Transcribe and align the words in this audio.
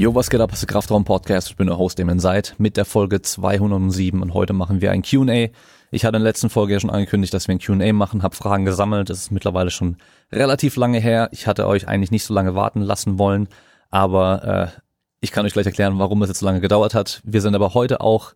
Jo, 0.00 0.14
was 0.14 0.30
geht 0.30 0.40
ab? 0.40 0.48
Das 0.48 0.62
ist 0.62 0.66
der 0.66 0.72
Kraftraum 0.72 1.04
Podcast. 1.04 1.50
Ich 1.50 1.56
bin 1.56 1.66
der 1.66 1.76
Host, 1.76 1.98
dem 1.98 2.20
seid, 2.20 2.54
mit 2.56 2.78
der 2.78 2.86
Folge 2.86 3.20
207 3.20 4.22
und 4.22 4.32
heute 4.32 4.54
machen 4.54 4.80
wir 4.80 4.92
ein 4.92 5.02
Q&A. 5.02 5.48
Ich 5.90 6.06
hatte 6.06 6.16
in 6.16 6.22
der 6.22 6.30
letzten 6.30 6.48
Folge 6.48 6.72
ja 6.72 6.80
schon 6.80 6.88
angekündigt, 6.88 7.34
dass 7.34 7.48
wir 7.48 7.54
ein 7.54 7.60
Q&A 7.60 7.92
machen, 7.92 8.22
habe 8.22 8.34
Fragen 8.34 8.64
gesammelt. 8.64 9.10
Das 9.10 9.18
ist 9.18 9.30
mittlerweile 9.30 9.70
schon 9.70 9.98
relativ 10.32 10.76
lange 10.76 11.00
her. 11.00 11.28
Ich 11.32 11.46
hatte 11.46 11.66
euch 11.66 11.86
eigentlich 11.86 12.10
nicht 12.10 12.24
so 12.24 12.32
lange 12.32 12.54
warten 12.54 12.80
lassen 12.80 13.18
wollen, 13.18 13.48
aber 13.90 14.72
äh, 14.74 14.80
ich 15.20 15.32
kann 15.32 15.44
euch 15.44 15.52
gleich 15.52 15.66
erklären, 15.66 15.98
warum 15.98 16.22
es 16.22 16.30
jetzt 16.30 16.38
so 16.38 16.46
lange 16.46 16.62
gedauert 16.62 16.94
hat. 16.94 17.20
Wir 17.22 17.42
sind 17.42 17.54
aber 17.54 17.74
heute 17.74 18.00
auch 18.00 18.32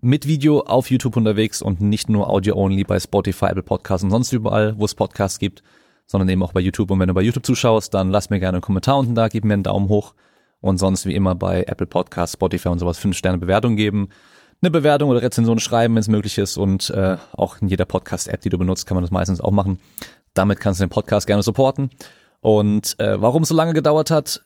mit 0.00 0.26
Video 0.26 0.62
auf 0.62 0.90
YouTube 0.90 1.16
unterwegs 1.16 1.62
und 1.62 1.80
nicht 1.80 2.08
nur 2.08 2.28
Audio-only 2.28 2.82
bei 2.82 2.98
Spotify, 2.98 3.50
Apple 3.50 3.62
Podcasts 3.62 4.02
und 4.02 4.10
sonst 4.10 4.32
überall, 4.32 4.76
wo 4.80 4.84
es 4.84 4.96
Podcasts 4.96 5.38
gibt, 5.38 5.62
sondern 6.06 6.28
eben 6.28 6.42
auch 6.42 6.52
bei 6.52 6.60
YouTube. 6.60 6.90
Und 6.90 6.98
wenn 6.98 7.06
du 7.06 7.14
bei 7.14 7.22
YouTube 7.22 7.46
zuschaust, 7.46 7.94
dann 7.94 8.10
lass 8.10 8.30
mir 8.30 8.40
gerne 8.40 8.56
einen 8.56 8.62
Kommentar 8.62 8.98
unten 8.98 9.14
da, 9.14 9.28
gib 9.28 9.44
mir 9.44 9.54
einen 9.54 9.62
Daumen 9.62 9.88
hoch 9.88 10.12
und 10.64 10.78
sonst 10.78 11.04
wie 11.04 11.14
immer 11.14 11.34
bei 11.34 11.64
Apple 11.64 11.86
Podcasts, 11.86 12.32
Spotify 12.32 12.68
und 12.68 12.78
sowas 12.78 12.96
fünf 12.96 13.18
Sterne 13.18 13.36
Bewertung 13.36 13.76
geben, 13.76 14.08
eine 14.62 14.70
Bewertung 14.70 15.10
oder 15.10 15.20
Rezension 15.20 15.58
schreiben, 15.58 15.94
wenn 15.94 16.00
es 16.00 16.08
möglich 16.08 16.38
ist 16.38 16.56
und 16.56 16.88
äh, 16.88 17.18
auch 17.32 17.60
in 17.60 17.68
jeder 17.68 17.84
Podcast-App, 17.84 18.40
die 18.40 18.48
du 18.48 18.56
benutzt, 18.56 18.86
kann 18.86 18.94
man 18.94 19.04
das 19.04 19.10
meistens 19.10 19.42
auch 19.42 19.50
machen. 19.50 19.78
Damit 20.32 20.60
kannst 20.60 20.80
du 20.80 20.86
den 20.86 20.90
Podcast 20.90 21.26
gerne 21.26 21.42
supporten. 21.42 21.90
Und 22.40 22.98
äh, 22.98 23.20
warum 23.20 23.42
es 23.42 23.50
so 23.50 23.54
lange 23.54 23.74
gedauert 23.74 24.10
hat, 24.10 24.42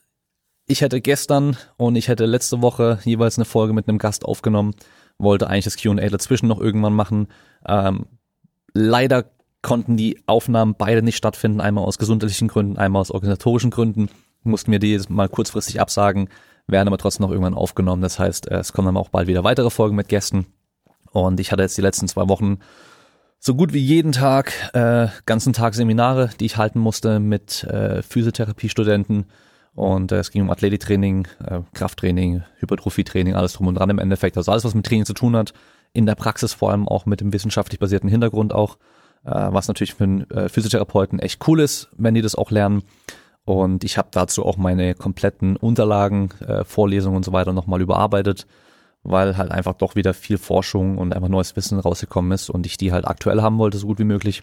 ich 0.66 0.80
hätte 0.80 1.00
gestern 1.00 1.56
und 1.76 1.94
ich 1.94 2.08
hätte 2.08 2.26
letzte 2.26 2.62
Woche 2.62 2.98
jeweils 3.04 3.38
eine 3.38 3.44
Folge 3.44 3.72
mit 3.72 3.88
einem 3.88 3.98
Gast 3.98 4.24
aufgenommen, 4.24 4.74
wollte 5.18 5.48
eigentlich 5.48 5.66
das 5.66 5.80
Q&A 5.80 6.08
dazwischen 6.08 6.48
noch 6.48 6.60
irgendwann 6.60 6.94
machen. 6.94 7.28
Ähm, 7.64 8.06
leider 8.74 9.26
konnten 9.62 9.96
die 9.96 10.20
Aufnahmen 10.26 10.74
beide 10.76 11.02
nicht 11.02 11.16
stattfinden, 11.16 11.60
einmal 11.60 11.84
aus 11.84 11.96
gesundheitlichen 11.96 12.48
Gründen, 12.48 12.76
einmal 12.76 13.02
aus 13.02 13.12
organisatorischen 13.12 13.70
Gründen 13.70 14.08
mussten 14.42 14.72
wir 14.72 14.78
die 14.78 15.00
mal 15.08 15.28
kurzfristig 15.28 15.80
absagen, 15.80 16.28
werden 16.66 16.88
aber 16.88 16.98
trotzdem 16.98 17.24
noch 17.24 17.30
irgendwann 17.30 17.54
aufgenommen. 17.54 18.02
Das 18.02 18.18
heißt, 18.18 18.50
äh, 18.50 18.58
es 18.58 18.72
kommen 18.72 18.86
dann 18.86 18.96
auch 18.96 19.08
bald 19.08 19.28
wieder 19.28 19.44
weitere 19.44 19.70
Folgen 19.70 19.96
mit 19.96 20.08
Gästen. 20.08 20.46
Und 21.10 21.40
ich 21.40 21.52
hatte 21.52 21.62
jetzt 21.62 21.76
die 21.78 21.82
letzten 21.82 22.08
zwei 22.08 22.28
Wochen 22.28 22.58
so 23.40 23.54
gut 23.54 23.72
wie 23.72 23.78
jeden 23.78 24.12
Tag, 24.12 24.52
äh, 24.74 25.08
ganzen 25.24 25.52
Tag 25.52 25.74
Seminare, 25.74 26.30
die 26.40 26.46
ich 26.46 26.56
halten 26.56 26.80
musste 26.80 27.20
mit 27.20 27.64
äh, 27.64 28.02
Physiotherapiestudenten. 28.02 29.26
Und 29.74 30.10
äh, 30.10 30.18
es 30.18 30.30
ging 30.30 30.42
um 30.42 30.50
Athletiktraining, 30.50 31.28
äh, 31.44 31.60
Krafttraining, 31.72 32.42
Hypertrophietraining, 32.58 33.34
alles 33.34 33.52
drum 33.52 33.68
und 33.68 33.76
dran 33.76 33.90
im 33.90 34.00
Endeffekt. 34.00 34.36
Also 34.36 34.50
alles, 34.50 34.64
was 34.64 34.74
mit 34.74 34.86
Training 34.86 35.06
zu 35.06 35.14
tun 35.14 35.36
hat. 35.36 35.52
In 35.92 36.04
der 36.04 36.16
Praxis 36.16 36.52
vor 36.52 36.70
allem 36.70 36.88
auch 36.88 37.06
mit 37.06 37.20
dem 37.20 37.32
wissenschaftlich 37.32 37.78
basierten 37.78 38.10
Hintergrund 38.10 38.52
auch. 38.52 38.76
Äh, 39.24 39.30
was 39.52 39.68
natürlich 39.68 39.94
für 39.94 40.04
einen 40.04 40.30
äh, 40.30 40.48
Physiotherapeuten 40.48 41.18
echt 41.20 41.46
cool 41.46 41.60
ist, 41.60 41.90
wenn 41.96 42.14
die 42.14 42.22
das 42.22 42.34
auch 42.34 42.50
lernen. 42.50 42.82
Und 43.48 43.82
ich 43.82 43.96
habe 43.96 44.08
dazu 44.10 44.44
auch 44.44 44.58
meine 44.58 44.94
kompletten 44.94 45.56
Unterlagen, 45.56 46.28
äh, 46.46 46.64
Vorlesungen 46.64 47.16
und 47.16 47.24
so 47.24 47.32
weiter 47.32 47.54
nochmal 47.54 47.80
überarbeitet, 47.80 48.46
weil 49.04 49.38
halt 49.38 49.50
einfach 49.50 49.72
doch 49.72 49.94
wieder 49.94 50.12
viel 50.12 50.36
Forschung 50.36 50.98
und 50.98 51.14
einfach 51.14 51.30
neues 51.30 51.56
Wissen 51.56 51.80
rausgekommen 51.80 52.30
ist 52.32 52.50
und 52.50 52.66
ich 52.66 52.76
die 52.76 52.92
halt 52.92 53.08
aktuell 53.08 53.40
haben 53.40 53.56
wollte, 53.56 53.78
so 53.78 53.86
gut 53.86 53.98
wie 53.98 54.04
möglich. 54.04 54.42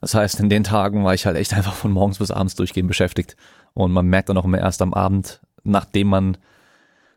Das 0.00 0.14
heißt, 0.14 0.38
in 0.38 0.48
den 0.48 0.62
Tagen 0.62 1.02
war 1.02 1.12
ich 1.12 1.26
halt 1.26 1.36
echt 1.36 1.54
einfach 1.54 1.74
von 1.74 1.90
morgens 1.90 2.18
bis 2.18 2.30
abends 2.30 2.54
durchgehend 2.54 2.86
beschäftigt. 2.86 3.36
Und 3.74 3.90
man 3.90 4.06
merkt 4.06 4.28
dann 4.28 4.38
auch 4.38 4.44
immer 4.44 4.60
erst 4.60 4.80
am 4.80 4.94
Abend, 4.94 5.40
nachdem 5.64 6.06
man, 6.06 6.36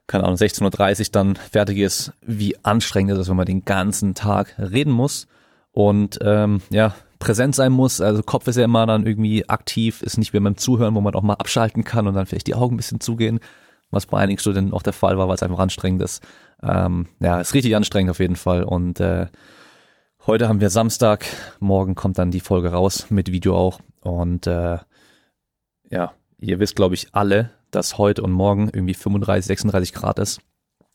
keine 0.07 0.23
Ahnung, 0.23 0.38
16.30 0.38 1.00
Uhr 1.00 1.07
dann 1.11 1.35
fertig 1.35 1.77
ist, 1.77 2.11
wie 2.25 2.57
anstrengend 2.63 3.11
es 3.11 3.19
ist, 3.19 3.30
wenn 3.30 3.38
man 3.38 3.45
den 3.45 3.66
ganzen 3.66 4.16
Tag 4.16 4.55
reden 4.57 4.91
muss. 4.91 5.27
Und 5.73 6.17
ähm, 6.23 6.61
ja, 6.72 6.95
präsent 7.20 7.53
sein 7.53 7.72
muss. 7.72 8.02
Also 8.02 8.23
Kopf 8.23 8.48
ist 8.48 8.56
ja 8.56 8.64
immer 8.64 8.86
dann 8.86 9.06
irgendwie 9.06 9.48
aktiv, 9.48 10.02
ist 10.02 10.17
nicht 10.17 10.34
wie 10.34 10.39
beim 10.39 10.58
Zuhören, 10.58 10.95
wo 10.95 11.02
man 11.02 11.14
auch 11.14 11.22
mal 11.22 11.34
abschalten 11.34 11.84
kann 11.84 12.08
und 12.08 12.16
dann 12.16 12.25
vielleicht 12.25 12.48
die 12.48 12.56
Augen 12.56 12.75
ein 12.75 12.78
bisschen 12.78 13.02
zugehen, 13.02 13.40
was 13.91 14.06
bei 14.06 14.18
einigen 14.18 14.40
Studenten 14.40 14.74
auch 14.74 14.81
der 14.81 14.94
Fall 14.94 15.18
war, 15.18 15.28
weil 15.28 15.35
es 15.35 15.44
einfach 15.44 15.59
anstrengend 15.59 16.02
ist. 16.02 16.24
Ähm, 16.63 17.08
ja, 17.19 17.40
ist 17.40 17.53
richtig 17.53 17.75
anstrengend 17.75 18.12
auf 18.12 18.19
jeden 18.19 18.38
Fall. 18.38 18.63
Und 18.63 19.00
äh, 19.00 19.28
heute 20.25 20.47
haben 20.47 20.62
wir 20.62 20.69
Samstag, 20.69 21.25
morgen 21.59 21.96
kommt 21.96 22.18
dann 22.18 22.31
die 22.31 22.40
Folge 22.40 22.72
raus, 22.72 23.08
mit 23.09 23.31
Video 23.31 23.56
auch. 23.56 23.79
Und 24.02 24.47
äh, 24.47 24.78
ja, 25.90 26.13
ihr 26.40 26.59
wisst, 26.59 26.75
glaube 26.75 26.96
ich, 26.96 27.13
alle, 27.13 27.52
dass 27.72 27.97
heute 27.97 28.24
und 28.24 28.31
morgen 28.31 28.69
irgendwie 28.72 28.94
35, 28.94 29.46
36 29.46 29.94
Grad 29.94 30.19
ist. 30.19 30.41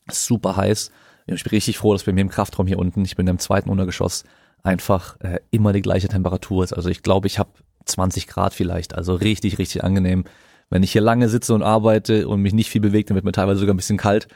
Super 0.09 0.55
heiß. 0.57 0.91
Ich 1.27 1.43
bin 1.43 1.49
richtig 1.49 1.77
froh, 1.77 1.93
dass 1.93 2.03
bei 2.03 2.11
mir 2.11 2.21
im 2.21 2.29
Kraftraum 2.29 2.67
hier 2.67 2.77
unten, 2.77 3.03
ich 3.03 3.15
bin 3.15 3.27
im 3.27 3.39
zweiten 3.39 3.69
Untergeschoss, 3.69 4.23
einfach 4.65 5.19
äh, 5.21 5.39
immer 5.51 5.73
die 5.73 5.81
gleiche 5.81 6.07
Temperatur 6.07 6.63
ist. 6.63 6.73
Also 6.73 6.89
ich 6.89 7.03
glaube, 7.03 7.27
ich 7.27 7.39
habe 7.39 7.51
20 7.85 8.27
Grad 8.27 8.53
vielleicht, 8.53 8.95
also 8.95 9.15
richtig, 9.15 9.59
richtig 9.59 9.83
angenehm. 9.83 10.25
Wenn 10.69 10.83
ich 10.83 10.91
hier 10.91 11.01
lange 11.01 11.29
sitze 11.29 11.53
und 11.53 11.61
arbeite 11.61 12.27
und 12.27 12.41
mich 12.41 12.53
nicht 12.53 12.69
viel 12.69 12.81
bewege, 12.81 13.05
dann 13.05 13.15
wird 13.15 13.25
mir 13.25 13.31
teilweise 13.31 13.59
sogar 13.59 13.73
ein 13.73 13.77
bisschen 13.77 13.97
kalt. 13.97 14.27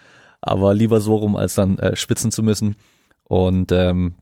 Aber 0.42 0.74
lieber 0.74 1.02
so 1.02 1.16
rum, 1.16 1.36
als 1.36 1.56
dann 1.56 1.80
äh, 1.80 1.96
schwitzen 1.96 2.32
zu 2.32 2.44
müssen. 2.44 2.76
Und 3.24 3.72
ähm, 3.72 4.16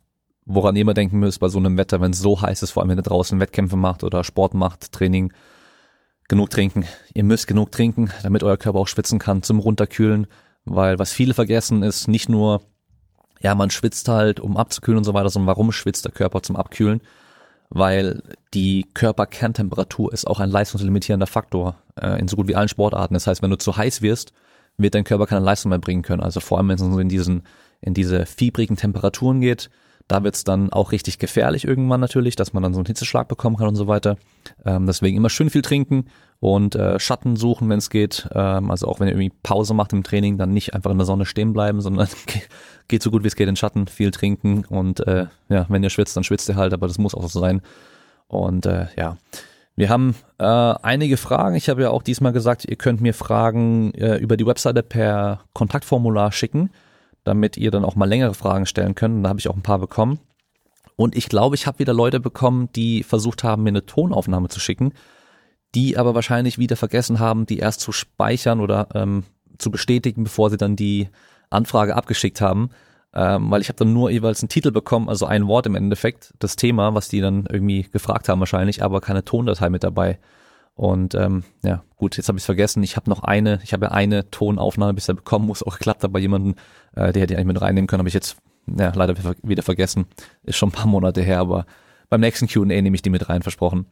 woran 0.46 0.76
ihr 0.76 0.82
immer 0.82 0.94
denken 0.94 1.20
müsst 1.20 1.40
bei 1.40 1.50
so 1.50 1.60
einem 1.60 1.78
Wetter, 1.78 2.00
wenn 2.00 2.12
es 2.12 2.20
so 2.20 2.42
heiß 2.42 2.64
ist, 2.64 2.72
vor 2.72 2.82
allem 2.82 2.90
wenn 2.90 3.00
ihr 3.00 3.04
draußen 3.04 3.40
Wettkämpfe 3.40 3.76
macht 3.76 4.04
oder 4.04 4.24
Sport 4.24 4.54
macht, 4.54 4.94
Training, 4.94 5.34
genug 6.30 6.50
trinken. 6.50 6.86
Ihr 7.14 7.24
müsst 7.24 7.48
genug 7.48 7.72
trinken, 7.72 8.10
damit 8.24 8.44
euer 8.44 8.58
Körper 8.58 8.80
auch 8.80 8.88
schwitzen 8.88 9.20
kann 9.20 9.44
zum 9.44 9.60
Runterkühlen. 9.60 10.28
Weil 10.64 11.00
was 11.00 11.14
viele 11.14 11.34
vergessen 11.34 11.84
ist, 11.84 12.08
nicht 12.08 12.30
nur 12.30 12.62
ja, 13.42 13.56
man 13.56 13.70
schwitzt 13.70 14.08
halt, 14.08 14.40
um 14.40 14.58
abzukühlen 14.58 14.98
und 14.98 15.04
so 15.04 15.14
weiter, 15.14 15.30
sondern 15.30 15.48
warum 15.48 15.72
schwitzt 15.72 16.06
der 16.06 16.12
Körper 16.12 16.42
zum 16.42 16.56
Abkühlen? 16.56 17.02
Weil 17.70 18.24
die 18.54 18.86
Körperkerntemperatur 18.94 20.14
ist 20.14 20.26
auch 20.26 20.40
ein 20.40 20.50
leistungslimitierender 20.50 21.28
Faktor 21.28 21.76
äh, 22.00 22.20
in 22.20 22.28
so 22.28 22.38
gut 22.38 22.48
wie 22.48 22.56
allen 22.56 22.70
Sportarten. 22.70 23.14
Das 23.14 23.28
heißt, 23.28 23.42
wenn 23.42 23.50
du 23.50 23.58
zu 23.58 23.76
heiß 23.76 24.02
wirst, 24.02 24.34
wird 24.78 24.96
dein 24.96 25.04
Körper 25.04 25.26
keine 25.26 25.44
Leistung 25.44 25.70
mehr 25.70 25.80
bringen 25.80 26.04
können. 26.04 26.22
Also 26.22 26.40
vor 26.40 26.58
allem, 26.58 26.70
wenn 26.70 26.76
es 26.76 26.82
in 26.82 27.10
diesen, 27.10 27.44
in 27.82 27.94
diese 27.94 28.26
fiebrigen 28.26 28.78
Temperaturen 28.78 29.42
geht, 29.42 29.70
da 30.08 30.24
wird's 30.24 30.44
dann 30.44 30.72
auch 30.72 30.92
richtig 30.92 31.20
gefährlich 31.20 31.66
irgendwann 31.66 32.00
natürlich, 32.00 32.36
dass 32.36 32.54
man 32.54 32.64
dann 32.64 32.74
so 32.74 32.80
einen 32.80 32.86
Hitzeschlag 32.86 33.28
bekommen 33.28 33.58
kann 33.58 33.68
und 33.68 33.76
so 33.76 33.88
weiter. 33.88 34.18
Ähm, 34.66 34.86
deswegen 34.86 35.18
immer 35.18 35.30
schön 35.30 35.50
viel 35.50 35.62
trinken 35.62 36.06
und 36.40 36.76
äh, 36.76 37.00
Schatten 37.00 37.36
suchen, 37.36 37.70
wenn 37.70 37.80
es 37.80 37.90
geht. 37.90 38.30
Ähm, 38.34 38.72
also 38.72 38.88
auch 38.88 39.00
wenn 39.00 39.08
ihr 39.08 39.14
irgendwie 39.14 39.36
Pause 39.44 39.74
macht 39.74 39.92
im 39.92 40.04
Training, 40.04 40.38
dann 40.38 40.54
nicht 40.54 40.74
einfach 40.74 40.92
in 40.92 40.98
der 40.98 41.06
Sonne 41.06 41.26
stehen 41.26 41.52
bleiben, 41.52 41.82
sondern 41.82 42.08
geht 42.88 43.04
so 43.04 43.12
gut 43.12 43.24
wie 43.24 43.28
es 43.28 43.36
geht 43.36 43.50
in 43.50 43.58
Schatten, 43.58 43.88
viel 43.88 44.12
trinken 44.12 44.64
und 44.66 45.06
äh, 45.06 45.26
ja, 45.50 45.66
wenn 45.68 45.84
ihr 45.84 45.90
schwitzt, 45.90 46.16
dann 46.16 46.24
schwitzt 46.24 46.48
ihr 46.48 46.56
halt, 46.56 46.74
aber 46.74 46.88
das 46.88 46.98
muss 46.98 47.16
auch 47.16 47.28
so 47.28 47.40
sein. 47.40 47.62
Und 48.28 48.66
äh, 48.66 48.88
ja, 48.98 49.18
wir 49.76 49.90
haben 49.90 50.16
äh, 50.38 50.44
einige 50.46 51.18
Fragen. 51.18 51.56
Ich 51.56 51.70
habe 51.70 51.82
ja 51.82 51.90
auch 51.90 52.02
diesmal 52.02 52.34
gesagt, 52.34 52.66
ihr 52.66 52.78
könnt 52.78 53.02
mir 53.02 53.14
Fragen 53.14 53.94
äh, 53.94 54.16
über 54.18 54.38
die 54.38 54.46
Webseite 54.46 54.84
per 54.84 55.42
Kontaktformular 55.54 56.32
schicken 56.32 56.70
damit 57.28 57.58
ihr 57.58 57.72
dann 57.72 57.86
auch 57.86 57.96
mal 57.96 58.06
längere 58.06 58.34
Fragen 58.34 58.66
stellen 58.66 58.96
könnt. 58.96 59.16
Und 59.16 59.24
da 59.24 59.30
habe 59.30 59.40
ich 59.40 59.48
auch 59.50 59.56
ein 59.56 59.62
paar 59.62 59.80
bekommen. 59.80 60.20
Und 60.96 61.16
ich 61.16 61.30
glaube, 61.30 61.56
ich 61.56 61.68
habe 61.68 61.80
wieder 61.80 61.94
Leute 61.94 62.20
bekommen, 62.20 62.70
die 62.76 63.04
versucht 63.04 63.44
haben, 63.44 63.64
mir 63.64 63.70
eine 63.70 63.86
Tonaufnahme 63.86 64.50
zu 64.50 64.60
schicken, 64.60 64.94
die 65.76 65.98
aber 65.98 66.16
wahrscheinlich 66.16 66.58
wieder 66.58 66.76
vergessen 66.76 67.20
haben, 67.20 67.46
die 67.46 67.60
erst 67.60 67.82
zu 67.82 67.92
speichern 67.92 68.60
oder 68.60 68.90
ähm, 68.96 69.24
zu 69.60 69.70
bestätigen, 69.70 70.24
bevor 70.24 70.50
sie 70.50 70.58
dann 70.58 70.76
die 70.76 71.10
Anfrage 71.52 71.96
abgeschickt 71.96 72.42
haben. 72.42 72.72
Ähm, 73.14 73.52
weil 73.52 73.62
ich 73.62 73.70
habe 73.70 73.78
dann 73.78 73.94
nur 73.94 74.10
jeweils 74.10 74.42
einen 74.42 74.50
Titel 74.50 74.72
bekommen, 74.72 75.08
also 75.08 75.26
ein 75.26 75.48
Wort 75.48 75.66
im 75.66 75.76
Endeffekt, 75.76 76.34
das 76.40 76.56
Thema, 76.56 76.94
was 76.94 77.10
die 77.10 77.22
dann 77.22 77.46
irgendwie 77.50 77.84
gefragt 77.84 78.28
haben 78.28 78.40
wahrscheinlich, 78.40 78.84
aber 78.84 79.00
keine 79.00 79.24
Tondatei 79.24 79.70
mit 79.70 79.84
dabei. 79.84 80.20
Und 80.78 81.16
ähm, 81.16 81.44
ja, 81.64 81.84
gut, 81.96 82.18
jetzt 82.18 82.28
habe 82.28 82.38
ich 82.38 82.46
vergessen. 82.46 82.84
Ich 82.84 82.96
habe 82.96 83.10
noch 83.10 83.24
eine, 83.24 83.60
ich 83.64 83.74
habe 83.74 83.88
ja 83.88 83.92
eine 83.92 84.30
Tonaufnahme 84.30 84.94
bisher 84.94 85.16
bekommen, 85.16 85.48
muss 85.48 85.64
auch 85.64 85.74
geklappt 85.74 86.04
hat 86.04 86.14
bei 86.14 86.20
jemandem, 86.20 86.54
äh, 86.96 87.12
der 87.12 87.24
hätte 87.24 87.34
ich 87.34 87.40
eigentlich 87.40 87.54
mit 87.54 87.62
reinnehmen 87.62 87.88
können, 87.88 88.02
habe 88.02 88.10
ich 88.10 88.14
jetzt 88.14 88.38
ja, 88.68 88.92
leider 88.94 89.16
wieder 89.42 89.64
vergessen. 89.64 90.06
Ist 90.44 90.58
schon 90.58 90.70
ein 90.70 90.74
paar 90.74 90.86
Monate 90.86 91.24
her, 91.24 91.40
aber 91.40 91.66
beim 92.10 92.22
nächsten 92.22 92.48
Q&A 92.48 92.66
nehme 92.66 92.94
ich 92.94 93.02
die 93.02 93.10
mit 93.10 93.28
rein, 93.28 93.42
versprochen. 93.42 93.88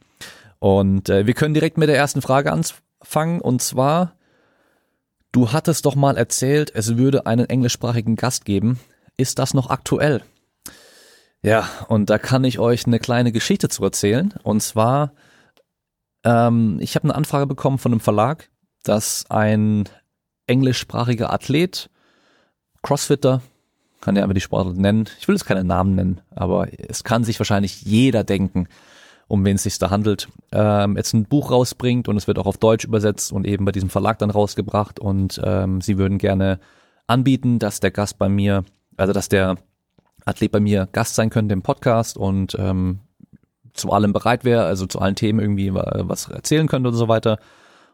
Und 0.60 1.08
äh, 1.08 1.26
wir 1.26 1.34
können 1.34 1.54
direkt 1.54 1.76
mit 1.76 1.88
der 1.88 1.96
ersten 1.96 2.22
Frage 2.22 2.52
anfangen 2.52 3.40
und 3.40 3.62
zwar, 3.62 4.12
du 5.32 5.50
hattest 5.50 5.86
doch 5.86 5.96
mal 5.96 6.16
erzählt, 6.16 6.70
es 6.72 6.96
würde 6.96 7.26
einen 7.26 7.46
englischsprachigen 7.46 8.14
Gast 8.14 8.44
geben. 8.44 8.78
Ist 9.16 9.40
das 9.40 9.54
noch 9.54 9.70
aktuell? 9.70 10.22
Ja, 11.42 11.68
und 11.88 12.10
da 12.10 12.18
kann 12.18 12.44
ich 12.44 12.60
euch 12.60 12.86
eine 12.86 13.00
kleine 13.00 13.32
Geschichte 13.32 13.68
zu 13.68 13.82
erzählen. 13.82 14.34
Und 14.44 14.62
zwar 14.62 15.12
ähm, 16.26 16.78
ich 16.80 16.96
habe 16.96 17.04
eine 17.04 17.14
Anfrage 17.14 17.46
bekommen 17.46 17.78
von 17.78 17.92
einem 17.92 18.00
Verlag, 18.00 18.50
dass 18.82 19.24
ein 19.30 19.88
englischsprachiger 20.46 21.32
Athlet, 21.32 21.88
Crossfitter, 22.82 23.40
kann 24.00 24.16
ja 24.16 24.24
aber 24.24 24.34
die 24.34 24.40
Sportart 24.40 24.76
nennen, 24.76 25.08
ich 25.18 25.26
will 25.26 25.36
jetzt 25.36 25.46
keine 25.46 25.64
Namen 25.64 25.94
nennen, 25.94 26.20
aber 26.34 26.68
es 26.78 27.04
kann 27.04 27.24
sich 27.24 27.40
wahrscheinlich 27.40 27.82
jeder 27.82 28.24
denken, 28.24 28.68
um 29.28 29.44
wen 29.44 29.56
es 29.56 29.62
sich 29.62 29.78
da 29.78 29.90
handelt, 29.90 30.28
ähm, 30.52 30.96
jetzt 30.96 31.14
ein 31.14 31.24
Buch 31.24 31.50
rausbringt 31.50 32.08
und 32.08 32.16
es 32.16 32.26
wird 32.26 32.38
auch 32.38 32.46
auf 32.46 32.58
Deutsch 32.58 32.84
übersetzt 32.84 33.32
und 33.32 33.46
eben 33.46 33.64
bei 33.64 33.72
diesem 33.72 33.90
Verlag 33.90 34.18
dann 34.18 34.30
rausgebracht 34.30 35.00
und 35.00 35.40
ähm, 35.44 35.80
sie 35.80 35.96
würden 35.96 36.18
gerne 36.18 36.60
anbieten, 37.06 37.58
dass 37.58 37.80
der 37.80 37.92
Gast 37.92 38.18
bei 38.18 38.28
mir, 38.28 38.64
also 38.96 39.12
dass 39.12 39.28
der 39.28 39.56
Athlet 40.24 40.52
bei 40.52 40.60
mir 40.60 40.88
Gast 40.90 41.14
sein 41.14 41.30
könnte 41.30 41.52
im 41.52 41.62
Podcast 41.62 42.16
und 42.16 42.56
ähm, 42.58 43.00
zu 43.76 43.90
allem 43.92 44.12
bereit 44.12 44.44
wäre, 44.44 44.64
also 44.64 44.86
zu 44.86 45.00
allen 45.00 45.16
Themen 45.16 45.40
irgendwie 45.40 45.72
was 45.74 46.28
erzählen 46.28 46.66
könnte 46.66 46.88
und 46.88 46.94
so 46.94 47.08
weiter. 47.08 47.38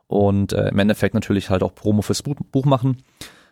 und 0.06 0.52
äh, 0.52 0.69
im 0.69 0.79
Endeffekt 0.79 1.14
natürlich 1.14 1.49
halt 1.49 1.62
auch 1.62 1.75
Promo 1.75 2.02
fürs 2.02 2.23
Buch 2.23 2.64
machen. 2.64 2.99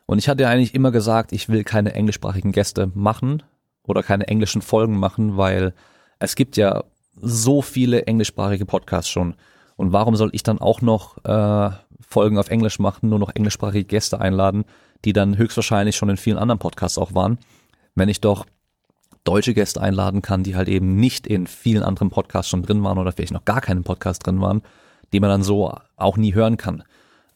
Und 0.07 0.19
ich 0.19 0.29
hatte 0.29 0.47
eigentlich 0.49 0.75
immer 0.75 0.91
gesagt, 0.91 1.33
ich 1.33 1.49
will 1.49 1.65
keine 1.65 1.95
englischsprachigen 1.95 2.53
Gäste 2.53 2.91
machen 2.95 3.43
oder 3.85 4.03
keine 4.03 4.29
englischen 4.29 4.61
Folgen 4.61 4.99
machen, 4.99 5.37
weil 5.37 5.73
es 6.19 6.35
gibt 6.35 6.57
ja 6.57 6.85
so 7.17 7.63
viele 7.63 8.07
englischsprachige 8.07 8.67
Podcasts 8.67 9.09
schon. 9.11 9.35
Und 9.77 9.93
warum 9.93 10.17
soll 10.17 10.31
ich 10.33 10.43
dann 10.43 10.59
auch 10.59 10.83
noch 10.83 11.25
äh, 11.25 11.71
Folgen 12.01 12.39
auf 12.39 12.51
Englisch 12.51 12.79
machen, 12.79 13.09
nur 13.09 13.19
noch 13.19 13.35
englischsprachige 13.35 13.85
Gäste 13.85 14.21
einladen, 14.21 14.65
die 15.05 15.13
dann 15.13 15.39
höchstwahrscheinlich 15.39 15.97
schon 15.97 16.11
in 16.11 16.17
vielen 16.19 16.39
anderen 16.39 16.59
Podcasts 16.59 16.99
auch 16.99 17.15
waren, 17.15 17.39
wenn 17.95 18.09
ich 18.11 18.21
doch 18.21 18.45
deutsche 19.25 19.55
Gäste 19.55 19.81
einladen 19.81 20.23
kann, 20.23 20.43
die 20.43 20.57
halt 20.57 20.69
eben 20.69 20.97
nicht 20.97 21.27
in 21.27 21.47
vielen 21.47 21.83
anderen 21.83 22.11
Podcasts 22.11 22.51
schon 22.51 22.63
drin 22.63 22.83
waren 22.83 22.99
oder 22.99 23.13
vielleicht 23.13 23.33
noch 23.33 23.45
gar 23.45 23.61
keinen 23.61 23.85
Podcast 23.85 24.27
drin 24.27 24.41
waren, 24.41 24.63
die 25.13 25.21
man 25.21 25.31
dann 25.31 25.43
so 25.43 25.75
auch 25.97 26.17
nie 26.17 26.35
hören 26.35 26.57
kann. 26.57 26.83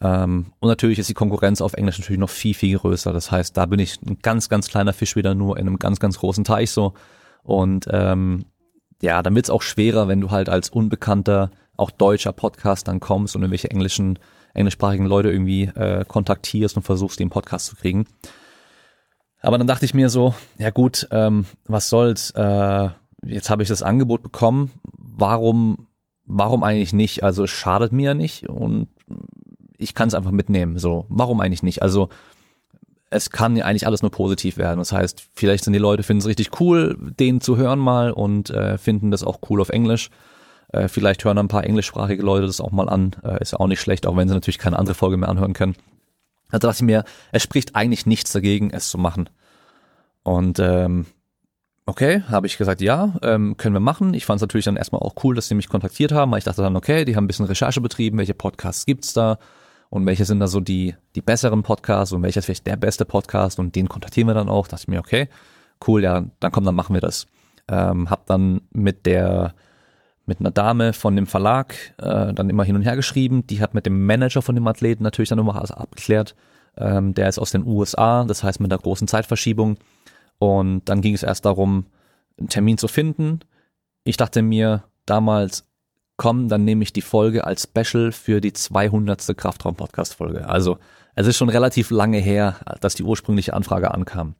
Ähm, 0.01 0.53
und 0.61 0.69
natürlich 0.69 0.99
ist 0.99 1.09
die 1.09 1.15
Konkurrenz 1.15 1.61
auf 1.61 1.75
Englisch 1.75 1.99
natürlich 1.99 2.21
noch 2.21 2.31
viel, 2.31 2.55
viel 2.55 2.79
größer. 2.79 3.13
Das 3.13 3.31
heißt, 3.31 3.57
da 3.57 3.67
bin 3.67 3.79
ich 3.79 4.01
ein 4.03 4.19
ganz, 4.23 4.49
ganz 4.49 4.69
kleiner 4.69 4.93
Fisch 4.93 5.17
wieder 5.17 5.35
nur 5.35 5.57
in 5.57 5.67
einem 5.67 5.79
ganz, 5.79 6.01
ganz 6.01 6.19
großen 6.19 6.45
Teich 6.45 6.71
so. 6.71 6.95
Und 7.43 7.87
ähm, 7.91 8.47
ja, 9.03 9.23
dann 9.23 9.35
wird's 9.35 9.51
auch 9.51 9.63
schwerer, 9.63 10.09
wenn 10.09 10.21
du 10.21 10.31
halt 10.31 10.49
als 10.49 10.71
unbekannter, 10.71 11.51
auch 11.77 11.91
deutscher 11.91 12.33
Podcast 12.33 12.89
dann 12.89 13.01
kommst 13.01 13.35
und 13.35 13.43
irgendwelche 13.43 13.71
englischen, 13.71 14.19
englischsprachigen 14.55 15.07
Leute 15.07 15.31
irgendwie 15.31 15.65
äh, 15.65 16.05
kontaktierst 16.07 16.77
und 16.77 16.85
versuchst, 16.85 17.19
den 17.19 17.31
Podcast 17.31 17.67
zu 17.67 17.77
kriegen. 17.77 18.07
Aber 19.45 19.59
dann 19.59 19.67
dachte 19.67 19.85
ich 19.85 19.95
mir 19.95 20.09
so, 20.09 20.35
ja 20.59 20.71
gut, 20.71 21.07
ähm, 21.11 21.45
was 21.67 21.89
soll's, 21.91 22.31
äh, 22.31 22.89
jetzt 23.25 23.51
habe 23.51 23.63
ich 23.63 23.69
das 23.69 23.83
Angebot 23.83 24.23
bekommen, 24.23 24.71
warum, 24.97 25.87
warum 26.25 26.63
eigentlich 26.63 26.93
nicht? 26.93 27.23
Also 27.23 27.45
es 27.45 27.51
schadet 27.51 27.93
mir 27.93 28.11
ja 28.11 28.15
nicht 28.15 28.49
und 28.49 28.89
ich 29.77 29.95
kann 29.95 30.09
es 30.09 30.15
einfach 30.15 30.31
mitnehmen. 30.31 30.79
So, 30.79 31.05
warum 31.09 31.41
eigentlich 31.41 31.63
nicht? 31.63 31.83
Also 31.83 32.09
es 33.11 33.31
kann 33.31 33.55
ja 33.55 33.67
eigentlich 33.67 33.87
alles 33.87 34.03
nur 34.03 34.11
positiv 34.11 34.57
werden. 34.57 34.79
Das 34.79 34.93
heißt, 34.93 35.29
vielleicht 35.35 35.65
sind 35.65 35.75
die 35.75 35.79
Leute, 35.79 36.03
finden 36.03 36.21
es 36.21 36.27
richtig 36.27 36.61
cool, 36.61 36.97
den 36.99 37.41
zu 37.41 37.57
hören 37.57 37.79
mal 37.79 38.13
und 38.13 38.51
äh, 38.51 38.79
finden 38.79 39.11
das 39.11 39.25
auch 39.25 39.41
cool 39.51 39.61
auf 39.61 39.69
Englisch. 39.69 40.11
Äh, 40.69 40.89
vielleicht 40.89 41.25
hören 41.25 41.39
ein 41.39 41.49
paar 41.49 41.65
englischsprachige 41.65 42.23
Leute 42.23 42.47
das 42.47 42.61
auch 42.61 42.73
mal 42.73 42.89
an. 42.89 43.15
Äh, 43.23 43.43
ist 43.43 43.53
ja 43.53 43.61
auch 43.61 43.69
nicht 43.69 43.81
schlecht, 43.81 44.07
auch 44.07 44.17
wenn 44.17 44.27
sie 44.27 44.35
natürlich 44.35 44.59
keine 44.59 44.79
andere 44.79 44.95
Folge 44.95 45.17
mehr 45.17 45.29
anhören 45.29 45.53
können. 45.53 45.77
Also 46.55 46.69
dachte 46.69 46.85
ich 46.85 46.87
mir, 46.87 47.03
es 47.33 47.43
spricht 47.43 47.75
eigentlich 47.75 48.07
nichts 48.07 48.31
dagegen, 48.31 48.71
es 48.71 48.89
zu 48.89 48.97
machen. 48.97 49.29
Und 50.23 50.61
ähm, 50.61 51.07
okay, 51.85 52.23
habe 52.29 52.47
ich 52.47 52.59
gesagt, 52.59 52.81
ja, 52.81 53.15
ähm, 53.23 53.57
können 53.57 53.75
wir 53.75 53.81
machen. 53.81 54.15
Ich 54.15 54.25
fand 54.25 54.37
es 54.37 54.43
natürlich 54.43 54.65
dann 54.65 54.77
erstmal 54.77 55.03
auch 55.03 55.17
cool, 55.25 55.35
dass 55.35 55.49
sie 55.49 55.57
mich 55.57 55.69
kontaktiert 55.69 56.13
haben, 56.13 56.31
weil 56.31 56.39
ich 56.39 56.45
dachte 56.45 56.63
dann, 56.63 56.77
okay, 56.77 57.05
die 57.05 57.17
haben 57.17 57.25
ein 57.25 57.27
bisschen 57.27 57.47
Recherche 57.47 57.81
betrieben, 57.81 58.19
welche 58.19 58.35
Podcasts 58.35 58.87
gibt's 58.87 59.13
da 59.13 59.39
und 59.91 60.07
welche 60.07 60.25
sind 60.25 60.39
da 60.39 60.47
so 60.47 60.61
die, 60.61 60.95
die 61.17 61.23
besseren 61.23 61.65
Podcasts 61.65 62.13
und 62.13 62.23
welcher 62.23 62.39
ist 62.39 62.45
vielleicht 62.45 62.69
der 62.69 62.77
beste 62.77 63.05
Podcast 63.05 63.59
und 63.59 63.75
den 63.75 63.89
kontaktieren 63.89 64.29
wir 64.29 64.35
dann 64.35 64.49
auch. 64.49 64.69
dachte 64.69 64.85
ich 64.85 64.89
mir, 64.89 65.01
okay, 65.01 65.29
cool, 65.89 66.05
ja, 66.05 66.25
dann 66.39 66.53
komm, 66.53 66.65
dann 66.65 66.77
machen 66.77 66.95
wir 66.95 67.01
das. 67.01 67.27
Ähm, 67.67 68.11
hab 68.11 68.27
dann 68.27 68.61
mit 68.71 69.07
der 69.07 69.57
mit 70.27 70.41
einer 70.41 70.51
Dame 70.51 70.93
von 70.93 71.17
dem 71.17 71.27
Verlag 71.27 71.75
äh, 71.99 72.33
dann 72.33 72.51
immer 72.51 72.65
hin 72.65 72.77
und 72.77 72.83
her 72.83 72.97
geschrieben. 72.97 73.47
Die 73.47 73.61
hat 73.61 73.75
mit 73.75 73.87
dem 73.87 74.07
Manager 74.07 74.43
von 74.43 74.55
dem 74.55 74.67
Athleten 74.67 75.03
natürlich 75.03 75.29
dann 75.29 75.39
immer 75.39 75.57
alles 75.57 75.71
abgeklärt. 75.71 76.35
Ähm, 76.77 77.15
der 77.15 77.29
ist 77.29 77.39
aus 77.39 77.51
den 77.51 77.67
USA, 77.67 78.25
das 78.25 78.43
heißt 78.43 78.61
mit 78.61 78.73
einer 78.73 78.81
großen 78.81 79.09
Zeitverschiebung. 79.09 79.79
Und 80.39 80.89
dann 80.89 81.01
ging 81.01 81.15
es 81.15 81.23
erst 81.23 81.45
darum, 81.45 81.87
einen 82.39 82.49
Termin 82.49 82.79
zu 82.79 82.89
finden. 82.89 83.41
Ich 84.05 84.17
dachte 84.17 84.43
mir 84.43 84.85
damals, 85.07 85.67
komm, 86.17 86.49
dann 86.49 86.65
nehme 86.65 86.83
ich 86.83 86.93
die 86.93 87.03
Folge 87.03 87.45
als 87.45 87.65
Special 87.65 88.13
für 88.13 88.41
die 88.41 88.53
200. 88.53 89.37
Kraftraum-Podcast-Folge. 89.37 90.49
Also 90.49 90.79
es 91.15 91.27
ist 91.27 91.37
schon 91.37 91.49
relativ 91.49 91.91
lange 91.91 92.19
her, 92.19 92.57
dass 92.81 92.95
die 92.95 93.05
ursprüngliche 93.05 93.55
Anfrage 93.55 93.93
ankam. 93.93 94.35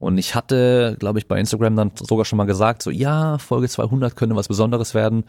Und 0.00 0.16
ich 0.16 0.34
hatte, 0.34 0.96
glaube 0.98 1.18
ich, 1.18 1.28
bei 1.28 1.38
Instagram 1.38 1.76
dann 1.76 1.92
sogar 1.94 2.24
schon 2.24 2.38
mal 2.38 2.46
gesagt, 2.46 2.82
so 2.82 2.90
ja, 2.90 3.36
Folge 3.36 3.68
200 3.68 4.16
könnte 4.16 4.34
was 4.34 4.48
Besonderes 4.48 4.94
werden. 4.94 5.24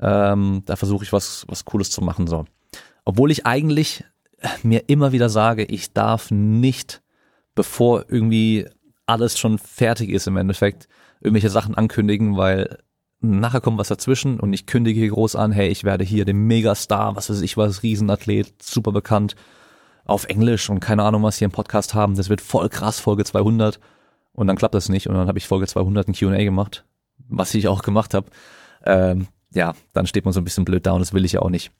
Ähm, 0.00 0.62
da 0.66 0.74
versuche 0.74 1.04
ich 1.04 1.12
was, 1.12 1.44
was 1.48 1.64
Cooles 1.64 1.90
zu 1.90 2.02
machen. 2.02 2.26
so. 2.26 2.44
Obwohl 3.04 3.30
ich 3.30 3.46
eigentlich 3.46 4.02
mir 4.64 4.88
immer 4.88 5.12
wieder 5.12 5.28
sage, 5.28 5.64
ich 5.64 5.92
darf 5.92 6.32
nicht, 6.32 7.00
bevor 7.54 8.06
irgendwie 8.08 8.66
alles 9.06 9.38
schon 9.38 9.56
fertig 9.56 10.10
ist 10.10 10.26
im 10.26 10.36
Endeffekt, 10.36 10.88
irgendwelche 11.20 11.50
Sachen 11.50 11.76
ankündigen, 11.76 12.36
weil 12.36 12.78
nachher 13.20 13.60
kommt 13.60 13.78
was 13.78 13.88
dazwischen 13.88 14.40
und 14.40 14.52
ich 14.52 14.66
kündige 14.66 14.98
hier 14.98 15.10
groß 15.10 15.36
an, 15.36 15.52
hey, 15.52 15.68
ich 15.68 15.84
werde 15.84 16.02
hier 16.02 16.24
den 16.24 16.48
Megastar, 16.48 17.14
was 17.14 17.30
weiß 17.30 17.40
ich 17.40 17.56
was, 17.56 17.84
Riesenathlet, 17.84 18.60
super 18.60 18.90
bekannt, 18.90 19.36
auf 20.04 20.24
Englisch 20.24 20.70
und 20.70 20.80
keine 20.80 21.04
Ahnung, 21.04 21.22
was 21.22 21.38
hier 21.38 21.46
im 21.46 21.52
Podcast 21.52 21.94
haben, 21.94 22.16
das 22.16 22.28
wird 22.28 22.40
voll 22.40 22.68
krass, 22.68 22.98
Folge 22.98 23.24
200 23.24 23.78
und 24.38 24.46
dann 24.46 24.56
klappt 24.56 24.74
das 24.74 24.88
nicht 24.88 25.08
und 25.08 25.16
dann 25.16 25.26
habe 25.26 25.38
ich 25.38 25.48
Folge 25.48 25.66
200 25.66 26.06
ein 26.06 26.14
Q&A 26.14 26.44
gemacht, 26.44 26.84
was 27.28 27.52
ich 27.54 27.66
auch 27.66 27.82
gemacht 27.82 28.14
habe. 28.14 28.28
Ähm, 28.84 29.26
ja, 29.52 29.74
dann 29.92 30.06
steht 30.06 30.24
man 30.24 30.32
so 30.32 30.40
ein 30.40 30.44
bisschen 30.44 30.64
blöd 30.64 30.86
da 30.86 30.92
und 30.92 31.00
das 31.00 31.12
will 31.12 31.24
ich 31.24 31.32
ja 31.32 31.42
auch 31.42 31.50
nicht. 31.50 31.72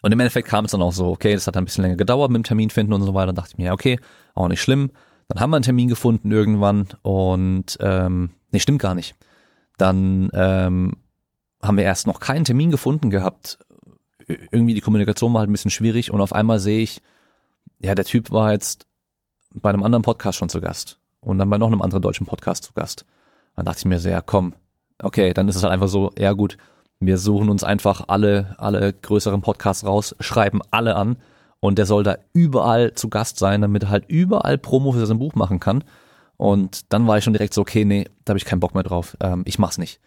Und 0.00 0.12
im 0.12 0.20
Endeffekt 0.20 0.46
kam 0.46 0.64
es 0.64 0.70
dann 0.70 0.82
auch 0.82 0.92
so, 0.92 1.08
okay, 1.08 1.34
das 1.34 1.48
hat 1.48 1.56
ein 1.56 1.64
bisschen 1.64 1.82
länger 1.82 1.96
gedauert 1.96 2.30
mit 2.30 2.38
dem 2.38 2.44
Termin 2.44 2.70
finden 2.70 2.92
und 2.92 3.02
so 3.02 3.14
weiter. 3.14 3.26
Dann 3.26 3.34
dachte 3.34 3.50
ich 3.52 3.58
mir, 3.58 3.66
ja, 3.66 3.72
okay, 3.72 3.98
auch 4.34 4.46
nicht 4.46 4.62
schlimm. 4.62 4.92
Dann 5.26 5.40
haben 5.40 5.50
wir 5.50 5.56
einen 5.56 5.64
Termin 5.64 5.88
gefunden 5.88 6.30
irgendwann 6.30 6.86
und 7.02 7.78
ähm, 7.80 8.30
nee, 8.52 8.60
stimmt 8.60 8.80
gar 8.80 8.94
nicht. 8.94 9.16
Dann 9.76 10.30
ähm, 10.32 10.92
haben 11.60 11.76
wir 11.76 11.84
erst 11.84 12.06
noch 12.06 12.20
keinen 12.20 12.44
Termin 12.44 12.70
gefunden 12.70 13.10
gehabt. 13.10 13.58
Irgendwie 14.28 14.74
die 14.74 14.80
Kommunikation 14.80 15.32
war 15.32 15.40
halt 15.40 15.50
ein 15.50 15.52
bisschen 15.52 15.72
schwierig 15.72 16.12
und 16.12 16.20
auf 16.20 16.32
einmal 16.32 16.60
sehe 16.60 16.80
ich, 16.80 17.02
ja, 17.80 17.96
der 17.96 18.04
Typ 18.04 18.30
war 18.30 18.52
jetzt 18.52 18.86
bei 19.52 19.70
einem 19.70 19.82
anderen 19.82 20.04
Podcast 20.04 20.38
schon 20.38 20.48
zu 20.48 20.60
Gast 20.60 21.01
und 21.22 21.38
dann 21.38 21.48
bei 21.48 21.58
noch 21.58 21.68
einem 21.68 21.82
anderen 21.82 22.02
deutschen 22.02 22.26
Podcast 22.26 22.64
zu 22.64 22.72
Gast. 22.74 23.06
Dann 23.56 23.64
dachte 23.64 23.78
ich 23.78 23.84
mir 23.84 23.98
so, 23.98 24.08
ja, 24.08 24.20
komm, 24.20 24.54
okay, 25.02 25.32
dann 25.32 25.48
ist 25.48 25.56
es 25.56 25.62
halt 25.62 25.72
einfach 25.72 25.88
so, 25.88 26.12
ja 26.18 26.32
gut, 26.32 26.56
wir 27.00 27.18
suchen 27.18 27.48
uns 27.48 27.64
einfach 27.64 28.04
alle, 28.08 28.54
alle 28.58 28.92
größeren 28.92 29.40
Podcasts 29.40 29.84
raus, 29.84 30.14
schreiben 30.20 30.60
alle 30.70 30.96
an 30.96 31.16
und 31.60 31.78
der 31.78 31.86
soll 31.86 32.02
da 32.02 32.16
überall 32.32 32.94
zu 32.94 33.08
Gast 33.08 33.38
sein, 33.38 33.60
damit 33.60 33.84
er 33.84 33.90
halt 33.90 34.04
überall 34.08 34.58
Promo 34.58 34.92
für 34.92 35.06
sein 35.06 35.18
Buch 35.18 35.34
machen 35.34 35.60
kann. 35.60 35.84
Und 36.36 36.92
dann 36.92 37.06
war 37.06 37.18
ich 37.18 37.24
schon 37.24 37.34
direkt 37.34 37.54
so, 37.54 37.60
okay, 37.60 37.84
nee, 37.84 38.08
da 38.24 38.32
habe 38.32 38.38
ich 38.38 38.44
keinen 38.44 38.60
Bock 38.60 38.74
mehr 38.74 38.82
drauf. 38.82 39.16
Ähm, 39.20 39.42
ich 39.46 39.58
mach's 39.58 39.78
nicht. 39.78 40.00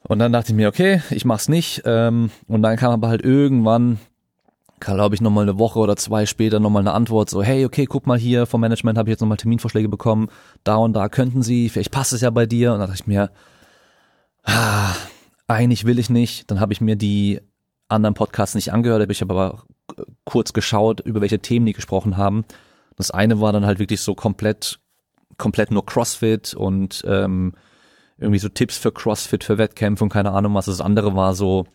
Und 0.00 0.18
dann 0.18 0.32
dachte 0.32 0.52
ich 0.52 0.56
mir, 0.56 0.68
okay, 0.68 1.00
ich 1.10 1.24
mach's 1.24 1.48
nicht. 1.48 1.82
Ähm, 1.84 2.30
und 2.46 2.62
dann 2.62 2.76
kam 2.76 2.92
aber 2.92 3.08
halt 3.08 3.22
irgendwann, 3.22 3.98
glaube 4.80 5.14
ich, 5.14 5.20
nochmal 5.20 5.44
eine 5.44 5.58
Woche 5.58 5.78
oder 5.78 5.96
zwei 5.96 6.26
später 6.26 6.60
nochmal 6.60 6.82
eine 6.82 6.92
Antwort, 6.92 7.30
so, 7.30 7.42
hey, 7.42 7.64
okay, 7.64 7.86
guck 7.86 8.06
mal 8.06 8.18
hier, 8.18 8.46
vom 8.46 8.60
Management 8.60 8.98
habe 8.98 9.08
ich 9.08 9.12
jetzt 9.12 9.20
nochmal 9.20 9.38
Terminvorschläge 9.38 9.88
bekommen, 9.88 10.28
da 10.64 10.76
und 10.76 10.92
da 10.92 11.08
könnten 11.08 11.42
sie, 11.42 11.68
vielleicht 11.68 11.90
passt 11.90 12.12
es 12.12 12.20
ja 12.20 12.30
bei 12.30 12.46
dir. 12.46 12.72
Und 12.72 12.80
dann 12.80 12.88
dachte 12.88 13.00
ich 13.00 13.06
mir, 13.06 13.30
ah, 14.44 14.94
eigentlich 15.48 15.84
will 15.84 15.98
ich 15.98 16.10
nicht. 16.10 16.50
Dann 16.50 16.60
habe 16.60 16.72
ich 16.72 16.80
mir 16.80 16.96
die 16.96 17.40
anderen 17.88 18.14
Podcasts 18.14 18.54
nicht 18.54 18.72
angehört, 18.72 19.02
habe 19.02 19.12
ich 19.12 19.22
aber 19.22 19.64
kurz 20.24 20.52
geschaut, 20.52 21.00
über 21.00 21.20
welche 21.20 21.38
Themen 21.38 21.66
die 21.66 21.72
gesprochen 21.72 22.16
haben. 22.16 22.44
Das 22.96 23.10
eine 23.10 23.40
war 23.40 23.52
dann 23.52 23.66
halt 23.66 23.78
wirklich 23.78 24.00
so 24.00 24.14
komplett, 24.14 24.78
komplett 25.38 25.70
nur 25.70 25.86
CrossFit 25.86 26.54
und 26.54 27.04
ähm, 27.06 27.54
irgendwie 28.18 28.38
so 28.38 28.48
Tipps 28.48 28.78
für 28.78 28.92
CrossFit, 28.92 29.44
für 29.44 29.58
Wettkämpfe 29.58 30.04
und 30.04 30.10
keine 30.10 30.32
Ahnung 30.32 30.54
was. 30.54 30.66
Das 30.66 30.80
andere 30.80 31.14
war 31.14 31.34
so, 31.34 31.66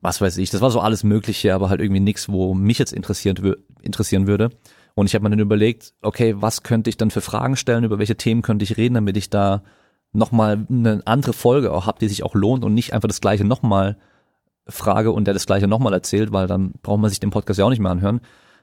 was 0.00 0.20
weiß 0.20 0.36
ich, 0.38 0.50
das 0.50 0.60
war 0.60 0.70
so 0.70 0.80
alles 0.80 1.04
Mögliche, 1.04 1.54
aber 1.54 1.70
halt 1.70 1.80
irgendwie 1.80 2.00
nichts, 2.00 2.28
wo 2.28 2.54
mich 2.54 2.78
jetzt 2.78 2.92
interessieren, 2.92 3.56
interessieren 3.82 4.26
würde. 4.26 4.50
Und 4.94 5.06
ich 5.06 5.14
habe 5.14 5.24
mir 5.24 5.30
dann 5.30 5.38
überlegt, 5.38 5.94
okay, 6.02 6.34
was 6.38 6.62
könnte 6.62 6.90
ich 6.90 6.96
dann 6.96 7.10
für 7.10 7.20
Fragen 7.20 7.56
stellen, 7.56 7.84
über 7.84 7.98
welche 7.98 8.16
Themen 8.16 8.42
könnte 8.42 8.64
ich 8.64 8.76
reden, 8.76 8.94
damit 8.94 9.16
ich 9.16 9.30
da 9.30 9.62
nochmal 10.12 10.66
eine 10.68 11.02
andere 11.04 11.32
Folge 11.32 11.72
auch 11.72 11.86
habe, 11.86 11.98
die 11.98 12.08
sich 12.08 12.22
auch 12.22 12.34
lohnt 12.34 12.64
und 12.64 12.74
nicht 12.74 12.92
einfach 12.92 13.08
das 13.08 13.20
gleiche 13.20 13.44
nochmal 13.44 13.96
frage 14.66 15.12
und 15.12 15.24
der 15.24 15.34
das 15.34 15.46
gleiche 15.46 15.66
nochmal 15.66 15.92
erzählt, 15.92 16.32
weil 16.32 16.46
dann 16.46 16.72
braucht 16.82 17.00
man 17.00 17.10
sich 17.10 17.20
den 17.20 17.30
Podcast 17.30 17.58
ja 17.58 17.64
auch 17.64 17.70
nicht 17.70 17.80
mehr 17.80 17.92
anhören. 17.92 18.20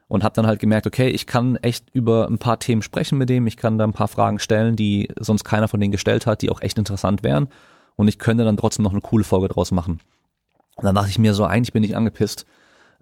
Und 0.08 0.24
habe 0.24 0.36
dann 0.36 0.46
halt 0.46 0.60
gemerkt, 0.60 0.86
okay, 0.86 1.08
ich 1.08 1.26
kann 1.26 1.56
echt 1.56 1.90
über 1.94 2.28
ein 2.28 2.38
paar 2.38 2.60
Themen 2.60 2.84
sprechen 2.84 3.18
mit 3.18 3.28
dem, 3.28 3.48
ich 3.48 3.58
kann 3.58 3.80
da 3.80 3.86
ein 3.86 3.94
paar 3.94 4.08
Fragen 4.08 4.38
stellen, 4.38 4.76
die 4.76 5.10
sonst 5.20 5.44
keiner 5.44 5.68
von 5.68 5.80
denen 5.80 5.92
gestellt 5.92 6.28
hat, 6.28 6.44
die 6.44 6.52
auch 6.52 6.62
echt 6.62 6.78
interessant 6.78 7.24
wären. 7.24 7.48
Und 7.96 8.08
ich 8.08 8.20
könnte 8.20 8.46
dann 8.46 8.58
trotzdem 8.58 8.84
noch 8.84 8.92
eine 8.92 9.02
coole 9.02 9.24
Folge 9.24 9.48
draus 9.48 9.72
machen. 9.72 10.00
Und 10.76 10.86
dann 10.86 10.96
dachte 10.96 11.10
ich 11.10 11.20
mir 11.20 11.34
so, 11.34 11.46
eigentlich 11.46 11.74
bin 11.74 11.84
ich 11.84 11.96
angepisst, 11.96 12.46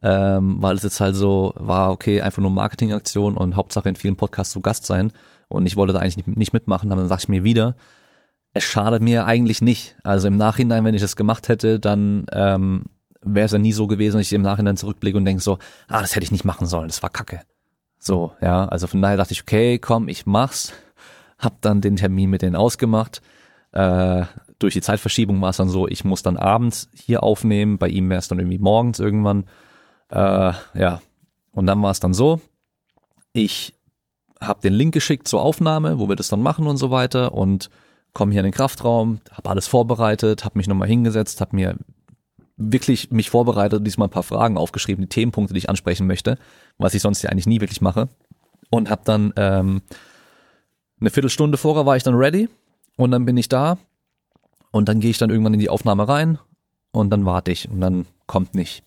ähm, 0.02 0.58
weil 0.62 0.76
es 0.76 0.84
jetzt 0.84 1.00
halt 1.00 1.16
so 1.16 1.54
war, 1.56 1.92
okay, 1.92 2.22
einfach 2.22 2.42
nur 2.42 2.52
Marketingaktion 2.52 3.36
und 3.36 3.56
Hauptsache 3.56 3.90
in 3.90 3.96
vielen 3.96 4.16
Podcasts 4.16 4.54
zu 4.54 4.62
Gast 4.62 4.86
sein. 4.86 5.12
Und 5.48 5.66
ich 5.66 5.76
wollte 5.76 5.94
da 5.94 6.00
eigentlich 6.00 6.18
nicht, 6.18 6.38
nicht 6.38 6.54
mitmachen, 6.54 6.90
dann 6.90 7.08
dachte 7.10 7.24
ich 7.24 7.30
mir 7.30 7.44
wieder, 7.44 7.76
es 8.54 8.64
schadet 8.64 9.02
mir 9.02 9.26
eigentlich 9.26 9.62
nicht. 9.62 9.96
Also 10.04 10.28
im 10.28 10.38
Nachhinein, 10.38 10.86
wenn 10.86 10.96
ich 10.96 11.02
das 11.02 11.16
gemacht 11.16 11.50
hätte, 11.50 11.80
dann 11.80 12.26
ähm, 12.32 12.86
wäre 13.22 13.46
es 13.46 13.52
ja 13.52 13.58
nie 13.58 13.74
so 13.74 13.88
gewesen, 13.88 14.18
dass 14.18 14.28
ich 14.28 14.34
im 14.34 14.42
Nachhinein 14.42 14.78
zurückblicke 14.78 15.18
und 15.18 15.26
denke 15.26 15.42
so, 15.42 15.58
ah, 15.88 16.02
das 16.02 16.16
hätte 16.16 16.24
ich 16.24 16.32
nicht 16.32 16.46
machen 16.46 16.68
sollen, 16.68 16.88
das 16.88 17.02
war 17.02 17.10
kacke. 17.10 17.42
So, 17.98 18.34
ja, 18.42 18.66
also 18.66 18.88
von 18.88 19.02
daher 19.02 19.18
dachte 19.18 19.34
ich, 19.34 19.42
okay, 19.42 19.80
komm, 19.80 20.08
ich 20.10 20.26
mach's. 20.26 20.74
Hab 21.40 21.62
dann 21.62 21.82
den 21.82 21.96
Termin 21.96 22.30
mit 22.30 22.42
denen 22.42 22.56
ausgemacht. 22.56 23.22
Äh, 23.74 24.26
durch 24.60 24.74
die 24.74 24.82
Zeitverschiebung 24.82 25.42
war 25.42 25.50
es 25.50 25.58
dann 25.58 25.70
so, 25.70 25.88
ich 25.88 26.06
muss 26.06 26.24
dann 26.24 26.38
abends 26.38 26.90
hier 26.94 27.24
aufnehmen, 27.24 27.78
bei 27.78 27.90
ihm 27.90 28.10
wäre 28.10 28.20
es 28.20 28.28
dann 28.28 28.40
irgendwie 28.40 28.60
morgens 28.60 29.00
irgendwann. 29.00 29.46
Äh, 30.10 30.54
ja, 30.74 31.02
und 31.52 31.66
dann 31.66 31.82
war 31.82 31.92
es 31.92 32.00
dann 32.00 32.14
so, 32.14 32.40
ich 33.34 33.74
habe 34.40 34.62
den 34.62 34.74
Link 34.74 34.94
geschickt 34.94 35.28
zur 35.28 35.42
Aufnahme, 35.42 36.00
wo 36.00 36.08
wir 36.08 36.16
das 36.16 36.28
dann 36.28 36.42
machen 36.42 36.68
und 36.68 36.78
so 36.78 36.92
weiter 36.92 37.34
und 37.34 37.70
komme 38.14 38.32
hier 38.32 38.42
in 38.42 38.46
den 38.46 38.54
Kraftraum, 38.54 39.22
habe 39.32 39.50
alles 39.50 39.68
vorbereitet, 39.68 40.46
habe 40.46 40.58
mich 40.58 40.68
nochmal 40.68 40.88
hingesetzt, 40.88 41.42
habe 41.42 41.56
mir 41.56 41.76
wirklich 42.56 43.10
mich 43.12 43.32
vorbereitet, 43.32 43.86
diesmal 43.86 44.08
ein 44.08 44.12
paar 44.12 44.24
Fragen 44.24 44.58
aufgeschrieben, 44.58 45.04
die 45.04 45.10
Themenpunkte, 45.10 45.54
die 45.54 45.58
ich 45.58 45.70
ansprechen 45.70 46.06
möchte, 46.06 46.38
was 46.78 46.94
ich 46.94 47.02
sonst 47.02 47.24
ja 47.24 47.32
eigentlich 47.32 47.48
nie 47.48 47.60
wirklich 47.60 47.82
mache. 47.82 48.10
Und 48.70 48.90
habe 48.90 49.02
dann 49.06 49.34
ähm, 49.36 49.82
eine 51.00 51.10
Viertelstunde 51.10 51.58
vorher 51.58 51.86
war 51.86 51.98
ich 51.98 52.04
dann 52.04 52.16
ready 52.16 52.50
und 52.98 53.12
dann 53.12 53.26
bin 53.26 53.38
ich 53.38 53.50
da 53.50 53.78
und 54.72 54.90
dann 54.90 55.00
gehe 55.00 55.12
ich 55.12 55.18
dann 55.18 55.30
irgendwann 55.30 55.54
in 55.54 55.60
die 55.60 55.70
Aufnahme 55.70 56.08
rein 56.08 56.40
und 56.92 57.10
dann 57.10 57.26
warte 57.26 57.52
ich 57.52 57.70
und 57.70 57.82
dann 57.82 58.06
kommt 58.28 58.56
nicht. 58.56 58.84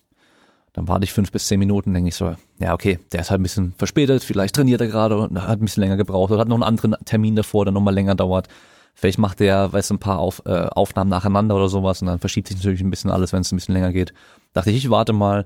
Dann 0.73 0.87
warte 0.87 1.05
ich 1.05 1.13
fünf 1.13 1.31
bis 1.31 1.47
zehn 1.47 1.59
Minuten, 1.59 1.93
denke 1.93 2.09
ich 2.09 2.15
so, 2.15 2.35
ja 2.59 2.73
okay, 2.73 2.99
der 3.11 3.21
ist 3.21 3.31
halt 3.31 3.39
ein 3.39 3.43
bisschen 3.43 3.73
verspätet, 3.77 4.23
vielleicht 4.23 4.55
trainiert 4.55 4.81
er 4.81 4.87
gerade 4.87 5.17
und 5.17 5.41
hat 5.41 5.59
ein 5.59 5.65
bisschen 5.65 5.81
länger 5.81 5.97
gebraucht 5.97 6.31
oder 6.31 6.41
hat 6.41 6.47
noch 6.47 6.55
einen 6.55 6.63
anderen 6.63 6.95
Termin 7.05 7.35
davor, 7.35 7.65
der 7.65 7.71
nochmal 7.71 7.93
länger 7.93 8.15
dauert. 8.15 8.47
Vielleicht 8.93 9.19
macht 9.19 9.39
der, 9.39 9.71
weiß 9.73 9.91
ein 9.91 9.99
paar 9.99 10.19
Auf, 10.19 10.41
äh, 10.45 10.67
Aufnahmen 10.71 11.09
nacheinander 11.09 11.55
oder 11.55 11.69
sowas 11.69 12.01
und 12.01 12.07
dann 12.07 12.19
verschiebt 12.19 12.47
sich 12.47 12.57
natürlich 12.57 12.81
ein 12.81 12.89
bisschen 12.89 13.11
alles, 13.11 13.31
wenn 13.31 13.41
es 13.41 13.51
ein 13.51 13.57
bisschen 13.57 13.73
länger 13.73 13.93
geht. 13.93 14.13
Dachte 14.53 14.71
ich, 14.71 14.77
ich 14.77 14.89
warte 14.89 15.13
mal. 15.13 15.45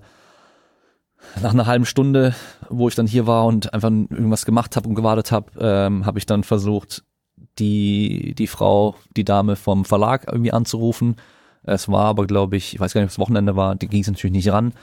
Nach 1.41 1.53
einer 1.53 1.67
halben 1.67 1.85
Stunde, 1.85 2.33
wo 2.69 2.87
ich 2.87 2.95
dann 2.95 3.05
hier 3.05 3.27
war 3.27 3.45
und 3.45 3.73
einfach 3.73 3.91
irgendwas 3.91 4.45
gemacht 4.45 4.75
habe 4.75 4.89
und 4.89 4.95
gewartet 4.95 5.31
habe, 5.31 5.51
ähm, 5.59 6.05
habe 6.05 6.17
ich 6.17 6.25
dann 6.25 6.43
versucht, 6.43 7.03
die 7.59 8.33
die 8.35 8.47
Frau, 8.47 8.95
die 9.15 9.25
Dame 9.25 9.55
vom 9.55 9.85
Verlag 9.85 10.25
irgendwie 10.27 10.53
anzurufen. 10.53 11.15
Es 11.63 11.89
war 11.89 12.05
aber, 12.05 12.25
glaube 12.25 12.57
ich, 12.57 12.73
ich 12.73 12.79
weiß 12.79 12.93
gar 12.93 13.01
nicht, 13.01 13.09
ob 13.09 13.11
es 13.11 13.19
Wochenende 13.19 13.55
war, 13.55 13.75
die 13.75 13.87
ging 13.87 14.01
es 14.01 14.07
natürlich 14.07 14.33
nicht 14.33 14.51
ran. 14.51 14.73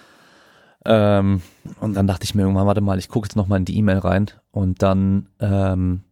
Ähm, 0.85 1.43
und 1.81 1.95
dann 1.95 2.07
dachte 2.07 2.25
ich 2.25 2.35
mir 2.35 2.43
irgendwann, 2.43 2.67
warte 2.67 2.81
mal, 2.81 2.99
ich 2.99 3.09
gucke 3.09 3.27
jetzt 3.27 3.37
nochmal 3.37 3.59
in 3.59 3.65
die 3.65 3.77
E-Mail 3.77 3.99
rein 3.99 4.31
und 4.53 4.83
dann 4.83 5.29
ähm, 5.41 6.03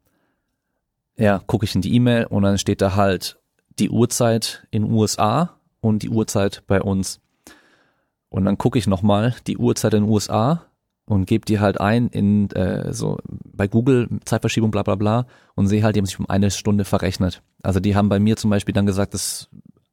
ja, 1.16 1.40
gucke 1.46 1.64
ich 1.64 1.74
in 1.74 1.80
die 1.80 1.94
E-Mail 1.94 2.26
und 2.26 2.42
dann 2.42 2.58
steht 2.58 2.82
da 2.82 2.96
halt 2.96 3.38
die 3.78 3.90
Uhrzeit 3.90 4.66
in 4.70 4.90
USA 4.90 5.56
und 5.80 6.02
die 6.02 6.08
Uhrzeit 6.08 6.62
bei 6.66 6.82
uns. 6.82 7.20
Und 8.28 8.44
dann 8.44 8.58
gucke 8.58 8.78
ich 8.78 8.86
nochmal 8.86 9.34
die 9.46 9.56
Uhrzeit 9.56 9.94
in 9.94 10.04
USA 10.04 10.66
und 11.06 11.26
gebe 11.26 11.44
die 11.44 11.60
halt 11.60 11.80
ein 11.80 12.08
in 12.08 12.50
äh, 12.50 12.92
so 12.92 13.18
bei 13.24 13.68
Google 13.68 14.08
Zeitverschiebung 14.24 14.70
bla 14.70 14.82
bla 14.82 14.96
bla 14.96 15.26
und 15.54 15.68
sehe 15.68 15.82
halt, 15.82 15.96
die 15.96 16.00
haben 16.00 16.06
sich 16.06 16.18
um 16.18 16.28
eine 16.28 16.50
Stunde 16.50 16.84
verrechnet. 16.84 17.42
Also 17.62 17.80
die 17.80 17.96
haben 17.96 18.08
bei 18.08 18.18
mir 18.18 18.36
zum 18.36 18.50
Beispiel 18.50 18.74
dann 18.74 18.86
gesagt, 18.86 19.14
es 19.14 19.22
ist 19.22 19.48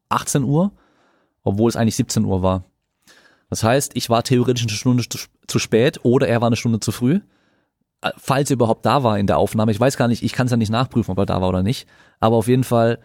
18 0.08 0.44
Uhr, 0.44 0.72
obwohl 1.42 1.68
es 1.68 1.76
eigentlich 1.76 1.96
17 1.96 2.24
Uhr 2.24 2.42
war. 2.42 2.64
Das 3.48 3.62
heißt, 3.62 3.92
ich 3.94 4.10
war 4.10 4.22
theoretisch 4.22 4.64
eine 4.64 4.72
Stunde 4.72 5.04
zu, 5.08 5.58
spät 5.58 6.00
oder 6.02 6.26
er 6.28 6.40
war 6.40 6.48
eine 6.48 6.56
Stunde 6.56 6.80
zu 6.80 6.92
früh 6.92 7.20
falls 8.16 8.50
er 8.50 8.54
überhaupt 8.54 8.84
da 8.84 9.02
war 9.02 9.18
in 9.18 9.26
der 9.26 9.38
Aufnahme. 9.38 9.72
Ich 9.72 9.80
weiß 9.80 9.96
gar 9.96 10.08
nicht, 10.08 10.22
ich 10.22 10.32
kann 10.32 10.46
es 10.46 10.50
ja 10.50 10.56
nicht 10.56 10.70
nachprüfen, 10.70 11.12
ob 11.12 11.18
er 11.18 11.26
da 11.26 11.40
war 11.40 11.48
oder 11.48 11.62
nicht. 11.62 11.88
Aber 12.20 12.36
auf 12.36 12.48
jeden 12.48 12.64
Fall 12.64 12.98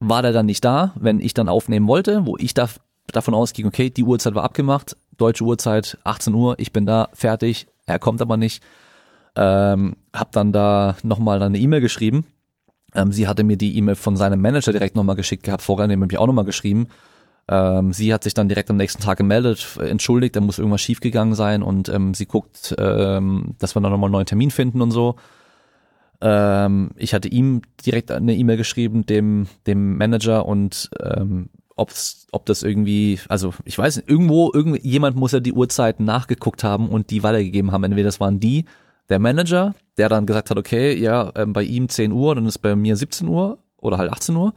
war 0.00 0.22
der 0.22 0.32
dann 0.32 0.46
nicht 0.46 0.64
da, 0.64 0.92
wenn 0.96 1.20
ich 1.20 1.34
dann 1.34 1.48
aufnehmen 1.48 1.88
wollte, 1.88 2.26
wo 2.26 2.36
ich 2.36 2.54
da, 2.54 2.68
davon 3.06 3.34
ausging, 3.34 3.66
okay, 3.66 3.90
die 3.90 4.04
Uhrzeit 4.04 4.34
war 4.34 4.44
abgemacht, 4.44 4.96
deutsche 5.16 5.44
Uhrzeit 5.44 5.98
18 6.04 6.34
Uhr, 6.34 6.54
ich 6.58 6.72
bin 6.72 6.86
da, 6.86 7.08
fertig, 7.12 7.66
er 7.86 7.98
kommt 7.98 8.20
aber 8.20 8.36
nicht. 8.36 8.62
Ähm, 9.36 9.96
hab 10.14 10.32
dann 10.32 10.52
da 10.52 10.96
nochmal 11.02 11.42
eine 11.42 11.58
E-Mail 11.58 11.80
geschrieben. 11.80 12.24
Ähm, 12.94 13.12
sie 13.12 13.28
hatte 13.28 13.44
mir 13.44 13.56
die 13.56 13.76
E-Mail 13.76 13.96
von 13.96 14.16
seinem 14.16 14.40
Manager 14.40 14.72
direkt 14.72 14.96
nochmal 14.96 15.16
geschickt 15.16 15.42
gehabt, 15.42 15.62
vorher 15.62 15.88
dem 15.88 16.02
habe 16.02 16.12
ich 16.12 16.18
auch 16.18 16.26
nochmal 16.26 16.46
geschrieben 16.46 16.88
ähm, 17.48 17.92
sie 17.92 18.12
hat 18.12 18.24
sich 18.24 18.34
dann 18.34 18.48
direkt 18.48 18.70
am 18.70 18.76
nächsten 18.76 19.02
Tag 19.02 19.18
gemeldet, 19.18 19.78
entschuldigt, 19.80 20.34
da 20.34 20.40
muss 20.40 20.58
irgendwas 20.58 20.80
schiefgegangen 20.80 21.34
sein 21.34 21.62
und 21.62 21.88
ähm, 21.88 22.12
sie 22.12 22.26
guckt, 22.26 22.74
ähm, 22.78 23.54
dass 23.58 23.76
wir 23.76 23.80
dann 23.80 23.92
nochmal 23.92 24.08
einen 24.08 24.12
neuen 24.12 24.26
Termin 24.26 24.50
finden 24.50 24.82
und 24.82 24.90
so. 24.90 25.16
Ähm, 26.20 26.90
ich 26.96 27.14
hatte 27.14 27.28
ihm 27.28 27.62
direkt 27.84 28.10
eine 28.10 28.34
E-Mail 28.34 28.56
geschrieben, 28.56 29.06
dem, 29.06 29.46
dem 29.66 29.96
Manager 29.96 30.46
und 30.46 30.90
ähm, 31.00 31.50
ob's, 31.76 32.26
ob 32.32 32.46
das 32.46 32.62
irgendwie, 32.62 33.20
also 33.28 33.54
ich 33.64 33.78
weiß 33.78 33.96
nicht, 33.96 34.08
irgendwo, 34.08 34.50
irgendjemand 34.52 35.16
muss 35.16 35.32
ja 35.32 35.40
die 35.40 35.52
Uhrzeiten 35.52 36.04
nachgeguckt 36.04 36.64
haben 36.64 36.88
und 36.88 37.10
die 37.10 37.22
weitergegeben 37.22 37.72
haben. 37.72 37.84
Entweder 37.84 38.08
das 38.08 38.20
waren 38.20 38.40
die, 38.40 38.64
der 39.08 39.18
Manager, 39.18 39.74
der 39.98 40.08
dann 40.08 40.26
gesagt 40.26 40.50
hat, 40.50 40.58
okay, 40.58 40.94
ja, 40.96 41.32
ähm, 41.36 41.52
bei 41.52 41.62
ihm 41.62 41.88
10 41.88 42.12
Uhr, 42.12 42.34
dann 42.34 42.46
ist 42.46 42.58
bei 42.58 42.74
mir 42.74 42.96
17 42.96 43.28
Uhr 43.28 43.58
oder 43.76 43.98
halt 43.98 44.10
18 44.10 44.34
Uhr. 44.34 44.54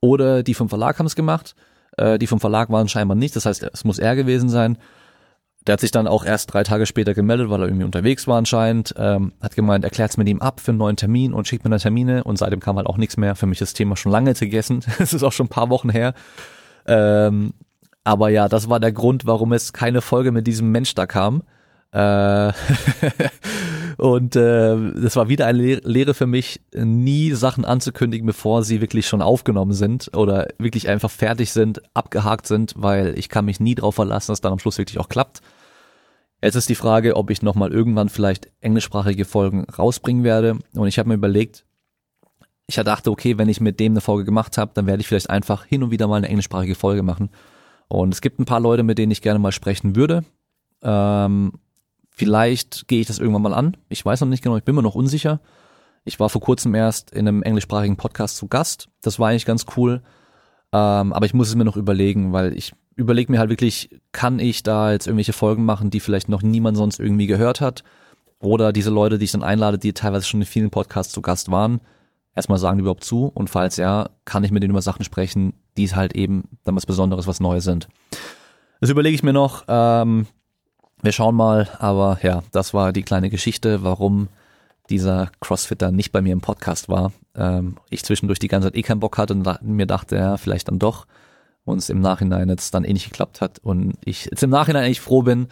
Oder 0.00 0.42
die 0.42 0.54
vom 0.54 0.68
Verlag 0.68 0.98
haben 0.98 1.06
es 1.06 1.14
gemacht 1.14 1.54
äh, 1.96 2.18
die 2.18 2.26
vom 2.26 2.40
Verlag 2.40 2.70
waren 2.70 2.88
scheinbar 2.88 3.16
nicht. 3.16 3.36
Das 3.36 3.46
heißt, 3.46 3.62
es 3.72 3.84
muss 3.84 3.98
er 3.98 4.16
gewesen 4.16 4.48
sein. 4.48 4.78
Der 5.66 5.74
hat 5.74 5.80
sich 5.80 5.92
dann 5.92 6.08
auch 6.08 6.24
erst 6.24 6.52
drei 6.52 6.64
Tage 6.64 6.86
später 6.86 7.14
gemeldet, 7.14 7.48
weil 7.48 7.60
er 7.60 7.68
irgendwie 7.68 7.84
unterwegs 7.84 8.26
war 8.26 8.36
anscheinend. 8.36 8.94
Ähm, 8.98 9.32
hat 9.40 9.54
gemeint, 9.54 9.84
erklärt's 9.84 10.16
mit 10.16 10.28
ihm 10.28 10.40
ab 10.40 10.58
für 10.58 10.72
einen 10.72 10.78
neuen 10.78 10.96
Termin 10.96 11.32
und 11.32 11.46
schickt 11.46 11.64
mir 11.64 11.70
dann 11.70 11.78
Termine. 11.78 12.24
Und 12.24 12.36
seitdem 12.36 12.60
kam 12.60 12.76
halt 12.76 12.88
auch 12.88 12.96
nichts 12.96 13.16
mehr. 13.16 13.36
Für 13.36 13.46
mich 13.46 13.60
ist 13.60 13.70
das 13.70 13.74
Thema 13.74 13.96
schon 13.96 14.10
lange 14.10 14.34
gegessen. 14.34 14.80
Es 14.98 15.12
ist 15.12 15.22
auch 15.22 15.32
schon 15.32 15.46
ein 15.46 15.50
paar 15.50 15.70
Wochen 15.70 15.90
her. 15.90 16.14
Ähm, 16.86 17.54
aber 18.04 18.30
ja, 18.30 18.48
das 18.48 18.68
war 18.68 18.80
der 18.80 18.92
Grund, 18.92 19.26
warum 19.26 19.52
es 19.52 19.72
keine 19.72 20.00
Folge 20.00 20.32
mit 20.32 20.46
diesem 20.46 20.70
Mensch 20.72 20.94
da 20.94 21.06
kam. 21.06 21.42
Äh, 21.92 22.52
und 23.98 24.34
äh, 24.34 24.92
das 24.94 25.16
war 25.16 25.28
wieder 25.28 25.46
eine 25.46 25.76
Lehre 25.76 26.14
für 26.14 26.26
mich, 26.26 26.60
nie 26.74 27.32
Sachen 27.32 27.64
anzukündigen, 27.64 28.26
bevor 28.26 28.64
sie 28.64 28.80
wirklich 28.80 29.06
schon 29.06 29.22
aufgenommen 29.22 29.72
sind 29.72 30.10
oder 30.16 30.48
wirklich 30.58 30.88
einfach 30.88 31.10
fertig 31.10 31.52
sind, 31.52 31.82
abgehakt 31.94 32.46
sind, 32.46 32.74
weil 32.76 33.18
ich 33.18 33.28
kann 33.28 33.44
mich 33.44 33.60
nie 33.60 33.74
darauf 33.74 33.94
verlassen, 33.94 34.32
dass 34.32 34.40
dann 34.40 34.52
am 34.52 34.58
Schluss 34.58 34.78
wirklich 34.78 34.98
auch 34.98 35.08
klappt. 35.08 35.40
Jetzt 36.42 36.56
ist 36.56 36.68
die 36.68 36.74
Frage, 36.74 37.14
ob 37.14 37.30
ich 37.30 37.42
nochmal 37.42 37.72
irgendwann 37.72 38.08
vielleicht 38.08 38.48
englischsprachige 38.60 39.24
Folgen 39.24 39.64
rausbringen 39.64 40.24
werde. 40.24 40.58
Und 40.74 40.88
ich 40.88 40.98
habe 40.98 41.08
mir 41.08 41.14
überlegt, 41.14 41.64
ich 42.78 42.84
dachte, 42.84 43.10
okay, 43.10 43.38
wenn 43.38 43.48
ich 43.48 43.60
mit 43.60 43.80
dem 43.80 43.92
eine 43.92 44.00
Folge 44.00 44.24
gemacht 44.24 44.58
habe, 44.58 44.72
dann 44.74 44.86
werde 44.86 45.00
ich 45.00 45.08
vielleicht 45.08 45.30
einfach 45.30 45.64
hin 45.64 45.82
und 45.82 45.90
wieder 45.90 46.08
mal 46.08 46.16
eine 46.16 46.28
englischsprachige 46.28 46.74
Folge 46.74 47.02
machen. 47.02 47.30
Und 47.88 48.14
es 48.14 48.20
gibt 48.20 48.38
ein 48.38 48.44
paar 48.44 48.60
Leute, 48.60 48.82
mit 48.82 48.98
denen 48.98 49.12
ich 49.12 49.22
gerne 49.22 49.38
mal 49.38 49.52
sprechen 49.52 49.96
würde. 49.96 50.24
Ähm, 50.82 51.52
Vielleicht 52.14 52.88
gehe 52.88 53.00
ich 53.00 53.06
das 53.06 53.18
irgendwann 53.18 53.42
mal 53.42 53.54
an. 53.54 53.76
Ich 53.88 54.04
weiß 54.04 54.20
noch 54.20 54.28
nicht 54.28 54.42
genau, 54.42 54.56
ich 54.56 54.64
bin 54.64 54.74
mir 54.74 54.82
noch 54.82 54.94
unsicher. 54.94 55.40
Ich 56.04 56.20
war 56.20 56.28
vor 56.28 56.42
kurzem 56.42 56.74
erst 56.74 57.10
in 57.10 57.26
einem 57.26 57.42
englischsprachigen 57.42 57.96
Podcast 57.96 58.36
zu 58.36 58.48
Gast. 58.48 58.88
Das 59.00 59.18
war 59.18 59.30
eigentlich 59.30 59.46
ganz 59.46 59.64
cool. 59.76 60.02
Ähm, 60.72 61.12
aber 61.12 61.24
ich 61.24 61.32
muss 61.32 61.48
es 61.48 61.54
mir 61.54 61.64
noch 61.64 61.76
überlegen, 61.76 62.32
weil 62.32 62.56
ich 62.56 62.74
überlege 62.96 63.32
mir 63.32 63.38
halt 63.38 63.50
wirklich, 63.50 63.98
kann 64.12 64.38
ich 64.38 64.62
da 64.62 64.92
jetzt 64.92 65.06
irgendwelche 65.06 65.32
Folgen 65.32 65.64
machen, 65.64 65.90
die 65.90 66.00
vielleicht 66.00 66.28
noch 66.28 66.42
niemand 66.42 66.76
sonst 66.76 67.00
irgendwie 67.00 67.26
gehört 67.26 67.60
hat? 67.62 67.82
Oder 68.40 68.72
diese 68.72 68.90
Leute, 68.90 69.18
die 69.18 69.24
ich 69.24 69.32
dann 69.32 69.42
einlade, 69.42 69.78
die 69.78 69.94
teilweise 69.94 70.26
schon 70.26 70.40
in 70.40 70.46
vielen 70.46 70.70
Podcasts 70.70 71.14
zu 71.14 71.22
Gast 71.22 71.50
waren, 71.50 71.80
erstmal 72.34 72.58
sagen 72.58 72.78
die 72.78 72.82
überhaupt 72.82 73.04
zu? 73.04 73.30
Und 73.32 73.50
falls 73.50 73.76
ja, 73.76 74.10
kann 74.24 74.44
ich 74.44 74.50
mit 74.50 74.62
denen 74.62 74.72
über 74.72 74.82
Sachen 74.82 75.04
sprechen, 75.04 75.54
die 75.76 75.88
halt 75.88 76.14
eben 76.14 76.48
dann 76.64 76.76
was 76.76 76.86
Besonderes, 76.86 77.26
was 77.26 77.40
Neues 77.40 77.64
sind. 77.64 77.88
Das 78.80 78.90
überlege 78.90 79.14
ich 79.14 79.22
mir 79.22 79.32
noch. 79.32 79.64
Ähm, 79.68 80.26
wir 81.02 81.12
schauen 81.12 81.34
mal, 81.34 81.68
aber 81.78 82.18
ja, 82.22 82.42
das 82.52 82.74
war 82.74 82.92
die 82.92 83.02
kleine 83.02 83.30
Geschichte, 83.30 83.82
warum 83.82 84.28
dieser 84.90 85.30
Crossfitter 85.40 85.90
nicht 85.90 86.12
bei 86.12 86.20
mir 86.20 86.32
im 86.32 86.40
Podcast 86.40 86.88
war. 86.88 87.12
Ähm, 87.34 87.76
ich 87.90 88.04
zwischendurch 88.04 88.38
die 88.38 88.48
ganze 88.48 88.68
Zeit 88.68 88.76
eh 88.76 88.82
keinen 88.82 89.00
Bock 89.00 89.18
hatte 89.18 89.34
und 89.34 89.62
mir 89.62 89.86
dachte, 89.86 90.16
ja, 90.16 90.36
vielleicht 90.36 90.68
dann 90.68 90.78
doch. 90.78 91.06
Und 91.64 91.78
es 91.78 91.90
im 91.90 92.00
Nachhinein 92.00 92.48
jetzt 92.48 92.74
dann 92.74 92.84
eh 92.84 92.92
nicht 92.92 93.08
geklappt 93.10 93.40
hat. 93.40 93.60
Und 93.60 93.94
ich 94.04 94.26
jetzt 94.26 94.42
im 94.42 94.50
Nachhinein 94.50 94.84
eigentlich 94.84 95.00
froh 95.00 95.22
bin, 95.22 95.48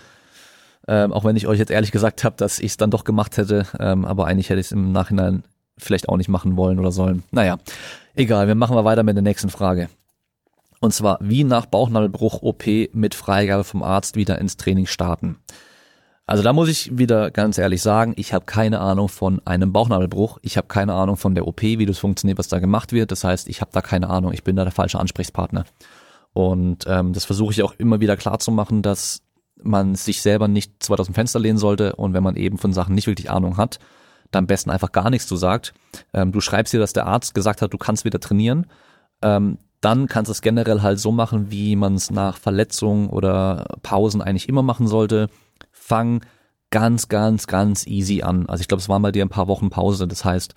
ähm, 0.88 1.12
auch 1.12 1.24
wenn 1.24 1.36
ich 1.36 1.46
euch 1.46 1.58
jetzt 1.58 1.70
ehrlich 1.70 1.92
gesagt 1.92 2.24
habe, 2.24 2.36
dass 2.36 2.58
ich 2.58 2.72
es 2.72 2.76
dann 2.76 2.90
doch 2.90 3.04
gemacht 3.04 3.36
hätte. 3.36 3.66
Ähm, 3.78 4.04
aber 4.04 4.26
eigentlich 4.26 4.50
hätte 4.50 4.60
ich 4.60 4.66
es 4.66 4.72
im 4.72 4.92
Nachhinein 4.92 5.44
vielleicht 5.80 6.08
auch 6.08 6.16
nicht 6.16 6.28
machen 6.28 6.56
wollen 6.56 6.78
oder 6.78 6.92
sollen. 6.92 7.22
Naja, 7.30 7.58
egal, 8.14 8.46
wir 8.48 8.54
machen 8.54 8.74
mal 8.74 8.84
weiter 8.84 9.02
mit 9.02 9.16
der 9.16 9.22
nächsten 9.22 9.50
Frage. 9.50 9.88
Und 10.80 10.94
zwar, 10.94 11.18
wie 11.20 11.44
nach 11.44 11.66
Bauchnabelbruch 11.66 12.42
OP 12.42 12.64
mit 12.92 13.14
Freigabe 13.14 13.64
vom 13.64 13.82
Arzt 13.82 14.16
wieder 14.16 14.38
ins 14.38 14.56
Training 14.56 14.86
starten. 14.86 15.36
Also 16.26 16.42
da 16.42 16.52
muss 16.52 16.68
ich 16.68 16.96
wieder 16.96 17.30
ganz 17.30 17.58
ehrlich 17.58 17.82
sagen, 17.82 18.14
ich 18.16 18.32
habe 18.32 18.44
keine 18.46 18.80
Ahnung 18.80 19.08
von 19.08 19.44
einem 19.44 19.72
Bauchnabelbruch. 19.72 20.38
Ich 20.42 20.56
habe 20.56 20.68
keine 20.68 20.94
Ahnung 20.94 21.16
von 21.16 21.34
der 21.34 21.46
OP, 21.46 21.60
wie 21.62 21.86
das 21.86 21.98
funktioniert, 21.98 22.38
was 22.38 22.48
da 22.48 22.60
gemacht 22.60 22.92
wird. 22.92 23.10
Das 23.10 23.24
heißt, 23.24 23.48
ich 23.48 23.60
habe 23.60 23.72
da 23.74 23.82
keine 23.82 24.08
Ahnung. 24.08 24.32
Ich 24.32 24.44
bin 24.44 24.56
da 24.56 24.62
der 24.62 24.72
falsche 24.72 25.00
Ansprechpartner. 25.00 25.64
Und 26.32 26.84
ähm, 26.86 27.12
das 27.12 27.24
versuche 27.24 27.52
ich 27.52 27.62
auch 27.62 27.74
immer 27.78 28.00
wieder 28.00 28.16
klar 28.16 28.38
zu 28.38 28.52
machen, 28.52 28.82
dass 28.82 29.22
man 29.62 29.94
sich 29.94 30.22
selber 30.22 30.48
nicht 30.48 30.88
weit 30.88 31.00
aus 31.00 31.06
dem 31.06 31.14
Fenster 31.14 31.38
lehnen 31.38 31.58
sollte 31.58 31.96
und 31.96 32.14
wenn 32.14 32.22
man 32.22 32.36
eben 32.36 32.58
von 32.58 32.72
Sachen 32.72 32.94
nicht 32.94 33.06
wirklich 33.06 33.30
Ahnung 33.30 33.56
hat, 33.56 33.78
dann 34.30 34.44
am 34.44 34.46
besten 34.46 34.70
einfach 34.70 34.92
gar 34.92 35.10
nichts 35.10 35.26
zu 35.26 35.36
sagt. 35.36 35.74
Ähm, 36.12 36.32
du 36.32 36.40
schreibst 36.40 36.72
dir, 36.72 36.80
dass 36.80 36.92
der 36.92 37.06
Arzt 37.06 37.34
gesagt 37.34 37.62
hat, 37.62 37.72
du 37.72 37.78
kannst 37.78 38.04
wieder 38.04 38.20
trainieren. 38.20 38.66
Ähm, 39.22 39.58
dann 39.80 40.06
kannst 40.06 40.28
du 40.28 40.32
es 40.32 40.42
generell 40.42 40.82
halt 40.82 40.98
so 40.98 41.10
machen, 41.10 41.50
wie 41.50 41.74
man 41.74 41.94
es 41.94 42.10
nach 42.10 42.36
Verletzungen 42.36 43.08
oder 43.08 43.78
Pausen 43.82 44.20
eigentlich 44.20 44.48
immer 44.48 44.62
machen 44.62 44.86
sollte. 44.86 45.28
Fang 45.72 46.20
ganz, 46.70 47.08
ganz, 47.08 47.46
ganz 47.46 47.86
easy 47.86 48.22
an. 48.22 48.46
Also 48.46 48.60
ich 48.60 48.68
glaube, 48.68 48.80
es 48.80 48.88
waren 48.88 49.02
bei 49.02 49.12
dir 49.12 49.24
ein 49.24 49.30
paar 49.30 49.48
Wochen 49.48 49.70
Pause. 49.70 50.06
Das 50.06 50.24
heißt, 50.24 50.54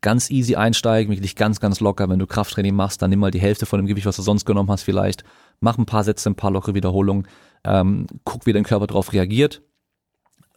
ganz 0.00 0.28
easy 0.30 0.56
einsteigen, 0.56 1.12
wirklich 1.12 1.36
ganz, 1.36 1.60
ganz 1.60 1.80
locker. 1.80 2.08
Wenn 2.08 2.18
du 2.18 2.26
Krafttraining 2.26 2.74
machst, 2.74 3.00
dann 3.00 3.10
nimm 3.10 3.20
mal 3.20 3.30
die 3.30 3.40
Hälfte 3.40 3.64
von 3.64 3.78
dem 3.78 3.86
Gewicht, 3.86 4.06
was 4.06 4.16
du 4.16 4.22
sonst 4.22 4.44
genommen 4.44 4.70
hast 4.70 4.82
vielleicht. 4.82 5.24
Mach 5.60 5.78
ein 5.78 5.86
paar 5.86 6.04
Sätze, 6.04 6.28
ein 6.28 6.34
paar 6.34 6.50
lockere 6.50 6.74
Wiederholungen. 6.74 7.26
ähm, 7.64 8.06
guck, 8.24 8.44
wie 8.44 8.52
dein 8.52 8.64
Körper 8.64 8.86
darauf 8.86 9.12
reagiert. 9.14 9.62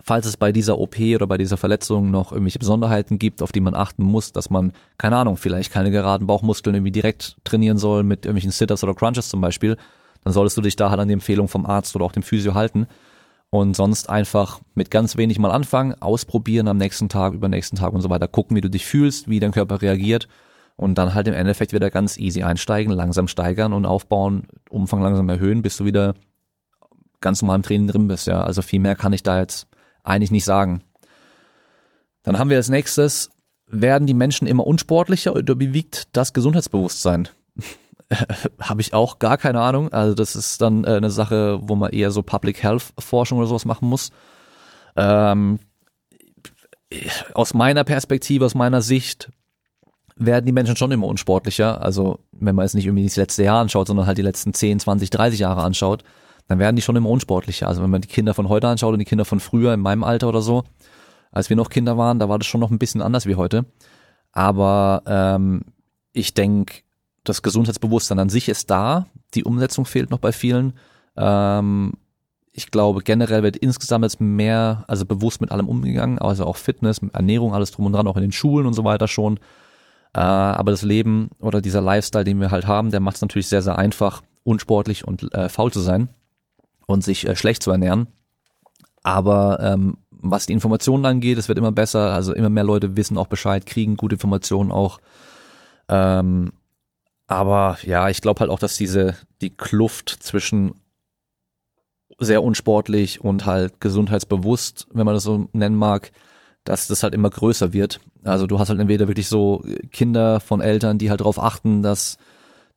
Falls 0.03 0.25
es 0.25 0.37
bei 0.37 0.51
dieser 0.51 0.77
OP 0.77 0.99
oder 0.99 1.27
bei 1.27 1.37
dieser 1.37 1.57
Verletzung 1.57 2.11
noch 2.11 2.31
irgendwelche 2.31 2.59
Besonderheiten 2.59 3.17
gibt, 3.19 3.41
auf 3.41 3.51
die 3.51 3.59
man 3.59 3.73
achten 3.73 4.03
muss, 4.03 4.31
dass 4.31 4.49
man, 4.49 4.71
keine 4.97 5.17
Ahnung, 5.17 5.37
vielleicht 5.37 5.71
keine 5.71 5.91
geraden 5.91 6.27
Bauchmuskeln 6.27 6.75
irgendwie 6.75 6.91
direkt 6.91 7.37
trainieren 7.43 7.77
soll 7.77 8.03
mit 8.03 8.25
irgendwelchen 8.25 8.51
Sitters 8.51 8.83
oder 8.83 8.93
Crunches 8.93 9.29
zum 9.29 9.41
Beispiel, 9.41 9.75
dann 10.23 10.33
solltest 10.33 10.57
du 10.57 10.61
dich 10.61 10.75
da 10.75 10.89
halt 10.89 10.99
an 10.99 11.07
die 11.07 11.13
Empfehlung 11.13 11.47
vom 11.47 11.65
Arzt 11.65 11.95
oder 11.95 12.05
auch 12.05 12.11
dem 12.11 12.23
Physio 12.23 12.53
halten 12.53 12.87
und 13.49 13.75
sonst 13.75 14.09
einfach 14.09 14.59
mit 14.75 14.91
ganz 14.91 15.17
wenig 15.17 15.39
mal 15.39 15.51
anfangen, 15.51 15.95
ausprobieren 15.99 16.67
am 16.67 16.77
nächsten 16.77 17.09
Tag, 17.09 17.33
übernächsten 17.33 17.77
Tag 17.77 17.93
und 17.93 18.01
so 18.01 18.09
weiter, 18.09 18.27
gucken, 18.27 18.55
wie 18.55 18.61
du 18.61 18.69
dich 18.69 18.85
fühlst, 18.85 19.29
wie 19.29 19.39
dein 19.39 19.51
Körper 19.51 19.81
reagiert 19.81 20.27
und 20.75 20.97
dann 20.97 21.13
halt 21.13 21.27
im 21.27 21.33
Endeffekt 21.33 21.73
wieder 21.73 21.89
ganz 21.89 22.17
easy 22.17 22.43
einsteigen, 22.43 22.93
langsam 22.93 23.27
steigern 23.27 23.73
und 23.73 23.85
aufbauen, 23.85 24.47
Umfang 24.69 25.01
langsam 25.01 25.27
erhöhen, 25.29 25.61
bis 25.61 25.77
du 25.77 25.85
wieder 25.85 26.13
ganz 27.19 27.41
normal 27.41 27.57
im 27.57 27.63
Training 27.63 27.87
drin 27.87 28.07
bist, 28.07 28.27
ja. 28.27 28.41
Also 28.43 28.61
viel 28.61 28.79
mehr 28.79 28.95
kann 28.95 29.13
ich 29.13 29.23
da 29.23 29.39
jetzt 29.39 29.67
eigentlich 30.07 30.31
nicht 30.31 30.45
sagen. 30.45 30.81
Dann 32.23 32.39
haben 32.39 32.49
wir 32.49 32.57
als 32.57 32.69
nächstes, 32.69 33.29
werden 33.67 34.07
die 34.07 34.13
Menschen 34.13 34.47
immer 34.47 34.65
unsportlicher 34.65 35.33
oder 35.33 35.53
überwiegt 35.53 36.07
das 36.13 36.33
Gesundheitsbewusstsein? 36.33 37.29
Habe 38.61 38.81
ich 38.81 38.93
auch 38.93 39.19
gar 39.19 39.37
keine 39.37 39.61
Ahnung. 39.61 39.91
Also 39.91 40.13
das 40.13 40.35
ist 40.35 40.61
dann 40.61 40.83
äh, 40.85 40.95
eine 40.95 41.09
Sache, 41.09 41.59
wo 41.61 41.75
man 41.75 41.91
eher 41.91 42.11
so 42.11 42.23
Public 42.23 42.63
Health 42.63 42.93
Forschung 42.97 43.37
oder 43.37 43.47
sowas 43.47 43.65
machen 43.65 43.89
muss. 43.89 44.11
Ähm, 44.95 45.59
aus 47.33 47.53
meiner 47.53 47.83
Perspektive, 47.83 48.45
aus 48.45 48.55
meiner 48.55 48.81
Sicht 48.81 49.29
werden 50.15 50.45
die 50.45 50.51
Menschen 50.51 50.75
schon 50.75 50.91
immer 50.91 51.07
unsportlicher. 51.07 51.81
Also 51.81 52.19
wenn 52.31 52.55
man 52.55 52.65
es 52.65 52.73
nicht 52.73 52.85
irgendwie 52.85 53.03
das 53.03 53.17
letzte 53.17 53.43
Jahr 53.43 53.59
anschaut, 53.59 53.87
sondern 53.87 54.07
halt 54.07 54.17
die 54.17 54.23
letzten 54.23 54.53
10, 54.53 54.79
20, 54.79 55.09
30 55.09 55.39
Jahre 55.39 55.63
anschaut, 55.63 56.03
dann 56.47 56.59
werden 56.59 56.75
die 56.75 56.81
schon 56.81 56.95
immer 56.95 57.09
unsportlicher. 57.09 57.67
Also 57.67 57.83
wenn 57.83 57.89
man 57.89 58.01
die 58.01 58.07
Kinder 58.07 58.33
von 58.33 58.49
heute 58.49 58.67
anschaut 58.67 58.93
und 58.93 58.99
die 58.99 59.05
Kinder 59.05 59.25
von 59.25 59.39
früher 59.39 59.73
in 59.73 59.81
meinem 59.81 60.03
Alter 60.03 60.29
oder 60.29 60.41
so, 60.41 60.63
als 61.31 61.49
wir 61.49 61.57
noch 61.57 61.69
Kinder 61.69 61.97
waren, 61.97 62.19
da 62.19 62.29
war 62.29 62.39
das 62.39 62.47
schon 62.47 62.61
noch 62.61 62.71
ein 62.71 62.79
bisschen 62.79 63.01
anders 63.01 63.25
wie 63.25 63.35
heute. 63.35 63.65
Aber 64.31 65.03
ähm, 65.05 65.61
ich 66.13 66.33
denke, 66.33 66.83
das 67.23 67.41
Gesundheitsbewusstsein 67.41 68.19
an 68.19 68.29
sich 68.29 68.47
ist 68.47 68.69
da. 68.69 69.07
Die 69.33 69.43
Umsetzung 69.43 69.85
fehlt 69.85 70.09
noch 70.09 70.19
bei 70.19 70.31
vielen. 70.31 70.73
Ähm, 71.17 71.93
ich 72.53 72.71
glaube, 72.71 73.01
generell 73.03 73.43
wird 73.43 73.57
insgesamt 73.57 74.05
jetzt 74.05 74.21
mehr, 74.21 74.85
also 74.87 75.05
bewusst 75.05 75.41
mit 75.41 75.51
allem 75.51 75.67
umgegangen, 75.67 76.17
also 76.17 76.45
auch 76.45 76.55
Fitness, 76.55 77.01
Ernährung, 77.13 77.53
alles 77.53 77.71
drum 77.71 77.85
und 77.85 77.93
dran, 77.93 78.07
auch 78.07 78.15
in 78.15 78.21
den 78.21 78.31
Schulen 78.31 78.65
und 78.65 78.73
so 78.73 78.83
weiter 78.83 79.07
schon. 79.07 79.37
Äh, 80.13 80.21
aber 80.21 80.71
das 80.71 80.81
Leben 80.81 81.29
oder 81.39 81.61
dieser 81.61 81.81
Lifestyle, 81.81 82.23
den 82.23 82.39
wir 82.39 82.51
halt 82.51 82.65
haben, 82.65 82.89
der 82.89 83.01
macht 83.01 83.17
es 83.17 83.21
natürlich 83.21 83.47
sehr, 83.47 83.61
sehr 83.61 83.77
einfach, 83.77 84.23
unsportlich 84.43 85.05
und 85.05 85.31
äh, 85.33 85.49
faul 85.49 85.73
zu 85.73 85.81
sein 85.81 86.07
und 86.87 87.03
sich 87.03 87.27
äh, 87.27 87.35
schlecht 87.35 87.61
zu 87.61 87.69
ernähren. 87.69 88.07
Aber 89.03 89.59
ähm, 89.61 89.97
was 90.09 90.47
die 90.47 90.53
Informationen 90.53 91.05
angeht, 91.05 91.37
es 91.37 91.47
wird 91.47 91.59
immer 91.59 91.71
besser, 91.71 92.13
also 92.13 92.33
immer 92.33 92.49
mehr 92.49 92.63
Leute 92.63 92.97
wissen 92.97 93.17
auch 93.17 93.27
Bescheid, 93.27 93.65
kriegen 93.65 93.95
gute 93.95 94.15
Informationen 94.15 94.71
auch. 94.71 94.99
Ähm, 95.87 96.51
aber 97.27 97.77
ja, 97.83 98.09
ich 98.09 98.21
glaube 98.21 98.39
halt 98.39 98.49
auch, 98.49 98.59
dass 98.59 98.77
diese, 98.77 99.15
die 99.41 99.55
Kluft 99.55 100.09
zwischen 100.09 100.73
sehr 102.19 102.41
unsportlich 102.41 103.21
und 103.21 103.45
halt 103.45 103.79
gesundheitsbewusst, 103.79 104.87
wenn 104.91 105.05
man 105.05 105.13
das 105.13 105.23
so 105.23 105.49
nennen 105.53 105.75
mag, 105.75 106.11
dass 106.63 106.87
das 106.87 107.03
halt 107.03 107.13
immer 107.13 107.29
größer 107.29 107.73
wird. 107.73 107.99
Also 108.23 108.47
du 108.47 108.59
hast 108.59 108.69
halt 108.69 108.79
entweder 108.79 109.07
wirklich 109.07 109.27
so 109.27 109.63
Kinder 109.91 110.39
von 110.39 110.61
Eltern, 110.61 110.97
die 110.97 111.09
halt 111.09 111.21
darauf 111.21 111.39
achten, 111.39 111.83
dass, 111.83 112.17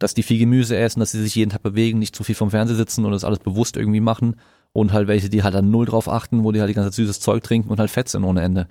dass 0.00 0.14
die 0.14 0.24
viel 0.24 0.38
Gemüse 0.38 0.76
essen, 0.76 0.98
dass 0.98 1.12
sie 1.12 1.22
sich 1.22 1.36
jeden 1.36 1.50
Tag 1.50 1.62
bewegen, 1.62 2.00
nicht 2.00 2.16
zu 2.16 2.24
viel 2.24 2.34
vom 2.34 2.50
Fernseher 2.50 2.76
sitzen 2.76 3.04
und 3.04 3.12
das 3.12 3.22
alles 3.22 3.38
bewusst 3.38 3.76
irgendwie 3.76 4.00
machen. 4.00 4.36
Und 4.72 4.92
halt 4.92 5.08
welche, 5.08 5.28
die 5.28 5.42
halt 5.42 5.54
dann 5.54 5.70
null 5.70 5.86
drauf 5.86 6.08
achten, 6.08 6.42
wo 6.42 6.52
die 6.52 6.60
halt 6.60 6.70
die 6.70 6.74
ganze 6.74 6.90
Zeit 6.90 6.96
süßes 6.96 7.20
Zeug 7.20 7.42
trinken 7.42 7.70
und 7.70 7.78
halt 7.78 7.90
fett 7.90 8.08
sind 8.08 8.24
ohne 8.24 8.40
Ende. 8.40 8.66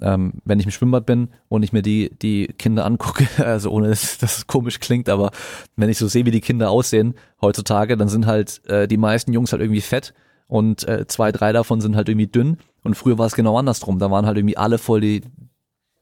Ähm, 0.00 0.34
wenn 0.44 0.58
ich 0.58 0.66
im 0.66 0.72
Schwimmbad 0.72 1.06
bin 1.06 1.28
und 1.48 1.62
ich 1.62 1.72
mir 1.72 1.82
die, 1.82 2.10
die 2.20 2.48
Kinder 2.58 2.84
angucke, 2.84 3.26
also 3.44 3.70
ohne 3.70 3.88
dass 3.88 4.18
das 4.18 4.46
komisch 4.46 4.80
klingt, 4.80 5.08
aber 5.08 5.30
wenn 5.76 5.88
ich 5.88 5.98
so 5.98 6.08
sehe, 6.08 6.26
wie 6.26 6.30
die 6.30 6.40
Kinder 6.40 6.70
aussehen 6.70 7.14
heutzutage, 7.40 7.96
dann 7.96 8.08
sind 8.08 8.26
halt 8.26 8.66
äh, 8.68 8.88
die 8.88 8.96
meisten 8.96 9.32
Jungs 9.32 9.52
halt 9.52 9.62
irgendwie 9.62 9.80
fett 9.80 10.12
und 10.46 10.86
äh, 10.88 11.06
zwei, 11.06 11.30
drei 11.30 11.52
davon 11.52 11.80
sind 11.80 11.96
halt 11.96 12.08
irgendwie 12.08 12.26
dünn. 12.26 12.58
Und 12.82 12.94
früher 12.94 13.18
war 13.18 13.26
es 13.26 13.34
genau 13.34 13.58
andersrum. 13.58 13.98
Da 13.98 14.10
waren 14.10 14.26
halt 14.26 14.36
irgendwie 14.36 14.56
alle 14.56 14.78
voll 14.78 15.00
die 15.00 15.22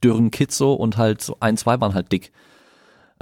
dürren 0.03 0.31
Kids 0.31 0.57
so 0.57 0.75
und 0.75 0.97
halt 0.97 1.23
so 1.23 1.37
ein, 1.41 1.57
zwei 1.57 1.81
waren 1.81 1.95
halt 1.95 2.11
dick. 2.11 2.33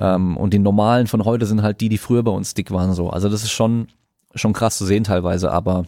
Ähm, 0.01 0.37
und 0.39 0.55
die 0.55 0.59
normalen 0.59 1.07
von 1.07 1.25
heute 1.25 1.47
sind 1.47 1.63
halt 1.63 1.81
die, 1.81 1.91
die 1.91 1.99
früher 1.99 2.23
bei 2.23 2.33
uns 2.33 2.55
dick 2.55 2.71
waren 2.71 2.95
so. 2.95 3.11
Also 3.11 3.29
das 3.29 3.43
ist 3.43 3.53
schon, 3.53 3.89
schon 4.35 4.55
krass 4.55 4.79
zu 4.79 4.87
sehen 4.87 5.05
teilweise, 5.05 5.53
aber 5.53 5.85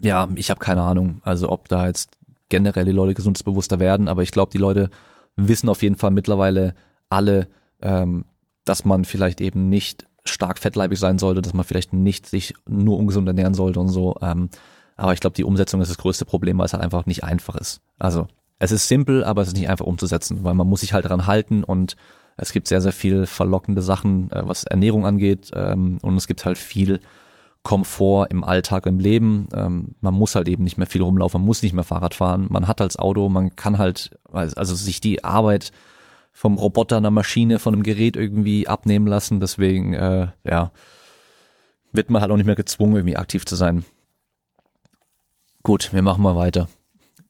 ja, 0.00 0.28
ich 0.36 0.48
habe 0.50 0.60
keine 0.60 0.82
Ahnung, 0.82 1.20
also 1.24 1.50
ob 1.50 1.68
da 1.68 1.86
jetzt 1.86 2.16
generell 2.48 2.84
die 2.84 2.92
Leute 2.92 3.14
gesundheitsbewusster 3.14 3.80
werden, 3.80 4.06
aber 4.06 4.22
ich 4.22 4.30
glaube, 4.30 4.52
die 4.52 4.58
Leute 4.58 4.90
wissen 5.34 5.68
auf 5.68 5.82
jeden 5.82 5.96
Fall 5.96 6.12
mittlerweile 6.12 6.74
alle, 7.10 7.48
ähm, 7.82 8.24
dass 8.64 8.84
man 8.84 9.04
vielleicht 9.04 9.40
eben 9.40 9.68
nicht 9.68 10.06
stark 10.24 10.58
fettleibig 10.58 10.98
sein 10.98 11.18
sollte, 11.18 11.42
dass 11.42 11.54
man 11.54 11.64
vielleicht 11.64 11.92
nicht 11.92 12.26
sich 12.26 12.54
nur 12.68 12.96
ungesund 12.96 13.26
ernähren 13.26 13.54
sollte 13.54 13.80
und 13.80 13.88
so. 13.88 14.16
Ähm, 14.22 14.50
aber 14.96 15.12
ich 15.12 15.20
glaube, 15.20 15.34
die 15.34 15.44
Umsetzung 15.44 15.80
ist 15.80 15.90
das 15.90 15.98
größte 15.98 16.24
Problem, 16.24 16.58
weil 16.58 16.66
es 16.66 16.72
halt 16.72 16.82
einfach 16.82 17.06
nicht 17.06 17.24
einfach 17.24 17.56
ist. 17.56 17.80
Also 17.98 18.28
es 18.58 18.72
ist 18.72 18.88
simpel, 18.88 19.24
aber 19.24 19.42
es 19.42 19.48
ist 19.48 19.56
nicht 19.56 19.68
einfach 19.68 19.84
umzusetzen, 19.84 20.44
weil 20.44 20.54
man 20.54 20.66
muss 20.66 20.80
sich 20.80 20.92
halt 20.92 21.04
daran 21.04 21.26
halten 21.26 21.64
und 21.64 21.96
es 22.36 22.52
gibt 22.52 22.68
sehr, 22.68 22.80
sehr 22.80 22.92
viel 22.92 23.26
verlockende 23.26 23.82
Sachen, 23.82 24.30
äh, 24.30 24.42
was 24.46 24.64
Ernährung 24.64 25.06
angeht 25.06 25.50
ähm, 25.54 25.98
und 26.02 26.16
es 26.16 26.26
gibt 26.26 26.44
halt 26.44 26.58
viel 26.58 27.00
Komfort 27.62 28.28
im 28.30 28.44
Alltag, 28.44 28.86
im 28.86 29.00
Leben. 29.00 29.48
Ähm, 29.52 29.96
man 30.00 30.14
muss 30.14 30.34
halt 30.34 30.48
eben 30.48 30.64
nicht 30.64 30.78
mehr 30.78 30.86
viel 30.86 31.02
rumlaufen, 31.02 31.40
man 31.40 31.46
muss 31.46 31.62
nicht 31.62 31.72
mehr 31.72 31.84
Fahrrad 31.84 32.14
fahren, 32.14 32.46
man 32.48 32.68
hat 32.68 32.80
als 32.80 32.98
Auto, 32.98 33.28
man 33.28 33.56
kann 33.56 33.78
halt, 33.78 34.16
also 34.32 34.74
sich 34.74 35.00
die 35.00 35.24
Arbeit 35.24 35.72
vom 36.36 36.58
Roboter, 36.58 36.98
einer 36.98 37.10
Maschine, 37.10 37.58
von 37.58 37.72
einem 37.72 37.82
Gerät 37.82 38.14
irgendwie 38.14 38.68
abnehmen 38.68 39.06
lassen. 39.06 39.40
Deswegen, 39.40 39.94
äh, 39.94 40.28
ja, 40.44 40.70
wird 41.92 42.10
man 42.10 42.20
halt 42.20 42.30
auch 42.30 42.36
nicht 42.36 42.44
mehr 42.44 42.54
gezwungen, 42.54 42.96
irgendwie 42.96 43.16
aktiv 43.16 43.46
zu 43.46 43.56
sein. 43.56 43.86
Gut, 45.62 45.94
wir 45.94 46.02
machen 46.02 46.22
mal 46.22 46.36
weiter. 46.36 46.68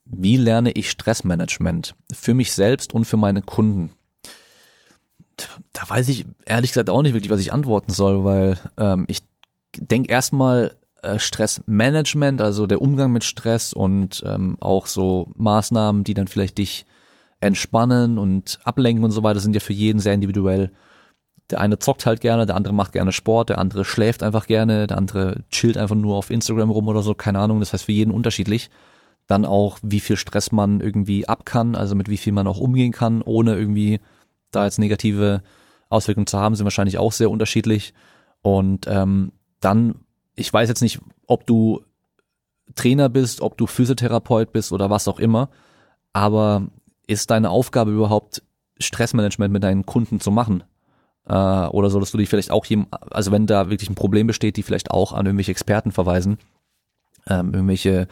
Wie 0.04 0.36
lerne 0.36 0.72
ich 0.72 0.90
Stressmanagement 0.90 1.94
für 2.12 2.34
mich 2.34 2.52
selbst 2.52 2.92
und 2.92 3.04
für 3.04 3.16
meine 3.16 3.42
Kunden? 3.42 3.92
Da 5.72 5.88
weiß 5.88 6.08
ich 6.08 6.26
ehrlich 6.46 6.70
gesagt 6.70 6.90
auch 6.90 7.02
nicht 7.02 7.14
wirklich, 7.14 7.30
was 7.30 7.40
ich 7.40 7.52
antworten 7.52 7.92
soll, 7.92 8.24
weil 8.24 8.58
ähm, 8.78 9.04
ich 9.08 9.22
denke 9.78 10.10
erstmal 10.10 10.74
äh, 11.02 11.18
Stressmanagement, 11.18 12.40
also 12.40 12.66
der 12.66 12.80
Umgang 12.80 13.12
mit 13.12 13.24
Stress 13.24 13.72
und 13.72 14.22
ähm, 14.26 14.56
auch 14.60 14.86
so 14.86 15.30
Maßnahmen, 15.36 16.04
die 16.04 16.14
dann 16.14 16.28
vielleicht 16.28 16.58
dich 16.58 16.86
entspannen 17.40 18.18
und 18.18 18.58
ablenken 18.64 19.04
und 19.04 19.10
so 19.10 19.22
weiter 19.22 19.40
sind 19.40 19.54
ja 19.54 19.60
für 19.60 19.72
jeden 19.72 19.98
sehr 19.98 20.14
individuell. 20.14 20.72
Der 21.50 21.60
eine 21.60 21.78
zockt 21.78 22.06
halt 22.06 22.20
gerne, 22.20 22.46
der 22.46 22.56
andere 22.56 22.74
macht 22.74 22.92
gerne 22.92 23.12
Sport, 23.12 23.50
der 23.50 23.58
andere 23.58 23.84
schläft 23.84 24.22
einfach 24.22 24.46
gerne, 24.46 24.86
der 24.86 24.98
andere 24.98 25.44
chillt 25.50 25.76
einfach 25.76 25.94
nur 25.94 26.16
auf 26.16 26.30
Instagram 26.30 26.70
rum 26.70 26.88
oder 26.88 27.02
so, 27.02 27.14
keine 27.14 27.38
Ahnung. 27.38 27.60
Das 27.60 27.72
heißt 27.72 27.84
für 27.84 27.92
jeden 27.92 28.10
unterschiedlich. 28.10 28.70
Dann 29.28 29.44
auch, 29.44 29.78
wie 29.82 30.00
viel 30.00 30.16
Stress 30.16 30.50
man 30.50 30.80
irgendwie 30.80 31.28
ab 31.28 31.44
kann, 31.44 31.74
also 31.74 31.94
mit 31.94 32.08
wie 32.08 32.16
viel 32.16 32.32
man 32.32 32.46
auch 32.46 32.58
umgehen 32.58 32.92
kann, 32.92 33.22
ohne 33.22 33.56
irgendwie 33.56 34.00
da 34.56 34.64
jetzt 34.64 34.78
negative 34.78 35.42
Auswirkungen 35.88 36.26
zu 36.26 36.38
haben, 36.38 36.54
sind 36.54 36.64
wahrscheinlich 36.64 36.98
auch 36.98 37.12
sehr 37.12 37.30
unterschiedlich. 37.30 37.94
Und 38.42 38.86
ähm, 38.88 39.32
dann, 39.60 39.96
ich 40.34 40.52
weiß 40.52 40.68
jetzt 40.68 40.82
nicht, 40.82 41.00
ob 41.26 41.46
du 41.46 41.82
Trainer 42.74 43.08
bist, 43.08 43.40
ob 43.40 43.56
du 43.56 43.66
Physiotherapeut 43.66 44.52
bist 44.52 44.72
oder 44.72 44.90
was 44.90 45.08
auch 45.08 45.18
immer, 45.18 45.50
aber 46.12 46.66
ist 47.06 47.30
deine 47.30 47.50
Aufgabe 47.50 47.92
überhaupt 47.92 48.42
Stressmanagement 48.78 49.52
mit 49.52 49.62
deinen 49.62 49.86
Kunden 49.86 50.20
zu 50.20 50.30
machen? 50.30 50.64
Äh, 51.28 51.32
oder 51.32 51.90
solltest 51.90 52.14
du 52.14 52.18
dich 52.18 52.28
vielleicht 52.28 52.50
auch, 52.50 52.64
jedem, 52.66 52.86
also 52.90 53.32
wenn 53.32 53.46
da 53.46 53.70
wirklich 53.70 53.90
ein 53.90 53.94
Problem 53.94 54.26
besteht, 54.26 54.56
die 54.56 54.62
vielleicht 54.62 54.90
auch 54.90 55.12
an 55.12 55.26
irgendwelche 55.26 55.52
Experten 55.52 55.92
verweisen, 55.92 56.38
ähm, 57.28 57.52
irgendwelche 57.52 58.08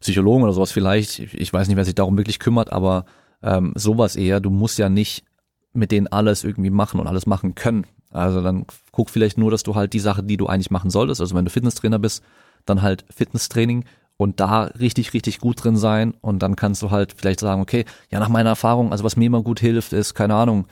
Psychologen 0.00 0.44
oder 0.44 0.52
sowas 0.52 0.72
vielleicht, 0.72 1.18
ich 1.18 1.52
weiß 1.52 1.68
nicht, 1.68 1.76
wer 1.76 1.84
sich 1.84 1.94
darum 1.94 2.16
wirklich 2.16 2.38
kümmert, 2.38 2.72
aber 2.72 3.04
ähm, 3.42 3.72
sowas 3.74 4.16
eher, 4.16 4.40
du 4.40 4.50
musst 4.50 4.78
ja 4.78 4.88
nicht 4.88 5.24
mit 5.72 5.92
denen 5.92 6.06
alles 6.06 6.44
irgendwie 6.44 6.70
machen 6.70 7.00
und 7.00 7.06
alles 7.06 7.26
machen 7.26 7.54
können. 7.54 7.86
Also 8.10 8.42
dann 8.42 8.66
guck 8.92 9.10
vielleicht 9.10 9.38
nur, 9.38 9.50
dass 9.50 9.62
du 9.62 9.74
halt 9.74 9.92
die 9.92 10.00
Sache, 10.00 10.22
die 10.22 10.36
du 10.36 10.46
eigentlich 10.46 10.70
machen 10.70 10.90
solltest, 10.90 11.20
also 11.20 11.34
wenn 11.34 11.44
du 11.44 11.50
Fitnesstrainer 11.50 11.98
bist, 11.98 12.22
dann 12.64 12.82
halt 12.82 13.04
Fitnesstraining 13.10 13.84
und 14.16 14.40
da 14.40 14.64
richtig, 14.64 15.12
richtig 15.12 15.38
gut 15.38 15.62
drin 15.62 15.76
sein 15.76 16.14
und 16.20 16.42
dann 16.42 16.56
kannst 16.56 16.82
du 16.82 16.90
halt 16.90 17.14
vielleicht 17.16 17.40
sagen, 17.40 17.60
okay, 17.60 17.84
ja, 18.10 18.18
nach 18.18 18.28
meiner 18.28 18.50
Erfahrung, 18.50 18.92
also 18.92 19.04
was 19.04 19.16
mir 19.16 19.26
immer 19.26 19.42
gut 19.42 19.60
hilft, 19.60 19.92
ist, 19.92 20.14
keine 20.14 20.34
Ahnung, 20.34 20.66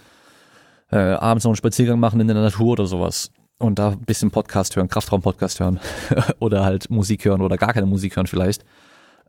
äh, 0.91 0.97
abends 0.97 1.45
noch 1.45 1.51
einen 1.51 1.57
Spaziergang 1.57 2.01
machen 2.01 2.21
in 2.21 2.27
der 2.27 2.37
Natur 2.37 2.73
oder 2.73 2.87
sowas 2.87 3.31
und 3.59 3.79
da 3.79 3.91
ein 3.91 4.01
bisschen 4.01 4.31
Podcast 4.31 4.77
hören, 4.77 4.89
Kraftraum-Podcast 4.89 5.61
hören 5.61 5.81
oder 6.41 6.65
halt 6.65 6.91
Musik 6.91 7.25
hören 7.25 7.41
oder 7.41 7.57
gar 7.57 7.73
keine 7.73 7.87
Musik 7.87 8.17
hören 8.17 8.27
vielleicht. 8.27 8.65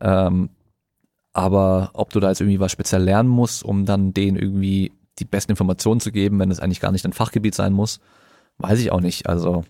Ähm, 0.00 0.50
aber 1.32 1.90
ob 1.92 2.10
du 2.10 2.20
da 2.20 2.28
jetzt 2.28 2.40
irgendwie 2.40 2.60
was 2.60 2.72
speziell 2.72 3.02
lernen 3.02 3.28
musst, 3.28 3.62
um 3.62 3.84
dann 3.84 4.12
denen 4.12 4.36
irgendwie 4.36 4.92
die 5.18 5.24
besten 5.24 5.52
Informationen 5.52 6.00
zu 6.00 6.12
geben, 6.12 6.38
wenn 6.38 6.50
es 6.50 6.60
eigentlich 6.60 6.80
gar 6.80 6.92
nicht 6.92 7.04
dein 7.04 7.12
Fachgebiet 7.12 7.54
sein 7.54 7.72
muss, 7.72 8.00
weiß 8.58 8.78
ich 8.80 8.92
auch 8.92 9.00
nicht. 9.00 9.28
Also 9.28 9.64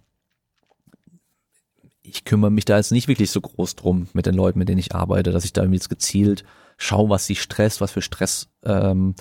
ich 2.02 2.24
kümmere 2.24 2.50
mich 2.50 2.64
da 2.64 2.76
jetzt 2.76 2.92
nicht 2.92 3.08
wirklich 3.08 3.30
so 3.30 3.40
groß 3.40 3.76
drum 3.76 4.08
mit 4.12 4.26
den 4.26 4.34
Leuten, 4.34 4.58
mit 4.58 4.68
denen 4.68 4.78
ich 4.78 4.94
arbeite, 4.94 5.30
dass 5.30 5.44
ich 5.44 5.52
da 5.52 5.62
irgendwie 5.62 5.76
jetzt 5.76 5.90
gezielt 5.90 6.44
schaue, 6.76 7.10
was 7.10 7.26
sie 7.26 7.36
stresst, 7.36 7.80
was 7.80 7.90
für 7.90 8.02
Stress, 8.02 8.48
ähm, 8.64 9.14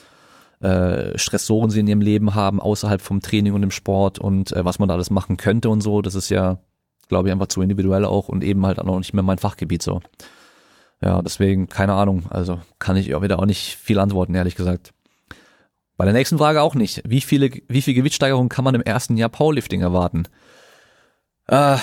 äh, 0.59 1.17
Stressoren 1.17 1.69
sie 1.69 1.81
in 1.81 1.87
ihrem 1.87 2.01
Leben 2.01 2.35
haben, 2.35 2.61
außerhalb 2.61 3.01
vom 3.01 3.21
Training 3.21 3.53
und 3.53 3.61
dem 3.61 3.71
Sport 3.71 4.19
und 4.19 4.51
äh, 4.53 4.63
was 4.63 4.79
man 4.79 4.87
da 4.87 4.95
alles 4.95 5.09
machen 5.09 5.37
könnte 5.37 5.69
und 5.69 5.81
so. 5.81 6.01
Das 6.01 6.15
ist 6.15 6.29
ja, 6.29 6.59
glaube 7.09 7.27
ich, 7.27 7.33
einfach 7.33 7.47
zu 7.47 7.61
individuell 7.61 8.05
auch 8.05 8.29
und 8.29 8.43
eben 8.43 8.65
halt 8.65 8.79
auch 8.79 8.85
noch 8.85 8.97
nicht 8.99 9.13
mehr 9.13 9.23
mein 9.23 9.37
Fachgebiet 9.37 9.83
so. 9.83 10.01
Ja, 11.01 11.21
deswegen, 11.21 11.67
keine 11.67 11.93
Ahnung. 11.93 12.25
Also 12.29 12.59
kann 12.79 12.95
ich 12.95 13.13
auch 13.13 13.21
wieder 13.21 13.39
auch 13.39 13.45
nicht 13.45 13.75
viel 13.75 13.99
antworten, 13.99 14.33
ehrlich 14.33 14.55
gesagt. 14.55 14.93
Bei 15.97 16.05
der 16.05 16.13
nächsten 16.13 16.37
Frage 16.37 16.61
auch 16.61 16.75
nicht. 16.75 17.01
Wie 17.07 17.21
viele, 17.21 17.49
wie 17.67 17.81
viel 17.81 17.95
Gewichtssteigerung 17.95 18.49
kann 18.49 18.63
man 18.63 18.75
im 18.75 18.81
ersten 18.81 19.17
Jahr 19.17 19.29
Powerlifting 19.29 19.81
erwarten? 19.81 20.27
Äh, 21.47 21.77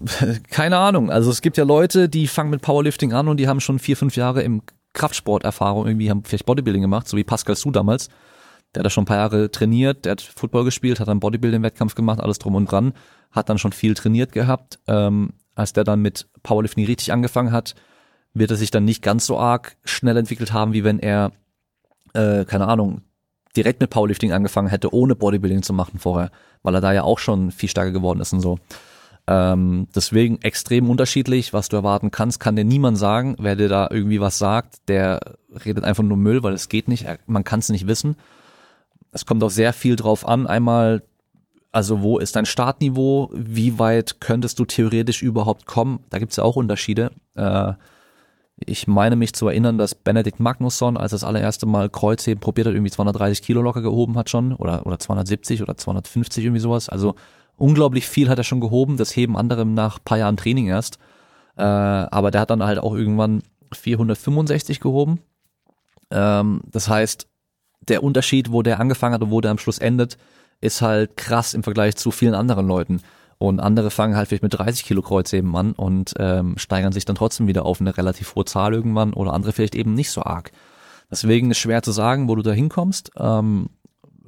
keine 0.50 0.78
Ahnung. 0.78 1.10
Also 1.10 1.30
es 1.30 1.40
gibt 1.40 1.56
ja 1.56 1.64
Leute, 1.64 2.08
die 2.08 2.26
fangen 2.26 2.50
mit 2.50 2.62
Powerlifting 2.62 3.12
an 3.12 3.28
und 3.28 3.36
die 3.36 3.46
haben 3.46 3.60
schon 3.60 3.78
vier, 3.78 3.96
fünf 3.96 4.16
Jahre 4.16 4.42
im 4.42 4.62
Kraftsporterfahrung 4.92 5.86
irgendwie, 5.86 6.10
haben 6.10 6.24
vielleicht 6.24 6.46
Bodybuilding 6.46 6.82
gemacht, 6.82 7.06
so 7.06 7.16
wie 7.16 7.22
Pascal 7.22 7.54
Su 7.54 7.70
damals. 7.70 8.08
Der 8.74 8.80
hat 8.80 8.86
da 8.86 8.90
schon 8.90 9.02
ein 9.02 9.06
paar 9.06 9.18
Jahre 9.18 9.50
trainiert, 9.50 10.04
der 10.04 10.12
hat 10.12 10.20
Football 10.20 10.64
gespielt, 10.64 10.98
hat 10.98 11.08
dann 11.08 11.20
Bodybuilding-Wettkampf 11.20 11.94
gemacht, 11.94 12.20
alles 12.20 12.38
drum 12.38 12.56
und 12.56 12.70
dran, 12.70 12.92
hat 13.30 13.48
dann 13.48 13.58
schon 13.58 13.72
viel 13.72 13.94
trainiert 13.94 14.32
gehabt. 14.32 14.80
Ähm, 14.88 15.34
als 15.54 15.72
der 15.72 15.84
dann 15.84 16.02
mit 16.02 16.28
Powerlifting 16.42 16.86
richtig 16.86 17.12
angefangen 17.12 17.52
hat, 17.52 17.74
wird 18.34 18.50
er 18.50 18.56
sich 18.56 18.70
dann 18.70 18.84
nicht 18.84 19.02
ganz 19.02 19.26
so 19.26 19.38
arg 19.38 19.76
schnell 19.84 20.16
entwickelt 20.16 20.52
haben, 20.52 20.72
wie 20.72 20.84
wenn 20.84 20.98
er, 20.98 21.32
äh, 22.14 22.44
keine 22.44 22.66
Ahnung, 22.68 23.02
direkt 23.56 23.80
mit 23.80 23.90
Powerlifting 23.90 24.32
angefangen 24.32 24.68
hätte, 24.68 24.94
ohne 24.94 25.14
Bodybuilding 25.16 25.62
zu 25.62 25.72
machen 25.72 25.98
vorher, 25.98 26.30
weil 26.62 26.74
er 26.74 26.80
da 26.80 26.92
ja 26.92 27.02
auch 27.02 27.18
schon 27.18 27.50
viel 27.50 27.68
stärker 27.68 27.90
geworden 27.90 28.20
ist 28.20 28.32
und 28.32 28.40
so. 28.40 28.58
Ähm, 29.26 29.86
deswegen 29.94 30.40
extrem 30.42 30.90
unterschiedlich, 30.90 31.52
was 31.52 31.68
du 31.68 31.76
erwarten 31.76 32.10
kannst, 32.10 32.40
kann 32.40 32.56
dir 32.56 32.64
niemand 32.64 32.98
sagen. 32.98 33.36
Wer 33.38 33.56
dir 33.56 33.68
da 33.68 33.88
irgendwie 33.90 34.20
was 34.20 34.38
sagt, 34.38 34.88
der 34.88 35.20
redet 35.64 35.84
einfach 35.84 36.02
nur 36.02 36.16
Müll, 36.16 36.42
weil 36.42 36.54
es 36.54 36.68
geht 36.68 36.88
nicht. 36.88 37.06
Man 37.26 37.44
kann 37.44 37.60
es 37.60 37.68
nicht 37.68 37.86
wissen. 37.86 38.16
Es 39.12 39.26
kommt 39.26 39.42
auch 39.44 39.50
sehr 39.50 39.72
viel 39.72 39.96
drauf 39.96 40.26
an. 40.26 40.46
Einmal, 40.46 41.02
also 41.70 42.02
wo 42.02 42.18
ist 42.18 42.36
dein 42.36 42.46
Startniveau? 42.46 43.30
Wie 43.32 43.78
weit 43.78 44.20
könntest 44.20 44.58
du 44.58 44.64
theoretisch 44.64 45.22
überhaupt 45.22 45.66
kommen? 45.66 46.00
Da 46.10 46.18
gibt's 46.18 46.36
ja 46.36 46.44
auch 46.44 46.56
Unterschiede. 46.56 47.12
Äh, 47.34 47.74
ich 48.66 48.86
meine 48.86 49.16
mich 49.16 49.32
zu 49.32 49.48
erinnern, 49.48 49.78
dass 49.78 49.94
Benedikt 49.94 50.40
Magnusson, 50.40 50.96
als 50.96 51.12
das 51.12 51.24
allererste 51.24 51.66
Mal 51.66 51.88
Kreuzheben 51.88 52.40
probiert 52.40 52.66
hat, 52.66 52.74
irgendwie 52.74 52.90
230 52.90 53.42
Kilo 53.42 53.62
locker 53.62 53.82
gehoben 53.82 54.16
hat 54.16 54.30
schon 54.30 54.52
oder, 54.54 54.86
oder 54.86 54.98
270 54.98 55.62
oder 55.62 55.76
250 55.76 56.44
irgendwie 56.44 56.60
sowas. 56.60 56.88
Also 56.88 57.14
unglaublich 57.56 58.08
viel 58.08 58.28
hat 58.28 58.38
er 58.38 58.44
schon 58.44 58.60
gehoben, 58.60 58.96
das 58.96 59.14
heben 59.16 59.36
andere 59.36 59.64
nach 59.64 59.98
paar 60.04 60.18
Jahren 60.18 60.36
Training 60.36 60.66
erst. 60.66 60.98
Äh, 61.56 61.62
aber 61.62 62.30
der 62.30 62.42
hat 62.42 62.50
dann 62.50 62.62
halt 62.62 62.78
auch 62.78 62.94
irgendwann 62.94 63.42
465 63.72 64.80
gehoben. 64.80 65.20
Ähm, 66.10 66.62
das 66.66 66.88
heißt, 66.88 67.28
der 67.88 68.02
Unterschied, 68.02 68.52
wo 68.52 68.62
der 68.62 68.80
angefangen 68.80 69.14
hat 69.14 69.22
und 69.22 69.30
wo 69.30 69.40
der 69.40 69.50
am 69.50 69.58
Schluss 69.58 69.78
endet, 69.78 70.18
ist 70.60 70.82
halt 70.82 71.16
krass 71.16 71.54
im 71.54 71.62
Vergleich 71.62 71.96
zu 71.96 72.10
vielen 72.10 72.34
anderen 72.34 72.66
Leuten. 72.66 73.00
Und 73.42 73.58
andere 73.58 73.90
fangen 73.90 74.16
halt 74.16 74.28
vielleicht 74.28 74.42
mit 74.42 74.52
30 74.52 74.84
Kilo 74.84 75.00
Kreuzheben 75.00 75.56
an 75.56 75.72
und 75.72 76.12
ähm, 76.18 76.58
steigern 76.58 76.92
sich 76.92 77.06
dann 77.06 77.16
trotzdem 77.16 77.46
wieder 77.46 77.64
auf 77.64 77.80
eine 77.80 77.96
relativ 77.96 78.34
hohe 78.34 78.44
Zahl 78.44 78.74
irgendwann 78.74 79.14
oder 79.14 79.32
andere 79.32 79.52
vielleicht 79.52 79.74
eben 79.74 79.94
nicht 79.94 80.10
so 80.10 80.22
arg. 80.22 80.52
Deswegen 81.10 81.50
ist 81.50 81.56
schwer 81.56 81.82
zu 81.82 81.90
sagen, 81.90 82.28
wo 82.28 82.34
du 82.34 82.42
da 82.42 82.52
hinkommst. 82.52 83.12
Ähm, 83.16 83.70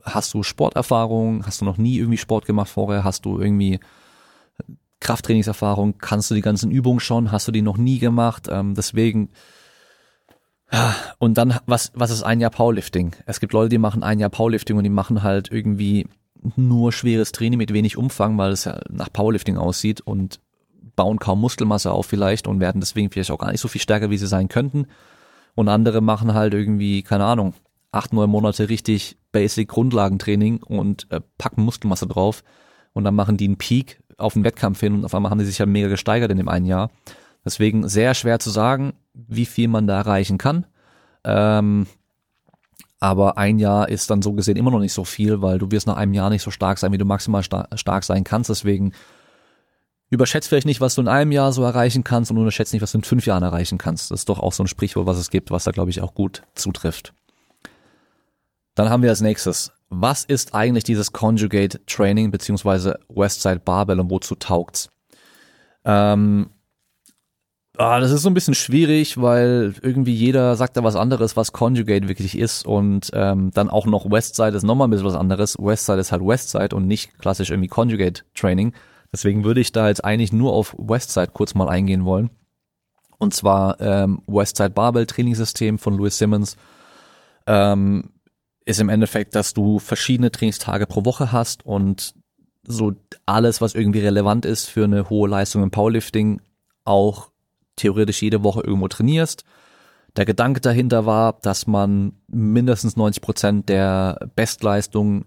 hast 0.03 0.33
du 0.33 0.43
Sporterfahrung? 0.43 1.45
Hast 1.45 1.61
du 1.61 1.67
noch 1.67 1.77
nie 1.77 1.99
irgendwie 1.99 2.17
Sport 2.17 2.47
gemacht 2.47 2.71
vorher? 2.71 3.05
Hast 3.05 3.27
du 3.27 3.39
irgendwie 3.39 3.81
Krafttrainingserfahrung? 5.01 5.99
Kannst 5.99 6.31
du 6.31 6.35
die 6.35 6.41
ganzen 6.41 6.71
Übungen 6.71 7.01
schon? 7.01 7.31
Hast 7.31 7.47
du 7.47 7.53
die 7.53 7.61
noch 7.61 7.77
nie 7.77 7.99
gemacht? 7.99 8.49
Ähm, 8.51 8.75
deswegen 8.75 9.29
und 11.19 11.37
dann, 11.37 11.59
was, 11.67 11.93
was 11.95 12.11
ist 12.11 12.23
ein 12.23 12.41
Jahr 12.41 12.51
Powerlifting? 12.51 13.15
Es 13.27 13.41
gibt 13.41 13.53
Leute, 13.53 13.69
die 13.69 13.79
machen 13.79 14.03
ein 14.03 14.19
Jahr 14.19 14.31
Powerlifting 14.31 14.79
und 14.79 14.85
die 14.85 14.89
machen 14.89 15.23
halt 15.23 15.53
irgendwie 15.53 16.07
nur 16.57 16.93
schweres 16.93 17.33
Training 17.33 17.59
mit 17.59 17.73
wenig 17.73 17.97
Umfang, 17.97 18.37
weil 18.39 18.53
es 18.53 18.65
ja 18.65 18.81
nach 18.91 19.13
Powerlifting 19.13 19.57
aussieht 19.57 20.01
und 20.01 20.41
bauen 20.97 21.19
kaum 21.19 21.41
Muskelmasse 21.41 21.91
auf 21.91 22.07
vielleicht 22.07 22.47
und 22.47 22.61
werden 22.61 22.81
deswegen 22.81 23.11
vielleicht 23.11 23.31
auch 23.31 23.39
gar 23.39 23.51
nicht 23.53 23.61
so 23.61 23.69
viel 23.69 23.81
stärker, 23.81 24.11
wie 24.11 24.19
sie 24.19 24.27
sein 24.27 24.49
könnten. 24.49 24.87
Und 25.55 25.69
andere 25.69 26.01
machen 26.01 26.35
halt 26.35 26.55
irgendwie, 26.55 27.03
keine 27.03 27.25
Ahnung, 27.25 27.55
acht, 27.93 28.13
neun 28.13 28.31
Monate 28.31 28.69
richtig 28.69 29.17
Basic 29.33 29.69
Grundlagentraining 29.69 30.63
und 30.63 31.07
äh, 31.11 31.21
packen 31.39 31.63
Muskelmasse 31.63 32.07
drauf 32.07 32.43
und 32.93 33.05
dann 33.05 33.15
machen 33.15 33.37
die 33.37 33.47
einen 33.47 33.59
Peak 33.59 34.01
auf 34.19 34.35
den 34.35 34.45
Wettkampf 34.45 34.81
hin 34.81 34.95
und 34.95 35.05
auf 35.05 35.15
einmal 35.15 35.31
haben 35.31 35.39
die 35.39 35.45
sich 35.45 35.59
ja 35.59 35.67
mega 35.67 35.89
gesteigert 35.89 36.31
in 36.31 36.39
dem 36.39 36.49
einen 36.49 36.67
Jahr. 36.67 36.91
Deswegen 37.45 37.89
sehr 37.89 38.15
schwer 38.15 38.39
zu 38.39 38.51
sagen, 38.51 38.93
wie 39.15 39.47
viel 39.47 39.69
man 39.69 39.87
da 39.87 39.99
erreichen 39.99 40.39
kann. 40.39 40.67
Ähm, 41.25 41.87
aber 43.03 43.37
ein 43.37 43.59
Jahr 43.59 43.89
ist 43.89 44.11
dann 44.11 44.23
so 44.23 44.33
gesehen 44.33 44.57
immer 44.57 44.71
noch 44.71 44.79
nicht 44.79 44.93
so 44.93 45.03
viel, 45.03 45.43
weil 45.43 45.59
du 45.59 45.73
wirst 45.73 45.89
nach 45.89 45.97
einem 45.97 46.15
Jahr 46.15 46.31
nicht 46.31 46.43
so 46.43 46.53
stark 46.53 46.79
sein, 46.79 46.93
wie 46.93 46.99
du 46.99 47.05
maximal 47.05 47.43
star 47.43 47.67
stark 47.75 48.05
sein 48.05 48.23
kannst. 48.23 48.49
Deswegen 48.49 48.93
überschätzt 50.09 50.49
vielleicht 50.49 50.69
nicht, 50.69 50.81
was 50.81 50.95
du 50.95 51.01
in 51.01 51.09
einem 51.09 51.33
Jahr 51.33 51.53
so 51.53 51.65
erreichen 51.65 52.05
kannst 52.05 52.31
und 52.31 52.39
unterschätzt 52.39 52.73
nicht, 52.73 52.81
was 52.81 52.93
du 52.93 52.99
in 52.99 53.05
fünf 53.05 53.27
Jahren 53.27 53.43
erreichen 53.43 53.77
kannst. 53.77 54.13
Das 54.13 54.21
ist 54.21 54.29
doch 54.29 54.39
auch 54.39 54.53
so 54.53 54.63
ein 54.63 54.69
Sprichwort, 54.69 55.07
was 55.07 55.19
es 55.19 55.31
gibt, 55.31 55.51
was 55.51 55.65
da 55.65 55.73
glaube 55.73 55.91
ich 55.91 56.01
auch 56.01 56.15
gut 56.15 56.45
zutrifft. 56.55 57.13
Dann 58.77 58.89
haben 58.89 59.03
wir 59.03 59.11
als 59.11 59.21
nächstes, 59.21 59.73
was 59.89 60.25
ist 60.25 60.55
eigentlich 60.55 60.85
dieses 60.85 61.11
Conjugate 61.11 61.85
Training 61.87 62.31
beziehungsweise 62.31 63.01
Westside 63.09 63.59
Barbell 63.59 63.99
und 63.99 64.11
wozu 64.11 64.37
taugt's? 64.37 64.91
Ähm, 65.85 66.51
ah, 67.77 68.01
das 68.01 68.11
ist 68.11 68.23
so 68.23 68.31
ein 68.31 68.35
bisschen 68.35 68.55
schwierig, 68.55 69.21
weil 69.21 69.75
irgendwie 69.83 70.15
jeder 70.15 70.57
sagt 70.57 70.77
da 70.77 70.85
was 70.85 70.97
anderes, 70.97 71.37
was 71.37 71.53
Conjugate 71.53 72.09
wirklich 72.09 72.39
ist 72.39 72.67
und 72.67 73.11
ähm, 73.15 73.51
dann 73.53 73.71
auch 73.71 73.87
noch 73.87 74.11
Westside 74.11 74.57
ist 74.57 74.63
nochmal 74.63 74.89
ein 74.89 74.91
bisschen 74.91 75.07
was 75.07 75.15
anderes. 75.15 75.57
Westside 75.59 76.01
ist 76.01 76.13
halt 76.13 76.23
Westside 76.23 76.75
und 76.75 76.87
nicht 76.87 77.19
klassisch 77.19 77.51
irgendwie 77.51 77.69
Conjugate 77.69 78.25
Training. 78.35 78.73
Deswegen 79.13 79.45
würde 79.45 79.61
ich 79.61 79.73
da 79.73 79.89
jetzt 79.89 80.05
eigentlich 80.05 80.33
nur 80.33 80.53
auf 80.53 80.75
Westside 80.79 81.33
kurz 81.33 81.55
mal 81.55 81.69
eingehen 81.69 82.05
wollen. 82.05 82.31
Und 83.19 83.35
zwar 83.35 83.81
ähm, 83.81 84.23
Westside 84.27 84.71
Barbell 84.71 85.07
Trainingssystem 85.07 85.79
von 85.79 85.97
Louis 85.97 86.17
Simmons. 86.17 86.57
Ähm, 87.47 88.11
ist 88.65 88.81
im 88.81 88.89
Endeffekt, 88.89 89.35
dass 89.35 89.55
du 89.55 89.79
verschiedene 89.79 90.31
Trainingstage 90.31 90.87
pro 90.87 91.05
Woche 91.05 91.33
hast 91.33 91.67
und 91.67 92.15
so 92.65 92.93
alles, 93.27 93.61
was 93.61 93.75
irgendwie 93.75 94.01
relevant 94.01 94.47
ist 94.47 94.67
für 94.69 94.85
eine 94.85 95.11
hohe 95.11 95.29
Leistung 95.29 95.65
im 95.65 95.73
Powerlifting, 95.73 96.41
auch 96.85 97.32
theoretisch 97.77 98.23
jede 98.23 98.43
Woche 98.43 98.63
irgendwo 98.63 98.89
trainierst. 98.89 99.45
Der 100.17 100.27
Gedanke 100.27 100.61
dahinter 100.61 101.07
war, 101.07 101.39
dass 101.41 101.67
man 101.67 102.13
mindestens 102.29 102.97
90 102.97 103.23
Prozent 103.23 103.69
der 103.69 104.29
Bestleistung 104.37 105.25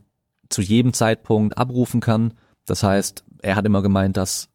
zu 0.49 0.61
jedem 0.61 0.93
Zeitpunkt 0.93 1.57
abrufen 1.57 2.01
kann. 2.01 2.33
Das 2.65 2.83
heißt, 2.83 3.23
er 3.41 3.55
hat 3.55 3.65
immer 3.65 3.81
gemeint, 3.81 4.17
dass 4.17 4.49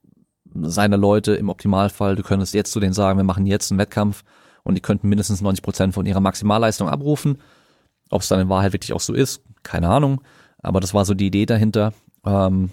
seine 0.54 0.96
Leute 0.96 1.34
im 1.34 1.48
Optimalfall, 1.48 2.16
du 2.16 2.22
könntest 2.22 2.54
jetzt 2.54 2.72
zu 2.72 2.80
denen 2.80 2.92
sagen, 2.92 3.18
wir 3.18 3.24
machen 3.24 3.46
jetzt 3.46 3.70
einen 3.70 3.78
Wettkampf 3.78 4.24
und 4.62 4.74
die 4.74 4.80
könnten 4.80 5.08
mindestens 5.08 5.40
90 5.40 5.62
Prozent 5.62 5.94
von 5.94 6.06
ihrer 6.06 6.20
Maximalleistung 6.20 6.88
abrufen. 6.88 7.38
Ob 8.10 8.22
es 8.22 8.28
dann 8.28 8.40
in 8.40 8.48
Wahrheit 8.48 8.72
wirklich 8.72 8.92
auch 8.92 9.00
so 9.00 9.14
ist, 9.14 9.42
keine 9.62 9.88
Ahnung. 9.88 10.20
Aber 10.62 10.80
das 10.80 10.94
war 10.94 11.04
so 11.04 11.14
die 11.14 11.26
Idee 11.26 11.46
dahinter. 11.46 11.92
Ähm, 12.24 12.70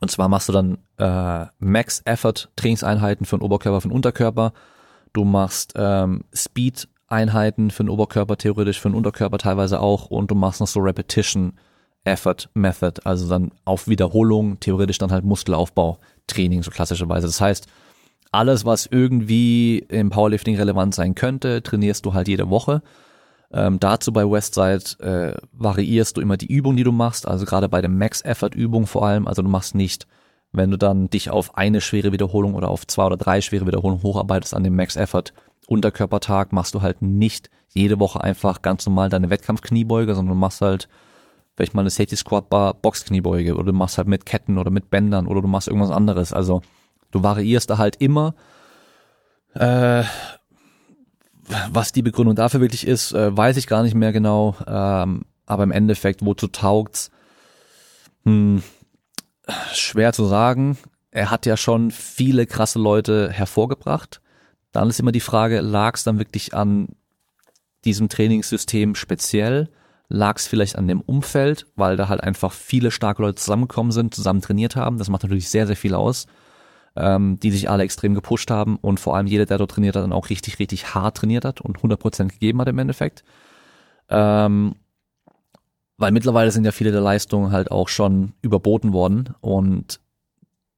und 0.00 0.10
zwar 0.10 0.28
machst 0.28 0.48
du 0.48 0.52
dann 0.52 0.78
äh, 0.98 1.46
Max 1.58 2.02
Effort 2.04 2.48
Trainingseinheiten 2.56 3.26
für 3.26 3.36
den 3.36 3.42
Oberkörper, 3.42 3.80
für 3.80 3.88
den 3.88 3.94
Unterkörper. 3.94 4.52
Du 5.12 5.24
machst 5.24 5.74
ähm, 5.76 6.24
Speed 6.34 6.88
Einheiten 7.06 7.70
für 7.70 7.84
den 7.84 7.90
Oberkörper, 7.90 8.38
theoretisch 8.38 8.80
für 8.80 8.88
den 8.88 8.94
Unterkörper 8.94 9.38
teilweise 9.38 9.80
auch. 9.80 10.06
Und 10.06 10.30
du 10.30 10.34
machst 10.34 10.60
noch 10.60 10.68
so 10.68 10.80
Repetition 10.80 11.54
Effort 12.04 12.48
Method, 12.54 13.02
also 13.04 13.28
dann 13.28 13.52
auf 13.64 13.88
Wiederholung, 13.88 14.58
theoretisch 14.60 14.96
dann 14.96 15.12
halt 15.12 15.24
Muskelaufbau 15.24 15.98
Training, 16.26 16.62
so 16.62 16.70
klassischerweise. 16.70 17.26
Das 17.26 17.40
heißt, 17.40 17.66
alles, 18.32 18.64
was 18.64 18.86
irgendwie 18.86 19.80
im 19.88 20.08
Powerlifting 20.08 20.56
relevant 20.56 20.94
sein 20.94 21.14
könnte, 21.14 21.62
trainierst 21.62 22.06
du 22.06 22.14
halt 22.14 22.28
jede 22.28 22.48
Woche. 22.48 22.82
Ähm, 23.52 23.80
dazu 23.80 24.12
bei 24.12 24.24
Westside 24.30 24.84
äh, 25.00 25.40
variierst 25.52 26.16
du 26.16 26.20
immer 26.20 26.36
die 26.36 26.46
Übung, 26.52 26.76
die 26.76 26.84
du 26.84 26.92
machst, 26.92 27.26
also 27.26 27.44
gerade 27.44 27.68
bei 27.68 27.80
der 27.80 27.90
Max-Effort-Übung 27.90 28.86
vor 28.86 29.04
allem. 29.06 29.26
Also 29.26 29.42
du 29.42 29.48
machst 29.48 29.74
nicht, 29.74 30.06
wenn 30.52 30.70
du 30.70 30.76
dann 30.76 31.10
dich 31.10 31.30
auf 31.30 31.56
eine 31.56 31.80
schwere 31.80 32.12
Wiederholung 32.12 32.54
oder 32.54 32.68
auf 32.68 32.86
zwei 32.86 33.06
oder 33.06 33.16
drei 33.16 33.40
schwere 33.40 33.66
Wiederholungen 33.66 34.02
hocharbeitest 34.02 34.54
an 34.54 34.64
dem 34.64 34.76
Max-Effort 34.76 35.32
Unterkörpertag, 35.66 36.52
machst 36.52 36.74
du 36.74 36.82
halt 36.82 37.02
nicht 37.02 37.50
jede 37.72 38.00
Woche 38.00 38.22
einfach 38.22 38.62
ganz 38.62 38.86
normal 38.86 39.08
deine 39.08 39.30
Wettkampfkniebeuge, 39.30 40.14
sondern 40.14 40.34
du 40.34 40.40
machst 40.40 40.60
halt 40.60 40.88
vielleicht 41.56 41.74
mal 41.74 41.82
eine 41.82 41.90
Safety 41.90 42.16
Squat 42.16 42.48
Bar 42.50 42.74
Boxkniebeuge 42.74 43.54
oder 43.54 43.64
du 43.64 43.72
machst 43.72 43.98
halt 43.98 44.08
mit 44.08 44.26
Ketten 44.26 44.58
oder 44.58 44.70
mit 44.70 44.90
Bändern 44.90 45.26
oder 45.26 45.42
du 45.42 45.48
machst 45.48 45.68
irgendwas 45.68 45.90
anderes. 45.90 46.32
Also 46.32 46.62
du 47.10 47.22
variierst 47.22 47.70
da 47.70 47.78
halt 47.78 47.96
immer 47.96 48.34
äh, 49.54 50.02
was 51.70 51.92
die 51.92 52.02
Begründung 52.02 52.34
dafür 52.34 52.60
wirklich 52.60 52.86
ist, 52.86 53.12
äh, 53.12 53.36
weiß 53.36 53.56
ich 53.56 53.66
gar 53.66 53.82
nicht 53.82 53.94
mehr 53.94 54.12
genau. 54.12 54.56
Ähm, 54.66 55.24
aber 55.46 55.64
im 55.64 55.72
Endeffekt, 55.72 56.24
wozu 56.24 56.46
taugt's? 56.48 57.10
Hm, 58.24 58.62
schwer 59.72 60.12
zu 60.12 60.24
sagen. 60.24 60.78
er 61.10 61.30
hat 61.30 61.44
ja 61.46 61.56
schon 61.56 61.90
viele 61.90 62.46
krasse 62.46 62.78
Leute 62.78 63.30
hervorgebracht. 63.30 64.20
Dann 64.72 64.88
ist 64.88 65.00
immer 65.00 65.12
die 65.12 65.20
Frage, 65.20 65.60
lag 65.60 65.96
es 65.96 66.04
dann 66.04 66.18
wirklich 66.18 66.54
an 66.54 66.88
diesem 67.84 68.08
Trainingssystem 68.08 68.94
speziell? 68.94 69.68
Lag 70.08 70.36
es 70.36 70.46
vielleicht 70.46 70.76
an 70.76 70.86
dem 70.86 71.00
Umfeld, 71.00 71.66
weil 71.76 71.96
da 71.96 72.08
halt 72.08 72.22
einfach 72.22 72.52
viele 72.52 72.90
starke 72.90 73.22
Leute 73.22 73.36
zusammengekommen 73.36 73.92
sind, 73.92 74.14
zusammen 74.14 74.40
trainiert 74.40 74.76
haben. 74.76 74.98
Das 74.98 75.08
macht 75.08 75.22
natürlich 75.22 75.48
sehr, 75.48 75.66
sehr 75.66 75.76
viel 75.76 75.94
aus, 75.94 76.26
ähm, 76.96 77.38
die 77.40 77.50
sich 77.50 77.70
alle 77.70 77.84
extrem 77.84 78.14
gepusht 78.14 78.50
haben 78.50 78.76
und 78.76 79.00
vor 79.00 79.16
allem 79.16 79.26
jeder, 79.26 79.46
der 79.46 79.58
dort 79.58 79.70
trainiert 79.72 79.96
hat, 79.96 80.02
dann 80.02 80.12
auch 80.12 80.30
richtig, 80.30 80.58
richtig 80.58 80.94
hart 80.94 81.18
trainiert 81.18 81.44
hat 81.44 81.60
und 81.60 81.78
100% 81.78 82.28
gegeben 82.28 82.60
hat 82.60 82.68
im 82.68 82.78
Endeffekt. 82.78 83.24
Ähm, 84.08 84.74
weil 85.96 86.12
mittlerweile 86.12 86.50
sind 86.50 86.64
ja 86.64 86.72
viele 86.72 86.92
der 86.92 87.02
Leistungen 87.02 87.52
halt 87.52 87.70
auch 87.70 87.88
schon 87.88 88.32
überboten 88.42 88.92
worden 88.92 89.34
und 89.40 90.00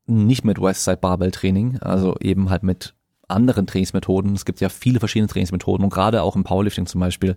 nicht 0.06 0.44
mit 0.44 0.60
Westside 0.60 0.96
Barbell 0.96 1.30
Training, 1.30 1.78
also 1.78 2.16
eben 2.20 2.50
halt 2.50 2.64
mit 2.64 2.94
anderen 3.28 3.66
Trainingsmethoden. 3.66 4.34
Es 4.34 4.44
gibt 4.44 4.60
ja 4.60 4.68
viele 4.68 4.98
verschiedene 4.98 5.28
Trainingsmethoden 5.28 5.84
und 5.84 5.92
gerade 5.92 6.22
auch 6.22 6.36
im 6.36 6.44
Powerlifting 6.44 6.86
zum 6.86 7.00
Beispiel 7.00 7.36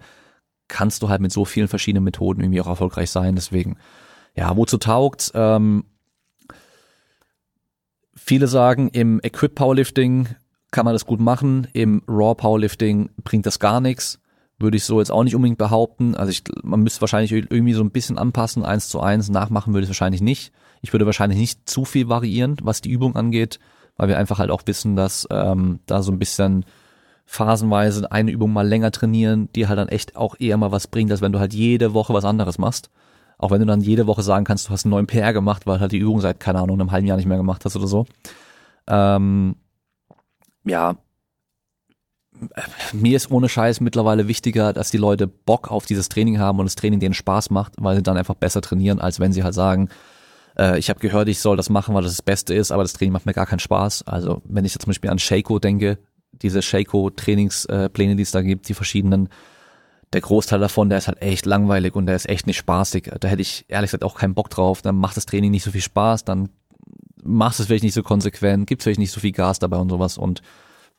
kannst 0.67 1.03
du 1.03 1.09
halt 1.09 1.21
mit 1.21 1.31
so 1.31 1.45
vielen 1.45 1.67
verschiedenen 1.67 2.03
Methoden 2.03 2.41
irgendwie 2.41 2.59
auch 2.61 2.67
erfolgreich 2.67 3.11
sein. 3.11 3.35
Deswegen, 3.35 3.77
ja, 4.35 4.57
wozu 4.57 4.77
taugt? 4.77 5.31
Ähm, 5.35 5.85
viele 8.25 8.47
sagen, 8.47 8.89
im 8.89 9.19
Equip 9.21 9.55
Powerlifting 9.55 10.29
kann 10.71 10.85
man 10.85 10.93
das 10.93 11.05
gut 11.05 11.19
machen, 11.19 11.67
im 11.73 12.01
Raw 12.07 12.35
Powerlifting 12.35 13.09
bringt 13.23 13.45
das 13.45 13.59
gar 13.59 13.79
nichts 13.79 14.19
würde 14.57 14.77
ich 14.77 14.85
so 14.85 14.99
jetzt 14.99 15.11
auch 15.11 15.23
nicht 15.23 15.35
unbedingt 15.35 15.57
behaupten. 15.57 16.15
Also 16.15 16.31
ich, 16.31 16.43
man 16.63 16.81
müsste 16.81 17.01
wahrscheinlich 17.01 17.31
irgendwie 17.31 17.73
so 17.73 17.83
ein 17.83 17.91
bisschen 17.91 18.17
anpassen, 18.17 18.63
eins 18.63 18.87
zu 18.87 18.99
eins. 19.01 19.29
Nachmachen 19.29 19.73
würde 19.73 19.83
ich 19.83 19.89
wahrscheinlich 19.89 20.21
nicht. 20.21 20.53
Ich 20.81 20.93
würde 20.93 21.05
wahrscheinlich 21.05 21.39
nicht 21.39 21.67
zu 21.69 21.83
viel 21.83 22.07
variieren, 22.07 22.57
was 22.61 22.81
die 22.81 22.91
Übung 22.91 23.15
angeht, 23.15 23.59
weil 23.97 24.07
wir 24.07 24.17
einfach 24.17 24.39
halt 24.39 24.51
auch 24.51 24.63
wissen, 24.65 24.95
dass 24.95 25.27
ähm, 25.29 25.79
da 25.85 26.01
so 26.01 26.11
ein 26.11 26.19
bisschen 26.19 26.65
phasenweise 27.25 28.11
eine 28.11 28.31
Übung 28.31 28.53
mal 28.53 28.67
länger 28.67 28.91
trainieren, 28.91 29.49
die 29.55 29.67
halt 29.67 29.79
dann 29.79 29.89
echt 29.89 30.15
auch 30.15 30.35
eher 30.39 30.57
mal 30.57 30.71
was 30.71 30.87
bringt, 30.87 31.11
als 31.11 31.21
wenn 31.21 31.31
du 31.31 31.39
halt 31.39 31.53
jede 31.53 31.93
Woche 31.93 32.13
was 32.13 32.23
anderes 32.23 32.57
machst. 32.57 32.89
Auch 33.37 33.51
wenn 33.51 33.59
du 33.59 33.65
dann 33.65 33.81
jede 33.81 34.07
Woche 34.07 34.23
sagen 34.23 34.45
kannst, 34.45 34.67
du 34.67 34.71
hast 34.71 34.85
einen 34.85 34.91
neuen 34.91 35.07
PR 35.07 35.33
gemacht, 35.33 35.67
weil 35.67 35.79
halt 35.79 35.91
die 35.91 35.97
Übung 35.97 36.21
seit, 36.21 36.39
keine 36.39 36.59
Ahnung, 36.59 36.79
einem 36.79 36.91
halben 36.91 37.07
Jahr 37.07 37.17
nicht 37.17 37.25
mehr 37.25 37.37
gemacht 37.37 37.65
hast 37.65 37.75
oder 37.75 37.87
so. 37.87 38.05
Ähm, 38.87 39.55
ja, 40.63 40.95
mir 42.93 43.15
ist 43.15 43.31
ohne 43.31 43.49
Scheiß 43.49 43.81
mittlerweile 43.81 44.27
wichtiger, 44.27 44.73
dass 44.73 44.91
die 44.91 44.97
Leute 44.97 45.27
Bock 45.27 45.71
auf 45.71 45.85
dieses 45.85 46.09
Training 46.09 46.39
haben 46.39 46.59
und 46.59 46.65
das 46.65 46.75
Training 46.75 46.99
denen 46.99 47.13
Spaß 47.13 47.49
macht, 47.49 47.73
weil 47.77 47.95
sie 47.95 48.03
dann 48.03 48.17
einfach 48.17 48.35
besser 48.35 48.61
trainieren, 48.61 48.99
als 48.99 49.19
wenn 49.19 49.33
sie 49.33 49.43
halt 49.43 49.53
sagen, 49.53 49.89
äh, 50.57 50.77
ich 50.77 50.89
habe 50.89 50.99
gehört, 50.99 51.29
ich 51.29 51.39
soll 51.39 51.57
das 51.57 51.69
machen, 51.69 51.95
weil 51.95 52.03
das 52.03 52.13
das 52.13 52.21
Beste 52.21 52.53
ist, 52.53 52.71
aber 52.71 52.83
das 52.83 52.93
Training 52.93 53.13
macht 53.13 53.25
mir 53.25 53.33
gar 53.33 53.45
keinen 53.45 53.59
Spaß. 53.59 54.03
Also 54.07 54.41
wenn 54.45 54.65
ich 54.65 54.73
jetzt 54.73 54.83
zum 54.83 54.89
Beispiel 54.89 55.09
an 55.09 55.19
Shaco 55.19 55.59
denke, 55.59 55.97
diese 56.31 56.61
Shaco-Trainingspläne, 56.61 58.13
äh, 58.13 58.15
die 58.15 58.23
es 58.23 58.31
da 58.31 58.41
gibt, 58.41 58.67
die 58.67 58.73
verschiedenen, 58.73 59.29
der 60.13 60.21
Großteil 60.21 60.59
davon, 60.59 60.89
der 60.89 60.99
ist 60.99 61.07
halt 61.07 61.21
echt 61.21 61.45
langweilig 61.45 61.95
und 61.95 62.05
der 62.05 62.15
ist 62.15 62.29
echt 62.29 62.47
nicht 62.47 62.57
spaßig. 62.57 63.11
Da 63.19 63.27
hätte 63.27 63.41
ich 63.41 63.65
ehrlich 63.67 63.89
gesagt 63.89 64.03
auch 64.03 64.15
keinen 64.15 64.33
Bock 64.33 64.49
drauf. 64.49 64.81
Dann 64.81 64.95
macht 64.95 65.17
das 65.17 65.25
Training 65.25 65.51
nicht 65.51 65.63
so 65.63 65.71
viel 65.71 65.81
Spaß, 65.81 66.23
dann 66.23 66.49
machst 67.23 67.59
es 67.59 67.65
vielleicht 67.65 67.83
nicht 67.83 67.93
so 67.93 68.03
konsequent, 68.03 68.67
gibt 68.67 68.83
vielleicht 68.83 68.99
nicht 68.99 69.11
so 69.11 69.19
viel 69.19 69.31
Gas 69.31 69.59
dabei 69.59 69.77
und 69.77 69.89
sowas 69.89 70.17
und 70.17 70.41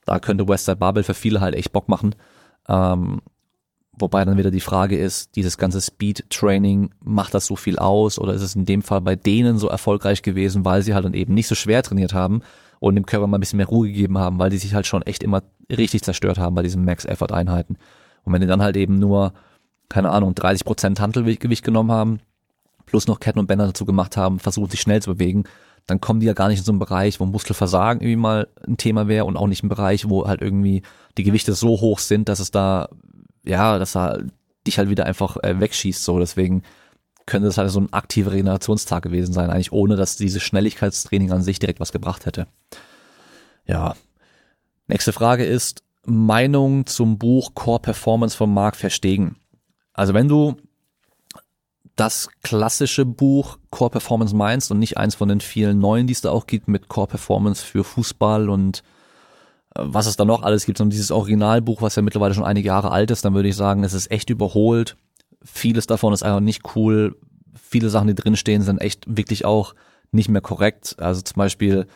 da 0.05 0.19
könnte 0.19 0.49
Westside 0.49 0.77
Barbell 0.77 1.03
für 1.03 1.14
viele 1.14 1.40
halt 1.40 1.55
echt 1.55 1.73
Bock 1.73 1.88
machen. 1.88 2.14
Ähm, 2.69 3.21
wobei 3.92 4.25
dann 4.25 4.37
wieder 4.37 4.51
die 4.51 4.61
Frage 4.61 4.99
ist, 4.99 5.37
dieses 5.37 5.59
ganze 5.59 5.81
Speed-Training, 5.81 6.90
macht 7.05 7.35
das 7.35 7.47
so 7.47 7.57
viel 7.57 7.79
aus 7.79 8.19
oder 8.19 8.35
ist 8.35 8.42
es 8.42 8.55
in 8.55 8.64
dem 8.64 8.83
Fall 8.83 9.01
bei 9.01 9.16
denen 9.16 9.59
so 9.59 9.69
erfolgreich 9.69 10.23
gewesen, 10.23 10.64
weil 10.64 10.83
sie 10.83 10.95
halt 10.95 11.05
dann 11.05 11.14
eben 11.14 11.35
nicht 11.35 11.49
so 11.49 11.55
schwer 11.55 11.83
trainiert 11.83 12.12
haben 12.12 12.42
und 12.79 12.95
dem 12.95 13.07
Körper 13.07 13.27
mal 13.27 13.38
ein 13.38 13.40
bisschen 13.40 13.57
mehr 13.57 13.66
Ruhe 13.66 13.88
gegeben 13.88 14.19
haben, 14.19 14.38
weil 14.38 14.51
die 14.51 14.59
sich 14.59 14.75
halt 14.75 14.87
schon 14.87 15.03
echt 15.03 15.23
immer 15.23 15.42
richtig 15.71 16.03
zerstört 16.03 16.38
haben 16.38 16.55
bei 16.55 16.62
diesen 16.62 16.85
Max-Effort-Einheiten. 16.85 17.79
Und 18.27 18.33
wenn 18.33 18.43
die 18.43 18.47
dann 18.47 18.61
halt 18.61 18.77
eben 18.77 18.99
nur, 18.99 19.33
keine 19.89 20.11
Ahnung, 20.11 20.35
30 20.35 20.65
Prozent 20.65 21.01
Handelgewicht 21.01 21.65
genommen 21.65 21.93
haben, 21.93 22.21
plus 22.85 23.07
noch 23.07 23.21
Ketten 23.21 23.39
und 23.39 23.47
Bänder 23.47 23.67
dazu 23.67 23.87
gemacht 23.87 24.17
haben, 24.17 24.39
versuchen 24.41 24.71
sich 24.71 24.81
schnell 24.81 25.01
zu 25.01 25.15
bewegen, 25.15 25.45
dann 25.87 26.01
kommen 26.01 26.19
die 26.21 26.27
ja 26.27 26.33
gar 26.33 26.49
nicht 26.49 26.59
in 26.59 26.65
so 26.65 26.73
einen 26.73 26.81
Bereich, 26.81 27.21
wo 27.21 27.27
Muskelversagen 27.27 28.03
irgendwie 28.03 28.17
mal 28.17 28.49
ein 28.67 28.77
Thema 28.77 29.07
wäre 29.07 29.25
und 29.25 29.37
auch 29.37 29.47
nicht 29.47 29.62
ein 29.62 29.69
Bereich, 29.69 30.09
wo 30.11 30.27
halt 30.27 30.43
irgendwie 30.43 30.83
die 31.17 31.23
Gewichte 31.23 31.55
so 31.55 31.81
hoch 31.81 32.01
sind, 32.01 32.29
dass 32.29 32.41
es 32.41 32.51
da, 32.51 32.89
ja, 33.45 33.79
dass 33.79 33.97
er 33.97 34.25
dich 34.67 34.79
halt 34.79 34.91
wieder 34.91 35.07
einfach 35.07 35.37
äh, 35.45 35.61
wegschießt, 35.61 36.03
so. 36.03 36.19
Deswegen 36.19 36.65
könnte 37.25 37.47
das 37.47 37.59
halt 37.59 37.71
so 37.71 37.81
ein 37.81 37.93
aktiver 37.93 38.33
Regenerationstag 38.33 39.05
gewesen 39.05 39.33
sein, 39.33 39.51
eigentlich 39.51 39.71
ohne, 39.71 39.95
dass 39.95 40.17
dieses 40.17 40.43
Schnelligkeitstraining 40.43 41.31
an 41.31 41.43
sich 41.43 41.61
direkt 41.61 41.79
was 41.79 41.93
gebracht 41.93 42.27
hätte. 42.27 42.49
Ja. 43.67 43.95
Nächste 44.89 45.12
Frage 45.12 45.45
ist 45.45 45.83
Meinung 46.07 46.87
zum 46.87 47.19
Buch 47.19 47.55
Core 47.55 47.81
Performance 47.81 48.37
von 48.37 48.53
Mark 48.53 48.77
Verstegen. 48.77 49.37
Also 49.92 50.14
wenn 50.14 50.29
du 50.29 50.57
das 51.97 52.29
klassische 52.42 53.07
Buch 53.07 53.59
Core 53.71 53.90
Performance 53.90 54.37
meinst 54.37 54.71
und 54.71 54.79
nicht 54.79 54.99
eins 54.99 55.14
von 55.14 55.29
den 55.29 55.40
vielen 55.40 55.79
neuen, 55.79 56.07
die 56.07 56.12
es 56.12 56.21
da 56.21 56.31
auch 56.31 56.47
gibt 56.47 56.69
mit 56.69 56.88
Core 56.88 57.09
Performance 57.09 57.64
für 57.64 57.85
Fußball 57.85 58.51
und 58.51 58.83
äh, 59.75 59.81
was 59.83 60.07
es 60.07 60.16
da 60.16 60.25
noch 60.25 60.42
alles 60.42 60.66
gibt, 60.66 60.79
sondern 60.79 60.90
dieses 60.90 61.11
Originalbuch, 61.11 61.83
was 61.83 61.97
ja 61.97 62.03
mittlerweile 62.03 62.35
schon 62.35 62.45
einige 62.45 62.69
Jahre 62.69 62.90
alt 62.90 63.11
ist, 63.11 63.25
dann 63.25 63.35
würde 63.35 63.49
ich 63.49 63.57
sagen, 63.57 63.83
es 63.83 63.95
ist 63.95 64.11
echt 64.11 64.29
überholt. 64.31 64.97
Vieles 65.42 65.87
davon 65.87 66.12
ist 66.12 66.23
einfach 66.23 66.40
nicht 66.40 66.77
cool. 66.77 67.16
Viele 67.55 67.88
Sachen, 67.88 68.09
die 68.09 68.14
drinstehen, 68.14 68.62
sind 68.62 68.81
echt 68.81 69.05
wirklich 69.09 69.45
auch 69.45 69.75
nicht 70.12 70.29
mehr 70.29 70.42
korrekt. 70.42 70.97
Also 70.99 71.23
zum 71.23 71.37
Beispiel 71.37 71.87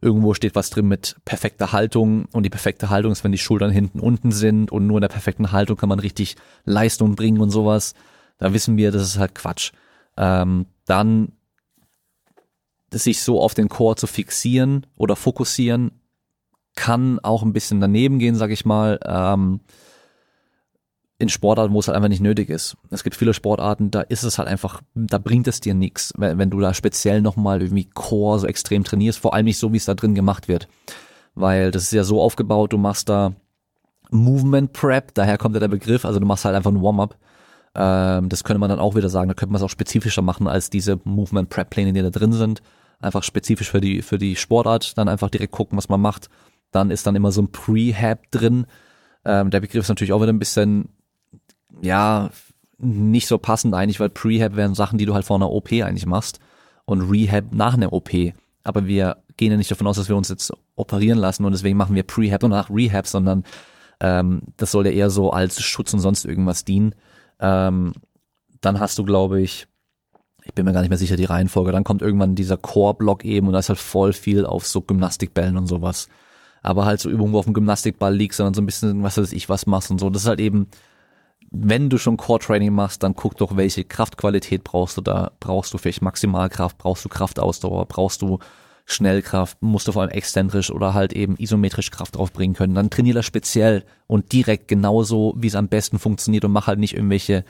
irgendwo 0.00 0.34
steht 0.34 0.54
was 0.54 0.70
drin 0.70 0.86
mit 0.86 1.16
perfekter 1.24 1.72
Haltung 1.72 2.26
und 2.32 2.44
die 2.44 2.50
perfekte 2.50 2.90
Haltung 2.90 3.12
ist, 3.12 3.24
wenn 3.24 3.32
die 3.32 3.38
Schultern 3.38 3.70
hinten 3.70 4.00
unten 4.00 4.30
sind 4.30 4.70
und 4.70 4.86
nur 4.86 4.98
in 4.98 5.02
der 5.02 5.08
perfekten 5.08 5.52
Haltung 5.52 5.76
kann 5.76 5.88
man 5.88 5.98
richtig 5.98 6.36
Leistung 6.64 7.16
bringen 7.16 7.40
und 7.40 7.50
sowas 7.50 7.94
da 8.38 8.52
wissen 8.54 8.76
wir, 8.76 8.90
das 8.90 9.02
ist 9.02 9.18
halt 9.18 9.34
Quatsch. 9.34 9.72
Ähm, 10.16 10.66
dann 10.86 11.32
sich 12.90 13.20
so 13.20 13.42
auf 13.42 13.52
den 13.52 13.68
Chor 13.68 13.96
zu 13.96 14.06
fixieren 14.06 14.86
oder 14.96 15.14
fokussieren, 15.14 16.00
kann 16.74 17.18
auch 17.18 17.42
ein 17.42 17.52
bisschen 17.52 17.80
daneben 17.80 18.18
gehen, 18.18 18.36
sag 18.36 18.50
ich 18.50 18.64
mal. 18.64 18.98
Ähm, 19.04 19.60
in 21.18 21.28
Sportarten, 21.28 21.74
wo 21.74 21.80
es 21.80 21.88
halt 21.88 21.96
einfach 21.96 22.08
nicht 22.08 22.22
nötig 22.22 22.48
ist. 22.48 22.76
Es 22.90 23.02
gibt 23.02 23.16
viele 23.16 23.34
Sportarten, 23.34 23.90
da 23.90 24.02
ist 24.02 24.22
es 24.22 24.38
halt 24.38 24.48
einfach, 24.48 24.82
da 24.94 25.18
bringt 25.18 25.48
es 25.48 25.60
dir 25.60 25.74
nichts, 25.74 26.12
wenn, 26.16 26.38
wenn 26.38 26.50
du 26.50 26.60
da 26.60 26.74
speziell 26.74 27.20
nochmal 27.22 27.60
irgendwie 27.60 27.88
Core 27.92 28.38
so 28.38 28.46
extrem 28.46 28.84
trainierst, 28.84 29.18
vor 29.18 29.34
allem 29.34 29.46
nicht 29.46 29.58
so, 29.58 29.72
wie 29.72 29.78
es 29.78 29.84
da 29.84 29.94
drin 29.94 30.14
gemacht 30.14 30.46
wird. 30.46 30.68
Weil 31.34 31.70
das 31.70 31.84
ist 31.84 31.92
ja 31.92 32.04
so 32.04 32.22
aufgebaut, 32.22 32.72
du 32.72 32.78
machst 32.78 33.08
da 33.08 33.32
Movement 34.10 34.72
Prep, 34.72 35.12
daher 35.14 35.38
kommt 35.38 35.54
ja 35.56 35.60
der 35.60 35.68
Begriff, 35.68 36.04
also 36.04 36.20
du 36.20 36.26
machst 36.26 36.44
halt 36.44 36.54
einfach 36.54 36.70
ein 36.70 36.82
Warm-up 36.82 37.16
ähm, 37.74 38.28
das 38.28 38.42
könnte 38.42 38.58
man 38.58 38.70
dann 38.70 38.80
auch 38.80 38.96
wieder 38.96 39.08
sagen, 39.08 39.28
da 39.28 39.34
könnte 39.34 39.52
man 39.52 39.60
es 39.60 39.62
auch 39.62 39.70
spezifischer 39.70 40.22
machen 40.22 40.48
als 40.48 40.68
diese 40.68 40.98
Movement 41.04 41.48
Prep 41.48 41.70
Pläne, 41.70 41.92
die 41.92 42.02
da 42.02 42.10
drin 42.10 42.32
sind. 42.32 42.60
Einfach 43.00 43.22
spezifisch 43.22 43.70
für 43.70 43.80
die, 43.80 44.02
für 44.02 44.18
die 44.18 44.34
Sportart, 44.34 44.98
dann 44.98 45.08
einfach 45.08 45.30
direkt 45.30 45.52
gucken, 45.52 45.78
was 45.78 45.88
man 45.88 46.00
macht. 46.00 46.28
Dann 46.72 46.90
ist 46.90 47.06
dann 47.06 47.14
immer 47.14 47.30
so 47.30 47.42
ein 47.42 47.52
Prehab 47.52 48.30
drin. 48.32 48.66
Ähm, 49.24 49.50
der 49.50 49.60
Begriff 49.60 49.84
ist 49.84 49.88
natürlich 49.88 50.12
auch 50.12 50.20
wieder 50.20 50.32
ein 50.32 50.40
bisschen, 50.40 50.88
ja, 51.82 52.30
nicht 52.78 53.26
so 53.26 53.38
passend 53.38 53.74
eigentlich, 53.74 54.00
weil 54.00 54.08
Prehab 54.08 54.56
wären 54.56 54.74
Sachen, 54.74 54.98
die 54.98 55.06
du 55.06 55.14
halt 55.14 55.24
vor 55.24 55.36
einer 55.36 55.50
OP 55.50 55.72
eigentlich 55.72 56.06
machst 56.06 56.38
und 56.84 57.02
Rehab 57.02 57.46
nach 57.52 57.74
einer 57.74 57.92
OP. 57.92 58.10
Aber 58.62 58.86
wir 58.86 59.18
gehen 59.36 59.50
ja 59.50 59.56
nicht 59.56 59.70
davon 59.70 59.86
aus, 59.86 59.96
dass 59.96 60.08
wir 60.08 60.16
uns 60.16 60.28
jetzt 60.28 60.52
operieren 60.76 61.18
lassen 61.18 61.44
und 61.44 61.52
deswegen 61.52 61.76
machen 61.76 61.94
wir 61.94 62.02
Prehab 62.02 62.42
und 62.44 62.50
nach 62.50 62.70
Rehab, 62.70 63.06
sondern 63.06 63.44
ähm, 64.00 64.42
das 64.56 64.70
soll 64.70 64.86
ja 64.86 64.92
eher 64.92 65.10
so 65.10 65.30
als 65.30 65.60
Schutz 65.60 65.92
und 65.92 66.00
sonst 66.00 66.24
irgendwas 66.24 66.64
dienen. 66.64 66.94
Ähm, 67.40 67.94
dann 68.60 68.80
hast 68.80 68.98
du, 68.98 69.04
glaube 69.04 69.40
ich, 69.40 69.66
ich 70.44 70.54
bin 70.54 70.64
mir 70.64 70.72
gar 70.72 70.80
nicht 70.80 70.88
mehr 70.88 70.98
sicher 70.98 71.16
die 71.16 71.24
Reihenfolge, 71.24 71.72
dann 71.72 71.84
kommt 71.84 72.02
irgendwann 72.02 72.34
dieser 72.34 72.56
Core-Block 72.56 73.24
eben 73.24 73.48
und 73.48 73.52
da 73.52 73.58
ist 73.58 73.68
halt 73.68 73.78
voll 73.78 74.12
viel 74.12 74.46
auf 74.46 74.66
so 74.66 74.80
Gymnastikbällen 74.80 75.56
und 75.56 75.66
sowas. 75.66 76.08
Aber 76.62 76.86
halt 76.86 77.00
so 77.00 77.10
Übungen, 77.10 77.32
wo 77.32 77.38
auf 77.38 77.44
dem 77.44 77.54
Gymnastikball 77.54 78.14
liegst, 78.14 78.38
sondern 78.38 78.54
so 78.54 78.62
ein 78.62 78.66
bisschen, 78.66 79.02
was 79.02 79.18
weiß 79.18 79.32
ich, 79.32 79.48
was 79.48 79.66
machst 79.66 79.90
und 79.90 79.98
so. 79.98 80.10
Das 80.10 80.22
ist 80.22 80.28
halt 80.28 80.40
eben, 80.40 80.68
wenn 81.50 81.88
du 81.88 81.98
schon 81.98 82.16
Core-Training 82.16 82.72
machst, 82.72 83.02
dann 83.02 83.14
guck 83.14 83.36
doch, 83.36 83.56
welche 83.56 83.84
Kraftqualität 83.84 84.64
brauchst 84.64 84.96
du 84.96 85.00
da. 85.00 85.32
Brauchst 85.40 85.72
du 85.72 85.78
vielleicht 85.78 86.02
Maximalkraft, 86.02 86.78
brauchst 86.78 87.04
du 87.04 87.08
Kraftausdauer, 87.08 87.86
brauchst 87.86 88.22
du 88.22 88.38
Schnellkraft, 88.84 89.60
musst 89.60 89.86
du 89.86 89.92
vor 89.92 90.02
allem 90.02 90.10
exzentrisch 90.10 90.70
oder 90.70 90.94
halt 90.94 91.12
eben 91.12 91.36
isometrisch 91.36 91.90
Kraft 91.90 92.16
draufbringen 92.16 92.56
können. 92.56 92.74
Dann 92.74 92.90
trainier 92.90 93.14
das 93.14 93.26
speziell 93.26 93.84
und 94.06 94.32
direkt 94.32 94.66
genauso, 94.66 95.34
wie 95.36 95.46
es 95.46 95.54
am 95.54 95.68
besten 95.68 95.98
funktioniert 95.98 96.44
und 96.44 96.52
mach 96.52 96.66
halt 96.66 96.78
nicht 96.78 96.94
irgendwelche 96.94 97.44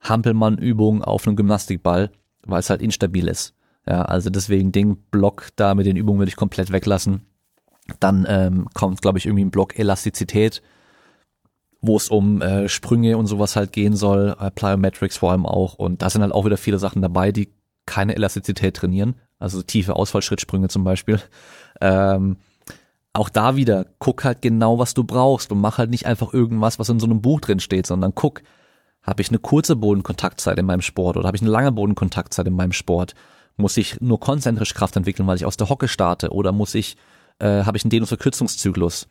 Hampelmann-Übungen 0.00 1.02
auf 1.02 1.26
einem 1.26 1.36
Gymnastikball, 1.36 2.10
weil 2.46 2.60
es 2.60 2.70
halt 2.70 2.82
instabil 2.82 3.26
ist. 3.26 3.54
Ja, 3.86 4.02
also 4.02 4.30
deswegen 4.30 4.70
den 4.70 4.96
Block 4.96 5.48
da 5.56 5.74
mit 5.74 5.86
den 5.86 5.96
Übungen 5.96 6.20
würde 6.20 6.30
ich 6.30 6.36
komplett 6.36 6.72
weglassen. 6.72 7.26
Dann 8.00 8.24
ähm, 8.28 8.68
kommt, 8.74 9.02
glaube 9.02 9.18
ich, 9.18 9.26
irgendwie 9.26 9.44
ein 9.44 9.50
Block 9.50 9.78
Elastizität, 9.78 10.62
wo 11.86 11.96
es 11.96 12.08
um 12.08 12.40
äh, 12.40 12.68
Sprünge 12.68 13.18
und 13.18 13.26
sowas 13.26 13.56
halt 13.56 13.72
gehen 13.72 13.94
soll, 13.94 14.36
äh, 14.40 14.50
Plyometrics 14.50 15.16
vor 15.18 15.32
allem 15.32 15.46
auch. 15.46 15.74
Und 15.74 16.02
da 16.02 16.10
sind 16.10 16.22
halt 16.22 16.32
auch 16.32 16.44
wieder 16.44 16.56
viele 16.56 16.78
Sachen 16.78 17.02
dabei, 17.02 17.32
die 17.32 17.52
keine 17.86 18.14
Elastizität 18.14 18.76
trainieren, 18.76 19.16
also 19.38 19.62
tiefe 19.62 19.94
Ausfallschrittsprünge 19.96 20.68
zum 20.68 20.84
Beispiel. 20.84 21.20
Ähm, 21.80 22.36
auch 23.12 23.28
da 23.28 23.56
wieder, 23.56 23.86
guck 23.98 24.24
halt 24.24 24.42
genau, 24.42 24.78
was 24.78 24.94
du 24.94 25.04
brauchst 25.04 25.52
und 25.52 25.60
mach 25.60 25.78
halt 25.78 25.90
nicht 25.90 26.06
einfach 26.06 26.32
irgendwas, 26.32 26.78
was 26.78 26.88
in 26.88 26.98
so 26.98 27.06
einem 27.06 27.20
Buch 27.20 27.40
drin 27.40 27.60
steht, 27.60 27.86
sondern 27.86 28.14
guck, 28.14 28.42
habe 29.02 29.20
ich 29.20 29.28
eine 29.28 29.38
kurze 29.38 29.76
Bodenkontaktzeit 29.76 30.58
in 30.58 30.66
meinem 30.66 30.80
Sport 30.80 31.16
oder 31.16 31.26
habe 31.26 31.36
ich 31.36 31.42
eine 31.42 31.50
lange 31.50 31.72
Bodenkontaktzeit 31.72 32.46
in 32.46 32.54
meinem 32.54 32.72
Sport? 32.72 33.14
Muss 33.56 33.76
ich 33.76 34.00
nur 34.00 34.18
konzentrisch 34.18 34.74
Kraft 34.74 34.96
entwickeln, 34.96 35.28
weil 35.28 35.36
ich 35.36 35.44
aus 35.44 35.56
der 35.56 35.68
Hocke 35.68 35.86
starte 35.86 36.30
oder 36.30 36.50
muss 36.50 36.74
ich, 36.74 36.96
äh, 37.38 37.64
habe 37.64 37.76
ich 37.76 37.84
einen 37.84 37.90
Dehnungsverkürzungszyklus? 37.90 39.06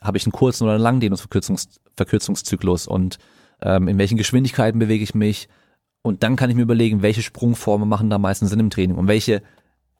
Habe 0.00 0.18
ich 0.18 0.26
einen 0.26 0.32
kurzen 0.32 0.64
oder 0.64 0.74
einen 0.74 0.82
langen 0.82 1.00
Dehnungsverkürzungszyklus 1.00 2.86
und 2.86 3.18
ähm, 3.62 3.88
in 3.88 3.98
welchen 3.98 4.18
Geschwindigkeiten 4.18 4.78
bewege 4.78 5.02
ich 5.02 5.14
mich? 5.14 5.48
Und 6.02 6.22
dann 6.22 6.36
kann 6.36 6.50
ich 6.50 6.56
mir 6.56 6.62
überlegen, 6.62 7.02
welche 7.02 7.22
Sprungformen 7.22 7.88
machen 7.88 8.08
da 8.10 8.16
am 8.16 8.22
meisten 8.22 8.46
Sinn 8.46 8.60
im 8.60 8.70
Training 8.70 8.96
und 8.96 9.08
welche, 9.08 9.42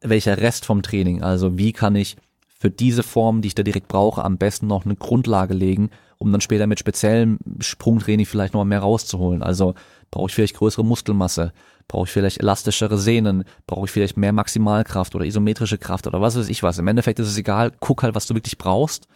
welcher 0.01 0.39
Rest 0.39 0.65
vom 0.65 0.83
Training. 0.83 1.23
Also 1.23 1.59
wie 1.59 1.73
kann 1.73 1.97
ich 1.97 2.17
für 2.59 2.71
diese 2.71 3.03
Form, 3.03 3.41
die 3.41 3.49
ich 3.49 3.55
da 3.55 3.63
direkt 3.63 3.89
brauche, 3.89 4.25
am 4.25 4.37
besten 4.37 4.67
noch 4.67 4.85
eine 4.85 4.97
Grundlage 4.97 5.55
legen, 5.55 5.91
um 6.19 6.33
dann 6.33 6.41
später 6.41 6.67
mit 6.67 6.81
speziellem 6.81 7.39
Sprungtraining 7.61 8.27
vielleicht 8.27 8.55
noch 8.55 8.65
mehr 8.65 8.81
rauszuholen. 8.81 9.43
Also 9.43 9.75
brauche 10.11 10.29
ich 10.29 10.35
vielleicht 10.35 10.57
größere 10.57 10.85
Muskelmasse, 10.85 11.53
brauche 11.87 12.07
ich 12.07 12.11
vielleicht 12.11 12.39
elastischere 12.39 12.99
Sehnen, 12.99 13.45
brauche 13.67 13.85
ich 13.85 13.93
vielleicht 13.93 14.17
mehr 14.17 14.33
Maximalkraft 14.33 15.15
oder 15.15 15.25
isometrische 15.25 15.79
Kraft 15.79 16.09
oder 16.09 16.21
was 16.21 16.37
weiß 16.37 16.49
ich 16.49 16.65
was. 16.65 16.79
Im 16.79 16.89
Endeffekt 16.89 17.21
ist 17.21 17.29
es 17.29 17.39
egal, 17.39 17.73
guck 17.79 18.03
halt, 18.03 18.17
was 18.17 18.27
du 18.27 18.35
wirklich 18.35 18.59
brauchst 18.59 19.07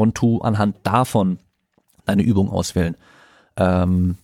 und 0.00 0.14
tu 0.14 0.38
anhand 0.40 0.76
davon 0.82 1.38
deine 2.04 2.22
Übung 2.22 2.50
auswählen. 2.50 2.96
Ähm, 3.56 4.16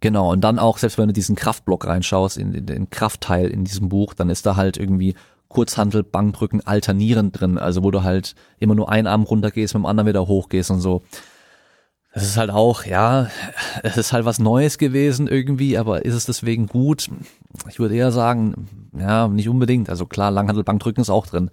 genau, 0.00 0.32
und 0.32 0.42
dann 0.42 0.58
auch, 0.58 0.78
selbst 0.78 0.98
wenn 0.98 1.08
du 1.08 1.12
diesen 1.12 1.36
Kraftblock 1.36 1.86
reinschaust, 1.86 2.36
in, 2.38 2.54
in 2.54 2.66
den 2.66 2.90
Kraftteil 2.90 3.48
in 3.48 3.64
diesem 3.64 3.88
Buch, 3.88 4.14
dann 4.14 4.30
ist 4.30 4.46
da 4.46 4.56
halt 4.56 4.76
irgendwie 4.76 5.14
Kurzhandel, 5.48 6.02
Bankdrücken 6.02 6.66
alternierend 6.66 7.40
drin, 7.40 7.58
also 7.58 7.82
wo 7.82 7.90
du 7.90 8.02
halt 8.02 8.34
immer 8.58 8.74
nur 8.74 8.90
einen 8.90 9.06
Arm 9.06 9.22
runtergehst, 9.22 9.74
mit 9.74 9.82
dem 9.82 9.86
anderen 9.86 10.08
wieder 10.08 10.26
hochgehst 10.26 10.70
und 10.70 10.80
so. 10.80 11.02
Das 12.12 12.24
ist 12.24 12.38
halt 12.38 12.50
auch, 12.50 12.84
ja, 12.84 13.28
es 13.82 13.98
ist 13.98 14.12
halt 14.12 14.24
was 14.24 14.38
Neues 14.38 14.78
gewesen 14.78 15.28
irgendwie, 15.28 15.76
aber 15.76 16.04
ist 16.06 16.14
es 16.14 16.24
deswegen 16.24 16.66
gut? 16.66 17.10
Ich 17.68 17.78
würde 17.78 17.94
eher 17.94 18.10
sagen, 18.10 18.90
ja, 18.98 19.28
nicht 19.28 19.50
unbedingt. 19.50 19.90
Also 19.90 20.06
klar, 20.06 20.30
Langhandel, 20.30 20.64
Bankdrücken 20.64 21.02
ist 21.02 21.10
auch 21.10 21.26
drin 21.26 21.50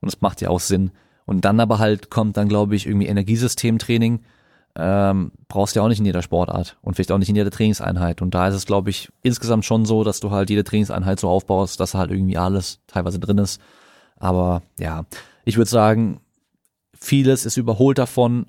und 0.00 0.08
es 0.08 0.20
macht 0.22 0.40
ja 0.40 0.48
auch 0.48 0.60
Sinn. 0.60 0.92
Und 1.28 1.44
dann 1.44 1.60
aber 1.60 1.78
halt 1.78 2.08
kommt 2.08 2.38
dann, 2.38 2.48
glaube 2.48 2.74
ich, 2.74 2.86
irgendwie 2.86 3.06
Energiesystemtraining, 3.06 4.20
ähm, 4.76 5.30
brauchst 5.46 5.76
du 5.76 5.80
ja 5.80 5.84
auch 5.84 5.90
nicht 5.90 5.98
in 5.98 6.06
jeder 6.06 6.22
Sportart 6.22 6.78
und 6.80 6.94
vielleicht 6.94 7.12
auch 7.12 7.18
nicht 7.18 7.28
in 7.28 7.36
jeder 7.36 7.50
Trainingseinheit. 7.50 8.22
Und 8.22 8.34
da 8.34 8.48
ist 8.48 8.54
es, 8.54 8.64
glaube 8.64 8.88
ich, 8.88 9.10
insgesamt 9.22 9.66
schon 9.66 9.84
so, 9.84 10.04
dass 10.04 10.20
du 10.20 10.30
halt 10.30 10.48
jede 10.48 10.64
Trainingseinheit 10.64 11.20
so 11.20 11.28
aufbaust, 11.28 11.80
dass 11.80 11.92
halt 11.92 12.12
irgendwie 12.12 12.38
alles 12.38 12.80
teilweise 12.86 13.18
drin 13.18 13.36
ist. 13.36 13.60
Aber 14.16 14.62
ja, 14.80 15.04
ich 15.44 15.58
würde 15.58 15.68
sagen, 15.68 16.22
vieles 16.94 17.44
ist 17.44 17.58
überholt 17.58 17.98
davon, 17.98 18.46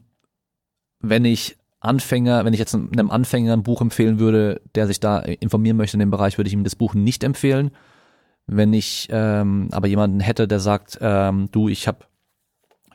wenn 1.02 1.26
ich 1.26 1.58
Anfänger, 1.82 2.46
wenn 2.46 2.54
ich 2.54 2.60
jetzt 2.60 2.74
einem 2.74 3.12
Anfänger 3.12 3.52
ein 3.52 3.64
Buch 3.64 3.82
empfehlen 3.82 4.20
würde, 4.20 4.62
der 4.76 4.88
sich 4.88 5.02
da 5.02 5.20
informieren 5.20 5.76
möchte 5.76 5.98
in 5.98 6.00
dem 6.00 6.12
Bereich, 6.12 6.38
würde 6.38 6.48
ich 6.48 6.54
ihm 6.54 6.64
das 6.64 6.78
Buch 6.78 6.94
nicht 6.94 7.26
empfehlen. 7.26 7.72
Wenn 8.48 8.72
ich 8.72 9.10
ähm, 9.12 9.68
aber 9.74 9.88
jemanden 9.88 10.22
hätte, 10.22 10.48
der 10.48 10.62
sagt, 10.62 10.98
ähm, 11.02 11.50
du, 11.52 11.68
ich 11.68 11.86
habe 11.86 12.06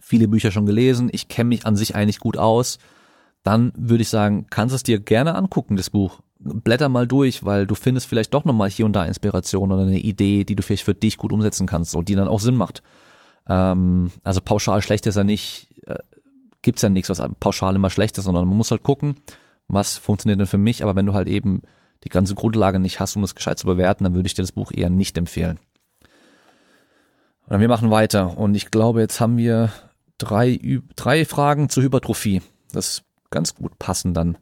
viele 0.04 0.28
Bücher 0.28 0.50
schon 0.50 0.66
gelesen, 0.66 1.08
ich 1.12 1.28
kenne 1.28 1.48
mich 1.48 1.64
an 1.64 1.76
sich 1.76 1.96
eigentlich 1.96 2.18
gut 2.18 2.36
aus, 2.36 2.78
dann 3.42 3.72
würde 3.74 4.02
ich 4.02 4.10
sagen, 4.10 4.46
kannst 4.50 4.74
es 4.74 4.82
dir 4.82 5.00
gerne 5.00 5.34
angucken, 5.34 5.76
das 5.76 5.88
Buch. 5.88 6.20
Blätter 6.38 6.90
mal 6.90 7.06
durch, 7.06 7.44
weil 7.44 7.66
du 7.66 7.74
findest 7.74 8.06
vielleicht 8.06 8.34
doch 8.34 8.44
nochmal 8.44 8.68
hier 8.68 8.84
und 8.84 8.92
da 8.92 9.06
Inspiration 9.06 9.72
oder 9.72 9.82
eine 9.82 9.98
Idee, 9.98 10.44
die 10.44 10.56
du 10.56 10.62
vielleicht 10.62 10.84
für 10.84 10.94
dich 10.94 11.16
gut 11.16 11.32
umsetzen 11.32 11.66
kannst 11.66 11.94
und 11.94 12.10
die 12.10 12.16
dann 12.16 12.28
auch 12.28 12.40
Sinn 12.40 12.54
macht. 12.54 12.82
Ähm, 13.48 14.10
also 14.22 14.42
pauschal 14.42 14.82
schlecht 14.82 15.06
ist 15.06 15.16
ja 15.16 15.24
nicht, 15.24 15.68
äh, 15.86 15.96
gibt's 16.60 16.82
ja 16.82 16.90
nichts, 16.90 17.08
was 17.08 17.22
pauschal 17.40 17.74
immer 17.74 17.88
schlecht 17.88 18.18
ist, 18.18 18.24
sondern 18.24 18.46
man 18.46 18.58
muss 18.58 18.70
halt 18.70 18.82
gucken, 18.82 19.16
was 19.68 19.96
funktioniert 19.96 20.38
denn 20.38 20.46
für 20.46 20.58
mich, 20.58 20.82
aber 20.82 20.96
wenn 20.96 21.06
du 21.06 21.14
halt 21.14 21.28
eben 21.28 21.62
die 22.04 22.10
ganze 22.10 22.34
Grundlage 22.34 22.78
nicht 22.78 23.00
hast, 23.00 23.16
um 23.16 23.22
das 23.22 23.34
gescheit 23.34 23.58
zu 23.58 23.66
bewerten, 23.66 24.04
dann 24.04 24.14
würde 24.14 24.26
ich 24.26 24.34
dir 24.34 24.42
das 24.42 24.52
Buch 24.52 24.70
eher 24.70 24.90
nicht 24.90 25.16
empfehlen. 25.16 25.58
Und 27.46 27.60
wir 27.60 27.68
machen 27.68 27.90
weiter 27.90 28.36
und 28.36 28.54
ich 28.54 28.70
glaube, 28.70 29.00
jetzt 29.00 29.18
haben 29.18 29.38
wir 29.38 29.70
drei, 30.18 30.80
drei 30.96 31.24
Fragen 31.24 31.68
zur 31.68 31.82
Hypertrophie. 31.82 32.42
Das 32.72 33.02
ganz 33.30 33.54
gut 33.54 33.78
passen 33.78 34.14
dann. 34.14 34.38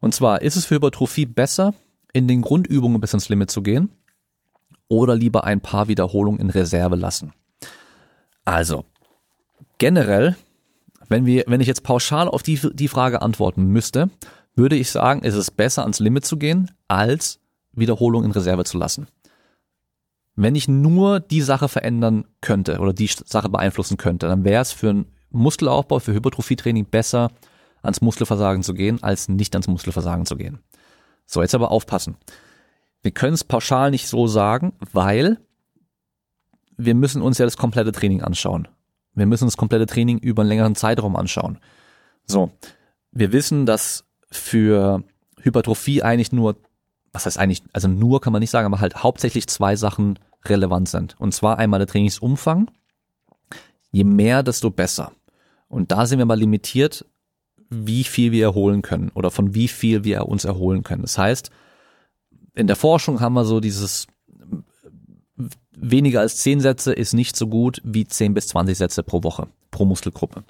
Und 0.00 0.14
zwar, 0.14 0.42
ist 0.42 0.56
es 0.56 0.66
für 0.66 0.76
Hypertrophie 0.76 1.26
besser, 1.26 1.74
in 2.12 2.28
den 2.28 2.42
Grundübungen 2.42 3.00
bis 3.00 3.12
ins 3.12 3.28
Limit 3.28 3.50
zu 3.50 3.62
gehen 3.62 3.90
oder 4.88 5.14
lieber 5.14 5.44
ein 5.44 5.60
paar 5.60 5.88
Wiederholungen 5.88 6.40
in 6.40 6.50
Reserve 6.50 6.96
lassen? 6.96 7.32
Also, 8.44 8.84
generell, 9.78 10.36
wenn 11.08 11.26
wir, 11.26 11.44
wenn 11.46 11.60
ich 11.60 11.66
jetzt 11.66 11.82
pauschal 11.82 12.28
auf 12.28 12.42
die, 12.42 12.58
die 12.72 12.88
Frage 12.88 13.20
antworten 13.20 13.66
müsste, 13.66 14.10
würde 14.54 14.76
ich 14.76 14.90
sagen, 14.90 15.22
ist 15.22 15.34
es 15.34 15.50
besser 15.50 15.82
ans 15.82 16.00
Limit 16.00 16.24
zu 16.24 16.38
gehen, 16.38 16.70
als 16.88 17.40
Wiederholungen 17.72 18.30
in 18.30 18.32
Reserve 18.32 18.64
zu 18.64 18.78
lassen. 18.78 19.08
Wenn 20.34 20.54
ich 20.54 20.68
nur 20.68 21.20
die 21.20 21.42
Sache 21.42 21.68
verändern 21.68 22.26
könnte 22.40 22.78
oder 22.78 22.92
die 22.92 23.08
Sache 23.08 23.48
beeinflussen 23.48 23.96
könnte, 23.96 24.28
dann 24.28 24.44
wäre 24.44 24.62
es 24.62 24.72
für 24.72 24.90
einen 24.90 25.15
Muskelaufbau, 25.30 25.98
für 25.98 26.14
Hypertrophietraining 26.14 26.86
besser, 26.86 27.30
ans 27.82 28.00
Muskelversagen 28.00 28.62
zu 28.62 28.74
gehen, 28.74 29.02
als 29.02 29.28
nicht 29.28 29.54
ans 29.54 29.68
Muskelversagen 29.68 30.26
zu 30.26 30.36
gehen. 30.36 30.60
So, 31.26 31.42
jetzt 31.42 31.54
aber 31.54 31.70
aufpassen. 31.70 32.16
Wir 33.02 33.12
können 33.12 33.34
es 33.34 33.44
pauschal 33.44 33.90
nicht 33.90 34.08
so 34.08 34.26
sagen, 34.26 34.72
weil 34.92 35.38
wir 36.76 36.94
müssen 36.94 37.22
uns 37.22 37.38
ja 37.38 37.46
das 37.46 37.56
komplette 37.56 37.92
Training 37.92 38.22
anschauen. 38.22 38.68
Wir 39.14 39.26
müssen 39.26 39.46
das 39.46 39.56
komplette 39.56 39.86
Training 39.86 40.18
über 40.18 40.42
einen 40.42 40.48
längeren 40.48 40.74
Zeitraum 40.74 41.16
anschauen. 41.16 41.58
So, 42.26 42.50
wir 43.12 43.32
wissen, 43.32 43.66
dass 43.66 44.04
für 44.30 45.02
Hypertrophie 45.40 46.02
eigentlich 46.02 46.32
nur, 46.32 46.56
was 47.12 47.26
heißt 47.26 47.38
eigentlich, 47.38 47.62
also 47.72 47.88
nur 47.88 48.20
kann 48.20 48.32
man 48.32 48.40
nicht 48.40 48.50
sagen, 48.50 48.66
aber 48.66 48.80
halt 48.80 49.02
hauptsächlich 49.02 49.46
zwei 49.46 49.76
Sachen 49.76 50.18
relevant 50.44 50.88
sind. 50.88 51.18
Und 51.18 51.32
zwar 51.32 51.58
einmal 51.58 51.78
der 51.78 51.86
Trainingsumfang. 51.86 52.70
Je 53.96 54.04
mehr, 54.04 54.42
desto 54.42 54.68
besser. 54.68 55.12
Und 55.68 55.90
da 55.90 56.04
sind 56.04 56.18
wir 56.18 56.26
mal 56.26 56.38
limitiert 56.38 57.06
wie 57.70 58.04
viel 58.04 58.30
wir 58.30 58.44
erholen 58.44 58.82
können 58.82 59.10
oder 59.14 59.30
von 59.30 59.54
wie 59.54 59.68
viel 59.68 60.04
wir 60.04 60.28
uns 60.28 60.44
erholen 60.44 60.82
können. 60.82 61.00
Das 61.00 61.16
heißt, 61.16 61.50
in 62.54 62.66
der 62.66 62.76
Forschung 62.76 63.20
haben 63.20 63.32
wir 63.32 63.46
so 63.46 63.58
dieses 63.58 64.06
weniger 65.72 66.20
als 66.20 66.36
zehn 66.36 66.60
Sätze 66.60 66.92
ist 66.92 67.14
nicht 67.14 67.36
so 67.36 67.46
gut 67.46 67.80
wie 67.84 68.06
zehn 68.06 68.34
bis 68.34 68.48
zwanzig 68.48 68.76
Sätze 68.76 69.02
pro 69.02 69.22
Woche, 69.22 69.48
pro 69.70 69.86
Muskelgruppe. 69.86 70.44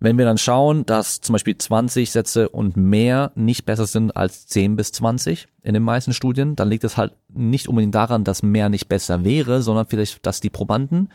Wenn 0.00 0.18
wir 0.18 0.24
dann 0.24 0.36
schauen, 0.36 0.84
dass 0.84 1.20
zum 1.20 1.34
Beispiel 1.34 1.56
20 1.56 2.10
Sätze 2.10 2.48
und 2.48 2.76
mehr 2.76 3.30
nicht 3.36 3.66
besser 3.66 3.86
sind 3.86 4.16
als 4.16 4.48
10 4.48 4.74
bis 4.74 4.90
20 4.90 5.46
in 5.62 5.74
den 5.74 5.84
meisten 5.84 6.12
Studien, 6.12 6.56
dann 6.56 6.68
liegt 6.68 6.82
es 6.82 6.96
halt 6.96 7.14
nicht 7.28 7.68
unbedingt 7.68 7.94
daran, 7.94 8.24
dass 8.24 8.42
mehr 8.42 8.68
nicht 8.68 8.88
besser 8.88 9.22
wäre, 9.24 9.62
sondern 9.62 9.86
vielleicht, 9.86 10.26
dass 10.26 10.40
die 10.40 10.50
Probanden 10.50 11.08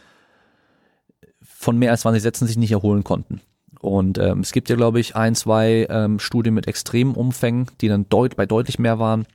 von 1.68 1.78
mehr 1.78 1.92
als 1.92 2.02
20 2.02 2.24
Sätzen 2.24 2.48
sich 2.48 2.56
nicht 2.56 2.72
erholen 2.72 3.04
konnten. 3.04 3.42
Und 3.82 4.18
ähm, 4.20 4.40
es 4.40 4.54
gibt 4.54 4.70
ja, 4.70 4.78
glaube 4.78 5.02
ich, 5.02 5.18
ein, 5.18 5.36
zwei 5.36 5.86
ähm, 5.90 6.18
Studien 6.18 6.54
mit 6.54 6.66
extremen 6.66 7.14
Umfängen, 7.14 7.68
die 7.82 7.90
dann 7.90 8.08
deut 8.08 8.38
bei 8.38 8.46
deutlich 8.46 8.80
mehr 8.80 9.00
waren, 9.00 9.28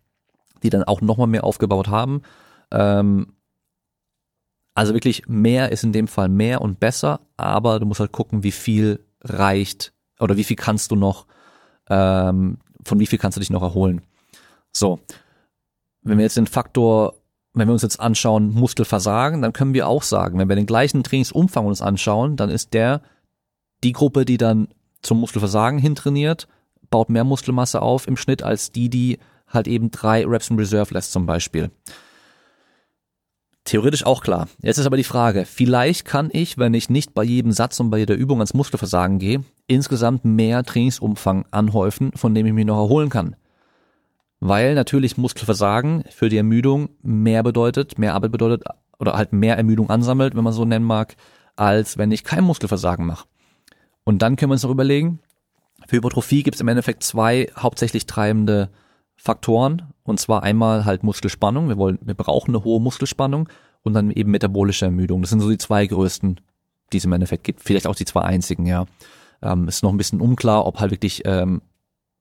die 0.63 0.71
dann 0.71 0.83
auch 0.83 1.03
nochmal 1.03 1.27
mehr 1.27 1.45
aufgebaut 1.45 1.89
haben. 1.89 2.23
Ähm, 2.71 3.35
also 4.73 4.95
wirklich 4.95 5.29
mehr 5.29 5.73
ist 5.73 5.85
in 5.85 5.93
dem 5.93 6.09
Fall 6.09 6.31
mehr 6.31 6.63
und 6.63 6.81
besser, 6.81 7.21
aber 7.37 7.79
du 7.79 7.85
musst 7.85 8.01
halt 8.01 8.13
gucken, 8.13 8.43
wie 8.43 8.51
viel 8.51 9.05
reicht 9.21 9.93
oder 10.19 10.39
wie 10.39 10.45
viel 10.45 10.57
kannst 10.57 10.91
du 10.91 10.97
noch, 10.97 11.27
ähm, 11.91 12.61
von 12.83 12.99
wie 12.99 13.07
viel 13.07 13.19
kannst 13.19 13.37
du 13.37 13.41
dich 13.41 13.51
noch 13.51 13.63
erholen. 13.63 14.01
So, 14.73 15.01
wenn 16.01 16.17
wir 16.17 16.25
jetzt 16.25 16.39
den 16.39 16.47
Faktor, 16.47 17.13
wenn 17.55 17.69
wir 17.69 17.73
uns 17.73 17.83
jetzt 17.83 18.01
anschauen, 18.01 18.53
Muskelversagen, 18.55 19.43
dann 19.43 19.53
können 19.53 19.75
wir 19.75 19.87
auch 19.87 20.03
sagen, 20.03 20.39
wenn 20.39 20.49
wir 20.49 20.57
den 20.57 20.67
gleichen 20.67 21.03
Trainingsumfang 21.03 21.67
uns 21.67 21.83
anschauen, 21.83 22.37
dann 22.37 22.51
ist 22.51 22.73
der 22.73 23.03
die 23.85 23.93
Gruppe, 23.93 24.25
die 24.25 24.39
dann 24.39 24.69
zum 25.03 25.21
Muskelversagen 25.21 25.79
hintrainiert, 25.79 26.49
baut 26.91 27.11
mehr 27.11 27.25
Muskelmasse 27.25 27.83
auf 27.83 28.07
im 28.07 28.17
Schnitt 28.17 28.43
als 28.43 28.73
die, 28.73 28.89
die 28.89 29.19
halt 29.49 29.69
eben 29.69 29.91
drei 29.91 30.25
Reps 30.25 30.51
in 30.51 30.59
Reserve 30.59 30.95
lässt 30.95 31.13
zum 31.13 31.27
Beispiel. 31.27 31.71
Theoretisch 33.65 34.05
auch 34.05 34.23
klar. 34.23 34.49
Jetzt 34.61 34.79
ist 34.79 34.87
aber 34.87 34.97
die 34.97 35.05
Frage, 35.05 35.45
vielleicht 35.45 36.05
kann 36.05 36.31
ich, 36.33 36.59
wenn 36.59 36.75
ich 36.75 36.91
nicht 36.91 37.15
bei 37.15 37.23
jedem 37.23 37.53
Satz 37.53 37.79
und 37.79 37.91
bei 37.91 37.99
jeder 37.99 38.15
Übung 38.15 38.39
ans 38.39 38.55
Muskelversagen 38.55 39.19
gehe, 39.19 39.45
insgesamt 39.69 40.25
mehr 40.25 40.65
Trainingsumfang 40.65 41.45
anhäufen, 41.51 42.13
von 42.15 42.35
dem 42.35 42.47
ich 42.47 42.53
mich 42.53 42.67
noch 42.67 42.79
erholen 42.79 43.09
kann. 43.09 43.37
Weil 44.45 44.75
natürlich 44.75 45.17
Muskelversagen 45.17 46.03
für 46.11 46.29
die 46.29 46.37
Ermüdung 46.37 46.89
mehr 47.01 47.45
bedeutet, 47.45 47.97
mehr 47.97 48.15
Arbeit 48.15 48.33
bedeutet 48.33 48.65
oder 48.99 49.13
halt 49.13 49.33
mehr 49.33 49.57
Ermüdung 49.57 49.89
ansammelt, 49.89 50.35
wenn 50.35 50.43
man 50.43 50.53
so 50.53 50.65
nennen 50.65 50.85
mag, 50.85 51.15
als 51.55 51.97
wenn 51.97 52.11
ich 52.11 52.25
kein 52.25 52.43
Muskelversagen 52.43 53.07
mache. 53.07 53.29
Und 54.03 54.21
dann 54.21 54.35
können 54.35 54.51
wir 54.51 54.55
uns 54.55 54.65
noch 54.65 54.73
überlegen, 54.73 55.21
für 55.87 55.99
Hypertrophie 55.99 56.43
gibt 56.43 56.57
es 56.57 56.61
im 56.61 56.67
Endeffekt 56.67 57.05
zwei 57.05 57.53
hauptsächlich 57.57 58.07
treibende 58.07 58.71
Faktoren 59.15 59.93
und 60.03 60.19
zwar 60.19 60.43
einmal 60.43 60.87
halt 60.87 61.05
Muskelspannung. 61.05 61.69
Wir 61.69 61.77
wollen, 61.77 62.01
wir 62.03 62.15
brauchen 62.15 62.51
eine 62.51 62.65
hohe 62.65 62.81
Muskelspannung 62.81 63.49
und 63.85 63.93
dann 63.93 64.11
eben 64.11 64.33
metabolische 64.33 64.87
Ermüdung. 64.87 65.21
Das 65.23 65.31
sind 65.31 65.39
so 65.39 65.51
die 65.51 65.59
zwei 65.59 65.87
größten, 65.87 66.41
die 66.93 66.97
es 66.97 67.05
im 67.05 67.13
Endeffekt 67.13 67.45
gibt. 67.45 67.61
Vielleicht 67.63 67.87
auch 67.87 67.95
die 67.95 68.07
zwei 68.07 68.23
einzigen, 68.23 68.67
ja. 68.67 68.87
Ähm, 69.41 69.69
ist 69.69 69.85
noch 69.85 69.93
ein 69.93 69.99
bisschen 69.99 70.21
unklar, 70.21 70.67
ob 70.67 70.81
halt 70.81 70.91
wirklich 70.91 71.23
ähm, 71.27 71.63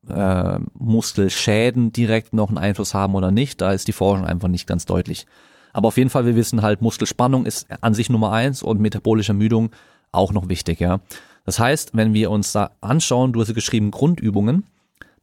äh, 0.09 0.59
Muskelschäden 0.73 1.91
direkt 1.91 2.33
noch 2.33 2.49
einen 2.49 2.57
Einfluss 2.57 2.93
haben 2.93 3.15
oder 3.15 3.31
nicht. 3.31 3.61
Da 3.61 3.71
ist 3.71 3.87
die 3.87 3.93
Forschung 3.93 4.25
einfach 4.25 4.47
nicht 4.47 4.67
ganz 4.67 4.85
deutlich. 4.85 5.25
Aber 5.73 5.87
auf 5.87 5.97
jeden 5.97 6.09
Fall, 6.09 6.25
wir 6.25 6.35
wissen 6.35 6.61
halt, 6.61 6.81
Muskelspannung 6.81 7.45
ist 7.45 7.67
an 7.81 7.93
sich 7.93 8.09
Nummer 8.09 8.31
eins 8.31 8.63
und 8.63 8.79
metabolische 8.79 9.31
Ermüdung 9.31 9.71
auch 10.11 10.33
noch 10.33 10.49
wichtig, 10.49 10.79
ja. 10.79 10.99
Das 11.45 11.59
heißt, 11.59 11.91
wenn 11.95 12.13
wir 12.13 12.29
uns 12.29 12.51
da 12.51 12.71
anschauen, 12.81 13.33
du 13.33 13.41
hast 13.41 13.47
ja 13.47 13.53
geschrieben 13.53 13.89
Grundübungen, 13.89 14.65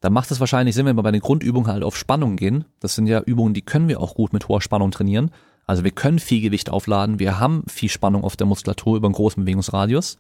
dann 0.01 0.12
macht 0.12 0.31
es 0.31 0.41
wahrscheinlich 0.41 0.74
Sinn, 0.74 0.87
wenn 0.87 0.97
wir 0.97 1.03
bei 1.03 1.12
den 1.12 1.20
Grundübungen 1.20 1.70
halt 1.70 1.83
auf 1.83 1.97
Spannung 1.97 2.37
gehen. 2.37 2.64
Das 2.81 2.95
sind 2.95 3.07
ja 3.07 3.20
Übungen, 3.20 3.55
die 3.55 3.62
können 3.62 3.89
wir 3.89 4.01
auch 4.01 4.14
gut 4.14 4.33
mit 4.33 4.49
hoher 4.49 4.61
Spannung 4.61 4.91
trainieren. 4.91 5.31
Also 5.66 5.85
wir 5.85 5.91
können 5.91 6.18
viel 6.18 6.41
Gewicht 6.41 6.70
aufladen, 6.70 7.18
wir 7.18 7.39
haben 7.39 7.64
viel 7.68 7.91
Spannung 7.91 8.24
auf 8.24 8.37
der 8.37 8.47
Muskulatur 8.47 8.97
über 8.97 9.07
einen 9.07 9.14
großen 9.14 9.45
Bewegungsradius. 9.45 10.18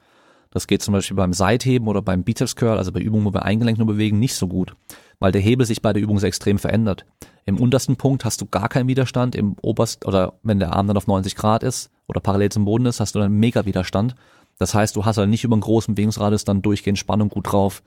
Das 0.50 0.66
geht 0.66 0.82
zum 0.82 0.92
Beispiel 0.92 1.16
beim 1.16 1.32
Seitheben 1.32 1.88
oder 1.88 2.02
beim 2.02 2.24
Bizeps 2.24 2.56
Curl, 2.56 2.78
also 2.78 2.92
bei 2.92 3.00
Übungen, 3.00 3.26
wo 3.26 3.32
wir 3.32 3.42
Eingelenk 3.42 3.78
nur 3.78 3.86
bewegen, 3.86 4.18
nicht 4.18 4.34
so 4.34 4.48
gut, 4.48 4.74
weil 5.18 5.32
der 5.32 5.42
Hebel 5.42 5.66
sich 5.66 5.82
bei 5.82 5.92
der 5.92 6.02
Übung 6.02 6.18
sehr 6.18 6.28
extrem 6.28 6.58
verändert. 6.58 7.04
Im 7.44 7.58
untersten 7.58 7.96
Punkt 7.96 8.24
hast 8.24 8.40
du 8.40 8.46
gar 8.46 8.68
keinen 8.68 8.88
Widerstand, 8.88 9.34
im 9.34 9.56
obersten, 9.62 10.06
oder 10.06 10.34
wenn 10.42 10.58
der 10.58 10.72
Arm 10.74 10.86
dann 10.86 10.96
auf 10.96 11.06
90 11.06 11.34
Grad 11.34 11.62
ist 11.62 11.90
oder 12.06 12.20
parallel 12.20 12.50
zum 12.50 12.64
Boden 12.64 12.86
ist, 12.86 13.00
hast 13.00 13.14
du 13.14 13.18
dann 13.18 13.32
mega 13.32 13.66
Widerstand. 13.66 14.14
Das 14.58 14.74
heißt, 14.74 14.96
du 14.96 15.04
hast 15.04 15.18
halt 15.18 15.30
nicht 15.30 15.44
über 15.44 15.54
einen 15.54 15.62
großen 15.62 15.94
Bewegungsradius 15.94 16.44
dann 16.44 16.62
durchgehend 16.62 16.98
Spannung 16.98 17.28
gut 17.28 17.52
drauf. 17.52 17.82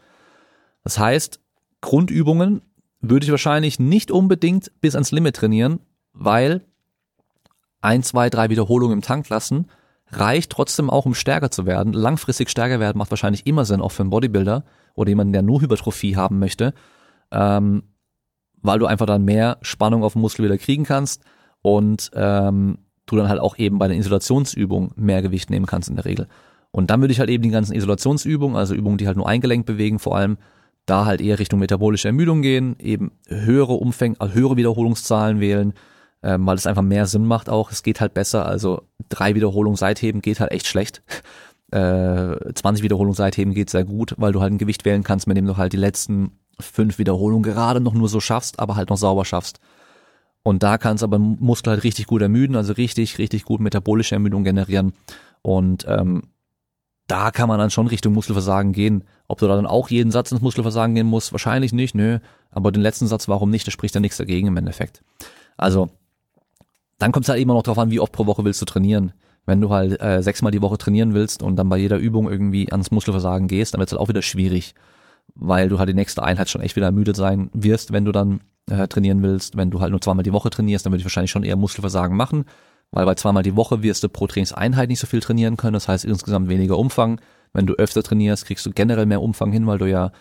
Das 0.83 0.97
heißt, 0.97 1.39
Grundübungen 1.81 2.61
würde 3.01 3.25
ich 3.25 3.31
wahrscheinlich 3.31 3.79
nicht 3.79 4.11
unbedingt 4.11 4.71
bis 4.79 4.95
ans 4.95 5.11
Limit 5.11 5.35
trainieren, 5.35 5.79
weil 6.13 6.61
ein, 7.81 8.03
zwei, 8.03 8.29
drei 8.29 8.49
Wiederholungen 8.49 8.99
im 8.99 9.01
Tank 9.01 9.27
lassen 9.29 9.67
reicht 10.11 10.51
trotzdem 10.51 10.89
auch, 10.89 11.05
um 11.05 11.13
stärker 11.13 11.51
zu 11.51 11.65
werden. 11.65 11.93
Langfristig 11.93 12.49
stärker 12.49 12.79
werden 12.79 12.97
macht 12.97 13.11
wahrscheinlich 13.11 13.47
immer 13.47 13.65
Sinn, 13.65 13.81
auch 13.81 13.91
für 13.91 14.03
einen 14.03 14.09
Bodybuilder 14.09 14.63
oder 14.93 15.09
jemanden, 15.09 15.33
der 15.33 15.41
nur 15.41 15.61
Hypertrophie 15.61 16.15
haben 16.15 16.39
möchte, 16.39 16.73
ähm, 17.31 17.83
weil 18.61 18.79
du 18.79 18.85
einfach 18.85 19.05
dann 19.05 19.25
mehr 19.25 19.57
Spannung 19.61 20.03
auf 20.03 20.13
den 20.13 20.21
Muskel 20.21 20.45
wieder 20.45 20.57
kriegen 20.57 20.83
kannst 20.83 21.23
und 21.61 22.11
ähm, 22.13 22.79
du 23.05 23.15
dann 23.15 23.29
halt 23.29 23.39
auch 23.39 23.57
eben 23.57 23.79
bei 23.79 23.87
den 23.87 23.99
Isolationsübungen 23.99 24.91
mehr 24.95 25.21
Gewicht 25.21 25.49
nehmen 25.49 25.65
kannst 25.65 25.89
in 25.89 25.95
der 25.95 26.05
Regel. 26.05 26.27
Und 26.71 26.89
dann 26.89 27.01
würde 27.01 27.11
ich 27.11 27.19
halt 27.19 27.29
eben 27.29 27.43
die 27.43 27.49
ganzen 27.49 27.75
Isolationsübungen, 27.75 28.55
also 28.55 28.73
Übungen, 28.73 28.97
die 28.97 29.07
halt 29.07 29.17
nur 29.17 29.27
eingelenkt 29.27 29.65
bewegen, 29.65 29.99
vor 29.99 30.15
allem 30.15 30.37
da 30.85 31.05
halt 31.05 31.21
eher 31.21 31.39
Richtung 31.39 31.59
metabolische 31.59 32.07
Ermüdung 32.07 32.41
gehen, 32.41 32.75
eben 32.79 33.11
höhere 33.27 33.73
Umfänge, 33.73 34.15
höhere 34.33 34.57
Wiederholungszahlen 34.57 35.39
wählen, 35.39 35.73
ähm, 36.23 36.45
weil 36.45 36.55
es 36.55 36.67
einfach 36.67 36.81
mehr 36.81 37.05
Sinn 37.07 37.25
macht 37.25 37.49
auch. 37.49 37.71
Es 37.71 37.83
geht 37.83 38.01
halt 38.01 38.13
besser, 38.13 38.45
also 38.45 38.83
drei 39.09 39.35
Wiederholungen 39.35 39.77
Seitheben 39.77 40.21
geht 40.21 40.39
halt 40.39 40.51
echt 40.51 40.67
schlecht. 40.67 41.01
Äh, 41.73 42.53
20 42.53 42.83
Wiederholungen 42.83 43.15
Seitheben 43.15 43.53
geht 43.53 43.69
sehr 43.69 43.85
gut, 43.85 44.13
weil 44.17 44.33
du 44.33 44.41
halt 44.41 44.51
ein 44.51 44.57
Gewicht 44.57 44.83
wählen 44.83 45.03
kannst, 45.03 45.25
mit 45.25 45.37
dem 45.37 45.47
du 45.47 45.55
halt 45.55 45.71
die 45.71 45.77
letzten 45.77 46.37
fünf 46.59 46.97
Wiederholungen 46.97 47.43
gerade 47.43 47.79
noch 47.79 47.93
nur 47.93 48.09
so 48.09 48.19
schaffst, 48.19 48.59
aber 48.59 48.75
halt 48.75 48.89
noch 48.89 48.97
sauber 48.97 49.23
schaffst. 49.23 49.61
Und 50.43 50.63
da 50.63 50.77
kannst 50.77 51.01
aber 51.01 51.17
Muskel 51.17 51.71
halt 51.71 51.85
richtig 51.85 52.07
gut 52.07 52.21
ermüden, 52.21 52.57
also 52.57 52.73
richtig, 52.73 53.19
richtig 53.19 53.45
gut 53.45 53.61
metabolische 53.61 54.15
Ermüdung 54.15 54.43
generieren. 54.43 54.91
Und 55.43 55.85
ähm, 55.87 56.23
da 57.07 57.31
kann 57.31 57.47
man 57.47 57.59
dann 57.59 57.69
schon 57.69 57.87
Richtung 57.87 58.13
Muskelversagen 58.13 58.73
gehen. 58.73 59.03
Ob 59.27 59.39
du 59.39 59.47
da 59.47 59.55
dann 59.55 59.67
auch 59.67 59.89
jeden 59.89 60.11
Satz 60.11 60.31
ins 60.31 60.41
Muskelversagen 60.41 60.95
gehen 60.95 61.07
musst, 61.07 61.31
wahrscheinlich 61.31 61.73
nicht, 61.73 61.93
nö. 61.93 62.19
Aber 62.51 62.71
den 62.71 62.81
letzten 62.81 63.07
Satz, 63.07 63.27
warum 63.27 63.49
nicht, 63.49 63.67
da 63.67 63.71
spricht 63.71 63.95
ja 63.95 64.01
nichts 64.01 64.17
dagegen 64.17 64.47
im 64.47 64.57
Endeffekt. 64.57 65.03
Also, 65.57 65.89
dann 67.01 67.11
kommt 67.11 67.25
es 67.25 67.29
halt 67.29 67.41
immer 67.41 67.53
noch 67.55 67.63
darauf 67.63 67.79
an, 67.79 67.89
wie 67.89 67.99
oft 67.99 68.11
pro 68.11 68.25
Woche 68.27 68.45
willst 68.45 68.61
du 68.61 68.65
trainieren. 68.65 69.13
Wenn 69.45 69.59
du 69.59 69.71
halt 69.71 69.99
äh, 70.01 70.21
sechsmal 70.21 70.51
die 70.51 70.61
Woche 70.61 70.77
trainieren 70.77 71.15
willst 71.15 71.41
und 71.41 71.55
dann 71.55 71.67
bei 71.67 71.77
jeder 71.77 71.97
Übung 71.97 72.29
irgendwie 72.29 72.71
ans 72.71 72.91
Muskelversagen 72.91 73.47
gehst, 73.47 73.73
dann 73.73 73.79
wird 73.79 73.89
es 73.89 73.93
halt 73.93 74.01
auch 74.01 74.09
wieder 74.09 74.21
schwierig, 74.21 74.75
weil 75.33 75.67
du 75.67 75.79
halt 75.79 75.89
die 75.89 75.95
nächste 75.95 76.21
Einheit 76.21 76.49
schon 76.49 76.61
echt 76.61 76.75
wieder 76.75 76.85
ermüdet 76.85 77.15
sein 77.15 77.49
wirst, 77.53 77.91
wenn 77.91 78.05
du 78.05 78.11
dann 78.11 78.41
äh, 78.69 78.87
trainieren 78.87 79.23
willst. 79.23 79.57
Wenn 79.57 79.71
du 79.71 79.81
halt 79.81 79.91
nur 79.91 80.01
zweimal 80.01 80.23
die 80.23 80.31
Woche 80.33 80.51
trainierst, 80.51 80.85
dann 80.85 80.93
würde 80.93 80.99
ich 80.99 81.05
wahrscheinlich 81.05 81.31
schon 81.31 81.43
eher 81.43 81.55
Muskelversagen 81.55 82.15
machen, 82.15 82.45
weil 82.91 83.05
bei 83.05 83.15
zweimal 83.15 83.41
die 83.41 83.55
Woche 83.55 83.81
wirst 83.81 84.03
du 84.03 84.09
pro 84.09 84.27
Trainingseinheit 84.27 84.87
nicht 84.87 84.99
so 84.99 85.07
viel 85.07 85.21
trainieren 85.21 85.57
können, 85.57 85.73
das 85.73 85.87
heißt 85.87 86.05
insgesamt 86.05 86.49
weniger 86.49 86.77
Umfang. 86.77 87.19
Wenn 87.51 87.65
du 87.65 87.73
öfter 87.73 88.03
trainierst, 88.03 88.45
kriegst 88.45 88.65
du 88.67 88.71
generell 88.71 89.07
mehr 89.07 89.23
Umfang 89.23 89.51
hin, 89.51 89.65
weil 89.65 89.79
du 89.79 89.89
ja 89.89 90.11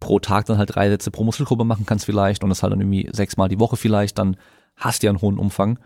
pro 0.00 0.18
Tag 0.18 0.44
dann 0.46 0.58
halt 0.58 0.74
drei 0.74 0.90
Sätze 0.90 1.10
pro 1.10 1.24
Muskelgruppe 1.24 1.64
machen 1.64 1.86
kannst 1.86 2.04
vielleicht 2.04 2.42
und 2.42 2.50
das 2.50 2.62
halt 2.62 2.72
dann 2.72 2.80
irgendwie 2.80 3.08
sechsmal 3.10 3.48
die 3.48 3.58
Woche 3.58 3.76
vielleicht, 3.76 4.18
dann 4.18 4.36
hast 4.76 5.02
du 5.02 5.06
ja 5.06 5.10
einen 5.10 5.22
hohen 5.22 5.38
Umfang. 5.38 5.78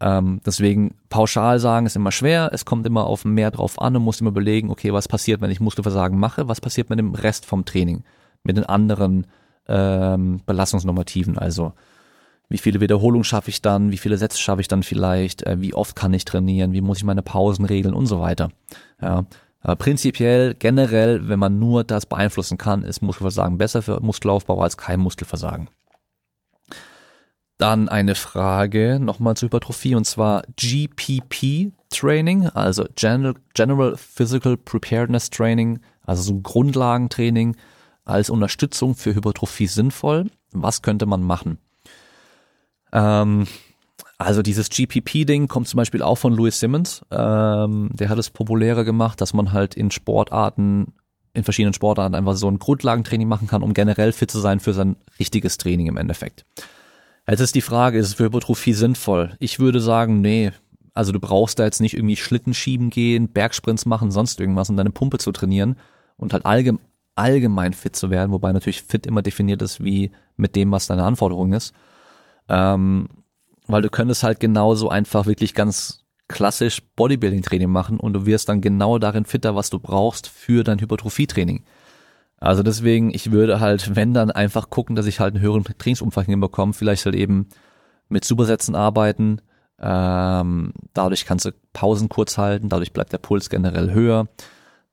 Ähm, 0.00 0.40
deswegen 0.46 0.94
pauschal 1.10 1.58
sagen 1.58 1.86
ist 1.86 1.96
immer 1.96 2.12
schwer, 2.12 2.50
es 2.52 2.64
kommt 2.64 2.86
immer 2.86 3.06
auf 3.06 3.24
mehr 3.24 3.50
drauf 3.50 3.80
an 3.80 3.96
und 3.96 4.02
muss 4.02 4.20
immer 4.20 4.30
überlegen, 4.30 4.70
okay, 4.70 4.92
was 4.92 5.08
passiert, 5.08 5.40
wenn 5.40 5.50
ich 5.50 5.60
Muskelversagen 5.60 6.18
mache, 6.18 6.48
was 6.48 6.60
passiert 6.60 6.88
mit 6.88 6.98
dem 6.98 7.14
Rest 7.14 7.44
vom 7.44 7.64
Training, 7.64 8.02
mit 8.42 8.56
den 8.56 8.64
anderen 8.64 9.26
ähm, 9.68 10.40
Belastungsnormativen, 10.46 11.36
also 11.36 11.72
wie 12.48 12.58
viele 12.58 12.80
Wiederholungen 12.80 13.24
schaffe 13.24 13.50
ich 13.50 13.62
dann, 13.62 13.92
wie 13.92 13.98
viele 13.98 14.16
Sätze 14.16 14.38
schaffe 14.38 14.60
ich 14.60 14.68
dann 14.68 14.82
vielleicht, 14.82 15.46
äh, 15.46 15.60
wie 15.60 15.74
oft 15.74 15.94
kann 15.94 16.12
ich 16.12 16.24
trainieren, 16.24 16.72
wie 16.72 16.80
muss 16.80 16.98
ich 16.98 17.04
meine 17.04 17.22
Pausen 17.22 17.64
regeln? 17.64 17.94
Und 17.94 18.06
so 18.06 18.20
weiter. 18.20 18.50
Ja. 19.00 19.24
Aber 19.62 19.76
prinzipiell, 19.76 20.54
generell, 20.54 21.28
wenn 21.28 21.38
man 21.38 21.58
nur 21.58 21.84
das 21.84 22.06
beeinflussen 22.06 22.58
kann, 22.58 22.82
ist 22.82 23.02
Muskelversagen 23.02 23.58
besser 23.58 23.82
für 23.82 24.00
Muskelaufbau 24.00 24.60
als 24.60 24.76
kein 24.76 25.00
Muskelversagen. 25.00 25.68
Dann 27.60 27.90
eine 27.90 28.14
Frage 28.14 28.98
nochmal 28.98 29.36
zur 29.36 29.48
Hypertrophie 29.48 29.94
und 29.94 30.06
zwar 30.06 30.44
GPP 30.56 31.72
Training, 31.90 32.46
also 32.46 32.86
General, 32.94 33.34
General 33.52 33.98
Physical 33.98 34.56
Preparedness 34.56 35.28
Training, 35.28 35.80
also 36.06 36.22
so 36.22 36.40
Grundlagentraining 36.40 37.56
als 38.06 38.30
Unterstützung 38.30 38.94
für 38.94 39.14
Hypertrophie 39.14 39.66
sinnvoll. 39.66 40.30
Was 40.52 40.80
könnte 40.80 41.04
man 41.04 41.22
machen? 41.22 41.58
Ähm, 42.94 43.46
also 44.16 44.40
dieses 44.40 44.70
GPP-Ding 44.70 45.46
kommt 45.46 45.68
zum 45.68 45.76
Beispiel 45.76 46.00
auch 46.00 46.16
von 46.16 46.32
Louis 46.32 46.58
Simmons. 46.58 47.02
Ähm, 47.10 47.90
der 47.92 48.08
hat 48.08 48.18
es 48.18 48.30
populärer 48.30 48.84
gemacht, 48.84 49.20
dass 49.20 49.34
man 49.34 49.52
halt 49.52 49.74
in 49.74 49.90
Sportarten, 49.90 50.94
in 51.34 51.44
verschiedenen 51.44 51.74
Sportarten 51.74 52.14
einfach 52.14 52.36
so 52.36 52.50
ein 52.50 52.58
Grundlagentraining 52.58 53.28
machen 53.28 53.48
kann, 53.48 53.62
um 53.62 53.74
generell 53.74 54.12
fit 54.12 54.30
zu 54.30 54.40
sein 54.40 54.60
für 54.60 54.72
sein 54.72 54.96
richtiges 55.18 55.58
Training 55.58 55.88
im 55.88 55.98
Endeffekt. 55.98 56.46
Jetzt 57.30 57.40
ist 57.40 57.54
die 57.54 57.60
Frage, 57.60 57.98
ist 57.98 58.08
es 58.08 58.14
für 58.14 58.24
Hypertrophie 58.24 58.72
sinnvoll? 58.72 59.36
Ich 59.38 59.60
würde 59.60 59.80
sagen, 59.80 60.20
nee. 60.20 60.50
Also 60.94 61.12
du 61.12 61.20
brauchst 61.20 61.60
da 61.60 61.64
jetzt 61.64 61.80
nicht 61.80 61.94
irgendwie 61.94 62.16
Schlitten 62.16 62.54
schieben 62.54 62.90
gehen, 62.90 63.28
Bergsprints 63.28 63.86
machen, 63.86 64.10
sonst 64.10 64.40
irgendwas, 64.40 64.68
um 64.68 64.76
deine 64.76 64.90
Pumpe 64.90 65.18
zu 65.18 65.30
trainieren 65.30 65.76
und 66.16 66.32
halt 66.32 66.44
allgemein, 66.44 66.84
allgemein 67.14 67.72
fit 67.72 67.94
zu 67.94 68.10
werden, 68.10 68.32
wobei 68.32 68.52
natürlich 68.52 68.82
fit 68.82 69.06
immer 69.06 69.22
definiert 69.22 69.62
ist 69.62 69.84
wie 69.84 70.10
mit 70.36 70.56
dem, 70.56 70.72
was 70.72 70.88
deine 70.88 71.04
Anforderung 71.04 71.52
ist. 71.52 71.72
Ähm, 72.48 73.08
weil 73.68 73.82
du 73.82 73.90
könntest 73.90 74.24
halt 74.24 74.40
genauso 74.40 74.88
einfach 74.88 75.26
wirklich 75.26 75.54
ganz 75.54 76.04
klassisch 76.26 76.82
Bodybuilding-Training 76.96 77.70
machen 77.70 78.00
und 78.00 78.12
du 78.14 78.26
wirst 78.26 78.48
dann 78.48 78.60
genau 78.60 78.98
darin 78.98 79.24
fitter, 79.24 79.54
was 79.54 79.70
du 79.70 79.78
brauchst 79.78 80.28
für 80.28 80.64
dein 80.64 80.80
Hypertrophie-Training. 80.80 81.62
Also 82.40 82.62
deswegen, 82.62 83.14
ich 83.14 83.30
würde 83.30 83.60
halt, 83.60 83.94
wenn 83.96 84.14
dann 84.14 84.30
einfach 84.30 84.70
gucken, 84.70 84.96
dass 84.96 85.06
ich 85.06 85.20
halt 85.20 85.34
einen 85.34 85.42
höheren 85.44 85.62
Trainingsumfang 85.62 86.24
hinbekomme, 86.24 86.72
vielleicht 86.72 87.04
halt 87.04 87.14
eben 87.14 87.48
mit 88.08 88.24
Supersätzen 88.24 88.74
arbeiten. 88.74 89.40
Ähm, 89.78 90.72
dadurch 90.92 91.24
kannst 91.24 91.44
du 91.44 91.52
Pausen 91.72 92.08
kurz 92.08 92.36
halten, 92.36 92.68
dadurch 92.68 92.92
bleibt 92.92 93.12
der 93.12 93.18
Puls 93.18 93.48
generell 93.48 93.92
höher, 93.92 94.28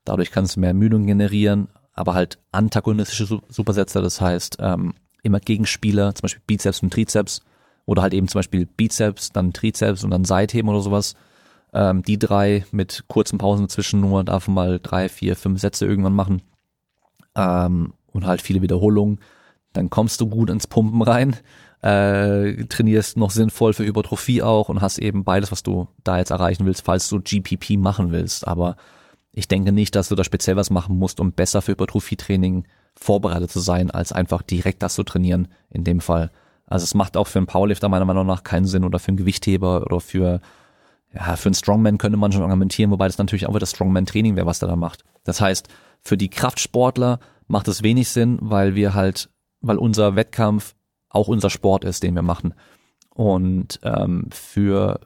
dadurch 0.04 0.30
kannst 0.30 0.56
du 0.56 0.60
mehr 0.60 0.70
Ermüdung 0.70 1.06
generieren, 1.06 1.68
aber 1.92 2.14
halt 2.14 2.38
antagonistische 2.52 3.40
Supersätze, 3.48 4.00
das 4.00 4.20
heißt 4.22 4.56
ähm, 4.60 4.94
immer 5.22 5.40
Gegenspieler, 5.40 6.14
zum 6.14 6.22
Beispiel 6.22 6.42
Bizeps 6.46 6.82
und 6.82 6.90
Trizeps 6.90 7.42
oder 7.84 8.00
halt 8.00 8.14
eben 8.14 8.28
zum 8.28 8.38
Beispiel 8.38 8.64
Bizeps, 8.64 9.30
dann 9.30 9.52
Trizeps 9.52 10.04
und 10.04 10.10
dann 10.10 10.24
Seitheben 10.24 10.70
oder 10.70 10.80
sowas. 10.80 11.14
Ähm, 11.74 12.02
die 12.02 12.18
drei 12.18 12.64
mit 12.70 13.04
kurzen 13.08 13.36
Pausen 13.36 13.66
dazwischen 13.66 14.00
nur, 14.00 14.24
davon 14.24 14.54
mal 14.54 14.80
drei, 14.82 15.10
vier, 15.10 15.36
fünf 15.36 15.60
Sätze 15.60 15.84
irgendwann 15.84 16.14
machen 16.14 16.40
ähm, 17.38 17.94
und 18.12 18.26
halt 18.26 18.42
viele 18.42 18.60
Wiederholungen, 18.62 19.20
dann 19.72 19.90
kommst 19.90 20.20
du 20.20 20.28
gut 20.28 20.50
ins 20.50 20.66
Pumpen 20.66 21.02
rein, 21.02 21.36
äh, 21.82 22.64
trainierst 22.64 23.16
noch 23.16 23.30
sinnvoll 23.30 23.72
für 23.72 23.84
Hypertrophie 23.84 24.42
auch 24.42 24.68
und 24.68 24.80
hast 24.80 24.98
eben 24.98 25.24
beides, 25.24 25.52
was 25.52 25.62
du 25.62 25.88
da 26.02 26.18
jetzt 26.18 26.30
erreichen 26.30 26.66
willst, 26.66 26.84
falls 26.84 27.08
du 27.08 27.20
GPP 27.20 27.78
machen 27.78 28.10
willst. 28.10 28.48
Aber 28.48 28.76
ich 29.32 29.46
denke 29.46 29.70
nicht, 29.70 29.94
dass 29.94 30.08
du 30.08 30.16
da 30.16 30.24
speziell 30.24 30.56
was 30.56 30.70
machen 30.70 30.98
musst, 30.98 31.20
um 31.20 31.32
besser 31.32 31.62
für 31.62 31.72
Hypertrophie-Training 31.72 32.64
vorbereitet 32.96 33.52
zu 33.52 33.60
sein, 33.60 33.90
als 33.92 34.12
einfach 34.12 34.42
direkt 34.42 34.82
das 34.82 34.94
zu 34.94 35.04
trainieren 35.04 35.46
in 35.70 35.84
dem 35.84 36.00
Fall. 36.00 36.32
Also 36.66 36.82
es 36.82 36.94
macht 36.94 37.16
auch 37.16 37.28
für 37.28 37.38
einen 37.38 37.46
Powerlifter 37.46 37.88
meiner 37.88 38.04
Meinung 38.04 38.26
nach 38.26 38.42
keinen 38.42 38.66
Sinn 38.66 38.84
oder 38.84 38.98
für 38.98 39.08
einen 39.08 39.16
Gewichtheber 39.16 39.82
oder 39.82 40.00
für 40.00 40.40
ja, 41.14 41.36
für 41.36 41.48
einen 41.48 41.54
Strongman 41.54 41.96
könnte 41.96 42.18
man 42.18 42.32
schon 42.32 42.42
argumentieren, 42.42 42.90
wobei 42.90 43.06
das 43.06 43.16
natürlich 43.16 43.46
auch 43.46 43.54
wieder 43.54 43.64
Strongman-Training 43.66 44.36
wäre, 44.36 44.46
was 44.46 44.58
der 44.58 44.68
da 44.68 44.76
macht. 44.76 45.04
Das 45.24 45.40
heißt, 45.40 45.68
für 46.02 46.16
die 46.16 46.30
Kraftsportler 46.30 47.20
macht 47.46 47.68
es 47.68 47.82
wenig 47.82 48.08
Sinn, 48.08 48.38
weil 48.40 48.74
wir 48.74 48.94
halt, 48.94 49.30
weil 49.60 49.78
unser 49.78 50.16
Wettkampf 50.16 50.74
auch 51.08 51.28
unser 51.28 51.50
Sport 51.50 51.84
ist, 51.84 52.02
den 52.02 52.14
wir 52.14 52.22
machen. 52.22 52.54
Und 53.10 53.80
ähm, 53.82 54.26
für, 54.30 55.00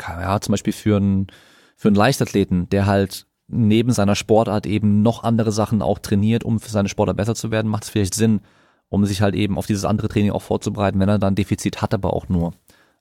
ja, 0.00 0.40
zum 0.40 0.52
Beispiel 0.52 0.72
für 0.72 0.96
einen, 0.96 1.28
für 1.76 1.88
einen 1.88 1.96
Leichtathleten, 1.96 2.68
der 2.68 2.86
halt 2.86 3.26
neben 3.46 3.92
seiner 3.92 4.14
Sportart 4.14 4.66
eben 4.66 5.02
noch 5.02 5.24
andere 5.24 5.52
Sachen 5.52 5.80
auch 5.80 5.98
trainiert, 5.98 6.44
um 6.44 6.60
für 6.60 6.70
seine 6.70 6.88
Sportart 6.88 7.16
besser 7.16 7.34
zu 7.34 7.50
werden, 7.50 7.70
macht 7.70 7.84
es 7.84 7.88
vielleicht 7.90 8.14
Sinn, 8.14 8.40
um 8.90 9.06
sich 9.06 9.22
halt 9.22 9.34
eben 9.34 9.56
auf 9.56 9.66
dieses 9.66 9.84
andere 9.84 10.08
Training 10.08 10.32
auch 10.32 10.42
vorzubereiten, 10.42 11.00
wenn 11.00 11.08
er 11.08 11.18
dann 11.18 11.34
Defizit 11.34 11.80
hat, 11.80 11.94
aber 11.94 12.12
auch 12.12 12.28
nur. 12.28 12.52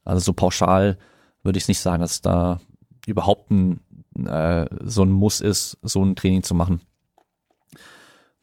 Also 0.05 0.21
so 0.21 0.33
pauschal 0.33 0.97
würde 1.43 1.57
ich 1.57 1.67
nicht 1.67 1.79
sagen, 1.79 2.01
dass 2.01 2.21
da 2.21 2.61
überhaupt 3.05 3.51
ein, 3.51 3.81
äh, 4.25 4.65
so 4.83 5.03
ein 5.03 5.11
Muss 5.11 5.41
ist, 5.41 5.77
so 5.81 6.03
ein 6.03 6.15
Training 6.15 6.43
zu 6.43 6.55
machen. 6.55 6.81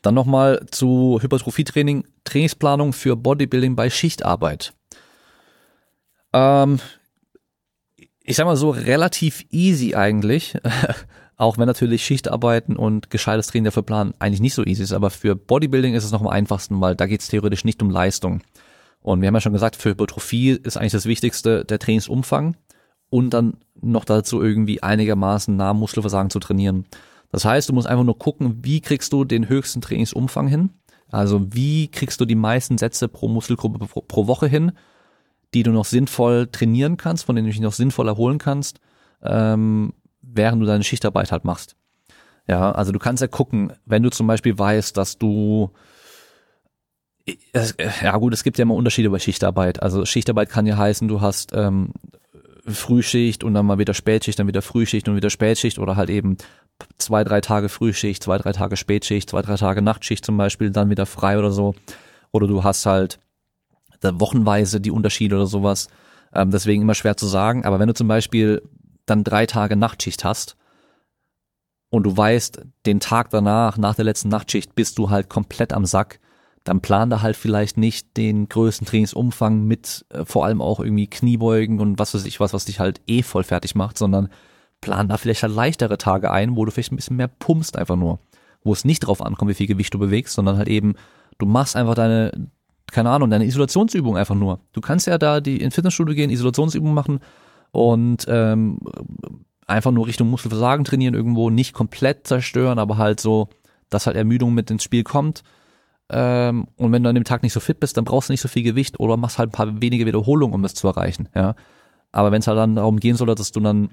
Dann 0.05 0.15
nochmal 0.15 0.67
zu 0.71 1.19
Hypertrophietraining, 1.23 2.05
Trainingsplanung 2.25 2.93
für 2.93 3.17
Bodybuilding 3.17 3.75
bei 3.75 3.89
Schichtarbeit. 3.89 4.75
Ähm, 6.35 6.79
ich 8.23 8.37
sag 8.37 8.45
mal 8.45 8.59
so, 8.59 8.69
relativ 8.69 9.47
easy 9.51 9.95
eigentlich. 9.95 10.59
Auch 11.39 11.57
wenn 11.57 11.65
natürlich 11.65 12.05
Schichtarbeiten 12.05 12.77
und 12.77 13.09
gescheites 13.09 13.47
Training 13.47 13.65
dafür 13.65 13.83
planen 13.83 14.13
eigentlich 14.19 14.43
nicht 14.43 14.53
so 14.53 14.63
easy 14.63 14.83
ist, 14.83 14.93
aber 14.93 15.09
für 15.09 15.37
Bodybuilding 15.37 15.95
ist 15.95 16.05
es 16.05 16.13
noch 16.13 16.21
am 16.21 16.29
einfachsten, 16.29 16.83
weil 16.83 16.95
da 16.95 17.07
geht 17.07 17.23
es 17.23 17.29
theoretisch 17.29 17.65
nicht 17.65 17.83
um 17.83 17.89
Leistung. 17.89 18.43
Und 19.01 19.23
wir 19.23 19.29
haben 19.29 19.35
ja 19.35 19.41
schon 19.41 19.55
gesagt, 19.55 19.75
für 19.75 19.91
Hypertrophie 19.91 20.51
ist 20.51 20.77
eigentlich 20.77 20.93
das 20.93 21.07
Wichtigste 21.07 21.65
der 21.65 21.79
Trainingsumfang 21.79 22.57
und 23.09 23.31
dann 23.31 23.57
noch 23.81 24.05
dazu 24.05 24.43
irgendwie 24.43 24.83
einigermaßen 24.83 25.57
nah 25.57 25.73
Muskelversagen 25.73 26.29
zu 26.29 26.41
trainieren. 26.41 26.85
Das 27.35 27.45
heißt, 27.45 27.69
du 27.69 27.73
musst 27.73 27.89
einfach 27.89 28.05
nur 28.05 28.17
gucken, 28.17 28.61
wie 28.63 28.81
kriegst 28.81 29.13
du 29.13 29.25
den 29.25 29.49
höchsten 29.49 29.81
Trainingsumfang 29.81 30.47
hin? 30.47 30.71
Also 31.11 31.53
wie 31.53 31.89
kriegst 31.89 32.21
du 32.21 32.27
die 32.27 32.37
meisten 32.37 32.79
Sätze 32.79 33.09
pro 33.09 33.27
Muskelgruppe 33.27 33.85
pro, 33.89 34.03
pro 34.03 34.29
Woche 34.29 34.47
hin, 34.47 34.71
die 35.53 35.65
du 35.65 35.73
noch 35.73 35.85
sinnvoll 35.85 36.47
trainieren 36.47 36.97
kannst, 36.97 37.25
von 37.25 37.35
denen 37.35 37.49
du 37.49 37.53
dich 37.53 37.61
noch 37.61 37.73
sinnvoll 37.73 38.07
erholen 38.07 38.39
kannst, 38.39 38.79
ähm, 39.21 39.95
während 40.23 40.63
du 40.63 40.67
deine 40.67 40.85
Schichtarbeit 40.85 41.33
halt 41.33 41.45
machst. 41.45 41.75
Ja, 42.47 42.71
also 42.71 42.93
du 42.93 43.01
kannst 43.01 43.21
ja 43.21 43.27
gucken, 43.27 43.73
wenn 43.85 44.05
du 44.05 44.11
zum 44.11 44.29
Beispiel 44.29 44.57
weißt, 44.57 44.97
dass 44.97 45.19
du 45.19 45.73
ja 48.01 48.17
gut, 48.17 48.33
es 48.33 48.45
gibt 48.45 48.59
ja 48.59 48.63
immer 48.63 48.75
Unterschiede 48.75 49.11
bei 49.11 49.19
Schichtarbeit. 49.19 49.83
Also 49.83 50.05
Schichtarbeit 50.05 50.51
kann 50.51 50.67
ja 50.67 50.77
heißen, 50.77 51.09
du 51.09 51.21
hast 51.21 51.51
ähm, 51.53 51.95
Frühschicht 52.67 53.43
und 53.43 53.55
dann 53.55 53.67
mal 53.67 53.79
wieder 53.79 53.95
Spätschicht, 53.95 54.39
dann 54.39 54.47
wieder 54.47 54.63
Frühschicht 54.63 55.09
und 55.09 55.17
wieder 55.17 55.31
Spätschicht 55.31 55.81
oder 55.81 55.97
halt 55.97 56.11
eben 56.11 56.37
zwei, 56.99 57.25
drei 57.25 57.41
Tage 57.41 57.69
Frühschicht, 57.69 58.23
zwei, 58.23 58.39
drei 58.39 58.53
Tage 58.53 58.77
Spätschicht, 58.77 59.31
zwei, 59.31 59.43
drei 59.43 59.57
Tage 59.57 59.83
Nachtschicht 59.83 60.25
zum 60.25 60.37
Beispiel, 60.37 60.71
dann 60.71 60.91
wieder 60.91 61.07
frei 61.07 61.39
oder 61.39 61.51
so. 61.51 61.75
Oder 62.33 62.47
du 62.47 62.65
hast 62.65 62.87
halt 62.87 63.19
wochenweise 64.03 64.81
die 64.81 64.91
Unterschiede 64.91 65.37
oder 65.37 65.47
sowas. 65.47 65.89
Ähm, 66.35 66.51
deswegen 66.51 66.83
immer 66.83 66.95
schwer 66.95 67.17
zu 67.17 67.27
sagen. 67.27 67.65
Aber 67.65 67.79
wenn 67.79 67.89
du 67.89 67.95
zum 67.95 68.09
Beispiel 68.09 68.63
dann 69.07 69.25
drei 69.25 69.47
Tage 69.47 69.77
Nachtschicht 69.77 70.25
hast 70.25 70.57
und 71.91 72.05
du 72.05 72.17
weißt, 72.17 72.63
den 72.87 73.01
Tag 73.01 73.31
danach, 73.31 73.79
nach 73.79 73.95
der 73.95 74.05
letzten 74.05 74.29
Nachtschicht, 74.29 74.75
bist 74.75 74.99
du 74.99 75.11
halt 75.11 75.29
komplett 75.29 75.73
am 75.73 75.87
Sack, 75.87 76.21
dann 76.65 76.81
plan 76.81 77.11
da 77.11 77.21
halt 77.21 77.37
vielleicht 77.37 77.77
nicht 77.77 78.17
den 78.17 78.49
größten 78.49 78.87
Trainingsumfang 78.87 79.65
mit 79.65 80.07
äh, 80.09 80.25
vor 80.25 80.45
allem 80.47 80.61
auch 80.61 80.81
irgendwie 80.81 81.07
Kniebeugen 81.07 81.79
und 81.79 81.99
was 81.99 82.15
weiß 82.15 82.25
ich 82.25 82.41
was, 82.41 82.55
was 82.55 82.65
dich 82.65 82.81
halt 82.81 83.01
eh 83.07 83.23
voll 83.23 83.45
fertig 83.45 83.75
macht, 83.75 83.99
sondern 83.99 84.31
plan 84.85 85.09
da 85.09 85.17
vielleicht 85.17 85.43
halt 85.43 85.55
leichtere 85.55 85.99
Tage 85.99 86.31
ein, 86.31 86.57
wo 86.57 86.65
du 86.65 86.71
vielleicht 86.71 86.93
ein 86.93 86.97
bisschen 86.97 87.17
mehr 87.17 87.29
pumpst 87.29 87.77
einfach 87.77 87.97
nur. 87.97 88.19
Wo 88.63 88.73
es 88.73 88.85
nicht 88.85 89.01
drauf 89.01 89.23
ankommt, 89.23 89.51
wie 89.51 89.55
viel 89.55 89.67
Gewicht 89.67 89.93
du 89.95 89.99
bewegst, 89.99 90.35
sondern 90.35 90.57
halt 90.57 90.69
eben, 90.69 90.95
du 91.39 91.47
machst 91.47 91.77
einfach 91.77 91.95
deine, 91.95 92.33
keine 92.93 93.11
Ahnung, 93.11 93.31
deine 93.31 93.47
Isolationsübung 93.47 94.17
einfach 94.17 94.35
nur. 94.35 94.61
Du 94.73 94.81
kannst 94.81 95.07
ja 95.07 95.19
da 95.19 95.41
die 95.41 95.61
in 95.61 95.71
Fitnessstudio 95.71 96.15
gehen, 96.15 96.31
Isolationsübungen 96.31 96.95
machen 96.95 97.21
und 97.73 98.27
ähm, 98.29 98.79
einfach 99.67 99.91
nur 99.91 100.07
Richtung 100.07 100.31
Muskelversagen 100.31 100.85
trainieren 100.85 101.15
irgendwo, 101.15 101.51
nicht 101.51 101.73
komplett 101.73 102.27
zerstören, 102.27 102.79
aber 102.79 102.99
halt 102.99 103.21
so, 103.21 103.49
dass 103.91 104.07
halt 104.07 104.17
Ermüdung 104.17 104.55
mit 104.55 104.71
ins 104.71 104.85
Spiel 104.85 105.03
kommt 105.03 105.43
ähm, 106.11 106.67
und 106.77 106.93
wenn 106.93 107.03
du 107.03 107.09
an 107.09 107.15
dem 107.15 107.25
Tag 107.25 107.43
nicht 107.43 107.53
so 107.53 107.61
fit 107.61 107.81
bist, 107.81 107.97
dann 107.97 108.05
brauchst 108.05 108.29
du 108.29 108.33
nicht 108.33 108.41
so 108.41 108.49
viel 108.49 108.63
Gewicht 108.63 109.01
oder 109.01 109.17
machst 109.17 109.39
halt 109.39 109.49
ein 109.49 109.53
paar 109.53 109.81
wenige 109.81 110.07
Wiederholungen, 110.07 110.55
um 110.55 110.63
das 110.63 110.75
zu 110.75 110.87
erreichen. 110.87 111.29
Ja, 111.35 111.55
aber 112.13 112.31
wenn 112.31 112.41
es 112.41 112.47
halt 112.47 112.59
dann 112.59 112.77
darum 112.77 113.01
gehen 113.01 113.17
soll, 113.17 113.35
dass 113.35 113.53
du 113.53 113.61
dann 113.61 113.91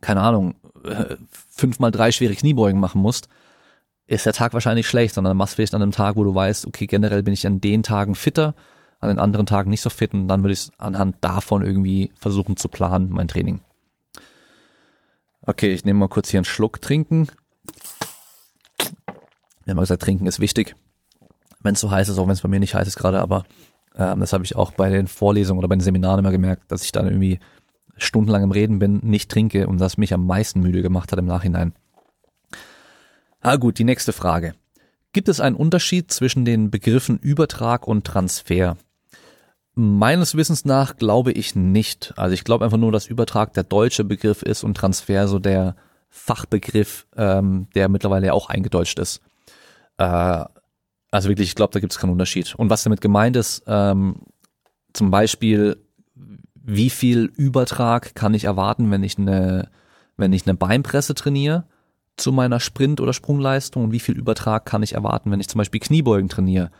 keine 0.00 0.20
Ahnung 0.20 0.54
äh, 0.84 1.16
fünfmal 1.50 1.90
drei 1.90 2.12
schwere 2.12 2.34
Kniebeugen 2.34 2.80
machen 2.80 3.00
musst, 3.00 3.28
ist 4.06 4.26
der 4.26 4.32
Tag 4.32 4.52
wahrscheinlich 4.52 4.86
schlecht, 4.86 5.14
sondern 5.14 5.36
machst 5.36 5.54
vielleicht 5.54 5.74
an 5.74 5.82
einem 5.82 5.92
Tag, 5.92 6.16
wo 6.16 6.24
du 6.24 6.34
weißt, 6.34 6.66
okay, 6.66 6.86
generell 6.86 7.22
bin 7.22 7.34
ich 7.34 7.46
an 7.46 7.60
den 7.60 7.82
Tagen 7.82 8.14
fitter, 8.14 8.54
an 9.00 9.08
den 9.08 9.18
anderen 9.18 9.46
Tagen 9.46 9.70
nicht 9.70 9.80
so 9.80 9.90
fit 9.90 10.12
und 10.14 10.28
dann 10.28 10.42
würde 10.42 10.52
ich 10.52 10.70
anhand 10.78 11.16
davon 11.22 11.62
irgendwie 11.62 12.12
versuchen 12.16 12.56
zu 12.56 12.68
planen, 12.68 13.10
mein 13.10 13.28
Training. 13.28 13.60
Okay, 15.42 15.72
ich 15.72 15.84
nehme 15.84 16.00
mal 16.00 16.08
kurz 16.08 16.30
hier 16.30 16.38
einen 16.38 16.44
Schluck 16.44 16.80
trinken. 16.80 17.28
Wir 19.64 19.70
haben 19.70 19.76
mal 19.76 19.82
gesagt, 19.82 20.02
trinken 20.02 20.26
ist 20.26 20.40
wichtig 20.40 20.74
wenn 21.64 21.74
es 21.74 21.80
so 21.80 21.90
heiß 21.90 22.08
ist, 22.08 22.18
auch 22.18 22.26
wenn 22.26 22.34
es 22.34 22.42
bei 22.42 22.48
mir 22.48 22.60
nicht 22.60 22.76
heiß 22.76 22.86
ist 22.86 22.96
gerade, 22.96 23.20
aber 23.20 23.44
ähm, 23.96 24.20
das 24.20 24.32
habe 24.32 24.44
ich 24.44 24.54
auch 24.54 24.70
bei 24.70 24.90
den 24.90 25.08
Vorlesungen 25.08 25.58
oder 25.58 25.66
bei 25.66 25.74
den 25.74 25.80
Seminaren 25.80 26.20
immer 26.20 26.30
gemerkt, 26.30 26.70
dass 26.70 26.84
ich 26.84 26.92
dann 26.92 27.06
irgendwie 27.06 27.40
stundenlang 27.96 28.42
im 28.42 28.50
Reden 28.50 28.78
bin, 28.78 29.00
nicht 29.02 29.30
trinke 29.30 29.66
und 29.66 29.78
das 29.78 29.96
mich 29.96 30.12
am 30.14 30.26
meisten 30.26 30.60
müde 30.60 30.82
gemacht 30.82 31.12
hat 31.12 31.18
im 31.18 31.26
Nachhinein. 31.26 31.74
Ah 33.40 33.56
gut, 33.56 33.78
die 33.78 33.84
nächste 33.84 34.12
Frage. 34.12 34.54
Gibt 35.12 35.28
es 35.28 35.38
einen 35.38 35.56
Unterschied 35.56 36.10
zwischen 36.10 36.44
den 36.44 36.70
Begriffen 36.70 37.18
Übertrag 37.18 37.86
und 37.86 38.04
Transfer? 38.04 38.76
Meines 39.74 40.34
Wissens 40.34 40.64
nach 40.64 40.96
glaube 40.96 41.32
ich 41.32 41.54
nicht. 41.54 42.14
Also 42.16 42.34
ich 42.34 42.44
glaube 42.44 42.64
einfach 42.64 42.78
nur, 42.78 42.90
dass 42.90 43.06
Übertrag 43.06 43.52
der 43.54 43.64
deutsche 43.64 44.04
Begriff 44.04 44.42
ist 44.42 44.64
und 44.64 44.76
Transfer 44.76 45.28
so 45.28 45.38
der 45.38 45.76
Fachbegriff, 46.08 47.06
ähm, 47.16 47.68
der 47.74 47.88
mittlerweile 47.88 48.26
ja 48.26 48.32
auch 48.32 48.48
eingedeutscht 48.48 48.98
ist. 48.98 49.20
Äh, 49.98 50.44
also 51.10 51.28
wirklich, 51.28 51.48
ich 51.48 51.54
glaube, 51.54 51.72
da 51.72 51.80
gibt 51.80 51.92
es 51.92 51.98
keinen 51.98 52.10
Unterschied. 52.10 52.54
Und 52.56 52.70
was 52.70 52.82
damit 52.82 53.00
gemeint 53.00 53.36
ist, 53.36 53.62
ähm, 53.66 54.16
zum 54.92 55.10
Beispiel, 55.10 55.76
wie 56.66 56.90
viel 56.90 57.30
Übertrag 57.36 58.14
kann 58.14 58.34
ich 58.34 58.44
erwarten, 58.44 58.90
wenn 58.90 59.02
ich 59.02 59.18
eine, 59.18 59.68
wenn 60.16 60.32
ich 60.32 60.46
eine 60.46 60.56
Beinpresse 60.56 61.14
trainiere 61.14 61.64
zu 62.16 62.32
meiner 62.32 62.58
Sprint- 62.58 63.00
oder 63.00 63.12
Sprungleistung 63.12 63.84
und 63.84 63.92
wie 63.92 64.00
viel 64.00 64.16
Übertrag 64.16 64.64
kann 64.64 64.82
ich 64.82 64.94
erwarten, 64.94 65.30
wenn 65.30 65.40
ich 65.40 65.48
zum 65.48 65.58
Beispiel 65.58 65.80
Kniebeugen 65.80 66.28
trainiere 66.28 66.70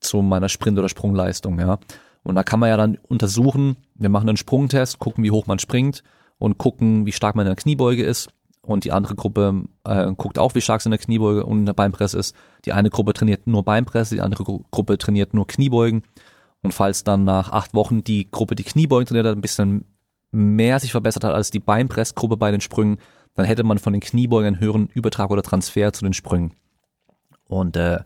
zu 0.00 0.22
meiner 0.22 0.48
Sprint- 0.48 0.78
oder 0.78 0.88
Sprungleistung, 0.88 1.58
ja. 1.60 1.78
Und 2.22 2.34
da 2.34 2.42
kann 2.42 2.58
man 2.58 2.70
ja 2.70 2.76
dann 2.76 2.98
untersuchen, 3.08 3.76
wir 3.94 4.08
machen 4.08 4.28
einen 4.28 4.36
Sprungtest, 4.36 4.98
gucken, 4.98 5.22
wie 5.22 5.30
hoch 5.30 5.46
man 5.46 5.60
springt 5.60 6.02
und 6.38 6.58
gucken, 6.58 7.06
wie 7.06 7.12
stark 7.12 7.36
man 7.36 7.46
in 7.46 7.50
der 7.50 7.56
Kniebeuge 7.56 8.02
ist 8.02 8.30
und 8.62 8.84
die 8.84 8.90
andere 8.90 9.14
Gruppe 9.14 9.62
äh, 9.84 10.12
guckt 10.16 10.38
auch, 10.38 10.56
wie 10.56 10.60
stark 10.60 10.82
sie 10.82 10.88
in 10.88 10.92
der 10.92 10.98
Kniebeuge 10.98 11.46
und 11.46 11.60
in 11.60 11.66
der 11.66 11.74
Beinpresse 11.74 12.18
ist. 12.18 12.34
Die 12.64 12.72
eine 12.72 12.90
Gruppe 12.90 13.12
trainiert 13.12 13.46
nur 13.46 13.64
Beinpresse, 13.64 14.16
die 14.16 14.20
andere 14.20 14.42
Gruppe 14.42 14.98
trainiert 14.98 15.34
nur 15.34 15.46
Kniebeugen. 15.46 16.02
Und 16.62 16.72
falls 16.72 17.04
dann 17.04 17.24
nach 17.24 17.50
acht 17.50 17.74
Wochen 17.74 18.02
die 18.02 18.30
Gruppe, 18.30 18.54
die 18.54 18.64
Kniebeugen 18.64 19.06
trainiert 19.06 19.26
hat, 19.26 19.36
ein 19.36 19.42
bisschen 19.42 19.84
mehr 20.32 20.80
sich 20.80 20.90
verbessert 20.90 21.24
hat 21.24 21.34
als 21.34 21.50
die 21.50 21.60
Beinpressgruppe 21.60 22.36
bei 22.36 22.50
den 22.50 22.60
Sprüngen, 22.60 22.98
dann 23.34 23.46
hätte 23.46 23.64
man 23.64 23.78
von 23.78 23.92
den 23.92 24.00
Kniebeugen 24.00 24.46
einen 24.46 24.60
höheren 24.60 24.88
Übertrag 24.88 25.30
oder 25.30 25.42
Transfer 25.42 25.92
zu 25.92 26.04
den 26.04 26.14
Sprüngen. 26.14 26.54
Und 27.48 27.76
äh, 27.76 28.00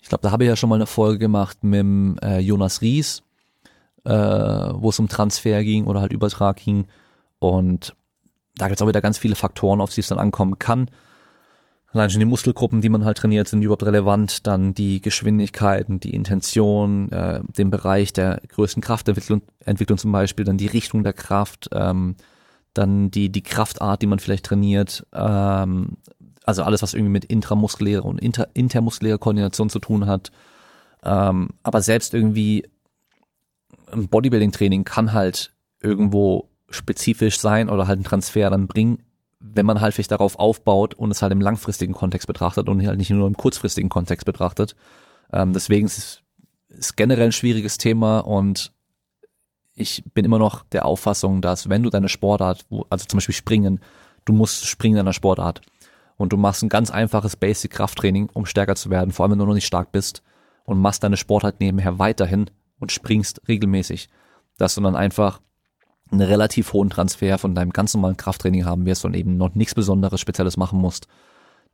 ich 0.00 0.08
glaube, 0.08 0.22
da 0.22 0.30
habe 0.30 0.44
ich 0.44 0.48
ja 0.48 0.56
schon 0.56 0.68
mal 0.68 0.76
eine 0.76 0.86
Folge 0.86 1.18
gemacht 1.18 1.64
mit 1.64 1.80
dem, 1.80 2.18
äh, 2.22 2.38
Jonas 2.38 2.82
Ries, 2.82 3.22
äh, 4.04 4.12
wo 4.12 4.90
es 4.90 4.98
um 4.98 5.08
Transfer 5.08 5.64
ging 5.64 5.86
oder 5.86 6.00
halt 6.00 6.12
Übertrag 6.12 6.56
ging. 6.56 6.86
Und 7.38 7.96
da 8.56 8.68
gibt 8.68 8.78
es 8.78 8.82
auch 8.82 8.88
wieder 8.88 9.00
ganz 9.00 9.18
viele 9.18 9.34
Faktoren, 9.34 9.80
auf 9.80 9.92
die 9.92 10.00
es 10.00 10.08
dann 10.08 10.18
ankommen 10.18 10.58
kann. 10.58 10.90
Allein 11.90 12.10
schon 12.10 12.20
die 12.20 12.26
Muskelgruppen, 12.26 12.82
die 12.82 12.90
man 12.90 13.04
halt 13.04 13.16
trainiert, 13.16 13.48
sind 13.48 13.62
überhaupt 13.62 13.84
relevant. 13.84 14.46
Dann 14.46 14.74
die 14.74 15.00
Geschwindigkeiten, 15.00 16.00
die 16.00 16.14
Intention, 16.14 17.10
äh, 17.10 17.40
den 17.56 17.70
Bereich 17.70 18.12
der 18.12 18.42
größten 18.48 18.82
Kraftentwicklung 18.82 19.42
Entwicklung 19.64 19.98
zum 19.98 20.12
Beispiel, 20.12 20.44
dann 20.44 20.58
die 20.58 20.66
Richtung 20.66 21.02
der 21.02 21.14
Kraft, 21.14 21.70
ähm, 21.72 22.16
dann 22.74 23.10
die, 23.10 23.30
die 23.30 23.42
Kraftart, 23.42 24.02
die 24.02 24.06
man 24.06 24.18
vielleicht 24.18 24.44
trainiert. 24.44 25.06
Ähm, 25.14 25.96
also 26.44 26.62
alles, 26.62 26.82
was 26.82 26.94
irgendwie 26.94 27.12
mit 27.12 27.24
intramuskulärer 27.24 28.04
und 28.04 28.20
inter, 28.20 28.48
intermuskulärer 28.52 29.18
Koordination 29.18 29.70
zu 29.70 29.78
tun 29.78 30.06
hat. 30.06 30.30
Ähm, 31.02 31.50
aber 31.62 31.80
selbst 31.80 32.12
irgendwie 32.12 32.68
ein 33.92 34.08
Bodybuilding-Training 34.08 34.84
kann 34.84 35.14
halt 35.14 35.52
irgendwo 35.80 36.50
spezifisch 36.70 37.38
sein 37.38 37.70
oder 37.70 37.86
halt 37.86 37.96
einen 37.96 38.04
Transfer 38.04 38.50
dann 38.50 38.66
bringen, 38.66 39.02
wenn 39.40 39.66
man 39.66 39.80
halt 39.80 39.94
vielleicht 39.94 40.10
darauf 40.10 40.38
aufbaut 40.38 40.94
und 40.94 41.10
es 41.10 41.22
halt 41.22 41.32
im 41.32 41.40
langfristigen 41.40 41.94
Kontext 41.94 42.26
betrachtet 42.26 42.68
und 42.68 42.84
halt 42.86 42.98
nicht 42.98 43.10
nur 43.10 43.26
im 43.26 43.36
kurzfristigen 43.36 43.88
Kontext 43.88 44.26
betrachtet. 44.26 44.74
Ähm, 45.32 45.52
deswegen 45.52 45.86
ist 45.86 45.98
es 45.98 46.22
ist 46.70 46.96
generell 46.96 47.26
ein 47.26 47.32
schwieriges 47.32 47.78
Thema 47.78 48.20
und 48.20 48.72
ich 49.74 50.04
bin 50.12 50.24
immer 50.24 50.38
noch 50.38 50.64
der 50.64 50.84
Auffassung, 50.84 51.40
dass 51.40 51.68
wenn 51.68 51.82
du 51.82 51.90
deine 51.90 52.08
Sportart, 52.08 52.66
also 52.90 53.06
zum 53.06 53.18
Beispiel 53.18 53.34
Springen, 53.34 53.80
du 54.24 54.32
musst 54.32 54.66
springen 54.66 54.94
in 54.94 55.04
deiner 55.04 55.12
Sportart 55.12 55.62
und 56.16 56.32
du 56.32 56.36
machst 56.36 56.62
ein 56.62 56.68
ganz 56.68 56.90
einfaches 56.90 57.36
Basic 57.36 57.70
Krafttraining, 57.70 58.28
um 58.32 58.44
stärker 58.44 58.76
zu 58.76 58.90
werden, 58.90 59.12
vor 59.12 59.24
allem 59.24 59.32
wenn 59.32 59.38
du 59.38 59.46
noch 59.46 59.54
nicht 59.54 59.66
stark 59.66 59.92
bist 59.92 60.22
und 60.64 60.78
machst 60.78 61.02
deine 61.02 61.16
Sportart 61.16 61.60
nebenher 61.60 61.98
weiterhin, 61.98 62.50
und 62.78 62.92
springst 62.92 63.42
regelmäßig, 63.48 64.08
dass 64.56 64.74
du 64.74 64.80
dann 64.80 64.96
einfach 64.96 65.40
einen 66.10 66.22
relativ 66.22 66.72
hohen 66.72 66.90
Transfer 66.90 67.38
von 67.38 67.54
deinem 67.54 67.70
ganz 67.70 67.94
normalen 67.94 68.16
Krafttraining 68.16 68.64
haben 68.64 68.86
wirst 68.86 69.04
und 69.04 69.14
eben 69.14 69.36
noch 69.36 69.54
nichts 69.54 69.74
Besonderes 69.74 70.20
Spezielles 70.20 70.56
machen 70.56 70.80
musst. 70.80 71.08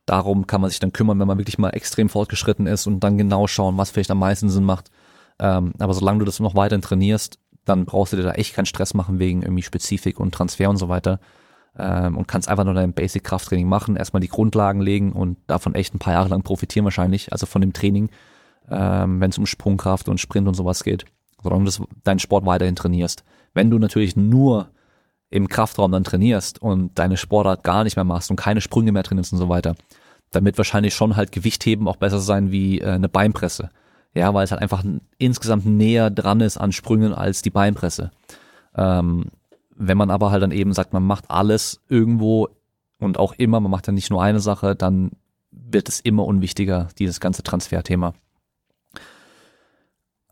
Darum 0.07 0.47
kann 0.47 0.61
man 0.61 0.70
sich 0.70 0.80
dann 0.80 0.93
kümmern, 0.93 1.18
wenn 1.18 1.26
man 1.26 1.39
wirklich 1.39 1.59
mal 1.59 1.70
extrem 1.70 2.09
fortgeschritten 2.09 2.66
ist 2.66 2.87
und 2.87 3.01
dann 3.01 3.16
genau 3.16 3.47
schauen, 3.47 3.78
was 3.78 3.91
vielleicht 3.91 4.11
am 4.11 4.18
meisten 4.18 4.51
Sinn 4.51 4.64
macht. 4.64 4.91
Ähm, 5.39 5.72
aber 5.78 5.95
solange 5.95 6.20
du 6.20 6.24
das 6.24 6.41
noch 6.41 6.55
weiterhin 6.55 6.82
trainierst, 6.82 7.39
dann 7.64 7.87
brauchst 7.87 8.12
du 8.12 8.16
dir 8.16 8.22
da 8.22 8.32
echt 8.32 8.55
keinen 8.55 8.66
Stress 8.66 8.95
machen 8.95 9.18
wegen 9.18 9.43
irgendwie 9.43 9.62
Spezifik 9.62 10.20
und 10.20 10.35
Transfer 10.35 10.68
und 10.68 10.76
so 10.76 10.89
weiter. 10.89 11.20
Ähm, 11.76 12.16
und 12.16 12.28
kannst 12.28 12.49
einfach 12.49 12.64
nur 12.64 12.74
dein 12.74 12.93
Basic-Krafttraining 12.93 13.66
machen, 13.66 13.97
erstmal 13.97 14.20
die 14.20 14.28
Grundlagen 14.28 14.80
legen 14.80 15.12
und 15.12 15.39
davon 15.47 15.74
echt 15.74 15.95
ein 15.95 15.99
paar 15.99 16.12
Jahre 16.12 16.28
lang 16.28 16.43
profitieren 16.43 16.85
wahrscheinlich, 16.85 17.32
also 17.32 17.47
von 17.47 17.62
dem 17.62 17.72
Training, 17.72 18.11
ähm, 18.70 19.20
wenn 19.20 19.30
es 19.30 19.39
um 19.39 19.47
Sprungkraft 19.47 20.09
und 20.09 20.20
Sprint 20.20 20.47
und 20.47 20.55
sowas 20.55 20.85
geht, 20.85 21.05
solange 21.43 21.64
du 21.64 21.87
deinen 22.05 22.20
Sport 22.20 22.47
weiterhin 22.47 22.76
trainierst. 22.76 23.24
Wenn 23.55 23.71
du 23.71 23.79
natürlich 23.79 24.17
nur 24.17 24.69
im 25.31 25.49
Kraftraum 25.49 25.91
dann 25.93 26.05
trainierst 26.05 26.61
und 26.61 26.99
deine 26.99 27.17
Sportart 27.17 27.65
gar 27.65 27.85
nicht 27.85 27.97
mehr 27.97 28.05
machst 28.05 28.31
und 28.31 28.37
keine 28.37 28.61
Sprünge 28.61 28.93
mehr 28.93 29.03
trainierst 29.03 29.33
und 29.33 29.39
so 29.39 29.49
weiter, 29.49 29.75
wird 30.33 30.59
wahrscheinlich 30.59 30.95
schon 30.95 31.17
halt 31.17 31.33
Gewichtheben 31.33 31.87
auch 31.87 31.97
besser 31.97 32.19
sein 32.19 32.51
wie 32.51 32.81
äh, 32.81 32.91
eine 32.91 33.09
Beinpresse. 33.09 33.71
Ja, 34.15 34.33
weil 34.33 34.45
es 34.45 34.53
halt 34.53 34.63
einfach 34.63 34.85
insgesamt 35.19 35.67
näher 35.67 36.11
dran 36.11 36.41
ist 36.41 36.57
an 36.57 36.73
Sprüngen 36.73 37.13
als 37.13 37.43
die 37.43 37.51
Beinpresse. 37.51 38.11
Ähm, 38.77 39.27
wenn 39.77 39.99
man 39.99 40.11
aber 40.11 40.31
halt 40.31 40.43
dann 40.43 40.53
eben 40.53 40.73
sagt, 40.73 40.93
man 40.93 41.05
macht 41.05 41.31
alles 41.31 41.81
irgendwo 41.89 42.49
und 42.99 43.19
auch 43.19 43.33
immer, 43.33 43.61
man 43.61 43.71
macht 43.71 43.87
ja 43.87 43.93
nicht 43.93 44.11
nur 44.11 44.23
eine 44.23 44.41
Sache, 44.41 44.77
dann 44.77 45.11
wird 45.51 45.89
es 45.89 46.01
immer 46.01 46.25
unwichtiger, 46.25 46.89
dieses 46.99 47.21
ganze 47.21 47.43
Transferthema. 47.43 48.15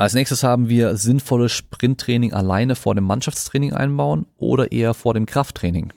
Als 0.03 0.15
nächstes 0.15 0.43
haben 0.43 0.69
wir 0.69 0.97
sinnvolles 0.97 1.53
Sprinttraining 1.53 2.33
alleine 2.33 2.75
vor 2.75 2.97
dem 2.97 3.05
Mannschaftstraining 3.05 3.73
einbauen 3.73 4.27
oder 4.37 4.73
eher 4.73 4.95
vor 4.95 5.15
dem 5.15 5.27
Krafttraining. 5.27 5.93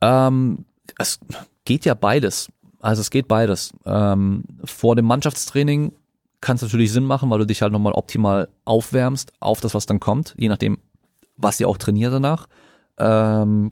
Ähm, 0.00 0.64
es 0.98 1.20
geht 1.64 1.84
ja 1.84 1.94
beides. 1.94 2.48
Also 2.80 3.00
es 3.00 3.10
geht 3.10 3.28
beides. 3.28 3.72
Ähm, 3.86 4.42
vor 4.64 4.96
dem 4.96 5.04
Mannschaftstraining 5.04 5.92
kann 6.40 6.56
es 6.56 6.62
natürlich 6.62 6.90
Sinn 6.90 7.04
machen, 7.04 7.30
weil 7.30 7.38
du 7.38 7.46
dich 7.46 7.62
halt 7.62 7.72
nochmal 7.72 7.92
optimal 7.92 8.48
aufwärmst 8.64 9.32
auf 9.38 9.60
das, 9.60 9.74
was 9.74 9.86
dann 9.86 10.00
kommt, 10.00 10.34
je 10.36 10.48
nachdem, 10.48 10.78
was 11.36 11.60
ihr 11.60 11.68
auch 11.68 11.78
trainiert 11.78 12.12
danach. 12.12 12.48
Ähm, 12.98 13.70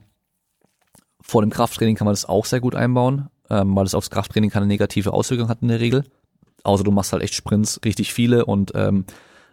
vor 1.19 1.41
dem 1.41 1.51
Krafttraining 1.51 1.97
kann 1.97 2.05
man 2.05 2.13
das 2.13 2.23
auch 2.23 2.45
sehr 2.45 2.61
gut 2.61 2.73
einbauen, 2.73 3.27
ähm, 3.49 3.75
weil 3.75 3.85
es 3.85 3.95
aufs 3.95 4.11
Krafttraining 4.11 4.49
keine 4.49 4.67
negative 4.67 5.11
Auswirkung 5.11 5.49
hat 5.49 5.61
in 5.61 5.67
der 5.67 5.81
Regel. 5.81 6.05
Außer 6.63 6.83
du 6.83 6.91
machst 6.91 7.13
halt 7.13 7.23
echt 7.23 7.35
Sprints, 7.35 7.79
richtig 7.83 8.13
viele 8.13 8.45
und 8.45 8.71
ähm, 8.75 9.05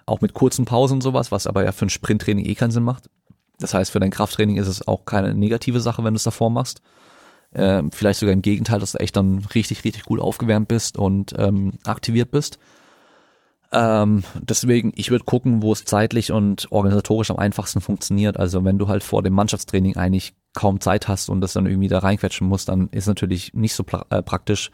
auch 0.06 0.20
mit 0.20 0.34
kurzen 0.34 0.64
Pausen 0.64 0.94
und 0.94 1.02
sowas, 1.02 1.30
was 1.32 1.46
aber 1.46 1.64
ja 1.64 1.72
für 1.72 1.86
ein 1.86 1.90
Sprinttraining 1.90 2.46
eh 2.46 2.54
keinen 2.54 2.70
Sinn 2.70 2.84
macht. 2.84 3.11
Das 3.58 3.74
heißt, 3.74 3.90
für 3.90 4.00
dein 4.00 4.11
Krafttraining 4.11 4.56
ist 4.56 4.68
es 4.68 4.86
auch 4.86 5.04
keine 5.04 5.34
negative 5.34 5.80
Sache, 5.80 6.02
wenn 6.02 6.14
du 6.14 6.18
es 6.18 6.24
davor 6.24 6.50
machst. 6.50 6.80
Ähm, 7.52 7.90
vielleicht 7.92 8.20
sogar 8.20 8.32
im 8.32 8.42
Gegenteil, 8.42 8.78
dass 8.78 8.92
du 8.92 8.98
echt 8.98 9.16
dann 9.16 9.44
richtig, 9.54 9.84
richtig 9.84 10.04
gut 10.04 10.20
aufgewärmt 10.20 10.68
bist 10.68 10.96
und 10.96 11.34
ähm, 11.36 11.74
aktiviert 11.84 12.30
bist. 12.30 12.58
Ähm, 13.72 14.24
deswegen, 14.40 14.92
ich 14.96 15.11
würde 15.11 15.24
gucken, 15.24 15.62
wo 15.62 15.72
es 15.72 15.84
zeitlich 15.84 16.32
und 16.32 16.70
organisatorisch 16.70 17.30
am 17.30 17.36
einfachsten 17.36 17.80
funktioniert. 17.80 18.36
Also 18.36 18.64
wenn 18.64 18.78
du 18.78 18.88
halt 18.88 19.04
vor 19.04 19.22
dem 19.22 19.34
Mannschaftstraining 19.34 19.96
eigentlich 19.96 20.34
kaum 20.54 20.80
Zeit 20.80 21.06
hast 21.06 21.28
und 21.28 21.40
das 21.40 21.52
dann 21.52 21.66
irgendwie 21.66 21.88
da 21.88 21.98
reinquetschen 21.98 22.48
musst, 22.48 22.68
dann 22.68 22.88
ist 22.88 23.06
natürlich 23.06 23.52
nicht 23.54 23.74
so 23.74 23.84
pra 23.84 24.06
äh, 24.11 24.22
praktisch, 24.22 24.70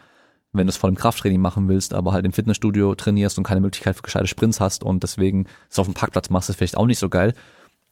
wenn 0.57 0.67
du 0.67 0.71
es 0.71 0.77
vor 0.77 0.91
dem 0.91 0.97
Krafttraining 0.97 1.41
machen 1.41 1.69
willst, 1.69 1.95
aber 1.95 2.13
halt 2.13 2.25
im 2.25 2.33
Fitnessstudio 2.33 2.95
trainierst 2.95 3.39
und 3.39 3.45
keine 3.45 3.61
Möglichkeit 3.61 3.97
für 3.97 4.03
gescheite 4.03 4.27
Sprints 4.27 4.61
hast 4.61 4.85
und 4.85 5.03
deswegen 5.03 5.47
es 5.71 5.79
auf 5.79 5.87
dem 5.87 5.95
Parkplatz 5.95 6.31
machst, 6.31 6.51
ist 6.51 6.57
vielleicht 6.57 6.77
auch 6.77 6.87
nicht 6.87 6.99
so 6.99 7.09
geil. 7.09 7.35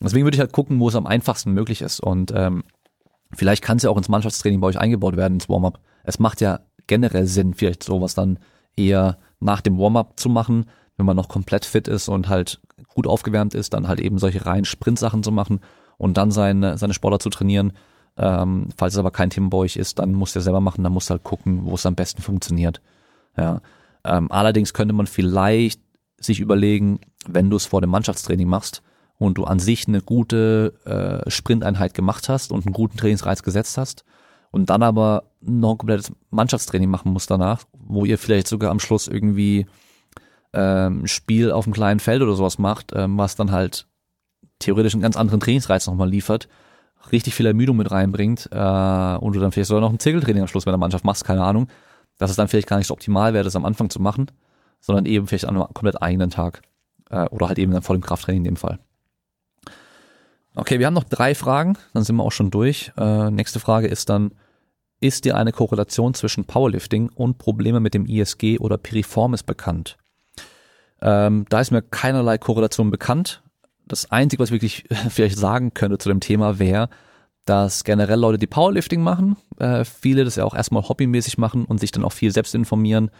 Deswegen 0.00 0.24
würde 0.24 0.34
ich 0.34 0.40
halt 0.40 0.52
gucken, 0.52 0.80
wo 0.80 0.88
es 0.88 0.96
am 0.96 1.06
einfachsten 1.06 1.52
möglich 1.52 1.80
ist 1.82 2.00
und 2.00 2.32
ähm, 2.34 2.64
vielleicht 3.32 3.62
kann 3.62 3.76
es 3.76 3.84
ja 3.84 3.90
auch 3.90 3.96
ins 3.96 4.08
Mannschaftstraining 4.08 4.60
bei 4.60 4.66
euch 4.66 4.78
eingebaut 4.78 5.16
werden, 5.16 5.34
ins 5.34 5.48
Warm-up. 5.48 5.80
Es 6.02 6.18
macht 6.18 6.40
ja 6.40 6.60
generell 6.86 7.26
Sinn, 7.26 7.54
vielleicht 7.54 7.82
sowas 7.82 8.14
dann 8.14 8.38
eher 8.76 9.18
nach 9.40 9.60
dem 9.60 9.78
Warm-up 9.78 10.18
zu 10.18 10.28
machen, 10.28 10.66
wenn 10.96 11.06
man 11.06 11.16
noch 11.16 11.28
komplett 11.28 11.64
fit 11.64 11.88
ist 11.88 12.08
und 12.08 12.28
halt 12.28 12.60
gut 12.94 13.06
aufgewärmt 13.06 13.54
ist, 13.54 13.74
dann 13.74 13.88
halt 13.88 14.00
eben 14.00 14.18
solche 14.18 14.46
reinen 14.46 14.64
Sprintsachen 14.64 15.22
zu 15.22 15.32
machen 15.32 15.60
und 15.96 16.16
dann 16.16 16.30
seine, 16.30 16.78
seine 16.78 16.94
Sportler 16.94 17.18
zu 17.18 17.30
trainieren. 17.30 17.72
Ähm, 18.16 18.68
falls 18.76 18.94
es 18.94 18.98
aber 18.98 19.10
kein 19.10 19.30
Thema 19.30 19.50
bei 19.50 19.58
euch 19.58 19.76
ist, 19.76 19.98
dann 19.98 20.12
muss 20.12 20.36
ihr 20.36 20.42
selber 20.42 20.60
machen, 20.60 20.84
dann 20.84 20.92
muss 20.92 21.10
halt 21.10 21.24
gucken, 21.24 21.64
wo 21.64 21.74
es 21.74 21.86
am 21.86 21.94
besten 21.94 22.22
funktioniert. 22.22 22.80
Ja. 23.36 23.60
Ähm, 24.04 24.30
allerdings 24.30 24.72
könnte 24.72 24.94
man 24.94 25.06
vielleicht 25.06 25.80
sich 26.18 26.40
überlegen, 26.40 27.00
wenn 27.26 27.50
du 27.50 27.56
es 27.56 27.66
vor 27.66 27.80
dem 27.80 27.90
Mannschaftstraining 27.90 28.48
machst 28.48 28.82
und 29.18 29.38
du 29.38 29.44
an 29.44 29.58
sich 29.58 29.88
eine 29.88 30.00
gute 30.00 30.74
äh, 30.84 31.30
Sprinteinheit 31.30 31.94
gemacht 31.94 32.28
hast 32.28 32.52
und 32.52 32.66
einen 32.66 32.72
guten 32.72 32.96
Trainingsreiz 32.96 33.42
gesetzt 33.42 33.78
hast 33.78 34.04
und 34.50 34.70
dann 34.70 34.82
aber 34.82 35.24
noch 35.40 35.72
ein 35.72 35.78
komplettes 35.78 36.12
Mannschaftstraining 36.30 36.90
machen 36.90 37.12
musst 37.12 37.30
danach, 37.30 37.64
wo 37.72 38.04
ihr 38.04 38.18
vielleicht 38.18 38.46
sogar 38.46 38.70
am 38.70 38.80
Schluss 38.80 39.08
irgendwie 39.08 39.66
ähm, 40.52 41.06
Spiel 41.06 41.50
auf 41.50 41.66
einem 41.66 41.74
kleinen 41.74 42.00
Feld 42.00 42.22
oder 42.22 42.34
sowas 42.34 42.58
macht, 42.58 42.92
ähm, 42.94 43.18
was 43.18 43.36
dann 43.36 43.50
halt 43.50 43.86
theoretisch 44.60 44.94
einen 44.94 45.02
ganz 45.02 45.16
anderen 45.16 45.40
Trainingsreiz 45.40 45.86
nochmal 45.86 46.08
liefert, 46.08 46.48
richtig 47.14 47.34
viel 47.34 47.46
Ermüdung 47.46 47.76
mit 47.76 47.90
reinbringt 47.90 48.48
äh, 48.52 49.16
und 49.16 49.34
du 49.34 49.40
dann 49.40 49.52
vielleicht 49.52 49.68
sogar 49.68 49.80
noch 49.80 49.90
ein 49.90 49.98
Zirkeltraining 49.98 50.42
am 50.42 50.48
Schluss 50.48 50.66
mit 50.66 50.72
der 50.72 50.78
Mannschaft 50.78 51.04
machst, 51.04 51.24
keine 51.24 51.42
Ahnung, 51.42 51.68
dass 52.18 52.30
es 52.30 52.36
dann 52.36 52.48
vielleicht 52.48 52.68
gar 52.68 52.76
nicht 52.76 52.86
so 52.86 52.94
optimal 52.94 53.32
wäre, 53.32 53.44
das 53.44 53.56
am 53.56 53.64
Anfang 53.64 53.88
zu 53.88 54.00
machen, 54.00 54.30
sondern 54.80 55.06
eben 55.06 55.26
vielleicht 55.26 55.46
an 55.46 55.56
einem 55.56 55.72
komplett 55.72 56.02
eigenen 56.02 56.30
Tag 56.30 56.62
äh, 57.10 57.26
oder 57.28 57.48
halt 57.48 57.58
eben 57.58 57.72
dann 57.72 57.82
vor 57.82 57.96
dem 57.96 58.02
Krafttraining 58.02 58.40
in 58.40 58.44
dem 58.44 58.56
Fall. 58.56 58.78
Okay, 60.56 60.78
wir 60.78 60.86
haben 60.86 60.94
noch 60.94 61.04
drei 61.04 61.34
Fragen, 61.34 61.76
dann 61.94 62.04
sind 62.04 62.16
wir 62.16 62.22
auch 62.22 62.32
schon 62.32 62.50
durch. 62.50 62.92
Äh, 62.96 63.30
nächste 63.30 63.58
Frage 63.58 63.88
ist 63.88 64.08
dann, 64.08 64.32
ist 65.00 65.24
dir 65.24 65.36
eine 65.36 65.52
Korrelation 65.52 66.14
zwischen 66.14 66.44
Powerlifting 66.44 67.10
und 67.14 67.38
Probleme 67.38 67.80
mit 67.80 67.94
dem 67.94 68.06
ISG 68.06 68.58
oder 68.58 68.78
Piriformis 68.78 69.42
bekannt? 69.42 69.96
Ähm, 71.02 71.44
da 71.48 71.60
ist 71.60 71.70
mir 71.70 71.82
keinerlei 71.82 72.38
Korrelation 72.38 72.90
bekannt. 72.90 73.42
Das 73.86 74.10
Einzige, 74.10 74.42
was 74.42 74.50
ich 74.50 74.52
wirklich 74.52 74.84
vielleicht 75.10 75.38
sagen 75.38 75.74
könnte 75.74 75.98
zu 75.98 76.08
dem 76.08 76.20
Thema, 76.20 76.58
wäre, 76.58 76.88
dass 77.44 77.84
generell 77.84 78.18
Leute, 78.18 78.38
die 78.38 78.46
Powerlifting 78.46 79.02
machen, 79.02 79.36
äh, 79.58 79.84
viele 79.84 80.24
das 80.24 80.36
ja 80.36 80.44
auch 80.44 80.54
erstmal 80.54 80.88
hobbymäßig 80.88 81.38
machen 81.38 81.64
und 81.64 81.80
sich 81.80 81.92
dann 81.92 82.04
auch 82.04 82.12
viel 82.12 82.32
selbst 82.32 82.54
informieren 82.54 83.10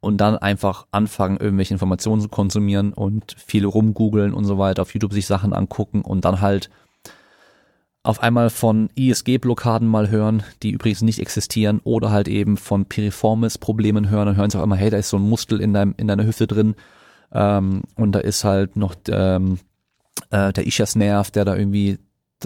und 0.00 0.18
dann 0.18 0.38
einfach 0.38 0.86
anfangen, 0.90 1.38
irgendwelche 1.38 1.74
Informationen 1.74 2.22
zu 2.22 2.28
konsumieren 2.28 2.92
und 2.92 3.34
viel 3.38 3.64
rumgoogeln 3.64 4.32
und 4.32 4.44
so 4.44 4.58
weiter, 4.58 4.82
auf 4.82 4.94
YouTube 4.94 5.12
sich 5.12 5.26
Sachen 5.26 5.52
angucken 5.52 6.02
und 6.02 6.24
dann 6.24 6.40
halt 6.40 6.70
auf 8.04 8.22
einmal 8.22 8.48
von 8.48 8.88
ISG-Blockaden 8.94 9.86
mal 9.86 10.08
hören, 10.08 10.42
die 10.62 10.70
übrigens 10.70 11.02
nicht 11.02 11.18
existieren, 11.18 11.80
oder 11.84 12.10
halt 12.10 12.28
eben 12.28 12.56
von 12.56 12.86
Piriformis-Problemen 12.86 14.08
hören, 14.08 14.26
dann 14.26 14.36
hören 14.36 14.48
sie 14.48 14.56
auf 14.56 14.62
einmal, 14.62 14.78
hey, 14.78 14.88
da 14.88 14.96
ist 14.96 15.10
so 15.10 15.18
ein 15.18 15.28
Muskel 15.28 15.60
in, 15.60 15.74
deinem, 15.74 15.94
in 15.98 16.06
deiner 16.08 16.24
Hüfte 16.24 16.46
drin, 16.46 16.74
ähm, 17.32 17.82
und 17.96 18.12
da 18.12 18.20
ist 18.20 18.44
halt 18.44 18.76
noch 18.76 18.94
ähm, 19.10 19.58
äh, 20.30 20.52
der 20.52 20.66
Ischias-Nerv, 20.66 21.30
der 21.30 21.44
da 21.44 21.56
irgendwie 21.56 21.98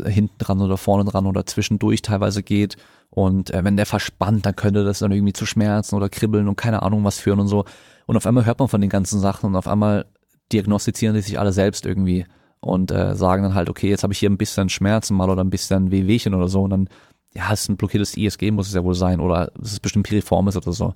hinten 0.04 0.38
dran 0.38 0.60
oder 0.60 0.76
vorne 0.76 1.04
dran 1.04 1.26
oder 1.26 1.44
zwischendurch 1.46 2.02
teilweise 2.02 2.42
geht. 2.42 2.76
Und 3.10 3.50
äh, 3.52 3.62
wenn 3.64 3.76
der 3.76 3.86
verspannt, 3.86 4.46
dann 4.46 4.56
könnte 4.56 4.84
das 4.84 5.00
dann 5.00 5.12
irgendwie 5.12 5.34
zu 5.34 5.44
Schmerzen 5.44 5.96
oder 5.96 6.08
Kribbeln 6.08 6.48
und 6.48 6.56
keine 6.56 6.82
Ahnung 6.82 7.04
was 7.04 7.18
führen 7.18 7.40
und 7.40 7.48
so. 7.48 7.64
Und 8.06 8.16
auf 8.16 8.26
einmal 8.26 8.46
hört 8.46 8.58
man 8.58 8.68
von 8.68 8.80
den 8.80 8.90
ganzen 8.90 9.20
Sachen 9.20 9.46
und 9.46 9.56
auf 9.56 9.68
einmal 9.68 10.06
diagnostizieren 10.52 11.14
die 11.14 11.22
sich 11.22 11.38
alle 11.38 11.52
selbst 11.52 11.86
irgendwie 11.86 12.26
und 12.60 12.90
äh, 12.90 13.14
sagen 13.14 13.42
dann 13.42 13.54
halt, 13.54 13.68
okay, 13.68 13.88
jetzt 13.88 14.02
habe 14.02 14.12
ich 14.12 14.18
hier 14.18 14.30
ein 14.30 14.38
bisschen 14.38 14.68
Schmerzen 14.68 15.16
mal 15.16 15.30
oder 15.30 15.42
ein 15.42 15.50
bisschen 15.50 15.90
Wehwehchen 15.90 16.34
oder 16.34 16.48
so 16.48 16.62
und 16.62 16.70
dann, 16.70 16.88
ja, 17.34 17.52
es 17.52 17.62
ist 17.62 17.70
ein 17.70 17.76
blockiertes 17.76 18.16
ISG, 18.16 18.50
muss 18.50 18.68
es 18.68 18.74
ja 18.74 18.84
wohl 18.84 18.94
sein 18.94 19.20
oder 19.20 19.50
es 19.60 19.72
ist 19.72 19.80
bestimmt 19.80 20.06
Piriformis 20.06 20.56
oder 20.56 20.72
so. 20.72 20.94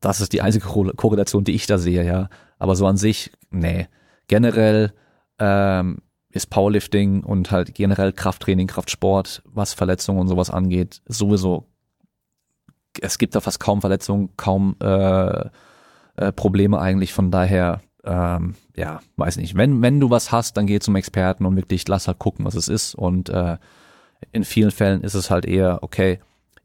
Das 0.00 0.20
ist 0.20 0.32
die 0.32 0.42
einzige 0.42 0.66
Korrelation, 0.66 1.44
die 1.44 1.52
ich 1.52 1.66
da 1.66 1.78
sehe, 1.78 2.04
ja. 2.04 2.28
Aber 2.58 2.76
so 2.76 2.86
an 2.86 2.96
sich, 2.96 3.30
nee. 3.50 3.88
Generell 4.28 4.92
ähm, 5.40 5.98
ist 6.30 6.50
Powerlifting 6.50 7.24
und 7.24 7.50
halt 7.50 7.74
generell 7.74 8.12
Krafttraining, 8.12 8.68
Kraftsport, 8.68 9.42
was 9.46 9.74
Verletzungen 9.74 10.20
und 10.20 10.28
sowas 10.28 10.50
angeht, 10.50 11.02
sowieso. 11.06 11.66
Es 13.00 13.18
gibt 13.18 13.34
da 13.34 13.40
fast 13.40 13.58
kaum 13.58 13.80
Verletzungen, 13.80 14.36
kaum 14.36 14.76
äh, 14.80 15.48
äh, 16.16 16.32
Probleme 16.36 16.78
eigentlich. 16.78 17.12
Von 17.12 17.30
daher, 17.30 17.80
ähm, 18.04 18.54
ja, 18.76 19.00
weiß 19.16 19.38
nicht. 19.38 19.56
Wenn 19.56 19.82
wenn 19.82 19.98
du 19.98 20.10
was 20.10 20.30
hast, 20.30 20.56
dann 20.56 20.66
geh 20.66 20.78
zum 20.78 20.96
Experten 20.96 21.46
und 21.46 21.56
wirklich 21.56 21.86
lass 21.88 22.06
halt 22.06 22.18
gucken, 22.18 22.44
was 22.44 22.54
es 22.54 22.68
ist. 22.68 22.94
Und 22.94 23.28
äh, 23.28 23.58
in 24.32 24.44
vielen 24.44 24.70
Fällen 24.70 25.02
ist 25.02 25.14
es 25.14 25.30
halt 25.30 25.46
eher 25.46 25.82
okay 25.82 26.20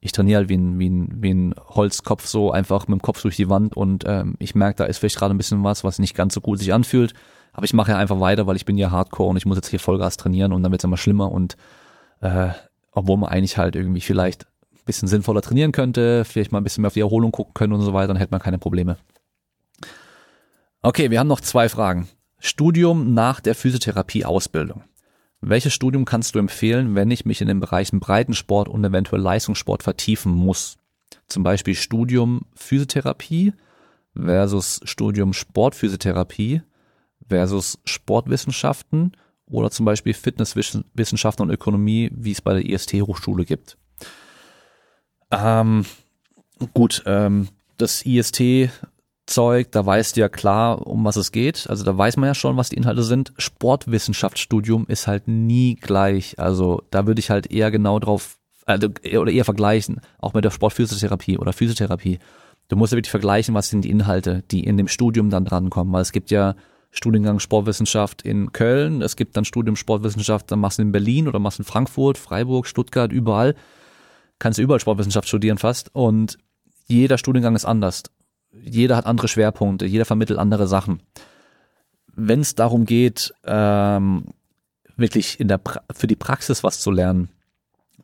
ich 0.05 0.11
trainiere 0.11 0.37
halt 0.37 0.49
wie 0.49 0.57
ein, 0.57 0.77
wie 0.77 0.87
ein, 0.87 1.09
wie 1.19 1.33
ein 1.33 1.55
Holzkopf 1.69 2.27
so 2.27 2.51
einfach 2.51 2.87
mit 2.87 2.99
dem 2.99 3.01
Kopf 3.01 3.23
durch 3.23 3.37
die 3.37 3.49
Wand 3.49 3.75
und 3.75 4.03
ähm, 4.05 4.35
ich 4.37 4.53
merke, 4.53 4.77
da 4.77 4.85
ist 4.85 4.99
vielleicht 4.99 5.17
gerade 5.17 5.33
ein 5.33 5.37
bisschen 5.37 5.63
was, 5.63 5.83
was 5.83 5.97
nicht 5.97 6.13
ganz 6.13 6.35
so 6.35 6.41
gut 6.41 6.59
sich 6.59 6.73
anfühlt. 6.73 7.15
Aber 7.55 7.63
ich 7.63 7.73
mache 7.73 7.91
ja 7.91 7.97
einfach 7.97 8.19
weiter, 8.19 8.47
weil 8.47 8.57
ich 8.57 8.65
bin 8.65 8.77
ja 8.77 8.91
Hardcore 8.91 9.29
und 9.29 9.37
ich 9.37 9.45
muss 9.45 9.55
jetzt 9.55 9.69
hier 9.69 9.79
Vollgas 9.79 10.17
trainieren 10.17 10.51
und 10.51 10.61
dann 10.61 10.73
wird 10.73 10.81
es 10.81 10.83
immer 10.83 10.97
schlimmer 10.97 11.31
und 11.31 11.55
äh, 12.19 12.49
obwohl 12.91 13.17
man 13.17 13.29
eigentlich 13.29 13.57
halt 13.57 13.77
irgendwie 13.77 14.01
vielleicht 14.01 14.43
ein 14.73 14.83
bisschen 14.85 15.07
sinnvoller 15.07 15.41
trainieren 15.41 15.71
könnte, 15.71 16.25
vielleicht 16.25 16.51
mal 16.51 16.59
ein 16.59 16.65
bisschen 16.65 16.81
mehr 16.81 16.87
auf 16.87 16.95
die 16.95 16.99
Erholung 16.99 17.31
gucken 17.31 17.53
können 17.53 17.71
und 17.71 17.79
so 17.79 17.93
weiter, 17.93 18.09
dann 18.09 18.17
hätte 18.17 18.31
man 18.31 18.41
keine 18.41 18.57
Probleme. 18.57 18.97
Okay, 20.81 21.11
wir 21.11 21.19
haben 21.19 21.27
noch 21.29 21.39
zwei 21.39 21.69
Fragen. 21.69 22.09
Studium 22.39 23.13
nach 23.13 23.39
der 23.39 23.55
Physiotherapie-Ausbildung. 23.55 24.83
Welches 25.39 25.73
Studium 25.73 26.03
kannst 26.03 26.35
du 26.35 26.39
empfehlen, 26.39 26.93
wenn 26.93 27.09
ich 27.09 27.25
mich 27.25 27.39
in 27.39 27.47
den 27.47 27.61
Bereichen 27.61 28.01
Breitensport 28.01 28.67
und 28.67 28.83
eventuell 28.83 29.21
Leistungssport 29.21 29.81
vertiefen 29.81 30.33
muss? 30.33 30.77
Zum 31.27 31.43
Beispiel 31.43 31.75
Studium 31.75 32.41
Physiotherapie 32.53 33.53
versus 34.13 34.81
Studium 34.83 35.31
Sportphysiotherapie 35.31 36.61
versus 37.27 37.79
Sportwissenschaften 37.85 39.13
oder 39.49 39.71
zum 39.71 39.85
Beispiel 39.85 40.13
Fitnesswissenschaften 40.13 41.43
und 41.43 41.51
Ökonomie, 41.51 42.09
wie 42.13 42.31
es 42.31 42.41
bei 42.41 42.53
der 42.53 42.65
IST-Hochschule 42.65 43.45
gibt. 43.45 43.77
Ähm, 45.31 45.85
gut, 46.73 47.03
ähm, 47.05 47.49
das 47.77 48.05
IST-Zeug, 48.05 49.71
da 49.71 49.85
weißt 49.85 50.15
du 50.15 50.21
ja 50.21 50.29
klar, 50.29 50.87
um 50.87 51.03
was 51.03 51.15
es 51.15 51.31
geht. 51.31 51.69
Also 51.69 51.83
da 51.83 51.97
weiß 51.97 52.17
man 52.17 52.27
ja 52.27 52.35
schon, 52.35 52.57
was 52.57 52.69
die 52.69 52.77
Inhalte 52.77 53.03
sind. 53.03 53.33
Sportwissenschaftsstudium 53.37 54.85
ist 54.87 55.07
halt 55.07 55.27
nie 55.27 55.75
gleich. 55.75 56.39
Also 56.39 56.83
da 56.89 57.05
würde 57.05 57.19
ich 57.19 57.29
halt 57.29 57.51
eher 57.51 57.71
genau 57.71 57.99
drauf, 57.99 58.37
also, 58.65 58.87
oder 59.19 59.31
eher 59.31 59.45
vergleichen, 59.45 60.01
auch 60.19 60.33
mit 60.33 60.43
der 60.43 60.51
Sportphysiotherapie 60.51 61.37
oder 61.37 61.53
Physiotherapie. 61.53 62.19
Du 62.67 62.75
musst 62.75 62.93
ja 62.93 62.97
wirklich 62.97 63.11
vergleichen, 63.11 63.53
was 63.53 63.69
sind 63.69 63.85
die 63.85 63.91
Inhalte, 63.91 64.43
die 64.49 64.63
in 64.63 64.77
dem 64.77 64.87
Studium 64.87 65.29
dann 65.29 65.45
drankommen. 65.45 65.93
Weil 65.93 66.01
es 66.01 66.11
gibt 66.11 66.31
ja 66.31 66.55
Studiengang 66.95 67.39
Sportwissenschaft 67.39 68.21
in 68.21 68.53
Köln, 68.53 69.01
es 69.01 69.17
gibt 69.17 69.35
dann 69.35 69.43
Studium 69.43 69.75
Sportwissenschaft, 69.75 70.49
dann 70.49 70.59
machst 70.59 70.77
du 70.77 70.81
in 70.81 70.93
Berlin 70.93 71.27
oder 71.27 71.39
machst 71.39 71.59
in 71.59 71.65
Frankfurt, 71.65 72.17
Freiburg, 72.17 72.67
Stuttgart, 72.67 73.11
überall. 73.11 73.53
Kannst 74.39 74.59
du 74.59 74.63
überall 74.63 74.79
Sportwissenschaft 74.79 75.27
studieren 75.27 75.57
fast 75.57 75.93
und 75.93 76.37
jeder 76.87 77.17
Studiengang 77.17 77.55
ist 77.55 77.65
anders. 77.65 78.03
Jeder 78.51 78.95
hat 78.95 79.05
andere 79.05 79.27
Schwerpunkte, 79.27 79.85
jeder 79.85 80.05
vermittelt 80.05 80.39
andere 80.39 80.67
Sachen. 80.67 81.01
Wenn 82.15 82.39
es 82.39 82.55
darum 82.55 82.85
geht, 82.85 83.33
ähm, 83.43 84.27
wirklich 84.95 85.39
in 85.41 85.49
der 85.49 85.57
pra 85.57 85.83
für 85.93 86.07
die 86.07 86.15
Praxis 86.15 86.63
was 86.63 86.79
zu 86.79 86.91
lernen, 86.91 87.27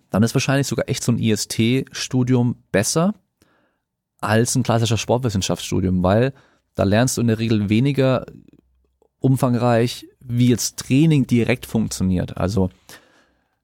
dann 0.09 0.23
ist 0.23 0.35
wahrscheinlich 0.35 0.67
sogar 0.67 0.89
echt 0.89 1.03
so 1.03 1.13
ein 1.13 1.19
IST-Studium 1.19 2.57
besser 2.73 3.13
als 4.19 4.55
ein 4.55 4.63
klassischer 4.63 4.97
Sportwissenschaftsstudium, 4.97 6.03
weil 6.03 6.33
da 6.75 6.83
lernst 6.83 7.15
du 7.15 7.21
in 7.21 7.27
der 7.27 7.39
Regel 7.39 7.69
weniger 7.69 8.25
umfangreich, 9.21 10.07
wie 10.19 10.49
jetzt 10.49 10.77
Training 10.77 11.25
direkt 11.27 11.65
funktioniert. 11.65 12.37
Also 12.37 12.69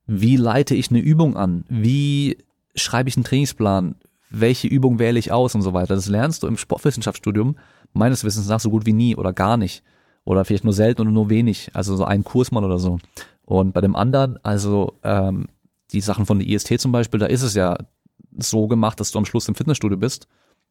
wie 0.06 0.38
leite 0.38 0.74
ich 0.74 0.90
eine 0.90 1.00
Übung 1.00 1.36
an? 1.36 1.66
Wie 1.68 2.38
schreibe 2.76 3.10
ich 3.10 3.18
einen 3.18 3.26
Trainingsplan? 3.26 3.96
Welche 4.30 4.68
Übung 4.68 5.00
wähle 5.00 5.20
ich 5.20 5.32
aus 5.32 5.56
und 5.56 5.62
so 5.62 5.74
weiter? 5.74 5.96
Das 5.96 6.08
lernst 6.08 6.44
du 6.44 6.48
im 6.48 6.58
Sportwissenschaftsstudium 6.58 7.58
meines 7.94 8.24
Wissens 8.24 8.48
nach 8.48 8.60
so 8.60 8.70
gut 8.70 8.86
wie 8.86 8.94
nie 8.94 9.16
oder 9.16 9.34
gar 9.34 9.58
nicht. 9.58 9.84
Oder 10.24 10.46
vielleicht 10.46 10.64
nur 10.64 10.74
selten 10.74 11.02
oder 11.02 11.12
nur 11.12 11.30
wenig. 11.30 11.72
Also 11.74 11.96
so 11.96 12.06
einen 12.06 12.24
Kurs 12.24 12.52
mal 12.52 12.64
oder 12.64 12.78
so. 12.78 13.00
Und 13.46 13.74
bei 13.74 13.82
dem 13.82 13.96
anderen, 13.96 14.38
also 14.44 14.94
ähm, 15.04 15.48
die 15.92 16.02
Sachen 16.02 16.26
von 16.26 16.40
der 16.40 16.48
IST 16.48 16.80
zum 16.80 16.92
Beispiel, 16.92 17.20
da 17.20 17.28
ist 17.28 17.44
es 17.44 17.54
ja 17.54 17.78
so 18.38 18.68
gemacht, 18.68 19.00
dass 19.00 19.12
du 19.12 19.20
am 19.20 19.26
Schluss 19.26 19.48
im 19.48 19.56
Fitnessstudio 19.56 19.98
bist 19.98 20.28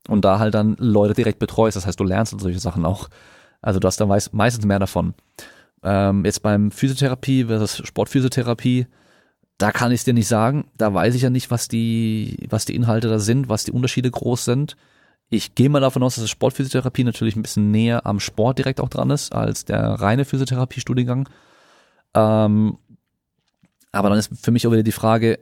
und 0.08 0.24
da 0.24 0.38
halt 0.38 0.54
dann 0.54 0.76
Leute 0.78 1.14
direkt 1.14 1.38
betreust. 1.38 1.76
Das 1.76 1.86
heißt, 1.86 1.98
du 1.98 2.04
lernst 2.04 2.38
solche 2.38 2.58
Sachen 2.58 2.84
auch. 2.84 3.08
Also 3.66 3.80
du 3.80 3.88
hast 3.88 4.00
da 4.00 4.06
meistens 4.06 4.64
mehr 4.64 4.78
davon. 4.78 5.14
Ähm, 5.82 6.24
jetzt 6.24 6.40
beim 6.40 6.70
Physiotherapie 6.70 7.46
versus 7.46 7.84
Sportphysiotherapie, 7.84 8.86
da 9.58 9.72
kann 9.72 9.90
ich 9.90 10.00
es 10.00 10.04
dir 10.04 10.14
nicht 10.14 10.28
sagen. 10.28 10.70
Da 10.78 10.94
weiß 10.94 11.16
ich 11.16 11.22
ja 11.22 11.30
nicht, 11.30 11.50
was 11.50 11.66
die, 11.66 12.46
was 12.48 12.64
die 12.64 12.76
Inhalte 12.76 13.08
da 13.08 13.18
sind, 13.18 13.48
was 13.48 13.64
die 13.64 13.72
Unterschiede 13.72 14.08
groß 14.08 14.44
sind. 14.44 14.76
Ich 15.30 15.56
gehe 15.56 15.68
mal 15.68 15.80
davon 15.80 16.04
aus, 16.04 16.14
dass 16.14 16.30
Sportphysiotherapie 16.30 17.02
natürlich 17.02 17.34
ein 17.34 17.42
bisschen 17.42 17.72
näher 17.72 18.06
am 18.06 18.20
Sport 18.20 18.58
direkt 18.58 18.80
auch 18.80 18.88
dran 18.88 19.10
ist, 19.10 19.34
als 19.34 19.64
der 19.64 19.82
reine 19.82 20.24
Physiotherapie-Studiengang. 20.24 21.28
Ähm, 22.14 22.78
aber 23.90 24.10
dann 24.10 24.18
ist 24.20 24.30
für 24.40 24.52
mich 24.52 24.64
auch 24.68 24.72
wieder 24.72 24.84
die 24.84 24.92
Frage, 24.92 25.40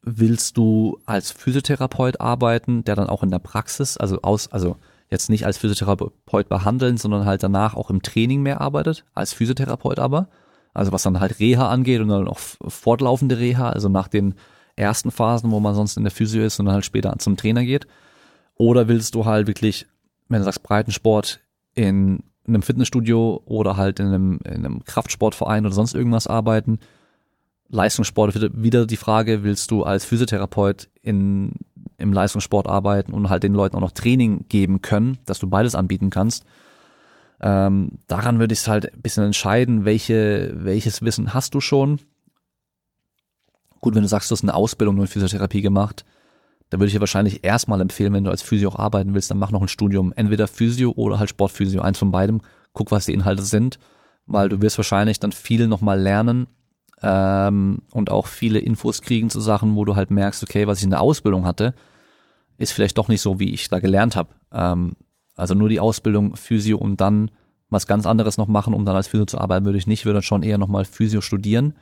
willst 0.00 0.56
du 0.56 0.98
als 1.04 1.30
Physiotherapeut 1.30 2.22
arbeiten, 2.22 2.84
der 2.84 2.96
dann 2.96 3.10
auch 3.10 3.22
in 3.22 3.30
der 3.30 3.38
Praxis, 3.38 3.98
also 3.98 4.22
aus, 4.22 4.50
also 4.50 4.78
jetzt 5.10 5.30
nicht 5.30 5.46
als 5.46 5.58
Physiotherapeut 5.58 6.48
behandeln, 6.48 6.96
sondern 6.96 7.24
halt 7.24 7.42
danach 7.42 7.74
auch 7.74 7.90
im 7.90 8.02
Training 8.02 8.42
mehr 8.42 8.60
arbeitet, 8.60 9.04
als 9.14 9.32
Physiotherapeut 9.32 9.98
aber. 9.98 10.28
Also 10.74 10.92
was 10.92 11.02
dann 11.02 11.20
halt 11.20 11.38
Reha 11.40 11.68
angeht 11.68 12.00
und 12.00 12.08
dann 12.08 12.28
auch 12.28 12.38
fortlaufende 12.38 13.38
Reha, 13.38 13.70
also 13.70 13.88
nach 13.88 14.08
den 14.08 14.34
ersten 14.74 15.10
Phasen, 15.10 15.50
wo 15.50 15.60
man 15.60 15.74
sonst 15.74 15.96
in 15.96 16.04
der 16.04 16.10
Physio 16.10 16.44
ist 16.44 16.60
und 16.60 16.66
dann 16.66 16.74
halt 16.74 16.84
später 16.84 17.14
zum 17.18 17.36
Trainer 17.36 17.64
geht. 17.64 17.86
Oder 18.56 18.88
willst 18.88 19.14
du 19.14 19.24
halt 19.24 19.46
wirklich, 19.46 19.86
wenn 20.28 20.40
du 20.40 20.44
sagst 20.44 20.62
Breitensport, 20.62 21.40
in 21.74 22.22
einem 22.46 22.62
Fitnessstudio 22.62 23.42
oder 23.44 23.76
halt 23.76 24.00
in 24.00 24.06
einem, 24.06 24.38
in 24.44 24.64
einem 24.64 24.84
Kraftsportverein 24.84 25.64
oder 25.64 25.74
sonst 25.74 25.94
irgendwas 25.94 26.26
arbeiten? 26.26 26.78
Leistungssport 27.68 28.34
wieder 28.62 28.86
die 28.86 28.96
Frage, 28.96 29.42
willst 29.42 29.70
du 29.70 29.82
als 29.82 30.04
Physiotherapeut 30.04 30.88
in 31.02 31.52
im 31.98 32.12
Leistungssport 32.12 32.66
arbeiten 32.66 33.12
und 33.12 33.30
halt 33.30 33.42
den 33.42 33.54
Leuten 33.54 33.76
auch 33.76 33.80
noch 33.80 33.92
Training 33.92 34.46
geben 34.48 34.82
können, 34.82 35.18
dass 35.26 35.38
du 35.38 35.48
beides 35.48 35.74
anbieten 35.74 36.10
kannst. 36.10 36.44
Ähm, 37.40 37.92
daran 38.06 38.38
würde 38.38 38.52
ich 38.52 38.60
es 38.60 38.68
halt 38.68 38.92
ein 38.92 39.02
bisschen 39.02 39.24
entscheiden, 39.24 39.84
welche, 39.84 40.52
welches 40.54 41.02
Wissen 41.02 41.34
hast 41.34 41.54
du 41.54 41.60
schon. 41.60 42.00
Gut, 43.80 43.94
wenn 43.94 44.02
du 44.02 44.08
sagst, 44.08 44.30
du 44.30 44.34
hast 44.34 44.42
eine 44.42 44.54
Ausbildung 44.54 44.94
nur 44.94 45.04
in 45.04 45.10
Physiotherapie 45.10 45.62
gemacht, 45.62 46.04
dann 46.70 46.80
würde 46.80 46.88
ich 46.88 46.94
dir 46.94 47.00
wahrscheinlich 47.00 47.44
erstmal 47.44 47.80
empfehlen, 47.80 48.12
wenn 48.12 48.24
du 48.24 48.30
als 48.30 48.42
Physio 48.42 48.70
auch 48.70 48.78
arbeiten 48.78 49.14
willst, 49.14 49.30
dann 49.30 49.38
mach 49.38 49.50
noch 49.50 49.62
ein 49.62 49.68
Studium. 49.68 50.12
Entweder 50.16 50.48
Physio 50.48 50.92
oder 50.96 51.18
halt 51.18 51.30
Sportphysio, 51.30 51.80
eins 51.80 51.98
von 51.98 52.10
beidem. 52.10 52.40
Guck, 52.72 52.90
was 52.90 53.06
die 53.06 53.12
Inhalte 53.14 53.42
sind, 53.42 53.78
weil 54.26 54.48
du 54.48 54.60
wirst 54.60 54.78
wahrscheinlich 54.78 55.20
dann 55.20 55.32
viel 55.32 55.68
nochmal 55.68 56.00
lernen, 56.00 56.48
ähm, 57.08 57.82
und 57.92 58.10
auch 58.10 58.26
viele 58.26 58.58
Infos 58.58 59.00
kriegen 59.00 59.30
zu 59.30 59.40
Sachen, 59.40 59.76
wo 59.76 59.84
du 59.84 59.94
halt 59.94 60.10
merkst, 60.10 60.42
okay, 60.42 60.66
was 60.66 60.78
ich 60.78 60.84
in 60.84 60.90
der 60.90 61.00
Ausbildung 61.00 61.44
hatte, 61.46 61.72
ist 62.58 62.72
vielleicht 62.72 62.98
doch 62.98 63.06
nicht 63.06 63.20
so, 63.20 63.38
wie 63.38 63.54
ich 63.54 63.68
da 63.68 63.78
gelernt 63.78 64.16
habe. 64.16 64.30
Ähm, 64.52 64.96
also 65.36 65.54
nur 65.54 65.68
die 65.68 65.78
Ausbildung 65.78 66.34
Physio 66.34 66.78
und 66.78 67.00
dann 67.00 67.30
was 67.70 67.86
ganz 67.86 68.06
anderes 68.06 68.38
noch 68.38 68.48
machen, 68.48 68.74
um 68.74 68.84
dann 68.84 68.96
als 68.96 69.06
Physio 69.06 69.26
zu 69.26 69.38
arbeiten, 69.38 69.64
würde 69.64 69.78
ich 69.78 69.86
nicht, 69.86 70.04
würde 70.04 70.20
schon 70.22 70.42
eher 70.42 70.58
nochmal 70.58 70.84
Physio 70.84 71.20
studieren, 71.20 71.74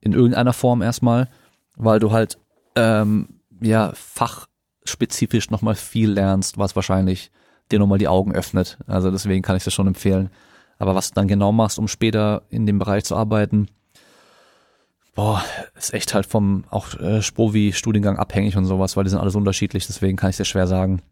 in 0.00 0.12
irgendeiner 0.12 0.52
Form 0.52 0.82
erstmal, 0.82 1.28
weil 1.76 1.98
du 1.98 2.12
halt 2.12 2.38
ähm, 2.76 3.40
ja 3.62 3.92
fachspezifisch 3.94 5.50
nochmal 5.50 5.74
viel 5.74 6.10
lernst, 6.10 6.58
was 6.58 6.76
wahrscheinlich 6.76 7.30
dir 7.70 7.78
nochmal 7.78 7.98
die 7.98 8.08
Augen 8.08 8.34
öffnet. 8.34 8.78
Also 8.86 9.10
deswegen 9.10 9.42
kann 9.42 9.56
ich 9.56 9.64
das 9.64 9.72
schon 9.72 9.86
empfehlen. 9.86 10.28
Aber 10.78 10.94
was 10.94 11.10
du 11.10 11.14
dann 11.14 11.28
genau 11.28 11.52
machst, 11.52 11.78
um 11.78 11.88
später 11.88 12.42
in 12.48 12.66
dem 12.66 12.78
Bereich 12.78 13.04
zu 13.04 13.14
arbeiten, 13.14 13.68
boah, 15.14 15.44
ist 15.76 15.94
echt 15.94 16.14
halt 16.14 16.26
vom 16.26 16.64
auch 16.70 16.94
äh, 16.98 17.22
Spovi-Studiengang 17.22 18.16
abhängig 18.18 18.56
und 18.56 18.64
sowas, 18.64 18.96
weil 18.96 19.04
die 19.04 19.10
sind 19.10 19.18
alles 19.18 19.34
unterschiedlich, 19.34 19.86
deswegen 19.86 20.16
kann 20.16 20.30
ich 20.30 20.36
dir 20.36 20.44
schwer 20.44 20.66
sagen. 20.66 21.02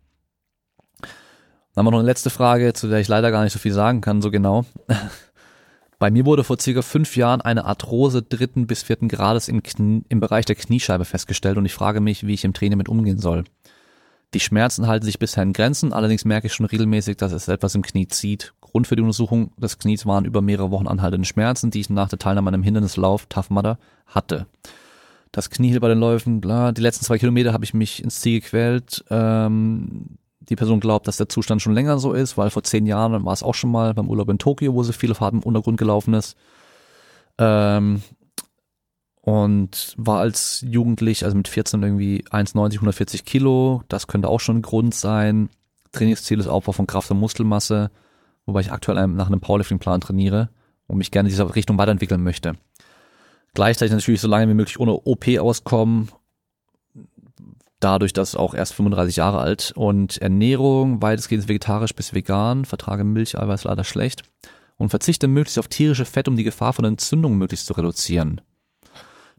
Dann 1.01 1.85
haben 1.85 1.87
wir 1.87 1.91
noch 1.93 1.99
eine 1.99 2.09
letzte 2.09 2.31
Frage, 2.31 2.73
zu 2.73 2.89
der 2.89 3.01
ich 3.01 3.09
leider 3.09 3.31
gar 3.31 3.45
nicht 3.45 3.53
so 3.53 3.59
viel 3.59 3.73
sagen 3.73 4.01
kann, 4.01 4.23
so 4.23 4.31
genau. 4.31 4.65
Bei 5.99 6.11
mir 6.13 6.27
wurde 6.27 6.45
vor 6.45 6.59
circa 6.61 6.83
fünf 6.83 7.17
Jahren 7.17 7.41
eine 7.41 7.65
Arthrose 7.65 8.23
dritten 8.23 8.69
bis 8.69 8.85
vierten 8.85 9.09
Grades 9.09 9.49
im, 9.49 9.65
Knie, 9.65 10.05
im 10.09 10.21
Bereich 10.21 10.45
der 10.45 10.55
Kniescheibe 10.55 11.05
festgestellt 11.05 11.57
und 11.57 11.67
ich 11.67 11.75
frage 11.75 12.01
mich, 12.01 12.27
wie 12.27 12.35
ich 12.35 12.45
im 12.45 12.53
Training 12.53 12.79
mit 12.79 12.89
umgehen 12.89 13.19
soll. 13.19 13.45
Die 14.35 14.41
Schmerzen 14.41 14.87
halten 14.87 15.07
sich 15.07 15.18
bisher 15.18 15.43
in 15.43 15.55
Grenzen, 15.55 15.95
allerdings 15.95 16.26
merke 16.26 16.49
ich 16.49 16.53
schon 16.53 16.66
regelmäßig, 16.66 17.16
dass 17.16 17.33
es 17.33 17.49
etwas 17.49 17.74
im 17.74 17.83
Knie 17.83 18.09
zieht. 18.09 18.53
Grund 18.61 18.87
für 18.87 18.97
die 18.97 19.03
Untersuchung 19.03 19.53
des 19.57 19.79
Knies 19.79 20.05
waren 20.05 20.26
über 20.26 20.43
mehrere 20.43 20.70
Wochen 20.70 20.87
anhaltende 20.87 21.26
Schmerzen, 21.26 21.70
die 21.70 21.81
ich 21.81 21.89
nach 21.89 22.11
der 22.11 22.18
Teilnahme 22.18 22.49
an 22.49 22.55
einem 22.55 22.62
Hindernislauf 22.62 23.26
Tough 23.26 23.49
Mudder 23.49 23.79
hatte. 24.07 24.47
Das 25.33 25.49
Knie 25.49 25.68
hielt 25.68 25.81
bei 25.81 25.89
den 25.89 25.99
Läufen, 25.99 26.43
bla, 26.43 26.72
die 26.72 26.83
letzten 26.83 27.07
zwei 27.07 27.18
Kilometer 27.18 27.55
habe 27.55 27.64
ich 27.64 27.72
mich 27.72 28.03
ins 28.03 28.20
Ziel 28.20 28.41
gequält. 28.41 29.03
Ähm, 29.09 30.18
die 30.41 30.57
Person 30.57 30.81
glaubt, 30.81 31.09
dass 31.09 31.16
der 31.16 31.29
Zustand 31.29 31.62
schon 31.62 31.74
länger 31.74 31.99
so 31.99 32.12
ist, 32.12 32.37
weil 32.37 32.51
vor 32.51 32.62
zehn 32.62 32.87
Jahren 32.87 33.24
war 33.24 33.33
es 33.33 33.43
auch 33.43 33.55
schon 33.55 33.70
mal 33.70 33.95
beim 33.95 34.09
Urlaub 34.09 34.29
in 34.29 34.39
Tokio, 34.39 34.74
wo 34.74 34.83
sie 34.83 34.93
viele 34.93 35.14
Fahrten 35.14 35.39
im 35.39 35.43
Untergrund 35.43 35.79
gelaufen 35.79 36.14
ist. 36.14 36.37
Ähm, 37.39 38.03
und 39.29 39.95
war 39.97 40.20
als 40.20 40.64
Jugendlich, 40.66 41.24
also 41.24 41.37
mit 41.37 41.49
14 41.49 41.83
irgendwie 41.83 42.24
1,90, 42.31 42.74
140 42.74 43.24
Kilo. 43.24 43.83
Das 43.89 44.07
könnte 44.07 44.29
auch 44.29 44.41
schon 44.41 44.59
ein 44.59 44.62
Grund 44.62 44.95
sein. 44.95 45.51
Trainingsziel 45.93 46.41
ist 46.41 46.47
Aufbau 46.47 46.72
von 46.72 46.87
Kraft 46.87 47.11
und 47.11 47.20
Muskelmasse 47.20 47.91
wobei 48.49 48.61
ich 48.61 48.72
aktuell 48.72 49.07
nach 49.09 49.26
einem 49.26 49.41
Powerlifting-Plan 49.41 50.01
trainiere 50.01 50.49
und 50.87 50.97
mich 50.97 51.11
gerne 51.11 51.29
in 51.29 51.33
dieser 51.33 51.55
Richtung 51.55 51.79
weiterentwickeln 51.79 52.22
möchte. 52.22 52.55
Gleichzeitig 53.53 53.93
natürlich 53.93 54.22
so 54.22 54.29
lange 54.29 54.49
wie 54.49 54.55
möglich 54.55 54.81
ohne 54.81 54.95
OP 54.95 55.29
auskommen, 55.39 56.09
dadurch, 57.79 58.14
dass 58.14 58.35
auch 58.35 58.55
erst 58.55 58.74
35 58.74 59.16
Jahre 59.16 59.39
alt 59.39 59.72
und 59.76 60.16
Ernährung 60.18 61.03
weitestgehend 61.03 61.47
vegetarisch 61.47 61.95
bis 61.95 62.14
vegan, 62.14 62.64
vertrage 62.64 63.05
Milch, 63.05 63.39
Eiweiß 63.39 63.64
leider 63.64 63.85
schlecht 63.85 64.22
und 64.79 64.89
verzichte 64.89 65.29
möglichst 65.29 65.59
auf 65.59 65.68
tierische 65.68 66.07
Fett, 66.07 66.26
um 66.26 66.37
die 66.37 66.45
Gefahr 66.45 66.72
von 66.72 66.87
Entzündungen 66.87 67.39
möglichst 67.39 67.66
zu 67.66 67.74
reduzieren. 67.74 68.41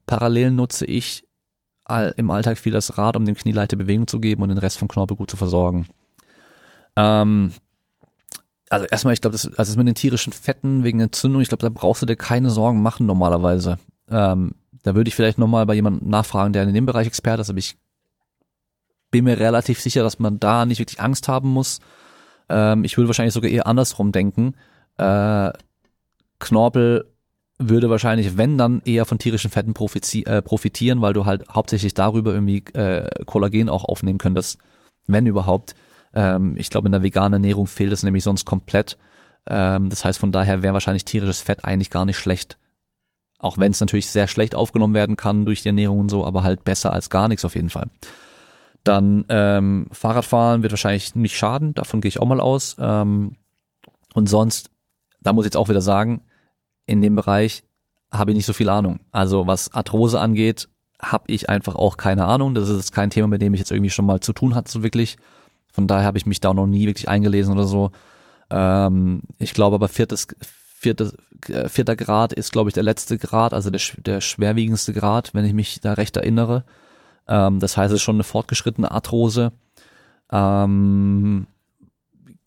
Parallel 0.10 0.50
nutze 0.50 0.86
ich 0.86 1.24
im 2.18 2.32
Alltag 2.32 2.58
viel 2.58 2.74
das 2.74 2.98
Rad, 2.98 3.16
um 3.16 3.26
dem 3.26 3.36
Knie 3.36 3.52
leichte 3.52 3.78
Bewegung 3.78 4.08
zu 4.08 4.20
geben 4.20 4.42
und 4.42 4.50
den 4.50 4.58
Rest 4.58 4.80
vom 4.80 4.88
Knorpel 4.88 5.16
gut 5.16 5.30
zu 5.30 5.38
versorgen. 5.38 5.88
Ähm, 6.96 7.52
also 8.72 8.88
erstmal, 8.88 9.14
ich 9.14 9.22
glaube, 9.22 9.34
das, 9.34 9.46
also 9.46 9.72
das 9.72 9.76
mit 9.76 9.88
den 9.88 9.94
tierischen 9.94 10.34
Fetten 10.34 10.84
wegen 10.84 11.00
Entzündung, 11.00 11.42
ich 11.42 11.50
glaube, 11.50 11.62
da 11.62 11.70
brauchst 11.70 12.02
du 12.02 12.08
dir 12.08 12.16
keine 12.16 12.50
Sorgen 12.50 12.82
machen 12.82 13.06
normalerweise. 13.06 13.78
Ähm, 14.10 14.56
da 14.82 14.96
würde 14.96 15.10
ich 15.10 15.16
vielleicht 15.16 15.38
nochmal 15.38 15.68
bei 15.68 15.76
jemandem 15.76 16.10
nachfragen, 16.10 16.54
der 16.54 16.64
in 16.64 16.74
dem 16.74 16.88
Bereich 16.88 17.06
Experte 17.06 17.42
ist, 17.42 17.52
aber 17.52 17.60
ich 17.60 17.78
bin 19.12 19.26
mir 19.26 19.40
relativ 19.40 19.80
sicher, 19.80 20.02
dass 20.02 20.18
man 20.18 20.40
da 20.40 20.66
nicht 20.66 20.80
wirklich 20.80 21.02
Angst 21.02 21.28
haben 21.28 21.50
muss. 21.50 21.80
Ähm, 22.50 22.84
ich 22.84 22.98
würde 22.98 23.10
wahrscheinlich 23.10 23.36
sogar 23.36 23.52
eher 23.52 23.68
andersrum 23.68 24.12
denken. 24.12 24.56
Äh, 24.98 25.52
Knorpel 26.40 27.12
würde 27.60 27.90
wahrscheinlich, 27.90 28.38
wenn 28.38 28.58
dann, 28.58 28.82
eher 28.86 29.06
von 29.06 29.20
tierischen 29.20 29.52
Fetten 29.52 29.74
äh, 29.74 30.42
profitieren, 30.42 31.02
weil 31.02 31.14
du 31.14 31.26
halt 31.26 31.48
hauptsächlich 31.50 31.94
darüber 31.94 32.34
irgendwie 32.34 32.64
äh, 32.74 33.10
Kollagen 33.26 33.70
auch 33.70 33.84
aufnehmen 33.84 34.18
könntest, 34.18 34.60
wenn 35.08 35.26
überhaupt. 35.26 35.76
Ähm, 36.14 36.56
ich 36.58 36.70
glaube, 36.70 36.88
in 36.88 36.94
der 36.94 37.04
veganen 37.04 37.34
Ernährung 37.34 37.68
fehlt 37.68 37.92
es 37.92 38.02
nämlich 38.02 38.24
sonst 38.24 38.46
komplett. 38.46 38.98
Ähm, 39.46 39.90
das 39.90 40.06
heißt, 40.06 40.20
von 40.20 40.32
daher 40.32 40.64
wäre 40.64 40.74
wahrscheinlich 40.74 41.06
tierisches 41.06 41.42
Fett 41.42 41.66
eigentlich 41.66 41.90
gar 41.90 42.06
nicht 42.06 42.18
schlecht. 42.18 42.58
Auch 43.40 43.58
wenn 43.58 43.72
es 43.72 43.80
natürlich 43.82 44.10
sehr 44.10 44.28
schlecht 44.28 44.56
aufgenommen 44.56 44.94
werden 44.94 45.18
kann 45.18 45.46
durch 45.46 45.62
die 45.62 45.70
Ernährung 45.70 46.00
und 46.00 46.10
so, 46.10 46.26
aber 46.26 46.44
halt 46.44 46.64
besser 46.64 46.94
als 46.94 47.10
gar 47.10 47.28
nichts 47.28 47.46
auf 47.46 47.56
jeden 47.56 47.70
Fall. 47.70 47.90
Dann 48.86 49.26
ähm, 49.28 49.88
Fahrradfahren 49.92 50.64
wird 50.64 50.72
wahrscheinlich 50.72 51.14
nicht 51.16 51.38
schaden, 51.38 51.74
davon 51.74 52.00
gehe 52.00 52.10
ich 52.10 52.22
auch 52.22 52.26
mal 52.26 52.40
aus. 52.40 52.78
Ähm, 52.80 53.36
und 54.14 54.28
sonst, 54.28 54.72
da 55.22 55.34
muss 55.34 55.44
ich 55.44 55.48
jetzt 55.48 55.58
auch 55.58 55.70
wieder 55.70 55.82
sagen, 55.82 56.22
in 56.90 57.02
dem 57.02 57.16
Bereich 57.16 57.64
habe 58.12 58.32
ich 58.32 58.38
nicht 58.38 58.46
so 58.46 58.54
viel 58.54 58.70
Ahnung. 58.70 59.00
Also 59.12 59.48
was 59.48 59.74
Arthrose 59.74 60.20
angeht, 60.20 60.68
habe 61.02 61.26
ich 61.28 61.50
einfach 61.50 61.76
auch 61.76 61.98
keine 61.98 62.26
Ahnung. 62.26 62.56
Das 62.56 62.68
ist 62.68 62.92
kein 62.92 63.12
Thema, 63.12 63.28
mit 63.28 63.42
dem 63.42 63.54
ich 63.54 63.60
jetzt 63.60 63.72
irgendwie 63.72 63.92
schon 63.92 64.06
mal 64.06 64.20
zu 64.20 64.34
tun 64.34 64.56
hatte, 64.56 64.72
so 64.72 64.84
wirklich. 64.84 65.18
Von 65.72 65.88
daher 65.88 66.08
habe 66.08 66.18
ich 66.18 66.26
mich 66.26 66.42
da 66.42 66.54
noch 66.54 66.66
nie 66.66 66.88
wirklich 66.88 67.08
eingelesen 67.08 67.54
oder 67.54 67.66
so. 67.66 67.92
Ähm, 68.50 69.22
ich 69.38 69.54
glaube 69.54 69.76
aber 69.76 69.88
viertes, 69.88 70.28
viertes, 70.42 71.16
äh, 71.48 71.70
vierter 71.70 71.96
Grad 71.96 72.34
ist, 72.34 72.52
glaube 72.52 72.70
ich, 72.70 72.74
der 72.74 72.84
letzte 72.84 73.20
Grad, 73.20 73.54
also 73.54 73.70
der, 73.70 73.82
der 73.98 74.20
schwerwiegendste 74.20 74.94
Grad, 74.94 75.34
wenn 75.36 75.46
ich 75.46 75.54
mich 75.54 75.80
da 75.80 75.94
recht 75.94 76.18
erinnere. 76.18 76.64
Ähm, 77.28 77.60
das 77.60 77.78
heißt, 77.78 77.92
es 77.92 77.98
ist 77.98 78.04
schon 78.04 78.16
eine 78.16 78.24
fortgeschrittene 78.24 78.90
Arthrose. 78.90 79.52
Ähm, 80.32 81.46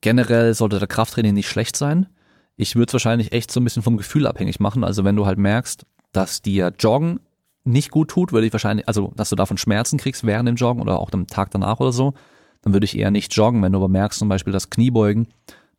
generell 0.01 0.53
sollte 0.55 0.81
der 0.81 0.89
Krafttraining 0.89 1.35
nicht 1.35 1.49
schlecht 1.49 1.77
sein. 1.77 2.09
Ich 2.57 2.77
würde 2.77 2.91
es 2.91 2.93
wahrscheinlich 2.93 3.33
echt 3.33 3.51
so 3.51 3.61
ein 3.61 3.65
bisschen 3.65 3.83
vom 3.83 3.97
Gefühl 3.97 4.27
abhängig 4.27 4.61
machen. 4.61 4.85
Also 4.85 5.05
wenn 5.05 5.17
du 5.17 5.27
halt 5.27 5.39
merkst, 5.39 5.87
dass 6.13 6.43
dir 6.43 6.73
Joggen 6.79 7.21
nicht 7.65 7.91
gut 7.91 8.11
tut, 8.11 8.33
würde 8.33 8.47
ich 8.47 8.53
wahrscheinlich, 8.53 8.89
also 8.89 9.13
dass 9.17 9.31
du 9.31 9.37
davon 9.37 9.57
Schmerzen 9.57 9.99
kriegst 9.99 10.25
während 10.25 10.49
dem 10.49 10.57
Joggen 10.57 10.83
oder 10.83 10.99
auch 10.99 11.11
dem 11.11 11.27
Tag 11.27 11.51
danach 11.51 11.81
oder 11.81 11.93
so, 11.93 12.15
dann 12.63 12.73
würde 12.73 12.85
ich 12.85 12.97
eher 12.97 13.11
nicht 13.11 13.35
joggen. 13.35 13.63
Wenn 13.63 13.73
du 13.73 13.79
aber 13.79 13.89
merkst 13.89 14.19
zum 14.19 14.29
Beispiel, 14.29 14.53
dass 14.53 14.71
Kniebeugen 14.71 15.29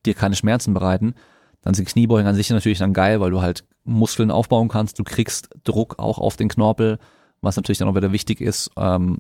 dir 0.06 0.14
keine 0.14 0.36
Schmerzen 0.36 0.74
bereiten, 0.74 1.16
dann 1.62 1.74
sind 1.74 1.88
Kniebeugen 1.88 2.28
an 2.28 2.36
sich 2.36 2.50
natürlich 2.50 2.80
dann 2.80 2.94
geil, 2.94 3.22
weil 3.22 3.32
du 3.32 3.42
halt 3.42 3.66
Muskeln 3.86 4.32
aufbauen 4.32 4.68
kannst, 4.68 5.00
du 5.00 5.04
kriegst 5.04 5.50
Druck 5.64 6.00
auch 6.00 6.18
auf 6.18 6.36
den 6.36 6.50
Knorpel, 6.50 7.00
was 7.42 7.56
natürlich 7.56 7.78
dann 7.78 7.88
auch 7.88 7.96
wieder 7.96 8.12
wichtig 8.12 8.42
ist, 8.42 8.72
ähm, 8.78 9.20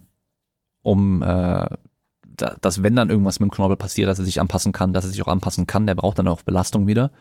um 0.81 1.21
äh, 1.21 1.67
dass 2.35 2.81
wenn 2.81 2.95
dann 2.95 3.09
irgendwas 3.09 3.39
mit 3.39 3.49
dem 3.49 3.53
Knorpel 3.53 3.77
passiert, 3.77 4.09
dass 4.09 4.19
er 4.19 4.25
sich 4.25 4.41
anpassen 4.41 4.71
kann, 4.71 4.91
dass 4.91 5.05
er 5.05 5.11
sich 5.11 5.21
auch 5.21 5.27
anpassen 5.27 5.67
kann, 5.67 5.85
der 5.85 5.95
braucht 5.95 6.19
dann 6.19 6.27
auch 6.27 6.41
Belastung 6.41 6.87
wieder. 6.87 7.11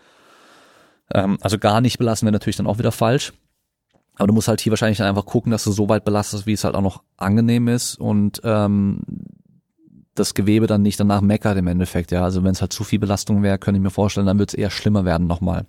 Ähm, 1.12 1.38
also 1.40 1.58
gar 1.58 1.80
nicht 1.80 1.98
belassen 1.98 2.26
wäre 2.26 2.32
natürlich 2.32 2.56
dann 2.56 2.66
auch 2.66 2.78
wieder 2.78 2.92
falsch. 2.92 3.32
Aber 4.16 4.26
du 4.26 4.34
musst 4.34 4.48
halt 4.48 4.60
hier 4.60 4.70
wahrscheinlich 4.70 4.98
dann 4.98 5.08
einfach 5.08 5.24
gucken, 5.24 5.52
dass 5.52 5.64
du 5.64 5.72
so 5.72 5.88
weit 5.88 6.04
belastest, 6.04 6.46
wie 6.46 6.52
es 6.52 6.64
halt 6.64 6.74
auch 6.74 6.82
noch 6.82 7.02
angenehm 7.16 7.68
ist 7.68 7.96
und 7.96 8.40
ähm, 8.44 9.00
das 10.14 10.34
Gewebe 10.34 10.66
dann 10.66 10.82
nicht 10.82 11.00
danach 11.00 11.22
meckert 11.22 11.56
im 11.56 11.66
Endeffekt. 11.66 12.10
Ja, 12.10 12.22
also 12.22 12.44
wenn 12.44 12.52
es 12.52 12.60
halt 12.60 12.72
zu 12.72 12.84
viel 12.84 12.98
Belastung 12.98 13.42
wäre, 13.42 13.58
könnte 13.58 13.78
ich 13.78 13.82
mir 13.82 13.90
vorstellen, 13.90 14.26
dann 14.26 14.38
wird 14.38 14.50
es 14.50 14.54
eher 14.54 14.70
schlimmer 14.70 15.04
werden 15.06 15.26
nochmal. 15.26 15.64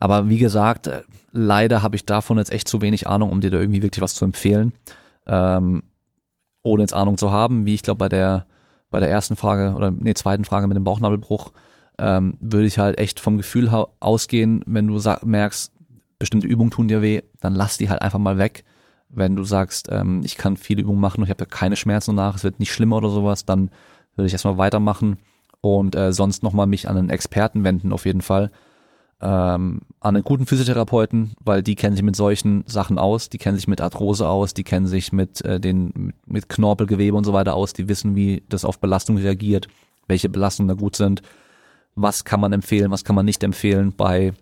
Aber 0.00 0.28
wie 0.28 0.38
gesagt, 0.38 0.88
äh, 0.88 1.02
leider 1.30 1.82
habe 1.82 1.94
ich 1.94 2.04
davon 2.04 2.38
jetzt 2.38 2.50
echt 2.50 2.66
zu 2.66 2.80
wenig 2.82 3.06
Ahnung, 3.06 3.30
um 3.30 3.40
dir 3.40 3.50
da 3.50 3.60
irgendwie 3.60 3.82
wirklich 3.82 4.02
was 4.02 4.14
zu 4.14 4.24
empfehlen. 4.24 4.72
Ähm, 5.26 5.84
ohne 6.64 6.82
jetzt 6.82 6.94
Ahnung 6.94 7.18
zu 7.18 7.30
haben, 7.30 7.66
wie 7.66 7.74
ich 7.74 7.82
glaube 7.82 7.98
bei 7.98 8.08
der 8.08 8.46
bei 8.90 9.00
der 9.00 9.10
ersten 9.10 9.36
Frage 9.36 9.74
oder 9.74 9.90
nee, 9.90 10.14
zweiten 10.14 10.44
Frage 10.44 10.66
mit 10.66 10.76
dem 10.76 10.84
Bauchnabelbruch, 10.84 11.52
ähm, 11.98 12.36
würde 12.40 12.66
ich 12.66 12.78
halt 12.78 12.98
echt 12.98 13.20
vom 13.20 13.36
Gefühl 13.36 13.68
ausgehen, 14.00 14.62
wenn 14.66 14.86
du 14.86 15.00
merkst, 15.24 15.72
bestimmte 16.18 16.46
Übungen 16.46 16.70
tun 16.70 16.88
dir 16.88 17.02
weh, 17.02 17.22
dann 17.40 17.54
lass 17.54 17.78
die 17.78 17.90
halt 17.90 18.02
einfach 18.02 18.18
mal 18.18 18.38
weg. 18.38 18.64
Wenn 19.08 19.36
du 19.36 19.44
sagst, 19.44 19.88
ähm, 19.90 20.22
ich 20.24 20.36
kann 20.36 20.56
viele 20.56 20.82
Übungen 20.82 21.00
machen 21.00 21.18
und 21.18 21.24
ich 21.24 21.30
habe 21.30 21.44
da 21.44 21.44
keine 21.44 21.76
Schmerzen 21.76 22.14
nach, 22.14 22.36
es 22.36 22.44
wird 22.44 22.60
nicht 22.60 22.72
schlimmer 22.72 22.96
oder 22.96 23.10
sowas, 23.10 23.44
dann 23.44 23.70
würde 24.14 24.26
ich 24.26 24.32
erstmal 24.32 24.56
weitermachen 24.56 25.18
und 25.60 25.94
äh, 25.94 26.12
sonst 26.12 26.42
nochmal 26.42 26.66
mich 26.66 26.88
an 26.88 26.96
einen 26.96 27.10
Experten 27.10 27.64
wenden 27.64 27.92
auf 27.92 28.06
jeden 28.06 28.22
Fall. 28.22 28.50
Ähm, 29.20 29.82
an 30.00 30.16
einen 30.16 30.24
guten 30.24 30.46
Physiotherapeuten, 30.46 31.34
weil 31.40 31.62
die 31.62 31.74
kennen 31.76 31.94
sich 31.94 32.04
mit 32.04 32.16
solchen 32.16 32.64
Sachen 32.66 32.98
aus, 32.98 33.28
die 33.28 33.38
kennen 33.38 33.56
sich 33.56 33.68
mit 33.68 33.80
Arthrose 33.80 34.28
aus, 34.28 34.54
die 34.54 34.64
kennen 34.64 34.86
sich 34.86 35.12
mit 35.12 35.44
äh, 35.44 35.60
den 35.60 36.14
mit 36.26 36.48
Knorpelgewebe 36.48 37.16
und 37.16 37.24
so 37.24 37.32
weiter 37.32 37.54
aus, 37.54 37.72
die 37.72 37.88
wissen, 37.88 38.16
wie 38.16 38.42
das 38.48 38.64
auf 38.64 38.80
Belastung 38.80 39.18
reagiert, 39.18 39.68
welche 40.08 40.28
Belastungen 40.28 40.68
da 40.68 40.74
gut 40.74 40.96
sind 40.96 41.22
was 41.94 42.24
kann 42.24 42.40
man 42.40 42.52
empfehlen, 42.52 42.90
was 42.90 43.04
kann 43.04 43.16
man 43.16 43.24
nicht 43.24 43.42
empfehlen 43.42 43.92
bei 43.92 44.32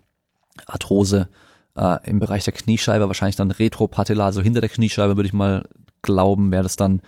Arthrose 0.65 1.27
äh, 1.75 1.97
im 2.09 2.19
Bereich 2.19 2.45
der 2.45 2.53
Kniescheibe, 2.53 3.07
wahrscheinlich 3.07 3.35
dann 3.35 3.51
retropatellar, 3.51 4.27
also 4.27 4.41
hinter 4.41 4.61
der 4.61 4.69
Kniescheibe 4.69 5.17
würde 5.17 5.27
ich 5.27 5.33
mal 5.33 5.67
glauben, 6.01 6.51
wäre 6.51 6.63
das 6.63 6.75
dann, 6.75 7.01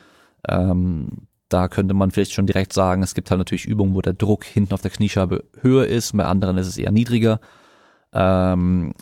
ähm, 0.48 1.28
da 1.50 1.68
könnte 1.68 1.94
man 1.94 2.12
vielleicht 2.12 2.34
schon 2.34 2.48
direkt 2.48 2.74
sagen, 2.74 3.04
es 3.04 3.14
gibt 3.14 3.30
halt 3.30 3.39
natürlich 3.39 3.66
Übungen, 3.66 3.96
wo 3.96 4.02
der 4.02 4.14
Druck 4.14 4.44
hinten 4.44 4.74
auf 4.74 4.82
der 4.82 4.91
Kniescheibe 4.91 5.44
höher 5.62 5.88
ist, 5.88 6.16
bei 6.16 6.26
anderen 6.26 6.58
ist 6.58 6.68
es 6.68 6.78
eher 6.78 6.91
niedriger. 6.91 7.39
Ähm, 8.12 8.94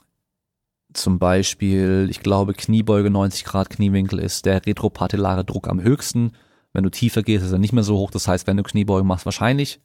zum 0.94 1.20
Beispiel, 1.20 2.08
ich 2.10 2.20
glaube, 2.20 2.54
Kniebeuge 2.54 3.10
90 3.10 3.46
Grad 3.46 3.70
Kniewinkel 3.70 4.20
ist 4.20 4.46
der 4.46 4.66
retropatellare 4.66 5.46
Druck 5.46 5.70
am 5.70 5.82
höchsten. 5.82 6.34
Wenn 6.74 6.84
du 6.84 6.90
tiefer 6.90 7.24
gehst, 7.24 7.46
ist 7.46 7.52
er 7.52 7.60
nicht 7.60 7.74
mehr 7.74 7.84
so 7.84 7.98
hoch. 7.98 8.12
Das 8.12 8.28
heißt, 8.28 8.46
wenn 8.48 8.58
du 8.58 8.64
Kniebeugen 8.64 9.08
machst, 9.08 9.26
wahrscheinlich 9.26 9.80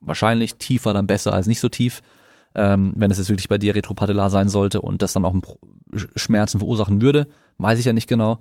wahrscheinlich 0.00 0.56
tiefer 0.56 0.92
dann 0.92 1.06
besser 1.06 1.32
als 1.32 1.46
nicht 1.46 1.60
so 1.60 1.68
tief, 1.68 2.02
ähm, 2.54 2.92
wenn 2.96 3.10
es 3.10 3.18
jetzt 3.18 3.28
wirklich 3.28 3.48
bei 3.48 3.58
dir 3.58 3.74
retropatellar 3.74 4.30
sein 4.30 4.48
sollte 4.48 4.80
und 4.80 5.02
das 5.02 5.12
dann 5.12 5.24
auch 5.24 5.34
Schmerzen 6.16 6.58
verursachen 6.58 7.00
würde, 7.00 7.28
weiß 7.58 7.78
ich 7.78 7.84
ja 7.84 7.92
nicht 7.92 8.08
genau. 8.08 8.38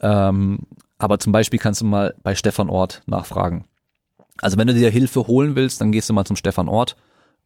Ähm, 0.00 0.60
aber 0.98 1.18
zum 1.18 1.32
Beispiel 1.32 1.58
kannst 1.58 1.80
du 1.80 1.84
mal 1.84 2.14
bei 2.22 2.34
Stefan 2.34 2.68
Ort 2.68 3.02
nachfragen. 3.06 3.64
Also 4.40 4.56
wenn 4.56 4.66
du 4.66 4.74
dir 4.74 4.90
Hilfe 4.90 5.26
holen 5.26 5.56
willst, 5.56 5.80
dann 5.80 5.92
gehst 5.92 6.08
du 6.08 6.14
mal 6.14 6.24
zum 6.24 6.36
Stefan 6.36 6.68
Ort. 6.68 6.96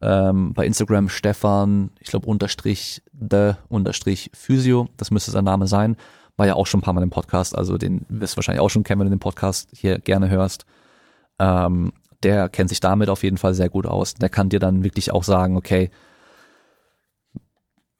Ähm, 0.01 0.53
bei 0.53 0.65
Instagram 0.65 1.09
Stefan, 1.09 1.89
ich 1.99 2.09
glaube 2.09 2.27
unterstrich 2.27 3.01
the 3.13 3.53
unterstrich 3.69 4.29
Physio, 4.33 4.89
das 4.97 5.09
müsste 5.09 5.31
sein 5.31 5.45
Name 5.45 5.67
sein. 5.67 5.95
War 6.37 6.47
ja 6.47 6.55
auch 6.55 6.67
schon 6.67 6.81
ein 6.81 6.83
paar 6.83 6.93
Mal 6.93 7.03
im 7.03 7.09
Podcast, 7.09 7.57
also 7.57 7.77
den 7.77 8.05
wirst 8.09 8.33
du 8.33 8.37
wahrscheinlich 8.37 8.61
auch 8.61 8.69
schon 8.69 8.83
kennen, 8.83 8.99
wenn 8.99 9.07
du 9.07 9.15
den 9.15 9.19
Podcast 9.19 9.69
hier 9.73 9.99
gerne 9.99 10.29
hörst. 10.29 10.65
Ähm, 11.39 11.93
der 12.25 12.49
kennt 12.49 12.69
sich 12.69 12.79
damit 12.79 13.09
auf 13.09 13.23
jeden 13.23 13.37
Fall 13.37 13.53
sehr 13.53 13.69
gut 13.69 13.85
aus. 13.85 14.15
Der 14.15 14.29
kann 14.29 14.49
dir 14.49 14.59
dann 14.59 14.83
wirklich 14.83 15.11
auch 15.11 15.23
sagen, 15.23 15.55
okay, 15.55 15.91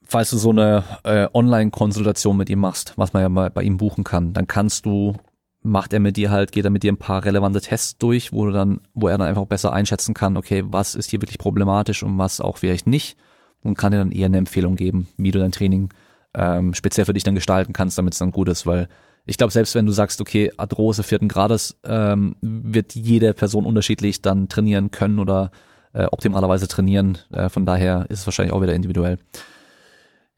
falls 0.03 0.31
du 0.31 0.37
so 0.37 0.49
eine 0.49 0.83
äh, 1.03 1.27
Online-Konsultation 1.31 2.35
mit 2.35 2.49
ihm 2.49 2.59
machst, 2.59 2.93
was 2.95 3.13
man 3.13 3.21
ja 3.21 3.29
mal 3.29 3.51
bei 3.51 3.61
ihm 3.61 3.77
buchen 3.77 4.03
kann, 4.03 4.33
dann 4.33 4.47
kannst 4.47 4.85
du, 4.85 5.13
macht 5.61 5.93
er 5.93 5.99
mit 5.99 6.17
dir 6.17 6.31
halt, 6.31 6.51
geht 6.51 6.65
er 6.65 6.71
mit 6.71 6.81
dir 6.83 6.91
ein 6.91 6.97
paar 6.97 7.23
relevante 7.23 7.61
Tests 7.61 7.97
durch, 7.97 8.33
wo 8.33 8.45
du 8.45 8.51
dann, 8.51 8.81
wo 8.95 9.07
er 9.07 9.17
dann 9.17 9.27
einfach 9.27 9.45
besser 9.45 9.71
einschätzen 9.73 10.15
kann, 10.15 10.37
okay, 10.37 10.63
was 10.65 10.95
ist 10.95 11.11
hier 11.11 11.21
wirklich 11.21 11.37
problematisch 11.37 12.01
und 12.01 12.17
was 12.17 12.41
auch 12.41 12.57
vielleicht 12.57 12.87
nicht 12.87 13.17
und 13.63 13.77
kann 13.77 13.91
dir 13.91 13.99
dann 13.99 14.11
eher 14.11 14.25
eine 14.25 14.37
Empfehlung 14.37 14.75
geben, 14.75 15.07
wie 15.17 15.31
du 15.31 15.39
dein 15.39 15.51
Training 15.51 15.89
ähm, 16.33 16.73
speziell 16.73 17.05
für 17.05 17.13
dich 17.13 17.23
dann 17.23 17.35
gestalten 17.35 17.73
kannst, 17.73 17.97
damit 17.97 18.13
es 18.13 18.19
dann 18.19 18.31
gut 18.31 18.49
ist, 18.49 18.65
weil 18.65 18.87
ich 19.25 19.37
glaube, 19.37 19.51
selbst 19.51 19.75
wenn 19.75 19.85
du 19.85 19.91
sagst, 19.91 20.21
okay, 20.21 20.51
Arthrose 20.57 21.03
vierten 21.03 21.27
Grades, 21.27 21.77
ähm, 21.83 22.35
wird 22.41 22.93
jede 22.93 23.33
Person 23.33 23.65
unterschiedlich 23.65 24.21
dann 24.21 24.49
trainieren 24.49 24.91
können 24.91 25.19
oder 25.19 25.51
äh, 25.93 26.05
optimalerweise 26.05 26.67
trainieren. 26.67 27.17
Äh, 27.31 27.49
von 27.49 27.65
daher 27.65 28.05
ist 28.09 28.19
es 28.19 28.27
wahrscheinlich 28.27 28.53
auch 28.53 28.61
wieder 28.61 28.75
individuell. 28.75 29.17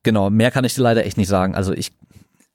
Genau, 0.03 0.29
mehr 0.29 0.51
kann 0.51 0.63
ich 0.63 0.75
dir 0.75 0.83
leider 0.83 1.05
echt 1.05 1.17
nicht 1.17 1.27
sagen. 1.27 1.55
Also 1.55 1.73
ich, 1.73 1.91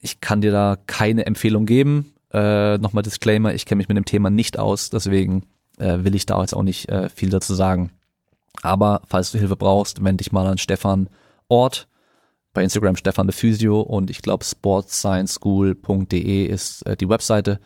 ich 0.01 0.21
kann 0.21 0.41
dir 0.41 0.53
da 0.53 0.79
keine 0.87 1.27
Empfehlung 1.27 1.67
geben. 1.67 2.15
Äh, 2.33 2.79
Nochmal 2.79 3.03
Disclaimer, 3.03 3.53
ich 3.53 3.67
kenne 3.67 3.79
mich 3.79 3.89
mit 3.89 3.97
dem 3.99 4.07
Thema 4.07 4.31
nicht 4.31 4.59
aus, 4.59 4.89
deswegen 4.89 5.45
äh, 5.79 5.99
will 6.03 6.15
ich 6.15 6.25
da 6.25 6.41
jetzt 6.41 6.55
auch 6.55 6.63
nicht 6.63 6.89
äh, 6.89 7.11
viel 7.11 7.29
dazu 7.29 7.55
sagen. 7.55 7.91
Aber 8.63 9.03
falls 9.07 9.33
du 9.33 9.39
Hilfe 9.39 9.57
brauchst, 9.57 10.03
wende 10.03 10.23
dich 10.23 10.33
mal 10.33 10.47
an 10.47 10.59
Stefan 10.59 11.09
Ort 11.49 11.89
bei 12.53 12.63
Instagram 12.63 12.95
Stefan 12.97 13.27
de 13.27 13.35
Physio 13.35 13.81
und 13.81 14.11
ich 14.11 14.23
glaube 14.23 14.45
sportscienceschool.de 14.45 16.47
ist 16.47 16.87
äh, 16.87 16.97
die 16.97 17.09
Webseite. 17.09 17.59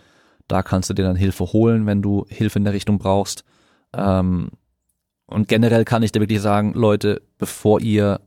Da 0.49 0.62
kannst 0.62 0.89
du 0.91 0.95
dir 0.95 1.05
dann 1.05 1.16
Hilfe 1.16 1.53
holen, 1.53 1.87
wenn 1.87 2.03
du 2.03 2.24
Hilfe 2.28 2.59
in 2.59 2.64
der 2.64 2.72
Richtung 2.72 2.99
brauchst. 2.99 3.45
Ähm, 3.93 4.51
und 5.26 5.49
generell 5.49 5.84
kann 5.84 6.05
ich 6.05 6.12
dir 6.12 6.20
wirklich 6.20 6.41
sagen, 6.41 6.72
Leute, 6.74 7.22
bevor 7.39 7.80
ihr 7.80 8.20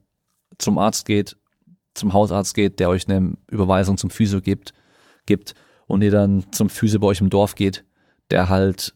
zum 0.58 0.78
Arzt 0.78 1.06
geht, 1.06 1.38
zum 1.94 2.12
Hausarzt 2.12 2.56
geht, 2.56 2.80
der 2.80 2.90
euch 2.90 3.08
eine 3.08 3.38
Überweisung 3.50 3.98
zum 3.98 4.10
Physio 4.10 4.42
gibt, 4.42 4.74
gibt 5.26 5.54
und 5.88 6.02
ihr 6.02 6.12
dann 6.12 6.52
zum 6.52 6.70
Physio 6.70 7.00
bei 7.00 7.08
euch 7.08 7.22
im 7.22 7.30
Dorf 7.30 7.56
geht, 7.56 7.86
der 8.32 8.50
halt 8.50 8.94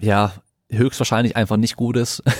ja 0.00 0.32
höchstwahrscheinlich 0.68 1.36
einfach 1.36 1.56
nicht 1.56 1.76
gut 1.76 1.96
ist, 1.96 2.24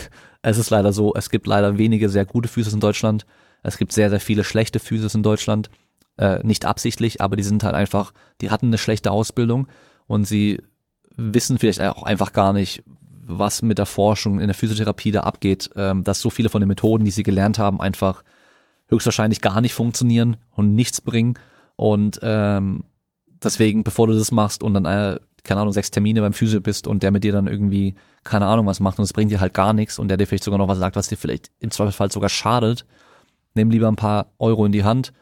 Es 0.42 0.58
ist 0.58 0.70
leider 0.70 0.92
so, 0.92 1.14
es 1.14 1.30
gibt 1.30 1.46
leider 1.46 1.78
wenige 1.78 2.08
sehr 2.08 2.24
gute 2.24 2.48
Physis 2.48 2.72
in 2.72 2.80
Deutschland. 2.80 3.26
Es 3.62 3.78
gibt 3.78 3.92
sehr, 3.92 4.10
sehr 4.10 4.20
viele 4.20 4.44
schlechte 4.44 4.78
Physis 4.78 5.14
in 5.14 5.22
Deutschland. 5.22 5.70
Äh, 6.16 6.40
nicht 6.44 6.64
absichtlich, 6.64 7.20
aber 7.20 7.36
die 7.36 7.42
sind 7.42 7.62
halt 7.62 7.74
einfach, 7.74 8.12
die 8.40 8.50
hatten 8.50 8.66
eine 8.66 8.78
schlechte 8.78 9.10
Ausbildung 9.10 9.68
und 10.06 10.24
sie 10.24 10.60
wissen 11.16 11.58
vielleicht 11.58 11.80
auch 11.80 12.02
einfach 12.02 12.32
gar 12.32 12.52
nicht, 12.52 12.82
was 13.28 13.62
mit 13.62 13.78
der 13.78 13.86
Forschung 13.86 14.40
in 14.40 14.46
der 14.46 14.54
Physiotherapie 14.54 15.12
da 15.12 15.20
abgeht, 15.20 15.70
ähm, 15.76 16.02
dass 16.02 16.20
so 16.20 16.30
viele 16.30 16.48
von 16.48 16.60
den 16.60 16.68
Methoden, 16.68 17.04
die 17.04 17.10
sie 17.10 17.22
gelernt 17.22 17.58
haben, 17.58 17.80
einfach 17.80 18.24
höchstwahrscheinlich 18.88 19.40
gar 19.40 19.60
nicht 19.60 19.74
funktionieren 19.74 20.38
und 20.50 20.74
nichts 20.74 21.00
bringen. 21.00 21.34
Und 21.76 22.18
ähm, 22.22 22.84
deswegen, 23.42 23.84
bevor 23.84 24.06
du 24.06 24.14
das 24.14 24.32
machst 24.32 24.62
und 24.62 24.74
dann, 24.74 24.86
äh, 24.86 25.20
keine 25.44 25.60
Ahnung, 25.60 25.72
sechs 25.72 25.90
Termine 25.90 26.20
beim 26.20 26.32
Physio 26.32 26.60
bist 26.60 26.86
und 26.86 27.02
der 27.02 27.10
mit 27.10 27.22
dir 27.22 27.32
dann 27.32 27.46
irgendwie, 27.46 27.94
keine 28.24 28.46
Ahnung, 28.46 28.66
was 28.66 28.80
macht 28.80 28.98
und 28.98 29.04
es 29.04 29.12
bringt 29.12 29.30
dir 29.30 29.40
halt 29.40 29.54
gar 29.54 29.72
nichts 29.72 29.98
und 29.98 30.08
der 30.08 30.16
dir 30.16 30.26
vielleicht 30.26 30.44
sogar 30.44 30.58
noch 30.58 30.68
was 30.68 30.78
sagt, 30.78 30.96
was 30.96 31.08
dir 31.08 31.16
vielleicht 31.16 31.50
im 31.60 31.70
Zweifelsfall 31.70 32.10
sogar 32.10 32.30
schadet, 32.30 32.86
nimm 33.58 33.70
lieber 33.70 33.88
ein 33.88 33.96
paar 33.96 34.26
Euro 34.38 34.64
in 34.64 34.72
die 34.72 34.84
Hand 34.84 35.12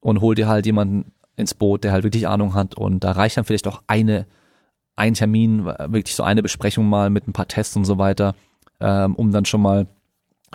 und 0.00 0.20
hol 0.20 0.34
dir 0.34 0.48
halt 0.48 0.66
jemanden 0.66 1.12
ins 1.36 1.54
Boot, 1.54 1.84
der 1.84 1.92
halt 1.92 2.04
wirklich 2.04 2.26
Ahnung 2.26 2.54
hat 2.54 2.74
und 2.74 3.04
da 3.04 3.12
reicht 3.12 3.36
dann 3.36 3.44
vielleicht 3.44 3.68
auch 3.68 3.82
eine 3.86 4.26
ein 4.98 5.14
Termin, 5.14 5.64
wirklich 5.64 6.16
so 6.16 6.24
eine 6.24 6.42
Besprechung 6.42 6.88
mal 6.88 7.08
mit 7.08 7.28
ein 7.28 7.32
paar 7.32 7.46
Tests 7.46 7.76
und 7.76 7.84
so 7.84 7.98
weiter, 7.98 8.34
ähm, 8.80 9.14
um 9.14 9.30
dann 9.30 9.44
schon 9.44 9.62
mal 9.62 9.86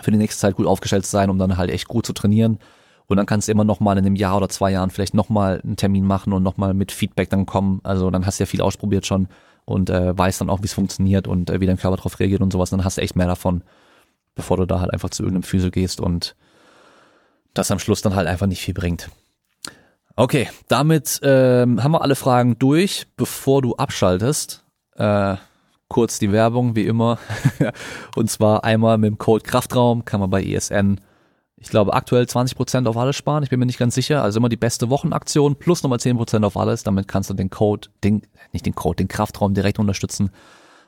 für 0.02 0.10
die 0.10 0.18
nächste 0.18 0.40
Zeit 0.40 0.56
gut 0.56 0.66
aufgestellt 0.66 1.06
zu 1.06 1.12
sein, 1.12 1.30
um 1.30 1.38
dann 1.38 1.56
halt 1.56 1.70
echt 1.70 1.88
gut 1.88 2.04
zu 2.04 2.12
trainieren. 2.12 2.58
Und 3.06 3.16
dann 3.16 3.26
kannst 3.26 3.48
du 3.48 3.52
immer 3.52 3.64
noch 3.64 3.80
mal 3.80 3.96
in 3.96 4.04
einem 4.04 4.16
Jahr 4.16 4.36
oder 4.36 4.50
zwei 4.50 4.70
Jahren 4.70 4.90
vielleicht 4.90 5.14
noch 5.14 5.30
mal 5.30 5.60
einen 5.62 5.76
Termin 5.76 6.04
machen 6.04 6.32
und 6.32 6.42
noch 6.42 6.58
mal 6.58 6.74
mit 6.74 6.92
Feedback 6.92 7.30
dann 7.30 7.46
kommen. 7.46 7.80
Also 7.84 8.10
dann 8.10 8.26
hast 8.26 8.38
du 8.38 8.44
ja 8.44 8.46
viel 8.46 8.60
ausprobiert 8.60 9.06
schon 9.06 9.28
und 9.64 9.88
äh, 9.88 10.16
weißt 10.16 10.42
dann 10.42 10.50
auch, 10.50 10.60
wie 10.60 10.66
es 10.66 10.74
funktioniert 10.74 11.26
und 11.26 11.48
äh, 11.48 11.60
wie 11.60 11.66
dein 11.66 11.78
Körper 11.78 11.96
darauf 11.96 12.18
reagiert 12.20 12.42
und 12.42 12.52
sowas. 12.52 12.68
Dann 12.68 12.84
hast 12.84 12.98
du 12.98 13.02
echt 13.02 13.16
mehr 13.16 13.26
davon, 13.26 13.62
bevor 14.34 14.58
du 14.58 14.66
da 14.66 14.80
halt 14.80 14.92
einfach 14.92 15.10
zu 15.10 15.22
irgendeinem 15.22 15.44
Physio 15.44 15.70
gehst 15.70 16.00
und 16.00 16.36
das 17.54 17.70
am 17.70 17.78
Schluss 17.78 18.02
dann 18.02 18.14
halt 18.14 18.28
einfach 18.28 18.46
nicht 18.46 18.62
viel 18.62 18.74
bringt. 18.74 19.08
Okay, 20.16 20.48
damit 20.68 21.20
ähm, 21.22 21.82
haben 21.82 21.92
wir 21.92 22.02
alle 22.02 22.14
Fragen 22.14 22.58
durch. 22.58 23.06
Bevor 23.16 23.62
du 23.62 23.74
abschaltest, 23.74 24.64
äh, 24.96 25.36
kurz 25.88 26.18
die 26.18 26.30
Werbung, 26.30 26.76
wie 26.76 26.86
immer. 26.86 27.18
und 28.16 28.30
zwar 28.30 28.64
einmal 28.64 28.98
mit 28.98 29.08
dem 29.08 29.18
Code 29.18 29.44
Kraftraum 29.44 30.04
kann 30.04 30.20
man 30.20 30.30
bei 30.30 30.42
ESN, 30.44 31.00
ich 31.56 31.70
glaube 31.70 31.94
aktuell 31.94 32.24
20% 32.24 32.86
auf 32.86 32.96
alles 32.96 33.16
sparen. 33.16 33.42
Ich 33.42 33.50
bin 33.50 33.58
mir 33.58 33.66
nicht 33.66 33.78
ganz 33.78 33.94
sicher. 33.94 34.22
Also 34.22 34.38
immer 34.38 34.48
die 34.48 34.56
beste 34.56 34.90
Wochenaktion 34.90 35.56
plus 35.56 35.82
nochmal 35.82 35.98
10% 35.98 36.44
auf 36.44 36.56
alles. 36.56 36.82
Damit 36.82 37.08
kannst 37.08 37.30
du 37.30 37.34
den 37.34 37.50
Code, 37.50 37.88
den, 38.04 38.22
nicht 38.52 38.66
den 38.66 38.74
Code, 38.74 38.96
den 38.96 39.08
Kraftraum 39.08 39.54
direkt 39.54 39.78
unterstützen. 39.78 40.30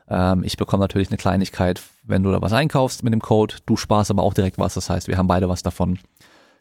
Ähm, 0.08 0.44
ich 0.44 0.56
bekomme 0.56 0.82
natürlich 0.82 1.08
eine 1.08 1.16
Kleinigkeit, 1.16 1.82
wenn 2.04 2.22
du 2.22 2.30
da 2.30 2.42
was 2.42 2.52
einkaufst 2.52 3.02
mit 3.02 3.12
dem 3.12 3.22
Code. 3.22 3.56
Du 3.64 3.76
sparst 3.76 4.10
aber 4.10 4.22
auch 4.22 4.34
direkt 4.34 4.58
was. 4.58 4.74
Das 4.74 4.90
heißt, 4.90 5.08
wir 5.08 5.16
haben 5.16 5.26
beide 5.26 5.48
was 5.48 5.62
davon. 5.62 5.98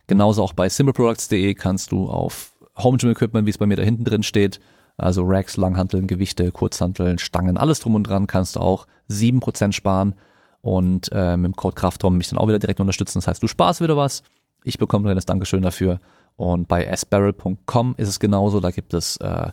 Genauso 0.07 0.43
auch 0.43 0.53
bei 0.53 0.69
simpleproducts.de 0.69 1.53
kannst 1.55 1.91
du 1.91 2.09
auf 2.09 2.53
Home 2.77 2.97
Gym 2.97 3.11
Equipment, 3.11 3.45
wie 3.45 3.51
es 3.51 3.57
bei 3.57 3.65
mir 3.65 3.77
da 3.77 3.83
hinten 3.83 4.03
drin 4.03 4.23
steht. 4.23 4.59
Also 4.97 5.23
Racks, 5.25 5.57
Langhanteln, 5.57 6.07
Gewichte, 6.07 6.51
Kurzhanteln, 6.51 7.17
Stangen, 7.17 7.57
alles 7.57 7.79
drum 7.79 7.95
und 7.95 8.03
dran 8.03 8.27
kannst 8.27 8.55
du 8.55 8.61
auch 8.61 8.87
sieben 9.07 9.39
Prozent 9.39 9.75
sparen 9.75 10.15
und 10.61 11.09
äh, 11.11 11.37
mit 11.37 11.51
dem 11.51 11.55
Code 11.55 11.75
Kraftraum 11.75 12.17
mich 12.17 12.29
dann 12.29 12.39
auch 12.39 12.47
wieder 12.47 12.59
direkt 12.59 12.79
unterstützen. 12.79 13.19
Das 13.19 13.27
heißt, 13.27 13.43
du 13.43 13.47
sparst 13.47 13.81
wieder 13.81 13.97
was, 13.97 14.23
ich 14.63 14.77
bekomme 14.77 15.07
dann 15.07 15.15
das 15.15 15.25
Dankeschön 15.25 15.61
dafür. 15.61 15.99
Und 16.37 16.67
bei 16.67 16.93
sbarrel.com 16.95 17.95
ist 17.97 18.09
es 18.09 18.19
genauso, 18.19 18.59
da 18.59 18.71
gibt 18.71 18.93
es 18.93 19.17
äh, 19.17 19.51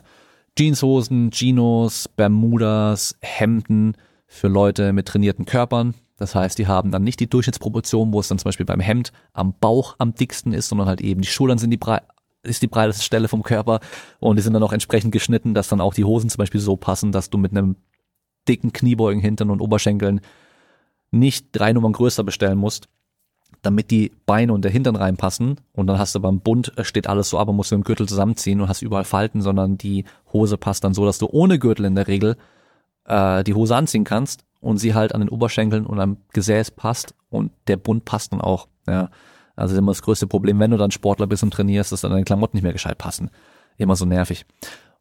Jeanshosen, 0.57 1.31
Chinos, 1.31 2.07
Bermudas, 2.07 3.15
Hemden 3.21 3.95
für 4.27 4.47
Leute 4.47 4.93
mit 4.93 5.07
trainierten 5.07 5.45
Körpern. 5.45 5.93
Das 6.17 6.35
heißt, 6.35 6.57
die 6.57 6.67
haben 6.67 6.91
dann 6.91 7.03
nicht 7.03 7.19
die 7.19 7.29
Durchschnittsproportion, 7.29 8.13
wo 8.13 8.19
es 8.19 8.27
dann 8.27 8.37
zum 8.37 8.45
Beispiel 8.45 8.65
beim 8.65 8.79
Hemd 8.79 9.11
am 9.33 9.53
Bauch 9.59 9.95
am 9.97 10.13
dicksten 10.13 10.53
ist, 10.53 10.69
sondern 10.69 10.87
halt 10.87 11.01
eben 11.01 11.21
die 11.21 11.27
Schultern 11.27 11.57
sind 11.57 11.71
die 11.71 11.77
breit 11.77 12.03
ist 12.45 12.61
die 12.61 12.67
breiteste 12.67 13.03
Stelle 13.03 13.29
vom 13.29 13.41
Körper. 13.41 13.79
Und 14.19 14.35
die 14.35 14.41
sind 14.41 14.53
dann 14.53 14.63
auch 14.63 14.73
entsprechend 14.73 15.13
geschnitten, 15.13 15.53
dass 15.53 15.69
dann 15.69 15.81
auch 15.81 15.93
die 15.93 16.03
Hosen 16.03 16.29
zum 16.29 16.39
Beispiel 16.39 16.59
so 16.59 16.75
passen, 16.75 17.13
dass 17.13 17.29
du 17.29 17.37
mit 17.37 17.51
einem 17.51 17.77
dicken 18.47 18.73
Kniebeugen, 18.73 19.21
Hintern 19.21 19.49
und 19.49 19.61
Oberschenkeln 19.61 20.21
nicht 21.11 21.47
drei 21.53 21.71
Nummern 21.71 21.93
größer 21.93 22.23
bestellen 22.23 22.57
musst, 22.57 22.89
damit 23.61 23.91
die 23.91 24.11
Beine 24.25 24.53
und 24.53 24.63
der 24.63 24.71
Hintern 24.71 24.95
reinpassen. 24.95 25.61
Und 25.71 25.87
dann 25.87 25.97
hast 25.97 26.15
du 26.15 26.19
beim 26.19 26.41
Bund 26.41 26.77
äh, 26.77 26.83
steht 26.83 27.07
alles 27.07 27.29
so, 27.29 27.39
aber 27.39 27.53
musst 27.53 27.71
du 27.71 27.75
den 27.75 27.83
Gürtel 27.83 28.07
zusammenziehen 28.07 28.59
und 28.59 28.67
hast 28.67 28.81
überall 28.81 29.05
Falten, 29.05 29.41
sondern 29.41 29.77
die 29.77 30.03
Hose 30.33 30.57
passt 30.57 30.83
dann 30.83 30.93
so, 30.93 31.05
dass 31.05 31.19
du 31.19 31.27
ohne 31.31 31.59
Gürtel 31.59 31.85
in 31.85 31.95
der 31.95 32.07
Regel 32.07 32.35
äh, 33.05 33.43
die 33.43 33.53
Hose 33.53 33.75
anziehen 33.75 34.03
kannst 34.03 34.43
und 34.59 34.77
sie 34.77 34.93
halt 34.93 35.13
an 35.13 35.21
den 35.21 35.29
Oberschenkeln 35.29 35.85
und 35.85 35.99
am 35.99 36.17
Gesäß 36.33 36.71
passt 36.71 37.15
und 37.29 37.51
der 37.67 37.77
Bund 37.77 38.05
passt 38.05 38.33
dann 38.33 38.41
auch. 38.41 38.67
Ja. 38.87 39.09
Also 39.55 39.77
immer 39.77 39.91
das 39.91 40.01
größte 40.01 40.27
Problem, 40.27 40.59
wenn 40.59 40.71
du 40.71 40.77
dann 40.77 40.91
Sportler 40.91 41.27
bist 41.27 41.43
und 41.43 41.51
trainierst, 41.51 41.91
dass 41.91 42.01
dann 42.01 42.11
deine 42.11 42.23
Klamotten 42.23 42.57
nicht 42.57 42.63
mehr 42.63 42.73
gescheit 42.73 42.97
passen. 42.97 43.29
Immer 43.77 43.95
so 43.95 44.05
nervig. 44.05 44.45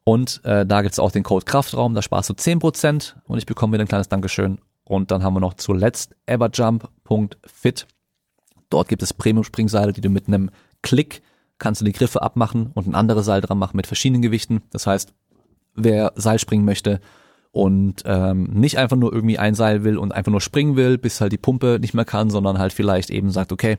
Und 0.05 0.45
äh, 0.45 0.67
da 0.67 0.83
gibt's 0.83 0.99
auch 0.99 1.13
den 1.13 1.23
Code 1.23 1.45
Kraftraum, 1.45 1.95
da 1.95 2.03
sparst 2.03 2.29
du 2.29 2.35
10% 2.35 3.15
und 3.25 3.39
ich 3.39 3.47
bekomme 3.47 3.75
wieder 3.75 3.85
ein 3.85 3.89
kleines 3.89 4.09
Dankeschön. 4.09 4.59
Und 4.85 5.11
dann 5.11 5.23
haben 5.23 5.35
wir 5.35 5.41
noch 5.41 5.55
zuletzt 5.55 6.17
everjump.fit. 6.27 7.87
Dort 8.69 8.89
gibt 8.89 9.03
es 9.03 9.15
Premium-Springseile, 9.15 9.93
die 9.93 10.01
du 10.01 10.11
mit 10.11 10.27
einem 10.27 10.51
Klick 10.83 11.23
kannst 11.59 11.81
du 11.81 11.85
die 11.85 11.93
Griffe 11.93 12.21
abmachen 12.21 12.73
und 12.75 12.89
ein 12.89 12.97
anderes 12.97 13.25
Seil 13.25 13.41
dran 13.41 13.59
machen 13.59 13.77
mit 13.77 13.87
verschiedenen 13.87 14.21
Gewichten. 14.21 14.63
Das 14.71 14.89
heißt, 14.89 15.15
wer 15.77 16.13
Seil 16.17 16.41
springen 16.41 16.65
möchte 16.65 17.01
und 17.53 18.03
ähm, 18.07 18.45
nicht 18.45 18.79
einfach 18.79 18.97
nur 18.97 19.13
irgendwie 19.13 19.39
ein 19.39 19.55
Seil 19.55 19.85
will 19.85 19.99
und 19.99 20.13
einfach 20.13 20.33
nur 20.33 20.41
springen 20.41 20.75
will, 20.75 20.97
bis 20.99 21.21
halt 21.21 21.33
die 21.33 21.39
Pumpe 21.39 21.79
nicht 21.81 21.95
mehr 21.95 22.07
kann, 22.07 22.31
sondern 22.31 22.59
halt 22.59 22.73
vielleicht 22.73 23.11
eben 23.11 23.31
sagt, 23.31 23.53
okay, 23.53 23.79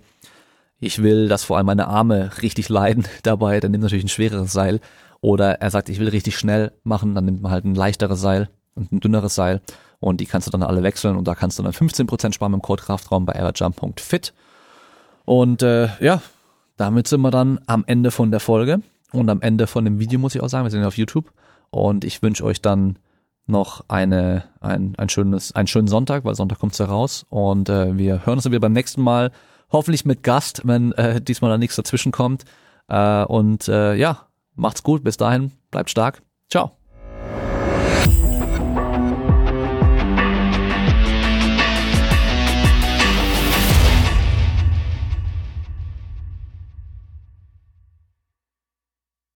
ich 0.80 1.02
will, 1.02 1.28
dass 1.28 1.44
vor 1.44 1.58
allem 1.58 1.66
meine 1.66 1.88
Arme 1.88 2.30
richtig 2.42 2.70
leiden 2.70 3.06
dabei, 3.24 3.60
dann 3.60 3.72
nimmt 3.72 3.84
natürlich 3.84 4.06
ein 4.06 4.10
schwereres 4.10 4.54
Seil. 4.54 4.80
Oder 5.22 5.62
er 5.62 5.72
sagt, 5.72 5.90
ich 5.90 6.00
will 6.00 6.10
richtig 6.10 6.38
schnell 6.38 6.74
machen, 6.84 7.16
dann 7.16 7.26
nimmt 7.26 7.42
man 7.42 7.52
halt 7.52 7.66
ein 7.66 7.76
leichteres 7.76 8.22
Seil 8.22 8.50
und 8.76 8.92
ein 8.92 9.00
dünneres 9.00 9.36
Seil. 9.36 9.62
Und 10.00 10.20
die 10.20 10.26
kannst 10.26 10.48
du 10.48 10.52
dann 10.52 10.64
alle 10.64 10.84
wechseln 10.84 11.16
und 11.16 11.28
da 11.28 11.34
kannst 11.34 11.58
du 11.58 11.64
dann 11.64 11.72
15% 11.72 12.34
sparen 12.34 12.52
dem 12.52 12.62
Code 12.62 12.84
Kraftraum 12.84 13.26
bei 13.26 13.34
everjump.fit. 13.34 14.34
Und 15.24 15.64
äh, 15.64 15.88
ja, 16.02 16.22
damit 16.76 17.08
sind 17.08 17.22
wir 17.22 17.32
dann 17.32 17.62
am 17.68 17.86
Ende 17.88 18.12
von 18.12 18.30
der 18.30 18.42
Folge 18.42 18.82
und 19.14 19.30
am 19.30 19.42
Ende 19.42 19.66
von 19.66 19.86
dem 19.86 20.00
Video 20.00 20.20
muss 20.20 20.36
ich 20.36 20.42
auch 20.42 20.50
sagen, 20.50 20.66
wir 20.66 20.72
sind 20.72 20.82
ja 20.82 20.88
auf 20.88 20.98
YouTube 20.98 21.32
und 21.70 22.04
ich 22.04 22.22
wünsche 22.22 22.44
euch 22.44 22.62
dann 22.62 22.98
noch 23.46 23.86
eine, 23.88 24.46
ein, 24.62 24.96
ein 24.98 25.10
schönes, 25.10 25.54
einen 25.54 25.68
schönen 25.68 25.88
Sonntag, 25.88 26.24
weil 26.26 26.36
Sonntag 26.36 26.60
kommt's 26.60 26.78
ja 26.78 26.86
raus 26.86 27.26
und 27.30 27.70
äh, 27.70 27.98
wir 27.98 28.26
hören 28.26 28.36
uns 28.36 28.44
dann 28.44 28.52
wieder 28.52 28.62
beim 28.62 28.74
nächsten 28.74 29.02
Mal 29.02 29.32
Hoffentlich 29.74 30.06
mit 30.06 30.22
Gast, 30.22 30.62
wenn 30.66 30.92
äh, 30.94 31.20
diesmal 31.20 31.50
da 31.50 31.58
nichts 31.58 31.76
dazwischen 31.76 32.12
kommt. 32.12 32.46
Äh, 32.88 33.24
und 33.26 33.68
äh, 33.68 33.96
ja, 33.96 34.28
macht's 34.56 34.84
gut. 34.84 35.04
Bis 35.04 35.18
dahin, 35.18 35.52
bleibt 35.72 35.90
stark. 35.90 36.22
Ciao. 36.50 36.83